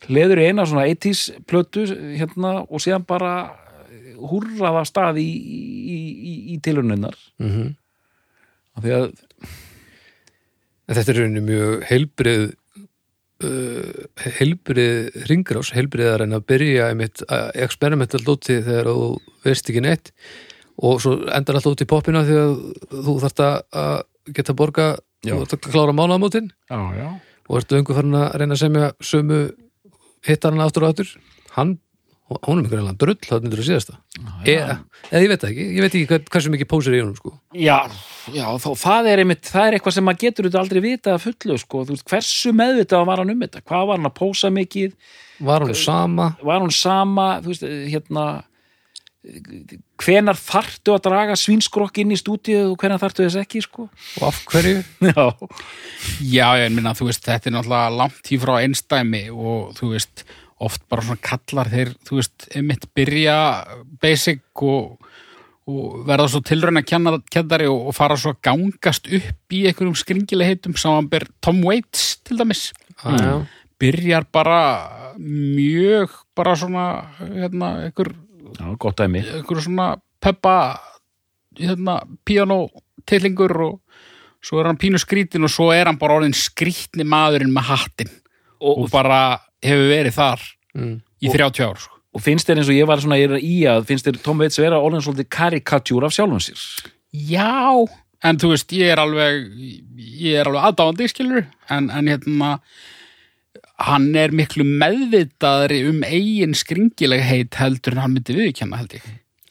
hleður 0.08 0.40
í 0.42 0.48
eina 0.50 0.66
svona 0.66 0.88
80s 0.90 1.32
plötu 1.46 1.84
hérna 2.18 2.66
og 2.70 2.80
síðan 2.82 3.06
bara 3.06 3.52
húrraða 4.18 4.82
stað 4.90 5.20
í, 5.22 5.28
í, 5.28 6.00
í, 6.32 6.34
í 6.56 6.60
tilhörnunnar 6.62 7.16
mm 7.40 7.76
af 8.72 8.84
því 8.86 8.92
að 8.96 9.08
þetta 10.92 11.12
er 11.12 11.18
rauninni 11.20 11.42
mjög 11.44 11.82
heilbrið 11.90 12.44
uh, 13.48 14.06
heilbrið 14.40 15.26
ringrás, 15.30 15.74
heilbriðar 15.76 16.26
en 16.26 16.38
að 16.38 16.48
byrja 16.52 16.92
einmitt 16.92 17.24
að 17.28 17.52
experimental 17.66 18.22
dóti 18.26 18.60
þegar 18.62 18.92
þú 18.92 19.10
veist 19.46 19.72
ekki 19.72 19.84
neitt 19.86 20.14
og 20.82 21.02
svo 21.04 21.18
endar 21.30 21.58
alltaf 21.58 21.76
út 21.76 21.84
í 21.84 21.90
poppina 21.90 22.24
þegar 22.26 22.56
þú 22.92 23.18
þarft 23.22 23.44
að 23.46 23.98
geta 24.38 24.56
borga 24.58 24.88
og 25.36 25.54
klára 25.68 25.94
mánaðamótin. 25.94 26.50
Og 27.52 27.58
ertu 27.60 27.78
öngu 27.78 27.96
farin 27.98 28.18
að 28.18 28.36
reyna 28.40 28.56
að 28.56 28.64
semja 28.64 28.92
sömu 29.04 29.42
hittarana 30.26 30.66
aftur 30.66 30.86
og 30.86 30.94
aftur? 30.94 31.12
Hann, 31.58 31.76
hún 32.32 32.62
er 32.62 32.66
mikilvægt 32.66 33.00
drull 33.02 33.18
það 33.26 33.46
myndir 33.46 33.62
að 33.62 33.68
síðasta. 33.70 33.98
Eða, 34.48 34.76
eða 35.10 35.22
ég 35.24 35.32
veit 35.32 35.42
það 35.42 35.50
ekki, 35.52 35.66
ég 35.68 35.86
veit 35.86 35.96
ekki 35.96 36.10
hvað, 36.12 36.30
hversu 36.36 36.54
mikið 36.54 36.70
pósir 36.72 36.96
í 36.96 37.02
honum 37.02 37.18
sko. 37.18 37.34
Já, 37.58 37.78
já 38.36 38.46
þó, 38.64 38.70
það 38.84 39.10
er 39.12 39.24
einmitt, 39.24 39.50
það 39.50 39.68
er 39.68 39.78
eitthvað 39.78 39.98
sem 39.98 40.08
maður 40.08 40.24
getur 40.26 40.52
aldrei 40.62 40.84
vita 40.86 41.16
að 41.16 41.26
fullu, 41.26 41.58
sko, 41.62 41.84
þú 41.88 41.98
veist, 41.98 42.08
hversu 42.12 42.54
meðvitað 42.56 43.10
var 43.10 43.24
hann 43.24 43.34
um 43.36 43.44
þetta, 43.46 43.66
hvað 43.66 43.90
var 43.90 44.00
hann 44.00 44.12
að 44.12 44.16
pósa 44.22 44.54
mikið, 44.54 44.96
var 45.42 45.66
hann 45.66 45.76
sama? 45.76 46.32
Var 46.46 46.64
hann 46.64 46.74
sama, 46.76 47.28
þú 47.42 47.54
veist, 47.54 47.68
hérna 47.92 48.26
hvenar 50.02 50.38
þarftu 50.40 50.96
að 50.96 51.04
draga 51.06 51.36
svínskrokk 51.38 52.00
inn 52.02 52.14
í 52.16 52.18
stúdíu 52.18 52.72
og 52.72 52.78
hvenar 52.82 53.02
þarftu 53.02 53.28
þess 53.28 53.42
ekki, 53.44 53.62
sko? 53.62 53.86
Og 54.18 54.24
af 54.32 54.40
hverju? 54.50 54.80
Já, 55.12 55.26
Já, 56.26 56.48
ég 56.64 56.74
minna, 56.74 56.96
þú 56.98 57.12
veist, 57.12 57.26
þetta 57.28 57.52
er 57.52 57.56
náttúrulega 57.58 57.98
langt 58.00 58.32
í 58.34 58.40
frá 58.42 58.56
einstæmi 58.64 59.28
og 59.30 59.76
þú 59.78 59.92
veist, 59.94 60.26
oft 60.62 60.84
bara 60.92 61.06
svona 61.06 61.22
kallar 61.24 61.70
þeir, 61.72 61.94
þú 62.08 62.20
veist, 62.20 62.46
einmitt 62.56 62.86
byrja 62.98 63.38
basic 64.02 64.44
og, 64.62 65.00
og 65.70 66.04
verða 66.08 66.28
svo 66.32 66.44
tilrauna 66.46 66.84
kennari 66.86 67.70
og, 67.70 67.90
og 67.90 67.98
fara 67.98 68.18
svo 68.20 68.36
að 68.36 68.44
gangast 68.48 69.10
upp 69.10 69.58
í 69.58 69.64
einhverjum 69.70 69.98
skringileg 69.98 70.54
heitum 70.54 70.78
samanber 70.80 71.28
Tom 71.44 71.64
Waits 71.66 72.22
til 72.26 72.42
dæmis. 72.42 72.70
ah, 73.04 73.18
já. 73.18 73.36
Byrjar 73.82 74.28
bara 74.30 74.62
mjög 75.18 76.14
bara 76.38 76.56
svona, 76.56 76.86
hérna, 77.20 77.74
einhver, 77.88 78.14
já, 78.60 78.66
gott 78.78 79.02
dæmi 79.02 79.26
einhver 79.26 79.62
svona 79.62 79.96
peppa, 80.22 80.78
hérna, 81.58 82.02
piano 82.26 82.68
tillingur 83.10 83.58
og 83.66 83.80
svo 84.42 84.62
er 84.62 84.70
hann 84.70 84.80
pínu 84.82 85.02
skrítin 85.02 85.46
og 85.46 85.54
svo 85.54 85.72
er 85.74 85.90
hann 85.90 86.00
bara 86.02 86.20
orðin 86.20 86.38
skrítni 86.38 87.06
maðurinn 87.06 87.54
með 87.54 87.74
hattinn 87.74 88.14
og, 88.62 88.86
bara 88.94 89.22
hefur 89.64 89.88
verið 89.92 90.18
þar 90.18 90.48
Mm. 90.72 91.02
í 91.20 91.28
30 91.28 91.66
ár 91.68 91.76
sko. 91.82 91.98
og 92.16 92.22
finnst 92.24 92.48
þér 92.48 92.62
eins 92.62 92.70
og 92.72 92.78
ég 92.78 92.88
var 92.88 93.02
svona 93.04 93.18
ég 93.20 93.34
í 93.44 93.58
að 93.68 93.86
finnst 93.90 94.06
þér 94.08 94.22
Tom 94.24 94.40
Waits 94.40 94.56
vera 94.62 94.78
orðin 94.80 95.04
svolítið 95.04 95.28
karikatjúr 95.36 96.06
af 96.08 96.14
sjálfum 96.16 96.40
sér? 96.40 96.62
Já, 97.12 97.84
en 98.24 98.38
þú 98.40 98.54
veist, 98.54 98.72
ég 98.72 98.88
er 98.94 99.02
alveg 99.04 99.52
ég 100.22 100.40
er 100.40 100.48
alveg 100.48 100.64
aðdáðandi, 100.70 101.10
skilur 101.12 101.46
en, 101.70 101.90
en 101.92 102.08
hérna 102.08 102.54
hann 103.82 104.16
er 104.16 104.32
miklu 104.36 104.64
meðvitaðri 104.64 105.82
um 105.90 106.04
eigin 106.06 106.54
skringilega 106.58 107.26
heit 107.26 107.58
heldur 107.60 107.96
en 107.98 108.04
hann 108.06 108.14
myndi 108.16 108.36
viðkjanna 108.38 108.78
held 108.80 108.96
ég. 109.00 109.08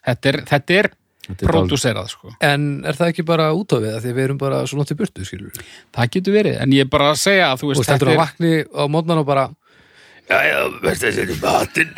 Þetta 0.07 0.31
er, 0.33 0.39
þetta 0.49 0.77
er 0.79 0.89
Þetta 1.27 1.45
er 1.45 1.53
pródúserað 1.53 2.11
sko. 2.11 2.33
En 2.43 2.67
er 2.89 2.97
það 2.97 3.13
ekki 3.13 3.25
bara 3.29 3.51
út 3.55 3.75
af 3.77 3.83
við 3.85 3.93
það 3.95 4.05
því 4.07 4.13
við 4.17 4.25
erum 4.25 4.39
bara 4.41 4.61
svo 4.67 4.81
nátt 4.81 4.93
í 4.95 4.99
burtu, 4.99 5.27
skilur 5.29 5.65
það 5.95 6.13
getur 6.17 6.37
verið, 6.37 6.61
en 6.65 6.75
ég 6.75 6.87
er 6.87 6.91
bara 6.91 7.11
að 7.13 7.21
segja 7.23 7.51
að 7.51 7.61
þú 7.61 7.69
Og 7.69 7.73
veist, 7.73 7.87
stendur 7.87 8.11
þetta 8.11 8.11
að 8.11 8.17
er 8.17 8.23
vakni 8.25 8.53
á 8.73 8.85
mótnan 8.91 9.23
og 9.23 9.29
bara 9.29 9.45
Já, 10.31 10.39
já, 10.47 10.59
veist 10.85 11.03
þessi 11.03 11.25
er 11.25 11.31
matinn. 11.43 11.89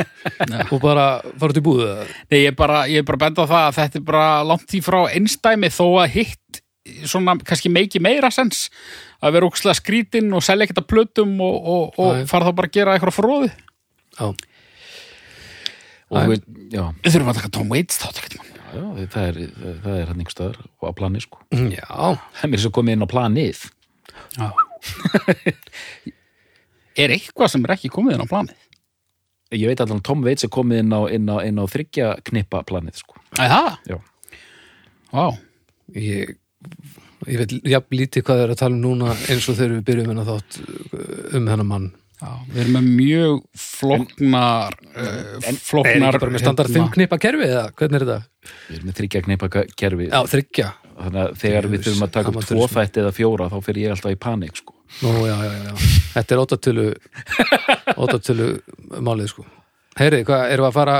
Og 0.73 0.78
bara 0.81 1.07
fara 1.36 1.53
út 1.53 1.59
í 1.61 1.62
búðu. 1.65 1.89
Nei, 2.32 2.39
ég 2.39 2.53
er 2.53 2.55
bara, 2.57 2.78
ég 2.89 3.03
er 3.03 3.09
bara 3.09 3.19
að 3.19 3.24
benda 3.27 3.44
á 3.44 3.51
það 3.51 3.66
að 3.66 3.74
þetta 3.77 3.99
er 3.99 4.07
bara 4.09 4.28
langt 4.49 4.73
í 4.73 4.81
frá 4.85 4.99
einstæmi 5.11 5.69
þó 5.73 5.85
að 6.01 6.15
hitt 6.15 6.62
svona 7.07 7.35
kannski 7.44 7.70
meiki 7.70 8.01
meira 8.03 8.31
sens 8.32 8.65
að 9.23 9.36
vera 9.36 9.51
ókslega 9.51 9.78
skrítin 9.78 10.32
og 10.35 10.43
selja 10.47 10.66
ekkert 10.66 10.81
að 10.82 10.89
plötum 10.94 11.36
og, 11.44 11.59
og, 11.74 12.01
og 12.01 12.24
fara 12.31 12.49
þá 12.49 12.57
bara 12.62 12.70
að 12.73 12.78
gera 12.78 12.97
eitthvað 12.97 13.19
fróði. 13.19 13.53
Já, 14.16 14.32
og 16.12 16.32
Við 16.32 17.12
þurfum 17.12 17.31
að 17.32 17.39
taka 17.43 17.53
Tom 17.53 17.70
Waits 17.73 18.01
þá 18.01 18.09
mann 18.40 18.52
já, 18.73 19.07
það 19.15 19.28
er, 19.28 19.39
það 19.85 19.97
er 19.99 20.11
hann 20.11 20.20
einhverstaðar 20.23 20.59
á 20.62 20.90
plani, 20.99 21.23
sko. 21.24 21.40
Já, 21.53 21.86
það 21.86 22.43
er 22.47 22.53
mér 22.53 22.65
svo 22.65 22.73
komið 22.74 22.97
inn 22.97 23.07
á 23.07 23.12
planið. 23.12 23.65
Er 26.93 27.09
eitthvað 27.15 27.49
sem 27.49 27.62
er 27.65 27.73
ekki 27.73 27.89
komið 27.89 28.19
inn 28.19 28.24
á 28.27 28.28
planið? 28.28 28.59
ég 29.53 29.69
veit 29.69 29.81
allan 29.85 30.01
að 30.01 30.07
Tom 30.09 30.23
Waits 30.24 30.47
er 30.47 30.51
komið 30.53 30.82
inn 30.82 30.93
á, 30.97 31.01
inn 31.12 31.28
á, 31.28 31.36
inn 31.44 31.61
á 31.61 31.65
þryggja 31.69 32.07
knippa 32.24 32.62
planið, 32.69 33.03
sko. 33.03 33.20
Það? 33.36 33.69
Já. 33.89 33.97
Vá, 35.12 35.27
ég 35.97 36.36
ég 37.28 37.43
veit 37.43 37.53
jafn 37.69 37.97
lítið 37.97 38.24
hvað 38.27 38.44
er 38.44 38.53
að 38.55 38.61
tala 38.62 38.77
um 38.77 38.82
núna 38.82 39.12
eins 39.31 39.49
og 39.51 39.59
þegar 39.59 39.77
við 39.77 39.85
byrjum 39.90 40.11
hennar 40.12 40.28
þátt 40.28 40.59
uh, 40.62 41.36
um 41.39 41.51
hennar 41.51 41.69
mann 41.69 41.90
já, 42.23 42.31
við 42.53 42.61
erum 42.62 42.77
með 42.78 42.89
mjög 43.01 43.40
flóknar 43.59 44.77
uh, 44.93 45.09
Er 45.43 45.59
flóknar 45.59 46.09
ekki 46.15 46.23
bara 46.23 46.35
með 46.36 46.44
standard 46.44 46.74
5 46.77 46.93
knippa 46.97 47.19
kerfi 47.23 47.49
eða 47.49 47.65
hvernig 47.78 47.99
er 47.99 48.07
þetta? 48.07 48.20
við 48.69 48.77
erum 48.78 48.90
með 48.93 48.99
þryggja 49.01 49.24
knippa 49.27 49.51
kerfi 49.82 50.07
Já, 50.12 50.20
þryggja 50.36 50.69
þannig 51.03 51.23
að 51.24 51.32
þegar 51.43 51.66
við 51.73 51.85
þurfum 51.86 52.05
að 52.07 52.12
taka 52.15 52.31
upp 52.31 52.36
Amateurismi. 52.36 52.61
tvo 52.62 52.70
þætti 52.77 53.03
eða 53.03 53.12
fjóra 53.16 53.49
þá 53.51 53.57
fyrir 53.66 53.82
ég 53.86 53.94
alltaf 53.97 54.12
í 54.15 54.20
panik, 54.23 54.59
sko 54.61 54.78
Nú, 55.03 55.12
já, 55.24 55.35
já, 55.40 55.53
já. 55.65 55.74
Þetta 56.12 56.35
er 56.36 56.40
óttatölu 56.43 56.86
óttatölu 58.05 58.49
málið 59.03 59.31
sko 59.32 59.47
Heyri, 59.99 60.23
hvað, 60.24 60.43
erum 60.55 60.65
við 60.65 60.70
að 60.70 60.77
fara 60.78 60.97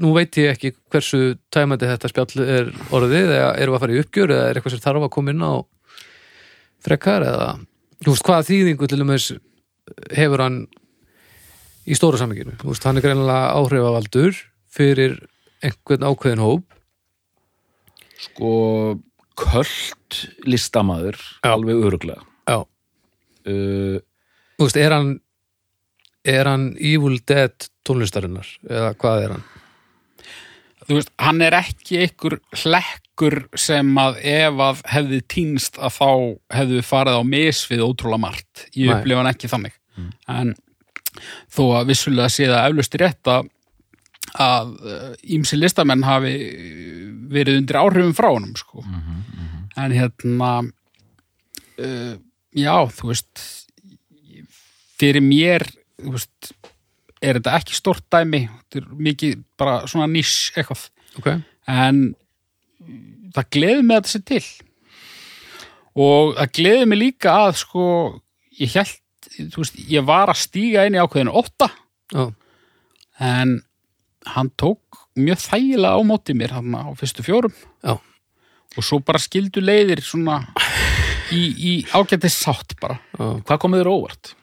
nú 0.00 0.10
veit 0.16 0.36
ég 0.40 0.54
ekki 0.54 0.70
hversu 0.92 1.18
tæmandi 1.52 1.88
þetta 1.90 2.08
spjall 2.12 2.44
er 2.44 2.70
orðið 2.96 3.32
eða 3.36 3.50
erum 3.60 3.74
við 3.74 3.78
að 3.78 3.82
fara 3.84 3.96
í 3.96 4.00
uppgjör 4.04 4.32
eða 4.36 4.46
er 4.48 4.60
eitthvað 4.60 4.74
sem 4.76 4.84
þarf 4.86 5.06
að 5.08 5.12
koma 5.16 5.34
inn 5.34 5.44
á 5.44 5.52
frekar 6.82 7.26
eða 7.26 7.48
þú 8.02 8.14
veist, 8.14 8.24
hvaða 8.26 8.46
þýðingu 8.48 8.88
til 8.90 9.00
dæmis 9.02 9.26
hefur 10.14 10.42
hann 10.44 10.58
í 11.88 11.96
stóra 11.98 12.20
veist, 12.30 12.84
hann 12.86 12.98
er 13.00 13.04
greinilega 13.04 13.54
áhrifavaldur 13.58 14.36
fyrir 14.72 15.18
einhvern 15.62 16.06
ákveðin 16.06 16.42
hóp 16.42 16.78
sko 18.22 18.52
köld 19.38 20.20
listamaður 20.46 21.18
Já. 21.42 21.50
alveg 21.54 21.82
öruglega 21.88 22.22
Já, 22.46 22.60
uh, 22.62 23.98
þú 24.58 24.66
veist, 24.66 24.78
er 24.78 24.94
hann 24.94 25.12
er 26.22 26.46
hann 26.46 26.68
Evil 26.78 27.18
Dead 27.26 27.68
tónlistarinnar 27.86 28.46
eða 28.68 28.92
hvað 28.94 29.24
er 29.24 29.34
hann? 29.36 29.46
Þú 30.92 30.98
veist, 30.98 31.12
hann 31.22 31.40
er 31.44 31.56
ekki 31.56 32.02
einhver 32.02 32.38
hlekkur 32.62 33.38
sem 33.58 33.94
að 34.00 34.18
ef 34.32 34.60
að 34.66 34.82
hefði 34.92 35.22
týnst 35.34 35.80
að 35.80 35.96
þá 35.96 36.10
hefði 36.58 36.78
við 36.78 36.86
farið 36.90 37.18
á 37.18 37.22
mis 37.32 37.62
við 37.70 37.86
ótrúlega 37.86 38.24
margt 38.26 38.66
ég 38.76 38.90
Nei. 38.90 38.94
upplifa 38.98 39.22
hann 39.22 39.32
ekki 39.32 39.50
þannig 39.52 39.78
en 40.28 40.54
þó 41.52 41.64
að 41.78 41.90
vissulega 41.92 42.32
sé 42.32 42.48
það 42.50 42.68
eflust 42.70 43.00
rétt 43.00 43.32
að 43.32 43.50
að 44.40 44.70
ímsi 45.34 45.58
listamenn 45.58 46.04
hafi 46.06 46.36
verið 47.32 47.58
undir 47.60 47.78
áhrifum 47.80 48.14
frá 48.16 48.30
honum 48.30 48.54
sko. 48.56 48.84
en 49.76 49.92
hérna 49.92 50.52
uh, 50.62 52.14
já, 52.56 52.76
þú 52.96 53.10
veist 53.10 53.42
fyrir 55.00 55.24
mér 55.24 55.66
þú 56.00 56.14
veist, 56.16 56.52
er 57.22 57.38
þetta 57.38 57.54
ekki 57.60 57.76
stort 57.76 58.04
dæmi 58.12 58.42
þetta 58.48 58.80
er 58.80 58.90
mikið 59.08 59.38
bara 59.60 59.78
svona 59.90 60.08
nýs 60.10 60.34
eitthvað. 60.56 60.84
Ok, 61.20 61.28
en 61.70 62.02
það 63.34 63.48
gleði 63.56 63.86
mig 63.86 63.96
að 63.96 64.02
þetta 64.02 64.12
sé 64.12 64.22
til. 64.32 64.44
Og 66.02 66.34
það 66.38 66.54
gleði 66.58 66.88
mig 66.88 67.00
líka 67.02 67.34
að 67.46 67.58
sko, 67.62 67.86
ég 68.60 68.76
held 68.78 68.98
þú 69.52 69.62
veist, 69.62 69.82
ég 69.88 70.06
var 70.08 70.32
að 70.32 70.42
stíga 70.42 70.86
inn 70.88 70.96
í 70.96 71.02
ákveðinu 71.02 71.36
ótta. 71.42 71.70
Já, 72.12 72.24
en 73.22 73.60
hann 74.32 74.52
tók 74.60 75.02
mjög 75.18 75.40
þægilega 75.42 75.98
á 75.98 76.00
móti 76.06 76.34
mér 76.36 76.56
hann 76.58 76.74
á 76.74 76.88
fyrstu 76.98 77.24
fjórum. 77.26 77.54
Já. 77.84 77.96
Og 78.72 78.84
svo 78.86 79.02
bara 79.04 79.20
skildu 79.20 79.60
leiðir 79.60 80.00
svona 80.04 80.38
í, 81.32 81.42
í 81.52 81.72
ágættis 81.92 82.38
sátt 82.40 82.78
bara. 82.80 82.96
Já, 83.18 83.42
hvað 83.44 83.60
komið 83.66 83.82
þér 83.82 83.92
óvart? 83.92 84.36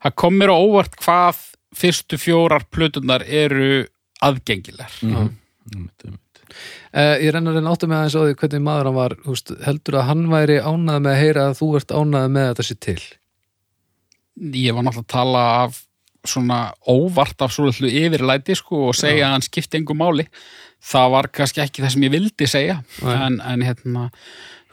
það 0.00 0.16
kom 0.22 0.36
mér 0.40 0.52
á 0.52 0.56
óvart 0.56 0.96
hvað 1.00 1.40
fyrstu 1.76 2.18
fjórar 2.20 2.66
plötunar 2.72 3.24
eru 3.26 3.84
aðgengilegar. 4.24 4.96
Mm. 5.06 5.30
Einmitt, 5.70 6.04
einmitt. 6.04 6.42
Eh, 6.90 7.16
ég 7.24 7.34
renna 7.34 7.52
að 7.52 7.60
reyna 7.60 7.74
áttum 7.74 7.92
með 7.92 8.00
aðeins 8.00 8.16
á 8.18 8.22
því 8.24 8.38
hvernig 8.40 8.64
maður 8.66 8.88
hann 8.88 8.96
var 8.96 9.14
veist, 9.26 9.52
heldur 9.62 9.98
að 10.00 10.08
hann 10.08 10.24
væri 10.32 10.56
ánað 10.58 11.04
með 11.04 11.12
að 11.12 11.20
heyra 11.22 11.44
að 11.46 11.58
þú 11.60 11.68
ert 11.78 11.94
ánað 11.94 12.32
með 12.34 12.46
að 12.46 12.50
þetta 12.50 12.66
sé 12.66 12.76
til? 12.86 13.02
Ég 14.40 14.74
var 14.74 14.86
náttúrulega 14.86 15.06
að 15.06 15.14
tala 15.14 15.44
af 15.60 15.78
svona 16.26 16.58
óvart 16.90 17.44
af 17.44 17.54
svo 17.54 17.68
litlu 17.68 17.88
yfirlæti 17.88 18.56
sko 18.58 18.88
og 18.90 18.98
segja 18.98 19.28
að 19.28 19.36
hann 19.36 19.46
skipti 19.46 19.78
engu 19.78 19.96
máli. 19.96 20.26
Það 20.90 21.12
var 21.14 21.28
kannski 21.36 21.62
ekki 21.62 21.84
það 21.84 21.94
sem 21.94 22.06
ég 22.08 22.14
vildi 22.16 22.48
segja 22.48 22.80
en, 23.04 23.38
en 23.44 23.64
hérna 23.64 24.08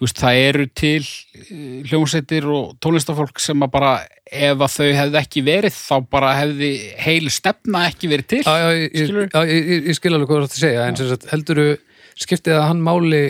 veist, 0.04 0.20
það 0.22 0.40
eru 0.44 0.68
til 0.78 1.02
eh, 1.02 1.82
hljómsveitir 1.90 2.48
og 2.54 2.78
tónlistafólk 2.84 3.42
sem 3.42 3.66
að 3.66 3.74
bara 3.74 3.92
ef 4.28 4.62
að 4.62 4.74
þau 4.76 4.90
hefði 5.00 5.20
ekki 5.22 5.44
verið 5.48 5.78
þá 5.78 5.96
bara 6.14 6.34
hefði 6.38 6.72
heil 7.02 7.32
stefna 7.34 7.86
ekki 7.90 8.12
verið 8.12 8.32
til 8.36 8.42
Já, 8.46 8.56
já, 8.62 9.44
ég, 9.50 9.92
skil 9.98 10.14
alveg 10.14 10.30
hvað 10.30 10.42
þú 10.44 10.48
ert 10.48 10.58
að 10.58 10.64
segja 10.64 10.88
en 10.88 11.00
sem 11.00 11.12
sagt, 11.12 11.30
heldurðu, 11.34 11.78
skiptið 12.18 12.60
að 12.60 12.68
hann 12.72 12.84
máli 12.86 13.24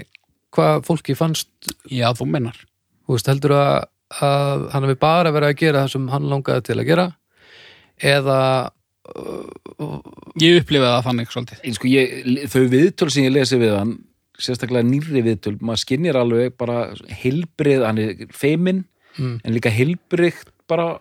hvað 0.57 0.87
fólki 0.87 1.17
fannst? 1.17 1.51
Já, 1.91 2.09
þú 2.17 2.29
mennar 2.33 2.59
þú 3.05 3.15
veist, 3.15 3.31
heldurðu 3.31 3.61
að, 3.61 3.91
að 4.23 4.65
hann 4.73 4.87
hefði 4.87 4.99
bara 5.05 5.35
verið 5.35 5.53
að 5.53 5.61
gera 5.63 5.85
það 5.85 5.93
sem 5.95 6.09
hann 6.15 6.31
langaði 6.33 6.67
til 6.67 6.79
að 6.79 6.89
gera? 6.91 7.11
Eða 7.97 8.41
Ég 10.37 10.59
upplifaði 10.59 10.89
það 10.91 11.05
þannig 11.05 11.31
svolítið. 11.31 11.59
Sko, 11.77 11.89
ég, 11.89 12.15
þau 12.51 12.63
viðtöl 12.73 13.09
sem 13.13 13.25
ég 13.25 13.33
lesi 13.33 13.59
við 13.61 13.73
hann 13.77 13.93
sérstaklega 14.41 14.85
nýrri 14.85 15.23
viðtöl 15.25 15.55
maður 15.61 15.81
skinnir 15.83 16.17
alveg 16.19 16.53
bara 16.59 16.91
heilbrið, 17.23 17.85
hann 17.87 18.03
er 18.03 18.27
feiminn 18.35 18.85
Mm. 19.17 19.39
en 19.41 19.53
líka 19.55 19.71
heilbrið 19.73 20.43
bara 20.69 20.99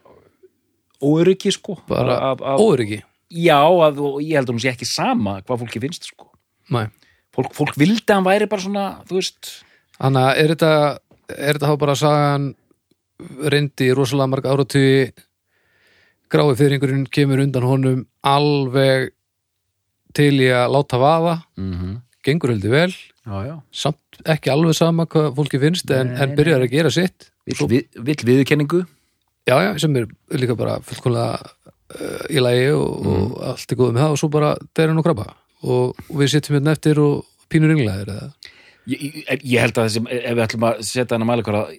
óryggi 1.04 1.50
sko. 1.52 1.74
Bara 1.88 2.14
að, 2.32 2.40
að, 2.40 2.62
óöryggi? 2.64 3.02
Já, 3.28 3.58
að, 3.60 3.98
og 4.00 4.14
ég 4.24 4.38
heldur 4.38 4.56
hún 4.56 4.62
sé 4.62 4.70
ekki 4.72 4.88
sama 4.88 5.34
hvað 5.42 5.60
fólki 5.60 5.82
finnst 5.82 6.08
sko. 6.08 6.30
Fólk, 7.36 7.52
fólk 7.52 7.76
vildi 7.76 8.06
að 8.08 8.14
hann 8.14 8.24
væri 8.24 8.48
bara 8.48 8.64
svona 8.64 8.84
þú 9.04 9.18
veist, 9.18 9.50
Þannig 9.98 10.22
að 10.22 10.40
er 10.40 10.54
þetta 10.54 10.70
er 11.36 11.58
þetta 11.58 11.68
þá 11.68 11.76
bara 11.82 11.96
sagan 12.00 12.48
reyndi 13.52 13.90
rosalega 13.96 14.32
marg 14.32 14.48
áratugi 14.48 15.12
grái 16.32 16.56
fyrringurinn 16.56 17.06
kemur 17.12 17.44
undan 17.44 17.68
honum 17.68 18.00
alveg 18.24 19.10
til 20.16 20.32
í 20.40 20.48
að 20.48 20.72
láta 20.72 21.00
vaða. 21.00 21.36
Mm 21.60 22.00
gengur 22.26 22.50
heldur 22.50 22.72
vel, 22.72 22.94
já, 23.26 23.36
já. 23.46 23.54
Samt 23.74 24.20
ekki 24.34 24.52
alveg 24.52 24.76
sama 24.78 25.06
hvað 25.10 25.32
fólki 25.38 25.60
finnst 25.62 25.90
en, 25.94 26.12
Nei, 26.12 26.20
en 26.24 26.34
byrjar 26.38 26.66
að 26.66 26.74
gera 26.76 26.92
sitt. 26.94 27.30
Vill, 27.46 27.68
við, 27.70 28.00
vill 28.08 28.18
viðurkenningu? 28.30 28.82
Já, 29.46 29.56
já, 29.62 29.70
sem 29.78 29.96
er 30.00 30.08
líka 30.34 30.56
bara 30.58 30.80
fullkomlega 30.82 31.36
uh, 31.38 32.24
í 32.32 32.42
lagi 32.42 32.68
og, 32.74 33.06
og 33.06 33.36
allt 33.52 33.72
er 33.72 33.78
góð 33.78 33.92
með 33.94 34.04
það 34.04 34.14
og 34.16 34.20
svo 34.22 34.30
bara 34.34 34.52
deyra 34.72 34.92
hann 34.92 35.02
og 35.02 35.06
krabba. 35.06 35.28
Og, 35.66 35.98
og 36.08 36.20
við 36.20 36.32
sittum 36.34 36.58
hérna 36.58 36.74
eftir 36.74 37.00
og 37.02 37.26
pínur 37.52 37.74
ynglaðir 37.76 38.14
eða 38.16 38.54
ég, 38.86 39.14
ég, 39.42 39.56
held 39.60 39.78
að 39.80 39.86
þessi, 39.88 40.02
ef 40.16 40.34
við 40.36 40.42
ætlum 40.44 40.66
að 40.68 40.80
setja 40.86 41.16
hann 41.16 41.24
að 41.24 41.30
mæla 41.30 41.44
hvað 41.46 41.70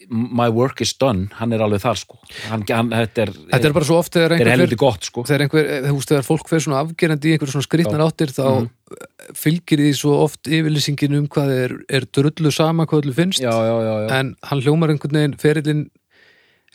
my 0.41 0.47
work 0.53 0.81
is 0.83 0.93
done, 0.99 1.27
hann 1.39 1.55
er 1.55 1.63
alveg 1.63 1.83
þar 1.83 1.99
sko. 2.01 2.19
Hann, 2.49 2.65
hann, 2.69 2.89
þetta 2.91 3.23
er, 3.25 3.31
þetta 3.53 3.69
er 3.69 3.75
bara 3.77 3.87
svo 3.89 3.99
oft 4.01 4.15
þegar 4.17 4.35
er 4.37 4.51
einhver 4.53 4.75
gott 4.81 5.07
sko. 5.07 5.23
þegar 5.27 5.45
einhver, 5.45 5.69
veist, 5.87 6.11
þegar 6.11 6.27
fólk 6.27 6.51
fer 6.51 6.63
svona 6.65 6.81
afgerandi 6.85 7.31
í 7.31 7.35
einhver 7.37 7.53
svona 7.53 7.67
skrýtnar 7.67 8.03
áttir 8.07 8.33
þá 8.35 8.43
Mhm. 8.47 8.67
fylgir 9.35 9.81
því 9.83 9.93
svo 9.99 10.13
oft 10.23 10.47
yfirlýsingin 10.47 11.17
um 11.17 11.27
hvað 11.27 11.49
er, 11.55 11.73
er 11.89 12.05
drullu 12.15 12.51
sama 12.55 12.85
hvað 12.87 13.03
öllu 13.03 13.15
finnst. 13.17 13.41
Já, 13.43 13.51
já, 13.51 13.75
já, 13.83 13.95
en 14.19 14.35
hann 14.47 14.61
hljómar 14.63 14.93
einhvern 14.93 15.17
veginn 15.19 15.37
ferillin 15.41 15.81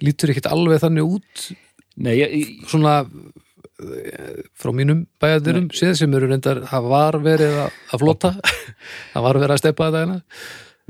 lítur 0.03 0.33
ekkert 0.33 0.51
alveg 0.53 0.83
þannig 0.83 1.17
út. 1.17 1.47
Nei, 1.97 2.17
ég, 2.19 2.67
svona 2.69 3.07
frá 4.59 4.73
mínum 4.75 5.05
bæjardurum 5.23 5.69
séð 5.75 5.95
sem 6.01 6.15
eru 6.17 6.29
reyndar, 6.31 6.63
það 6.71 6.89
var 6.93 7.19
verið 7.25 7.57
að, 7.65 7.79
flota. 8.01 8.33
Það 9.13 9.25
var 9.27 9.39
verið 9.39 9.55
að 9.55 9.61
steppa 9.63 9.89
þetta 9.89 10.03
hérna. 10.03 10.19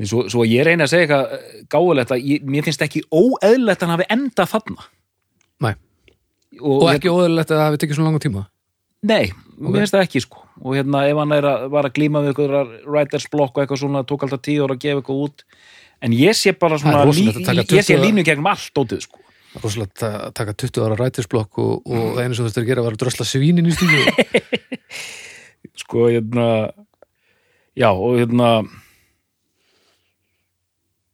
Svo, 0.08 0.22
svo 0.32 0.44
ég 0.48 0.64
reyna 0.66 0.86
að 0.86 0.92
segja 0.94 1.04
eitthvað 1.04 1.66
gáulegt 1.74 2.14
að 2.14 2.24
ég, 2.26 2.46
mér 2.48 2.64
finnst 2.66 2.84
ekki 2.84 3.02
óeðlilegt 3.12 3.82
að 3.82 3.86
hann 3.86 3.94
hafi 3.94 4.06
endað 4.14 4.50
þarna. 4.54 4.86
Nei. 5.62 5.74
og, 6.60 6.78
og 6.78 6.88
ekki 6.94 7.12
óðurlegt 7.12 7.52
að 7.52 7.60
það 7.60 7.68
hafi 7.68 7.82
tekið 7.82 7.98
svona 7.98 8.10
langa 8.10 8.22
tíma. 8.24 8.44
Nei, 9.12 9.34
mér 9.58 9.82
finnst 9.82 9.96
það 9.96 10.06
ekki 10.06 10.24
sko. 10.24 10.44
Og 10.62 10.78
hérna 10.78 11.04
ef 11.10 11.20
hann 11.20 11.36
er 11.36 11.48
að, 11.50 11.66
var 11.74 11.88
að 11.88 11.96
glíma 11.98 12.22
við 12.24 12.32
eitthvað 12.32 12.74
writers 12.86 13.28
block 13.32 13.56
og 13.56 13.64
eitthvað 13.64 13.82
svona 13.82 14.04
tók 14.08 14.26
alltaf 14.26 14.42
tíu 14.46 14.64
ára 14.64 14.78
að 14.78 14.84
gefa 14.86 15.02
eitthvað 15.02 15.24
út. 15.26 15.44
En 16.02 16.16
ég 16.16 16.38
sé 16.38 16.54
bara 16.58 16.80
svona 16.82 17.04
rosalegt 17.06 17.42
að 17.42 17.50
taka 17.50 17.66
ég 17.66 17.86
sé 17.86 17.98
20 17.98 18.06
línu 18.06 18.24
gegnum 18.26 18.48
allt 18.50 18.72
dótið 18.74 19.04
sko 19.04 19.21
Það 19.52 19.64
rosalegt 19.66 20.02
að 20.08 20.28
taka 20.38 20.54
20 20.62 20.84
ára 20.86 20.96
rætisblokk 21.02 21.58
og, 21.60 21.72
og 21.84 22.04
það 22.16 22.22
einu 22.24 22.34
sem 22.38 22.44
þú 22.44 22.48
þurftir 22.48 22.62
að 22.64 22.70
gera 22.70 22.84
var 22.86 22.94
að 22.96 23.02
drösla 23.02 23.26
svínin 23.28 23.68
í 23.68 23.74
stílu 23.76 24.00
sko 25.82 26.06
hérna 26.08 26.46
já 27.78 27.88
og 27.92 28.16
hérna 28.20 28.48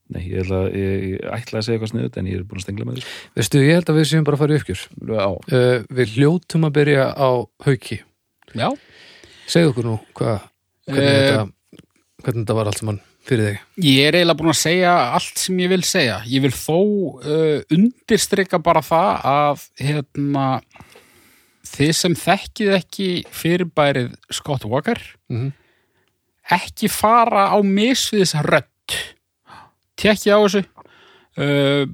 Nei, 0.09 0.23
ég 0.32 0.40
ætla, 0.40 0.59
ég, 0.73 1.02
ég 1.05 1.24
ætla 1.36 1.59
að 1.60 1.65
segja 1.66 1.77
eitthvað 1.77 1.90
sniðut 1.93 2.15
en 2.16 2.28
ég 2.31 2.39
er 2.39 2.44
búin 2.48 2.62
að 2.62 2.65
stengla 2.65 2.86
með 2.89 3.01
sko. 3.02 3.10
Veistu, 3.36 3.59
ég 3.60 3.74
held 3.77 3.90
að 3.93 3.98
við 3.98 4.06
séum 4.09 4.23
bara 4.24 4.39
að 4.39 4.40
fara 4.40 4.55
í 4.55 4.60
uppgjör. 4.62 4.85
Uh, 5.05 5.66
Við 5.98 6.15
hljótum 6.15 6.65
að 6.65 6.73
byrja 6.78 7.02
á 7.12 7.28
hauki. 7.66 7.98
Já, 8.56 8.69
Segðu 9.52 9.74
okkur 9.74 9.85
nú 9.90 9.98
hvað 10.16 10.39
hvernig, 10.89 11.05
Eh. 11.05 11.19
þetta, 11.28 11.85
hvernig 12.24 12.40
þetta 12.47 12.56
var 12.56 12.70
allt 12.73 12.81
saman 12.81 13.02
fyrir 13.28 13.48
þig 13.50 13.86
ég 13.86 14.09
er 14.09 14.16
eiginlega 14.18 14.38
búin 14.40 14.52
að 14.52 14.60
segja 14.62 14.92
allt 15.18 15.38
sem 15.42 15.59
ég 15.62 15.68
vil 15.72 15.82
segja. 15.86 16.18
Ég 16.26 16.42
vil 16.46 16.52
þó 16.55 16.78
uh, 16.78 17.60
undirstrika 17.74 18.59
bara 18.64 18.82
það 18.84 19.28
að 19.32 19.64
hérna, 19.84 20.46
þið 21.68 21.92
sem 22.00 22.16
þekkið 22.18 22.72
ekki 22.78 23.09
fyrirbærið 23.42 24.14
Scott 24.32 24.64
Walker 24.68 25.00
Mhm. 25.28 25.52
ekki 26.50 26.88
fara 26.88 27.50
á 27.52 27.59
misviðis 27.60 28.32
rödd. 28.46 28.96
Tekki 29.98 30.30
á 30.32 30.38
þessu. 30.40 30.64
Uh, 31.38 31.86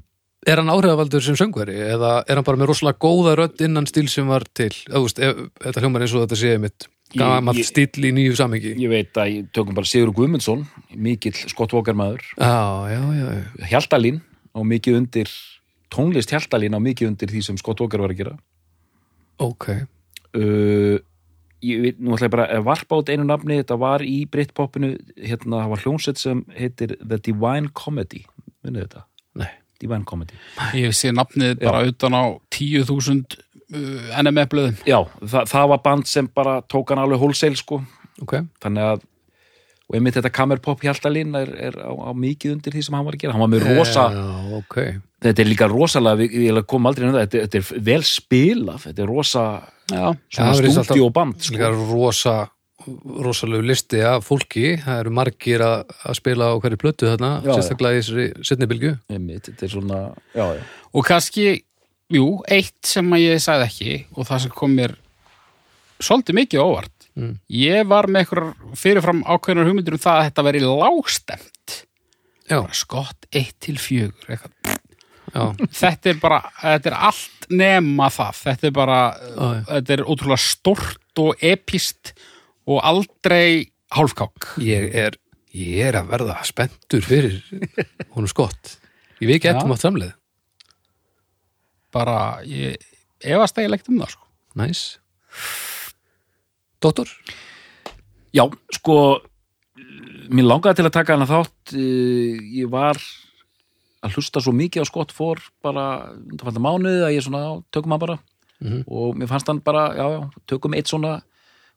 Er 0.45 0.59
hann 0.61 0.69
áhrifavaldur 0.69 1.23
sem 1.25 1.33
söngveri 1.33 1.73
eða 1.73 2.19
er 2.29 2.37
hann 2.37 2.45
bara 2.45 2.59
með 2.61 2.67
rosalega 2.69 2.99
góða 3.01 3.31
rödd 3.39 3.61
innan 3.65 3.87
stíl 3.89 4.05
sem 4.13 4.27
var 4.29 4.43
til 4.53 4.69
þú 4.69 4.99
veist, 5.07 5.17
Þetta 5.17 5.81
hljómar 5.81 6.03
eins 6.05 6.13
og 6.13 6.21
þetta 6.21 6.37
sé 6.37 6.51
mitt 6.61 6.85
Ég- 7.13 7.67
stíl 7.69 8.07
í 8.09 8.11
nýju 8.15 8.35
samengi 8.35 8.73
ég 8.75 8.89
veit 8.89 9.13
að 9.21 9.29
ég 9.31 9.51
tökum 9.53 9.75
bara 9.77 9.85
Sigur 9.87 10.11
Guðmundsson 10.15 10.65
mikill 10.95 11.35
já. 13.21 13.29
Hjaltalín 13.71 14.21
á 14.55 14.59
mikið 14.65 14.97
undir 14.99 15.29
tónlist 15.93 16.33
Hjaltalín 16.33 16.75
á 16.75 16.79
mikið 16.81 17.11
undir 17.13 17.31
því 17.31 17.43
sem 17.43 17.57
Scott 17.61 17.79
Walker 17.79 18.01
var 18.03 18.11
að 18.11 18.17
gera. 18.23 18.37
Ok. 19.39 19.69
Uh, 20.35 20.97
ég 21.63 21.81
veit, 21.83 21.99
nú 21.99 22.15
ætla 22.15 22.27
ég 22.27 22.33
bara 22.35 22.47
að 22.57 22.65
varpa 22.67 22.99
át 22.99 23.11
einu 23.13 23.25
nafni, 23.27 23.59
þetta 23.61 23.77
var 23.79 24.03
í 24.05 24.17
Britpopinu 24.31 24.93
hérna, 25.15 25.61
það 25.63 25.71
var 25.73 25.83
hljónsett 25.85 26.21
sem 26.21 26.43
heitir 26.57 26.97
The 26.99 27.19
Divine 27.23 27.71
Comedy, 27.75 28.25
munið 28.65 28.87
þetta? 28.87 29.05
Nei, 29.41 29.49
Divine 29.81 30.07
Comedy. 30.07 30.39
Ég 30.75 30.95
sé 30.95 31.13
nafnið 31.15 31.63
bara 31.63 31.85
utan 31.87 32.17
á 32.17 32.23
10.000 32.51 33.37
uh, 33.39 33.44
NMF-blöðum. 33.71 34.77
já, 34.85 34.99
það, 35.25 35.51
það 35.51 35.67
var 35.73 35.83
band 35.85 36.07
sem 36.09 36.29
bara 36.29 36.59
tók 36.71 36.93
hann 36.93 37.01
alveg 37.01 37.21
wholesale 37.21 37.59
sko, 37.59 37.81
ok. 38.21 38.39
Þannig 38.63 38.89
að 38.93 39.05
og 39.85 39.97
einmitt 39.99 40.15
þetta 40.17 40.31
Kammerpop 40.33 40.81
Hjaltalín 40.81 41.35
er, 41.37 41.51
er 41.67 41.75
á, 41.77 41.93
á 41.93 42.09
mikið 42.17 42.55
undir 42.55 42.73
því 42.73 42.81
sem 42.87 42.95
hann 42.97 43.05
var 43.05 43.17
að 43.17 43.21
gera. 43.21 43.35
Hann 43.35 43.43
var 43.43 43.51
með 43.53 43.67
rosa, 43.69 44.05
Já, 44.15 44.23
ok. 44.57 44.79
Þetta 45.25 45.41
er 45.41 45.49
líka 45.49 45.67
rosalega 45.69 46.25
ég 46.25 46.57
kom 46.69 46.89
aldrei 46.89 47.05
um 47.07 47.13
það, 47.13 47.21
þetta, 47.25 47.43
þetta 47.45 47.59
er 47.59 47.85
vel 47.85 48.01
spilað 48.05 48.81
þetta 48.87 49.03
er 49.05 49.09
rosa 49.09 49.45
Já, 49.91 50.03
alltaf- 50.09 50.89
stúdíóband 50.89 51.37
sko. 51.37 51.55
Líka 51.55 51.69
rosa 51.77 52.35
rosalegu 52.85 53.65
listi 53.65 54.01
af 54.05 54.25
fólki. 54.27 54.75
Það 54.81 54.99
eru 55.03 55.13
margir 55.17 55.63
að, 55.65 55.93
að 56.05 56.17
spila 56.19 56.49
á 56.51 56.53
hverju 56.61 56.81
plötu 56.81 57.09
þarna, 57.09 57.31
sérstaklega 57.45 58.01
í 58.01 58.91
einmitt, 59.09 59.49
þetta 59.49 59.65
er 59.65 59.73
svona 59.73 60.01
já, 60.35 60.45
já. 60.57 60.61
og 60.93 61.07
kannski, 61.07 61.47
jú, 62.13 62.27
eitt 62.51 62.85
sem 62.85 63.15
ég 63.19 63.41
sagði 63.43 63.67
ekki 63.69 63.95
og 64.15 64.27
það 64.27 64.45
sem 64.45 64.55
kom 64.55 64.75
mér 64.77 64.95
svolítið 66.03 66.39
mikið 66.41 66.63
óvart. 66.65 66.91
Mm. 67.15 67.37
ég 67.47 67.85
var 67.87 68.09
með 68.11 68.25
eitthvað 68.25 68.73
fyrirfram 68.75 69.21
ákveðnar 69.23 69.69
hugmyndir 69.69 69.95
um 69.95 70.01
það 70.03 70.17
að 70.19 70.25
þetta 70.25 70.43
veri 70.49 70.59
lágstemt 70.65 71.75
skott 72.75 73.27
1 73.31 73.53
til 73.63 73.77
4 73.79 74.33
eitthvað. 74.35 74.73
já, 75.31 75.43
þetta 75.79 76.11
er 76.11 76.19
bara, 76.19 76.41
þetta 76.59 76.91
er 76.91 76.97
allt 77.07 77.47
nema 77.55 78.09
það, 78.11 78.41
þetta 78.41 78.67
er 78.67 78.75
bara 78.75 78.99
já. 79.15 79.47
þetta 79.69 79.95
er 79.95 80.03
ótrúlega 80.03 80.43
stort 80.43 81.23
og 81.23 81.39
epist 81.39 82.11
og 82.67 82.83
aldrei 82.83 83.71
hálfkák. 83.95 84.57
Ég 84.59 84.91
er 84.91 85.15
ég 85.55 85.87
er 85.87 86.01
að 86.01 86.11
verða 86.11 86.41
spenntur 86.43 87.05
fyrir 87.05 87.39
er 87.47 88.27
skott. 88.27 88.75
Ég 89.21 89.29
veit 89.29 89.37
ekki 89.39 89.53
eftir 89.53 89.71
mátt 89.71 89.85
samleið 89.85 90.11
bara, 91.95 92.17
ég 92.43 92.75
efast 93.23 93.57
eiginlegt 93.61 93.87
um 93.89 94.01
það 94.03 94.11
sko. 94.17 94.27
Næs 94.59 94.83
Dóttor? 96.83 97.09
Já, 98.35 98.43
sko 98.75 98.95
mér 100.29 100.47
langaði 100.49 100.79
til 100.81 100.87
að 100.89 100.95
taka 100.97 101.15
hana 101.15 101.27
þátt 101.29 101.75
eh, 101.77 102.39
ég 102.59 102.69
var 102.71 102.99
að 104.05 104.17
hlusta 104.17 104.41
svo 104.43 104.53
mikið 104.53 104.83
á 104.85 104.89
skott 104.89 105.13
fór 105.15 105.39
bara 105.65 105.85
undanfælda 106.13 106.61
mánuði 106.61 107.03
að 107.07 107.15
ég 107.15 107.25
svona, 107.25 107.41
já, 107.45 107.51
tökum 107.73 107.95
hann 107.95 108.03
bara 108.07 108.17
Mhm. 108.55 108.85
og 108.87 109.17
mér 109.19 109.27
fannst 109.27 109.49
hann 109.51 109.59
bara, 109.59 109.89
já, 109.97 110.05
já, 110.15 110.21
tökum 110.47 110.73
eitt 110.77 110.87
svona 110.87 111.17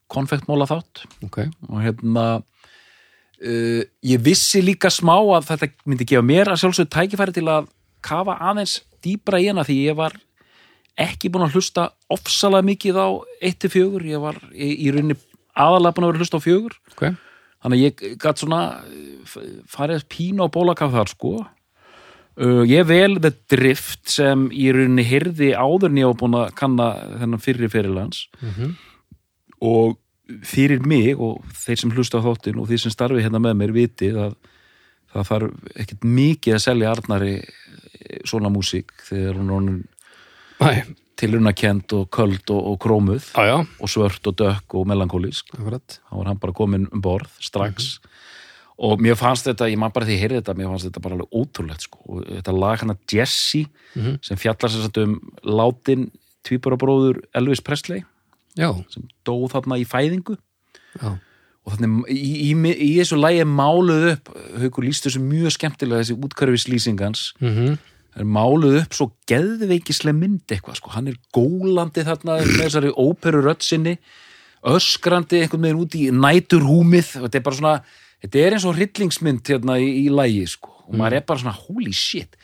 konfektmóla 0.09 0.62
þátt 0.70 1.01
Ok, 1.27 1.40
og 1.69 1.81
hérna 1.82 2.27
uh, 2.39 3.82
ég 4.07 4.23
vissi 4.23 4.62
líka 4.62 4.86
smá 4.89 5.16
að 5.19 5.49
þetta 5.51 5.69
myndi 5.90 6.07
gefa 6.07 6.23
mér 6.23 6.53
að 6.53 6.61
sjálfsögðu 6.62 6.93
tækifæri 6.95 7.35
til 7.35 7.49
að 7.51 7.66
kafa 8.01 8.36
aðeins 8.39 8.77
dýbra 9.05 9.41
í 9.43 9.49
hana 9.51 9.65
því 9.66 9.77
ég 9.89 9.97
var 9.99 10.16
ekki 10.99 11.31
búin 11.31 11.47
að 11.47 11.55
hlusta 11.59 11.89
ofsalega 12.11 12.66
mikið 12.66 12.97
á 12.99 13.09
1-4, 13.47 14.03
ég 14.11 14.20
var 14.23 14.39
í, 14.53 14.73
í 14.87 14.91
rauninni 14.91 15.15
aðalega 15.59 15.95
búin 15.95 16.07
að 16.09 16.11
vera 16.12 16.19
að 16.19 16.25
hlusta 16.25 16.41
á 16.43 16.47
fjögur. 16.47 16.75
Ok. 16.95 17.05
Þannig 17.62 17.79
að 17.79 17.85
ég 17.85 18.19
gætt 18.23 18.43
svona 18.43 18.59
eh, 18.87 19.47
farið 19.70 20.05
pínu 20.11 20.47
á 20.47 20.55
bólakaf 20.55 20.93
þar 20.95 21.11
sko. 21.11 21.33
Uh, 22.39 22.62
ég 22.70 22.85
vel 22.87 23.16
The 23.19 23.33
Drift 23.51 24.05
sem 24.15 24.45
í 24.55 24.69
rauninni 24.70 25.03
hirði 25.03 25.49
áður 25.59 25.89
en 25.91 25.97
ég 25.99 26.07
var 26.12 26.19
búin 26.20 26.37
að 26.39 26.53
kanna 26.59 26.85
þennan 27.19 27.43
fyrri 27.43 27.66
fyrirlands 27.73 28.20
Mhm. 28.43 28.77
og 29.61 29.97
fyrir 30.47 30.85
mig 30.87 31.19
og 31.19 31.43
þeir 31.57 31.81
sem 31.81 31.91
hlusta 31.91 32.20
á 32.20 32.27
þáttin 32.27 32.61
og 32.61 32.69
þeir 32.69 32.79
sem 32.85 32.93
starfi 32.95 33.23
hérna 33.25 33.41
með 33.43 33.57
mér 33.59 33.73
vitið 33.75 34.19
að 34.29 34.35
það 35.15 35.27
þarf 35.33 35.75
ekkert 35.83 36.05
mikið 36.05 36.55
að 36.55 36.62
selja 36.62 36.91
Arnari 36.93 37.35
svona 38.28 38.51
músík 38.52 38.93
þegar 39.09 39.40
hún 39.40 39.70
er 40.64 40.86
tilunakend 41.18 41.93
og 41.97 42.06
köld 42.14 42.51
og, 42.55 42.60
og 42.72 42.78
krómuð 42.82 43.32
já, 43.32 43.44
já, 43.51 43.56
og 43.59 43.90
svört 43.90 44.26
og 44.30 44.36
dökk 44.39 44.76
og 44.78 44.86
melankólísk. 44.86 45.51
Þá 45.56 46.12
var 46.14 46.30
hann 46.30 46.39
bara 46.39 46.55
komin 46.55 46.86
um 46.93 47.02
borð 47.02 47.32
strax. 47.43 47.97
Og 48.78 49.01
mér 49.02 49.16
fannst 49.18 49.48
þetta, 49.48 49.66
ég 49.66 49.80
man 49.82 49.90
bara 49.90 50.06
því 50.06 50.14
ég 50.14 50.22
heyrði 50.22 50.39
þetta 50.39 50.55
mér 50.55 50.70
fannst 50.70 50.86
þetta 50.86 51.02
bara 51.02 51.16
alveg 51.18 51.32
ótrúlegt 51.35 51.86
sko. 51.89 52.20
þetta 52.28 52.55
lag 52.55 52.78
hana 52.85 52.97
Jesse 53.10 53.66
Mhm. 53.97 54.18
sem 54.22 54.36
fjallar 54.36 54.70
sagt 54.70 54.98
um 54.98 55.20
látin 55.43 56.10
tvíburabróður 56.44 57.22
Elvis 57.35 57.60
Presley 57.60 58.05
Já, 58.56 58.74
sem 58.90 59.09
dó 59.24 59.48
þarna 59.51 59.78
í 59.78 59.86
fæðingu. 59.86 60.36
Já, 61.01 61.18
og 61.68 61.76
þannig 61.76 62.09
í, 62.09 62.16
í, 62.16 62.55
í, 62.55 62.72
í 62.89 62.90
þessu 62.97 63.18
lagi 63.20 63.43
er 63.43 63.51
máluð 63.51 64.12
upp 64.14 64.32
haukur 64.62 64.86
líst 64.86 65.06
þessu 65.06 65.20
mjög 65.20 65.55
skemmtilega 65.56 66.01
þessi 66.02 66.16
útkörfislýsingans 66.16 67.24
mhm. 67.43 67.76
það 67.76 67.98
er 68.23 68.32
máluð 68.39 68.81
upp 68.82 68.97
svo 68.97 69.11
geðveikislega 69.31 70.16
mynd 70.16 70.55
eitthvað 70.55 70.81
sko, 70.81 70.95
hann 70.95 71.11
er 71.11 71.19
gólandi 71.35 72.05
þarna 72.07 72.40
með 72.40 72.57
þessari 72.62 72.95
óperu 72.97 73.43
rödd 73.45 73.65
sinni 73.65 73.99
öskrandi 74.66 75.43
einhvern 75.43 75.62
veginn 75.62 75.82
út 75.82 75.97
í 75.97 76.09
næturhúmið. 76.15 77.12
Þetta 77.24 77.39
er 77.39 77.45
bara 77.47 77.59
svona 77.59 77.74
þetta 78.23 78.40
er 78.43 78.57
eins 78.57 78.66
og 78.66 78.78
hryllingsmynd 78.78 79.53
hérna 79.53 79.78
í, 79.78 79.89
í 80.05 80.09
lægi 80.12 80.47
sko. 80.55 80.74
Og 80.89 80.97
maður 80.99 81.19
er 81.19 81.28
bara 81.28 81.43
svona 81.43 81.59
holy 81.59 81.95
shit. 81.95 82.39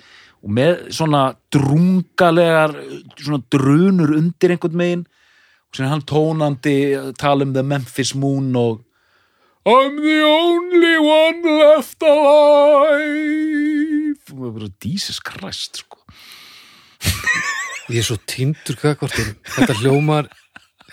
Og 0.44 0.52
með 0.54 0.86
svona 0.94 1.24
drungalegar 1.54 2.76
svona 3.18 3.42
drunur 3.52 4.14
undir 4.18 4.54
einhvern 4.54 4.78
megin. 4.78 5.06
Og 5.70 5.78
sem 5.78 5.90
hann 5.90 6.06
tónandi 6.06 6.76
tala 7.18 7.46
um 7.46 7.54
the 7.54 7.64
Memphis 7.66 8.14
Moon 8.14 8.54
og 8.56 8.82
I'm 9.66 9.96
the 9.96 10.20
only 10.22 10.98
one 10.98 11.42
left 11.58 12.02
alive 12.02 13.83
maður 14.38 14.56
bara 14.60 14.70
Jesus 14.84 15.20
Christ 15.24 15.82
sko. 15.84 16.00
Ég 17.92 18.00
er 18.00 18.06
svo 18.06 18.16
tindur 18.24 18.78
kakvartum 18.80 19.34
Þetta 19.58 19.74
hljómar 19.82 20.30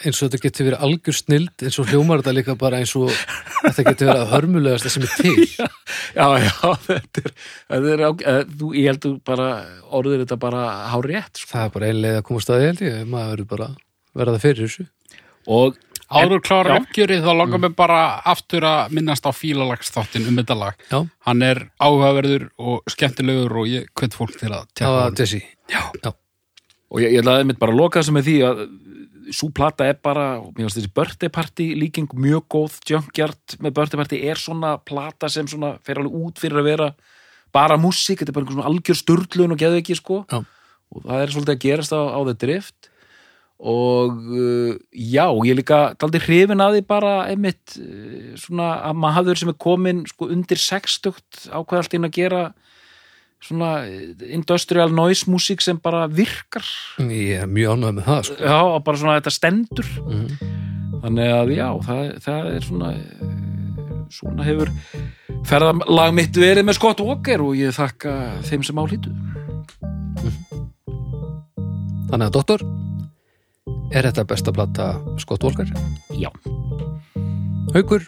eins 0.01 0.17
og 0.17 0.31
þetta 0.31 0.39
getur 0.47 0.65
verið 0.67 0.81
algjör 0.87 1.15
snild 1.15 1.63
eins 1.63 1.77
og 1.79 1.91
hljómar 1.91 2.19
þetta 2.23 2.33
líka 2.35 2.55
bara 2.59 2.79
eins 2.81 2.91
og 2.97 3.11
þetta 3.13 3.83
getur 3.85 4.09
verið 4.09 4.23
að 4.23 4.31
hörmulegast 4.33 4.87
sem 4.89 5.05
er 5.05 5.11
til. 5.19 5.45
Já, 6.17 6.25
já, 6.43 6.71
þetta 6.87 7.21
er, 7.21 7.35
þetta 7.71 7.91
er 7.93 8.01
á- 8.03 8.23
eh, 8.31 8.39
þú, 8.59 8.71
ég 8.75 8.87
held 8.89 9.03
þú 9.05 9.11
bara 9.29 9.45
orðir 9.95 10.23
þetta 10.25 10.37
bara 10.41 10.63
hár 10.91 11.05
rétt 11.07 11.39
sko. 11.39 11.51
Það 11.53 11.67
er 11.67 11.73
bara 11.77 11.91
ein 11.91 12.01
leið 12.03 12.17
að 12.17 12.25
koma 12.27 12.41
staði 12.43 12.65
held 12.71 12.81
ég 12.87 12.97
maður 13.13 13.29
verður 13.35 13.49
bara 13.53 13.67
að 13.69 13.77
verða 14.21 14.33
það 14.35 14.43
fyrir 14.47 14.65
þessu. 14.65 14.87
Og 15.55 15.77
Áður 16.11 16.41
klára 16.43 16.77
uppgjörið 16.81 17.23
þá 17.23 17.31
langar 17.39 17.61
mig 17.63 17.75
bara 17.77 18.01
aftur 18.27 18.65
að 18.67 18.95
minnast 18.97 19.25
á 19.27 19.31
fílalagsþáttin 19.31 20.27
um 20.27 20.39
þetta 20.41 20.57
lag. 20.59 20.85
Já, 20.91 20.99
Hann 21.27 21.45
er 21.47 21.63
áhugaverður 21.79 22.49
og 22.59 22.91
skemmtilegur 22.91 23.57
og 23.63 23.69
ég 23.71 23.87
hveit 23.95 24.17
fólk 24.17 24.35
til 24.35 24.51
að 24.51 24.57
það 24.59 24.73
tjekka 24.75 24.91
var 24.95 25.05
hann. 25.07 25.19
Jesse 25.21 25.41
Já, 25.71 25.81
já, 26.03 26.11
og 26.91 26.99
ég, 27.03 27.13
ég 27.15 27.23
ætlaði 27.23 27.47
mitt 27.47 27.61
bara 27.61 27.71
að 27.71 27.79
loka 27.79 28.01
þessu 28.01 28.15
með 28.17 28.27
því 28.27 28.37
að 28.49 28.63
svo 29.31 29.47
plata 29.55 29.87
er 29.87 29.95
bara, 30.03 30.25
mér 30.43 30.65
finnst 30.65 30.79
þessi 30.81 30.91
birthday 30.97 31.31
party 31.31 31.67
líking 31.79 32.11
mjög 32.19 32.47
góð, 32.51 32.77
Junkyard 32.89 33.55
með 33.63 33.75
birthday 33.77 34.01
party 34.01 34.19
er 34.27 34.41
svona 34.41 34.73
plata 34.83 35.29
sem 35.31 35.47
svona 35.47 35.77
fer 35.85 36.01
alveg 36.01 36.17
út 36.27 36.41
fyrir 36.41 36.59
að 36.59 36.67
vera 36.67 36.89
bara 37.55 37.77
músík, 37.79 38.19
þetta 38.19 38.33
er 38.33 38.35
bara 38.35 38.45
einhver 38.45 38.57
svona 38.57 38.71
algjör 38.71 38.99
sturlun 38.99 39.55
og 39.55 39.61
geðu 39.61 39.79
ekki 39.79 39.95
sko. 39.99 40.23
Já. 40.31 40.41
og 40.91 41.05
það 41.07 41.21
er 41.23 41.33
svolítið 41.35 41.55
að 41.55 41.63
gerast 41.63 41.95
á, 41.95 42.01
á 42.11 42.19
The 42.27 42.35
Drift 42.43 42.90
og 43.61 44.15
uh, 44.33 44.73
já, 44.89 45.25
ég 45.45 45.53
líka 45.59 45.93
daldi 46.01 46.17
hrifin 46.23 46.63
að 46.65 46.79
því 46.79 46.83
bara 46.89 47.11
einmitt 47.29 47.75
uh, 47.77 48.31
svona 48.41 48.71
að 48.89 48.97
maður 49.03 49.37
sem 49.37 49.51
er 49.53 49.57
komin 49.61 50.03
sko 50.09 50.29
undir 50.33 50.57
60 50.57 51.49
ákveð 51.53 51.77
allt 51.83 51.93
inn 51.99 52.07
að 52.09 52.15
gera 52.17 52.41
svona 53.41 53.69
eh, 53.89 54.11
industrial 54.37 54.91
noise 54.93 55.25
músík 55.29 55.61
sem 55.65 55.77
bara 55.81 56.03
virkar 56.09 56.61
ég 57.01 57.41
er 57.41 57.47
mjög 57.49 57.71
ánægð 57.79 57.95
með 57.97 58.05
það 58.09 58.19
sko. 58.27 58.35
já, 58.45 58.57
og 58.61 58.83
bara 58.85 58.97
svona 59.01 59.15
þetta 59.19 59.33
stendur 59.33 59.87
Mhm. 60.05 60.27
þannig 61.01 61.31
að 61.37 61.53
já, 61.55 61.67
það, 61.87 62.03
það 62.25 62.49
er 62.55 62.67
svona 62.67 62.91
eh, 62.93 63.31
svona 64.13 64.45
hefur 64.45 64.69
ferðalag 65.49 66.13
mitt 66.13 66.37
verið 66.37 66.67
með 66.69 66.77
Scott 66.77 67.01
Walker 67.01 67.41
og 67.41 67.55
ég 67.57 67.73
þakka 67.73 68.13
þeim 68.45 68.65
sem 68.67 68.81
álítu 68.81 69.09
Þannig 72.11 72.27
að 72.27 72.33
doktor 72.35 72.63
Er 73.91 74.07
þetta 74.07 74.23
besta 74.27 74.51
plata 74.55 74.85
Scott 75.19 75.43
Walker? 75.43 75.67
já, 76.15 76.29
Haukur, 77.75 78.03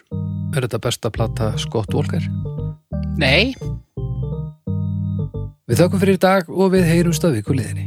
er 0.56 0.64
þetta 0.66 0.80
besta 0.80 1.10
plata 1.12 1.52
Scott 1.60 1.94
Walker? 1.94 2.24
Nei, 3.20 3.54
Við 5.64 5.80
þakkum 5.80 6.00
fyrir 6.02 6.18
í 6.18 6.20
dag 6.20 6.48
og 6.52 6.74
við 6.74 6.84
heyrumst 6.90 7.24
að 7.24 7.38
viku 7.38 7.54
liðinni 7.56 7.86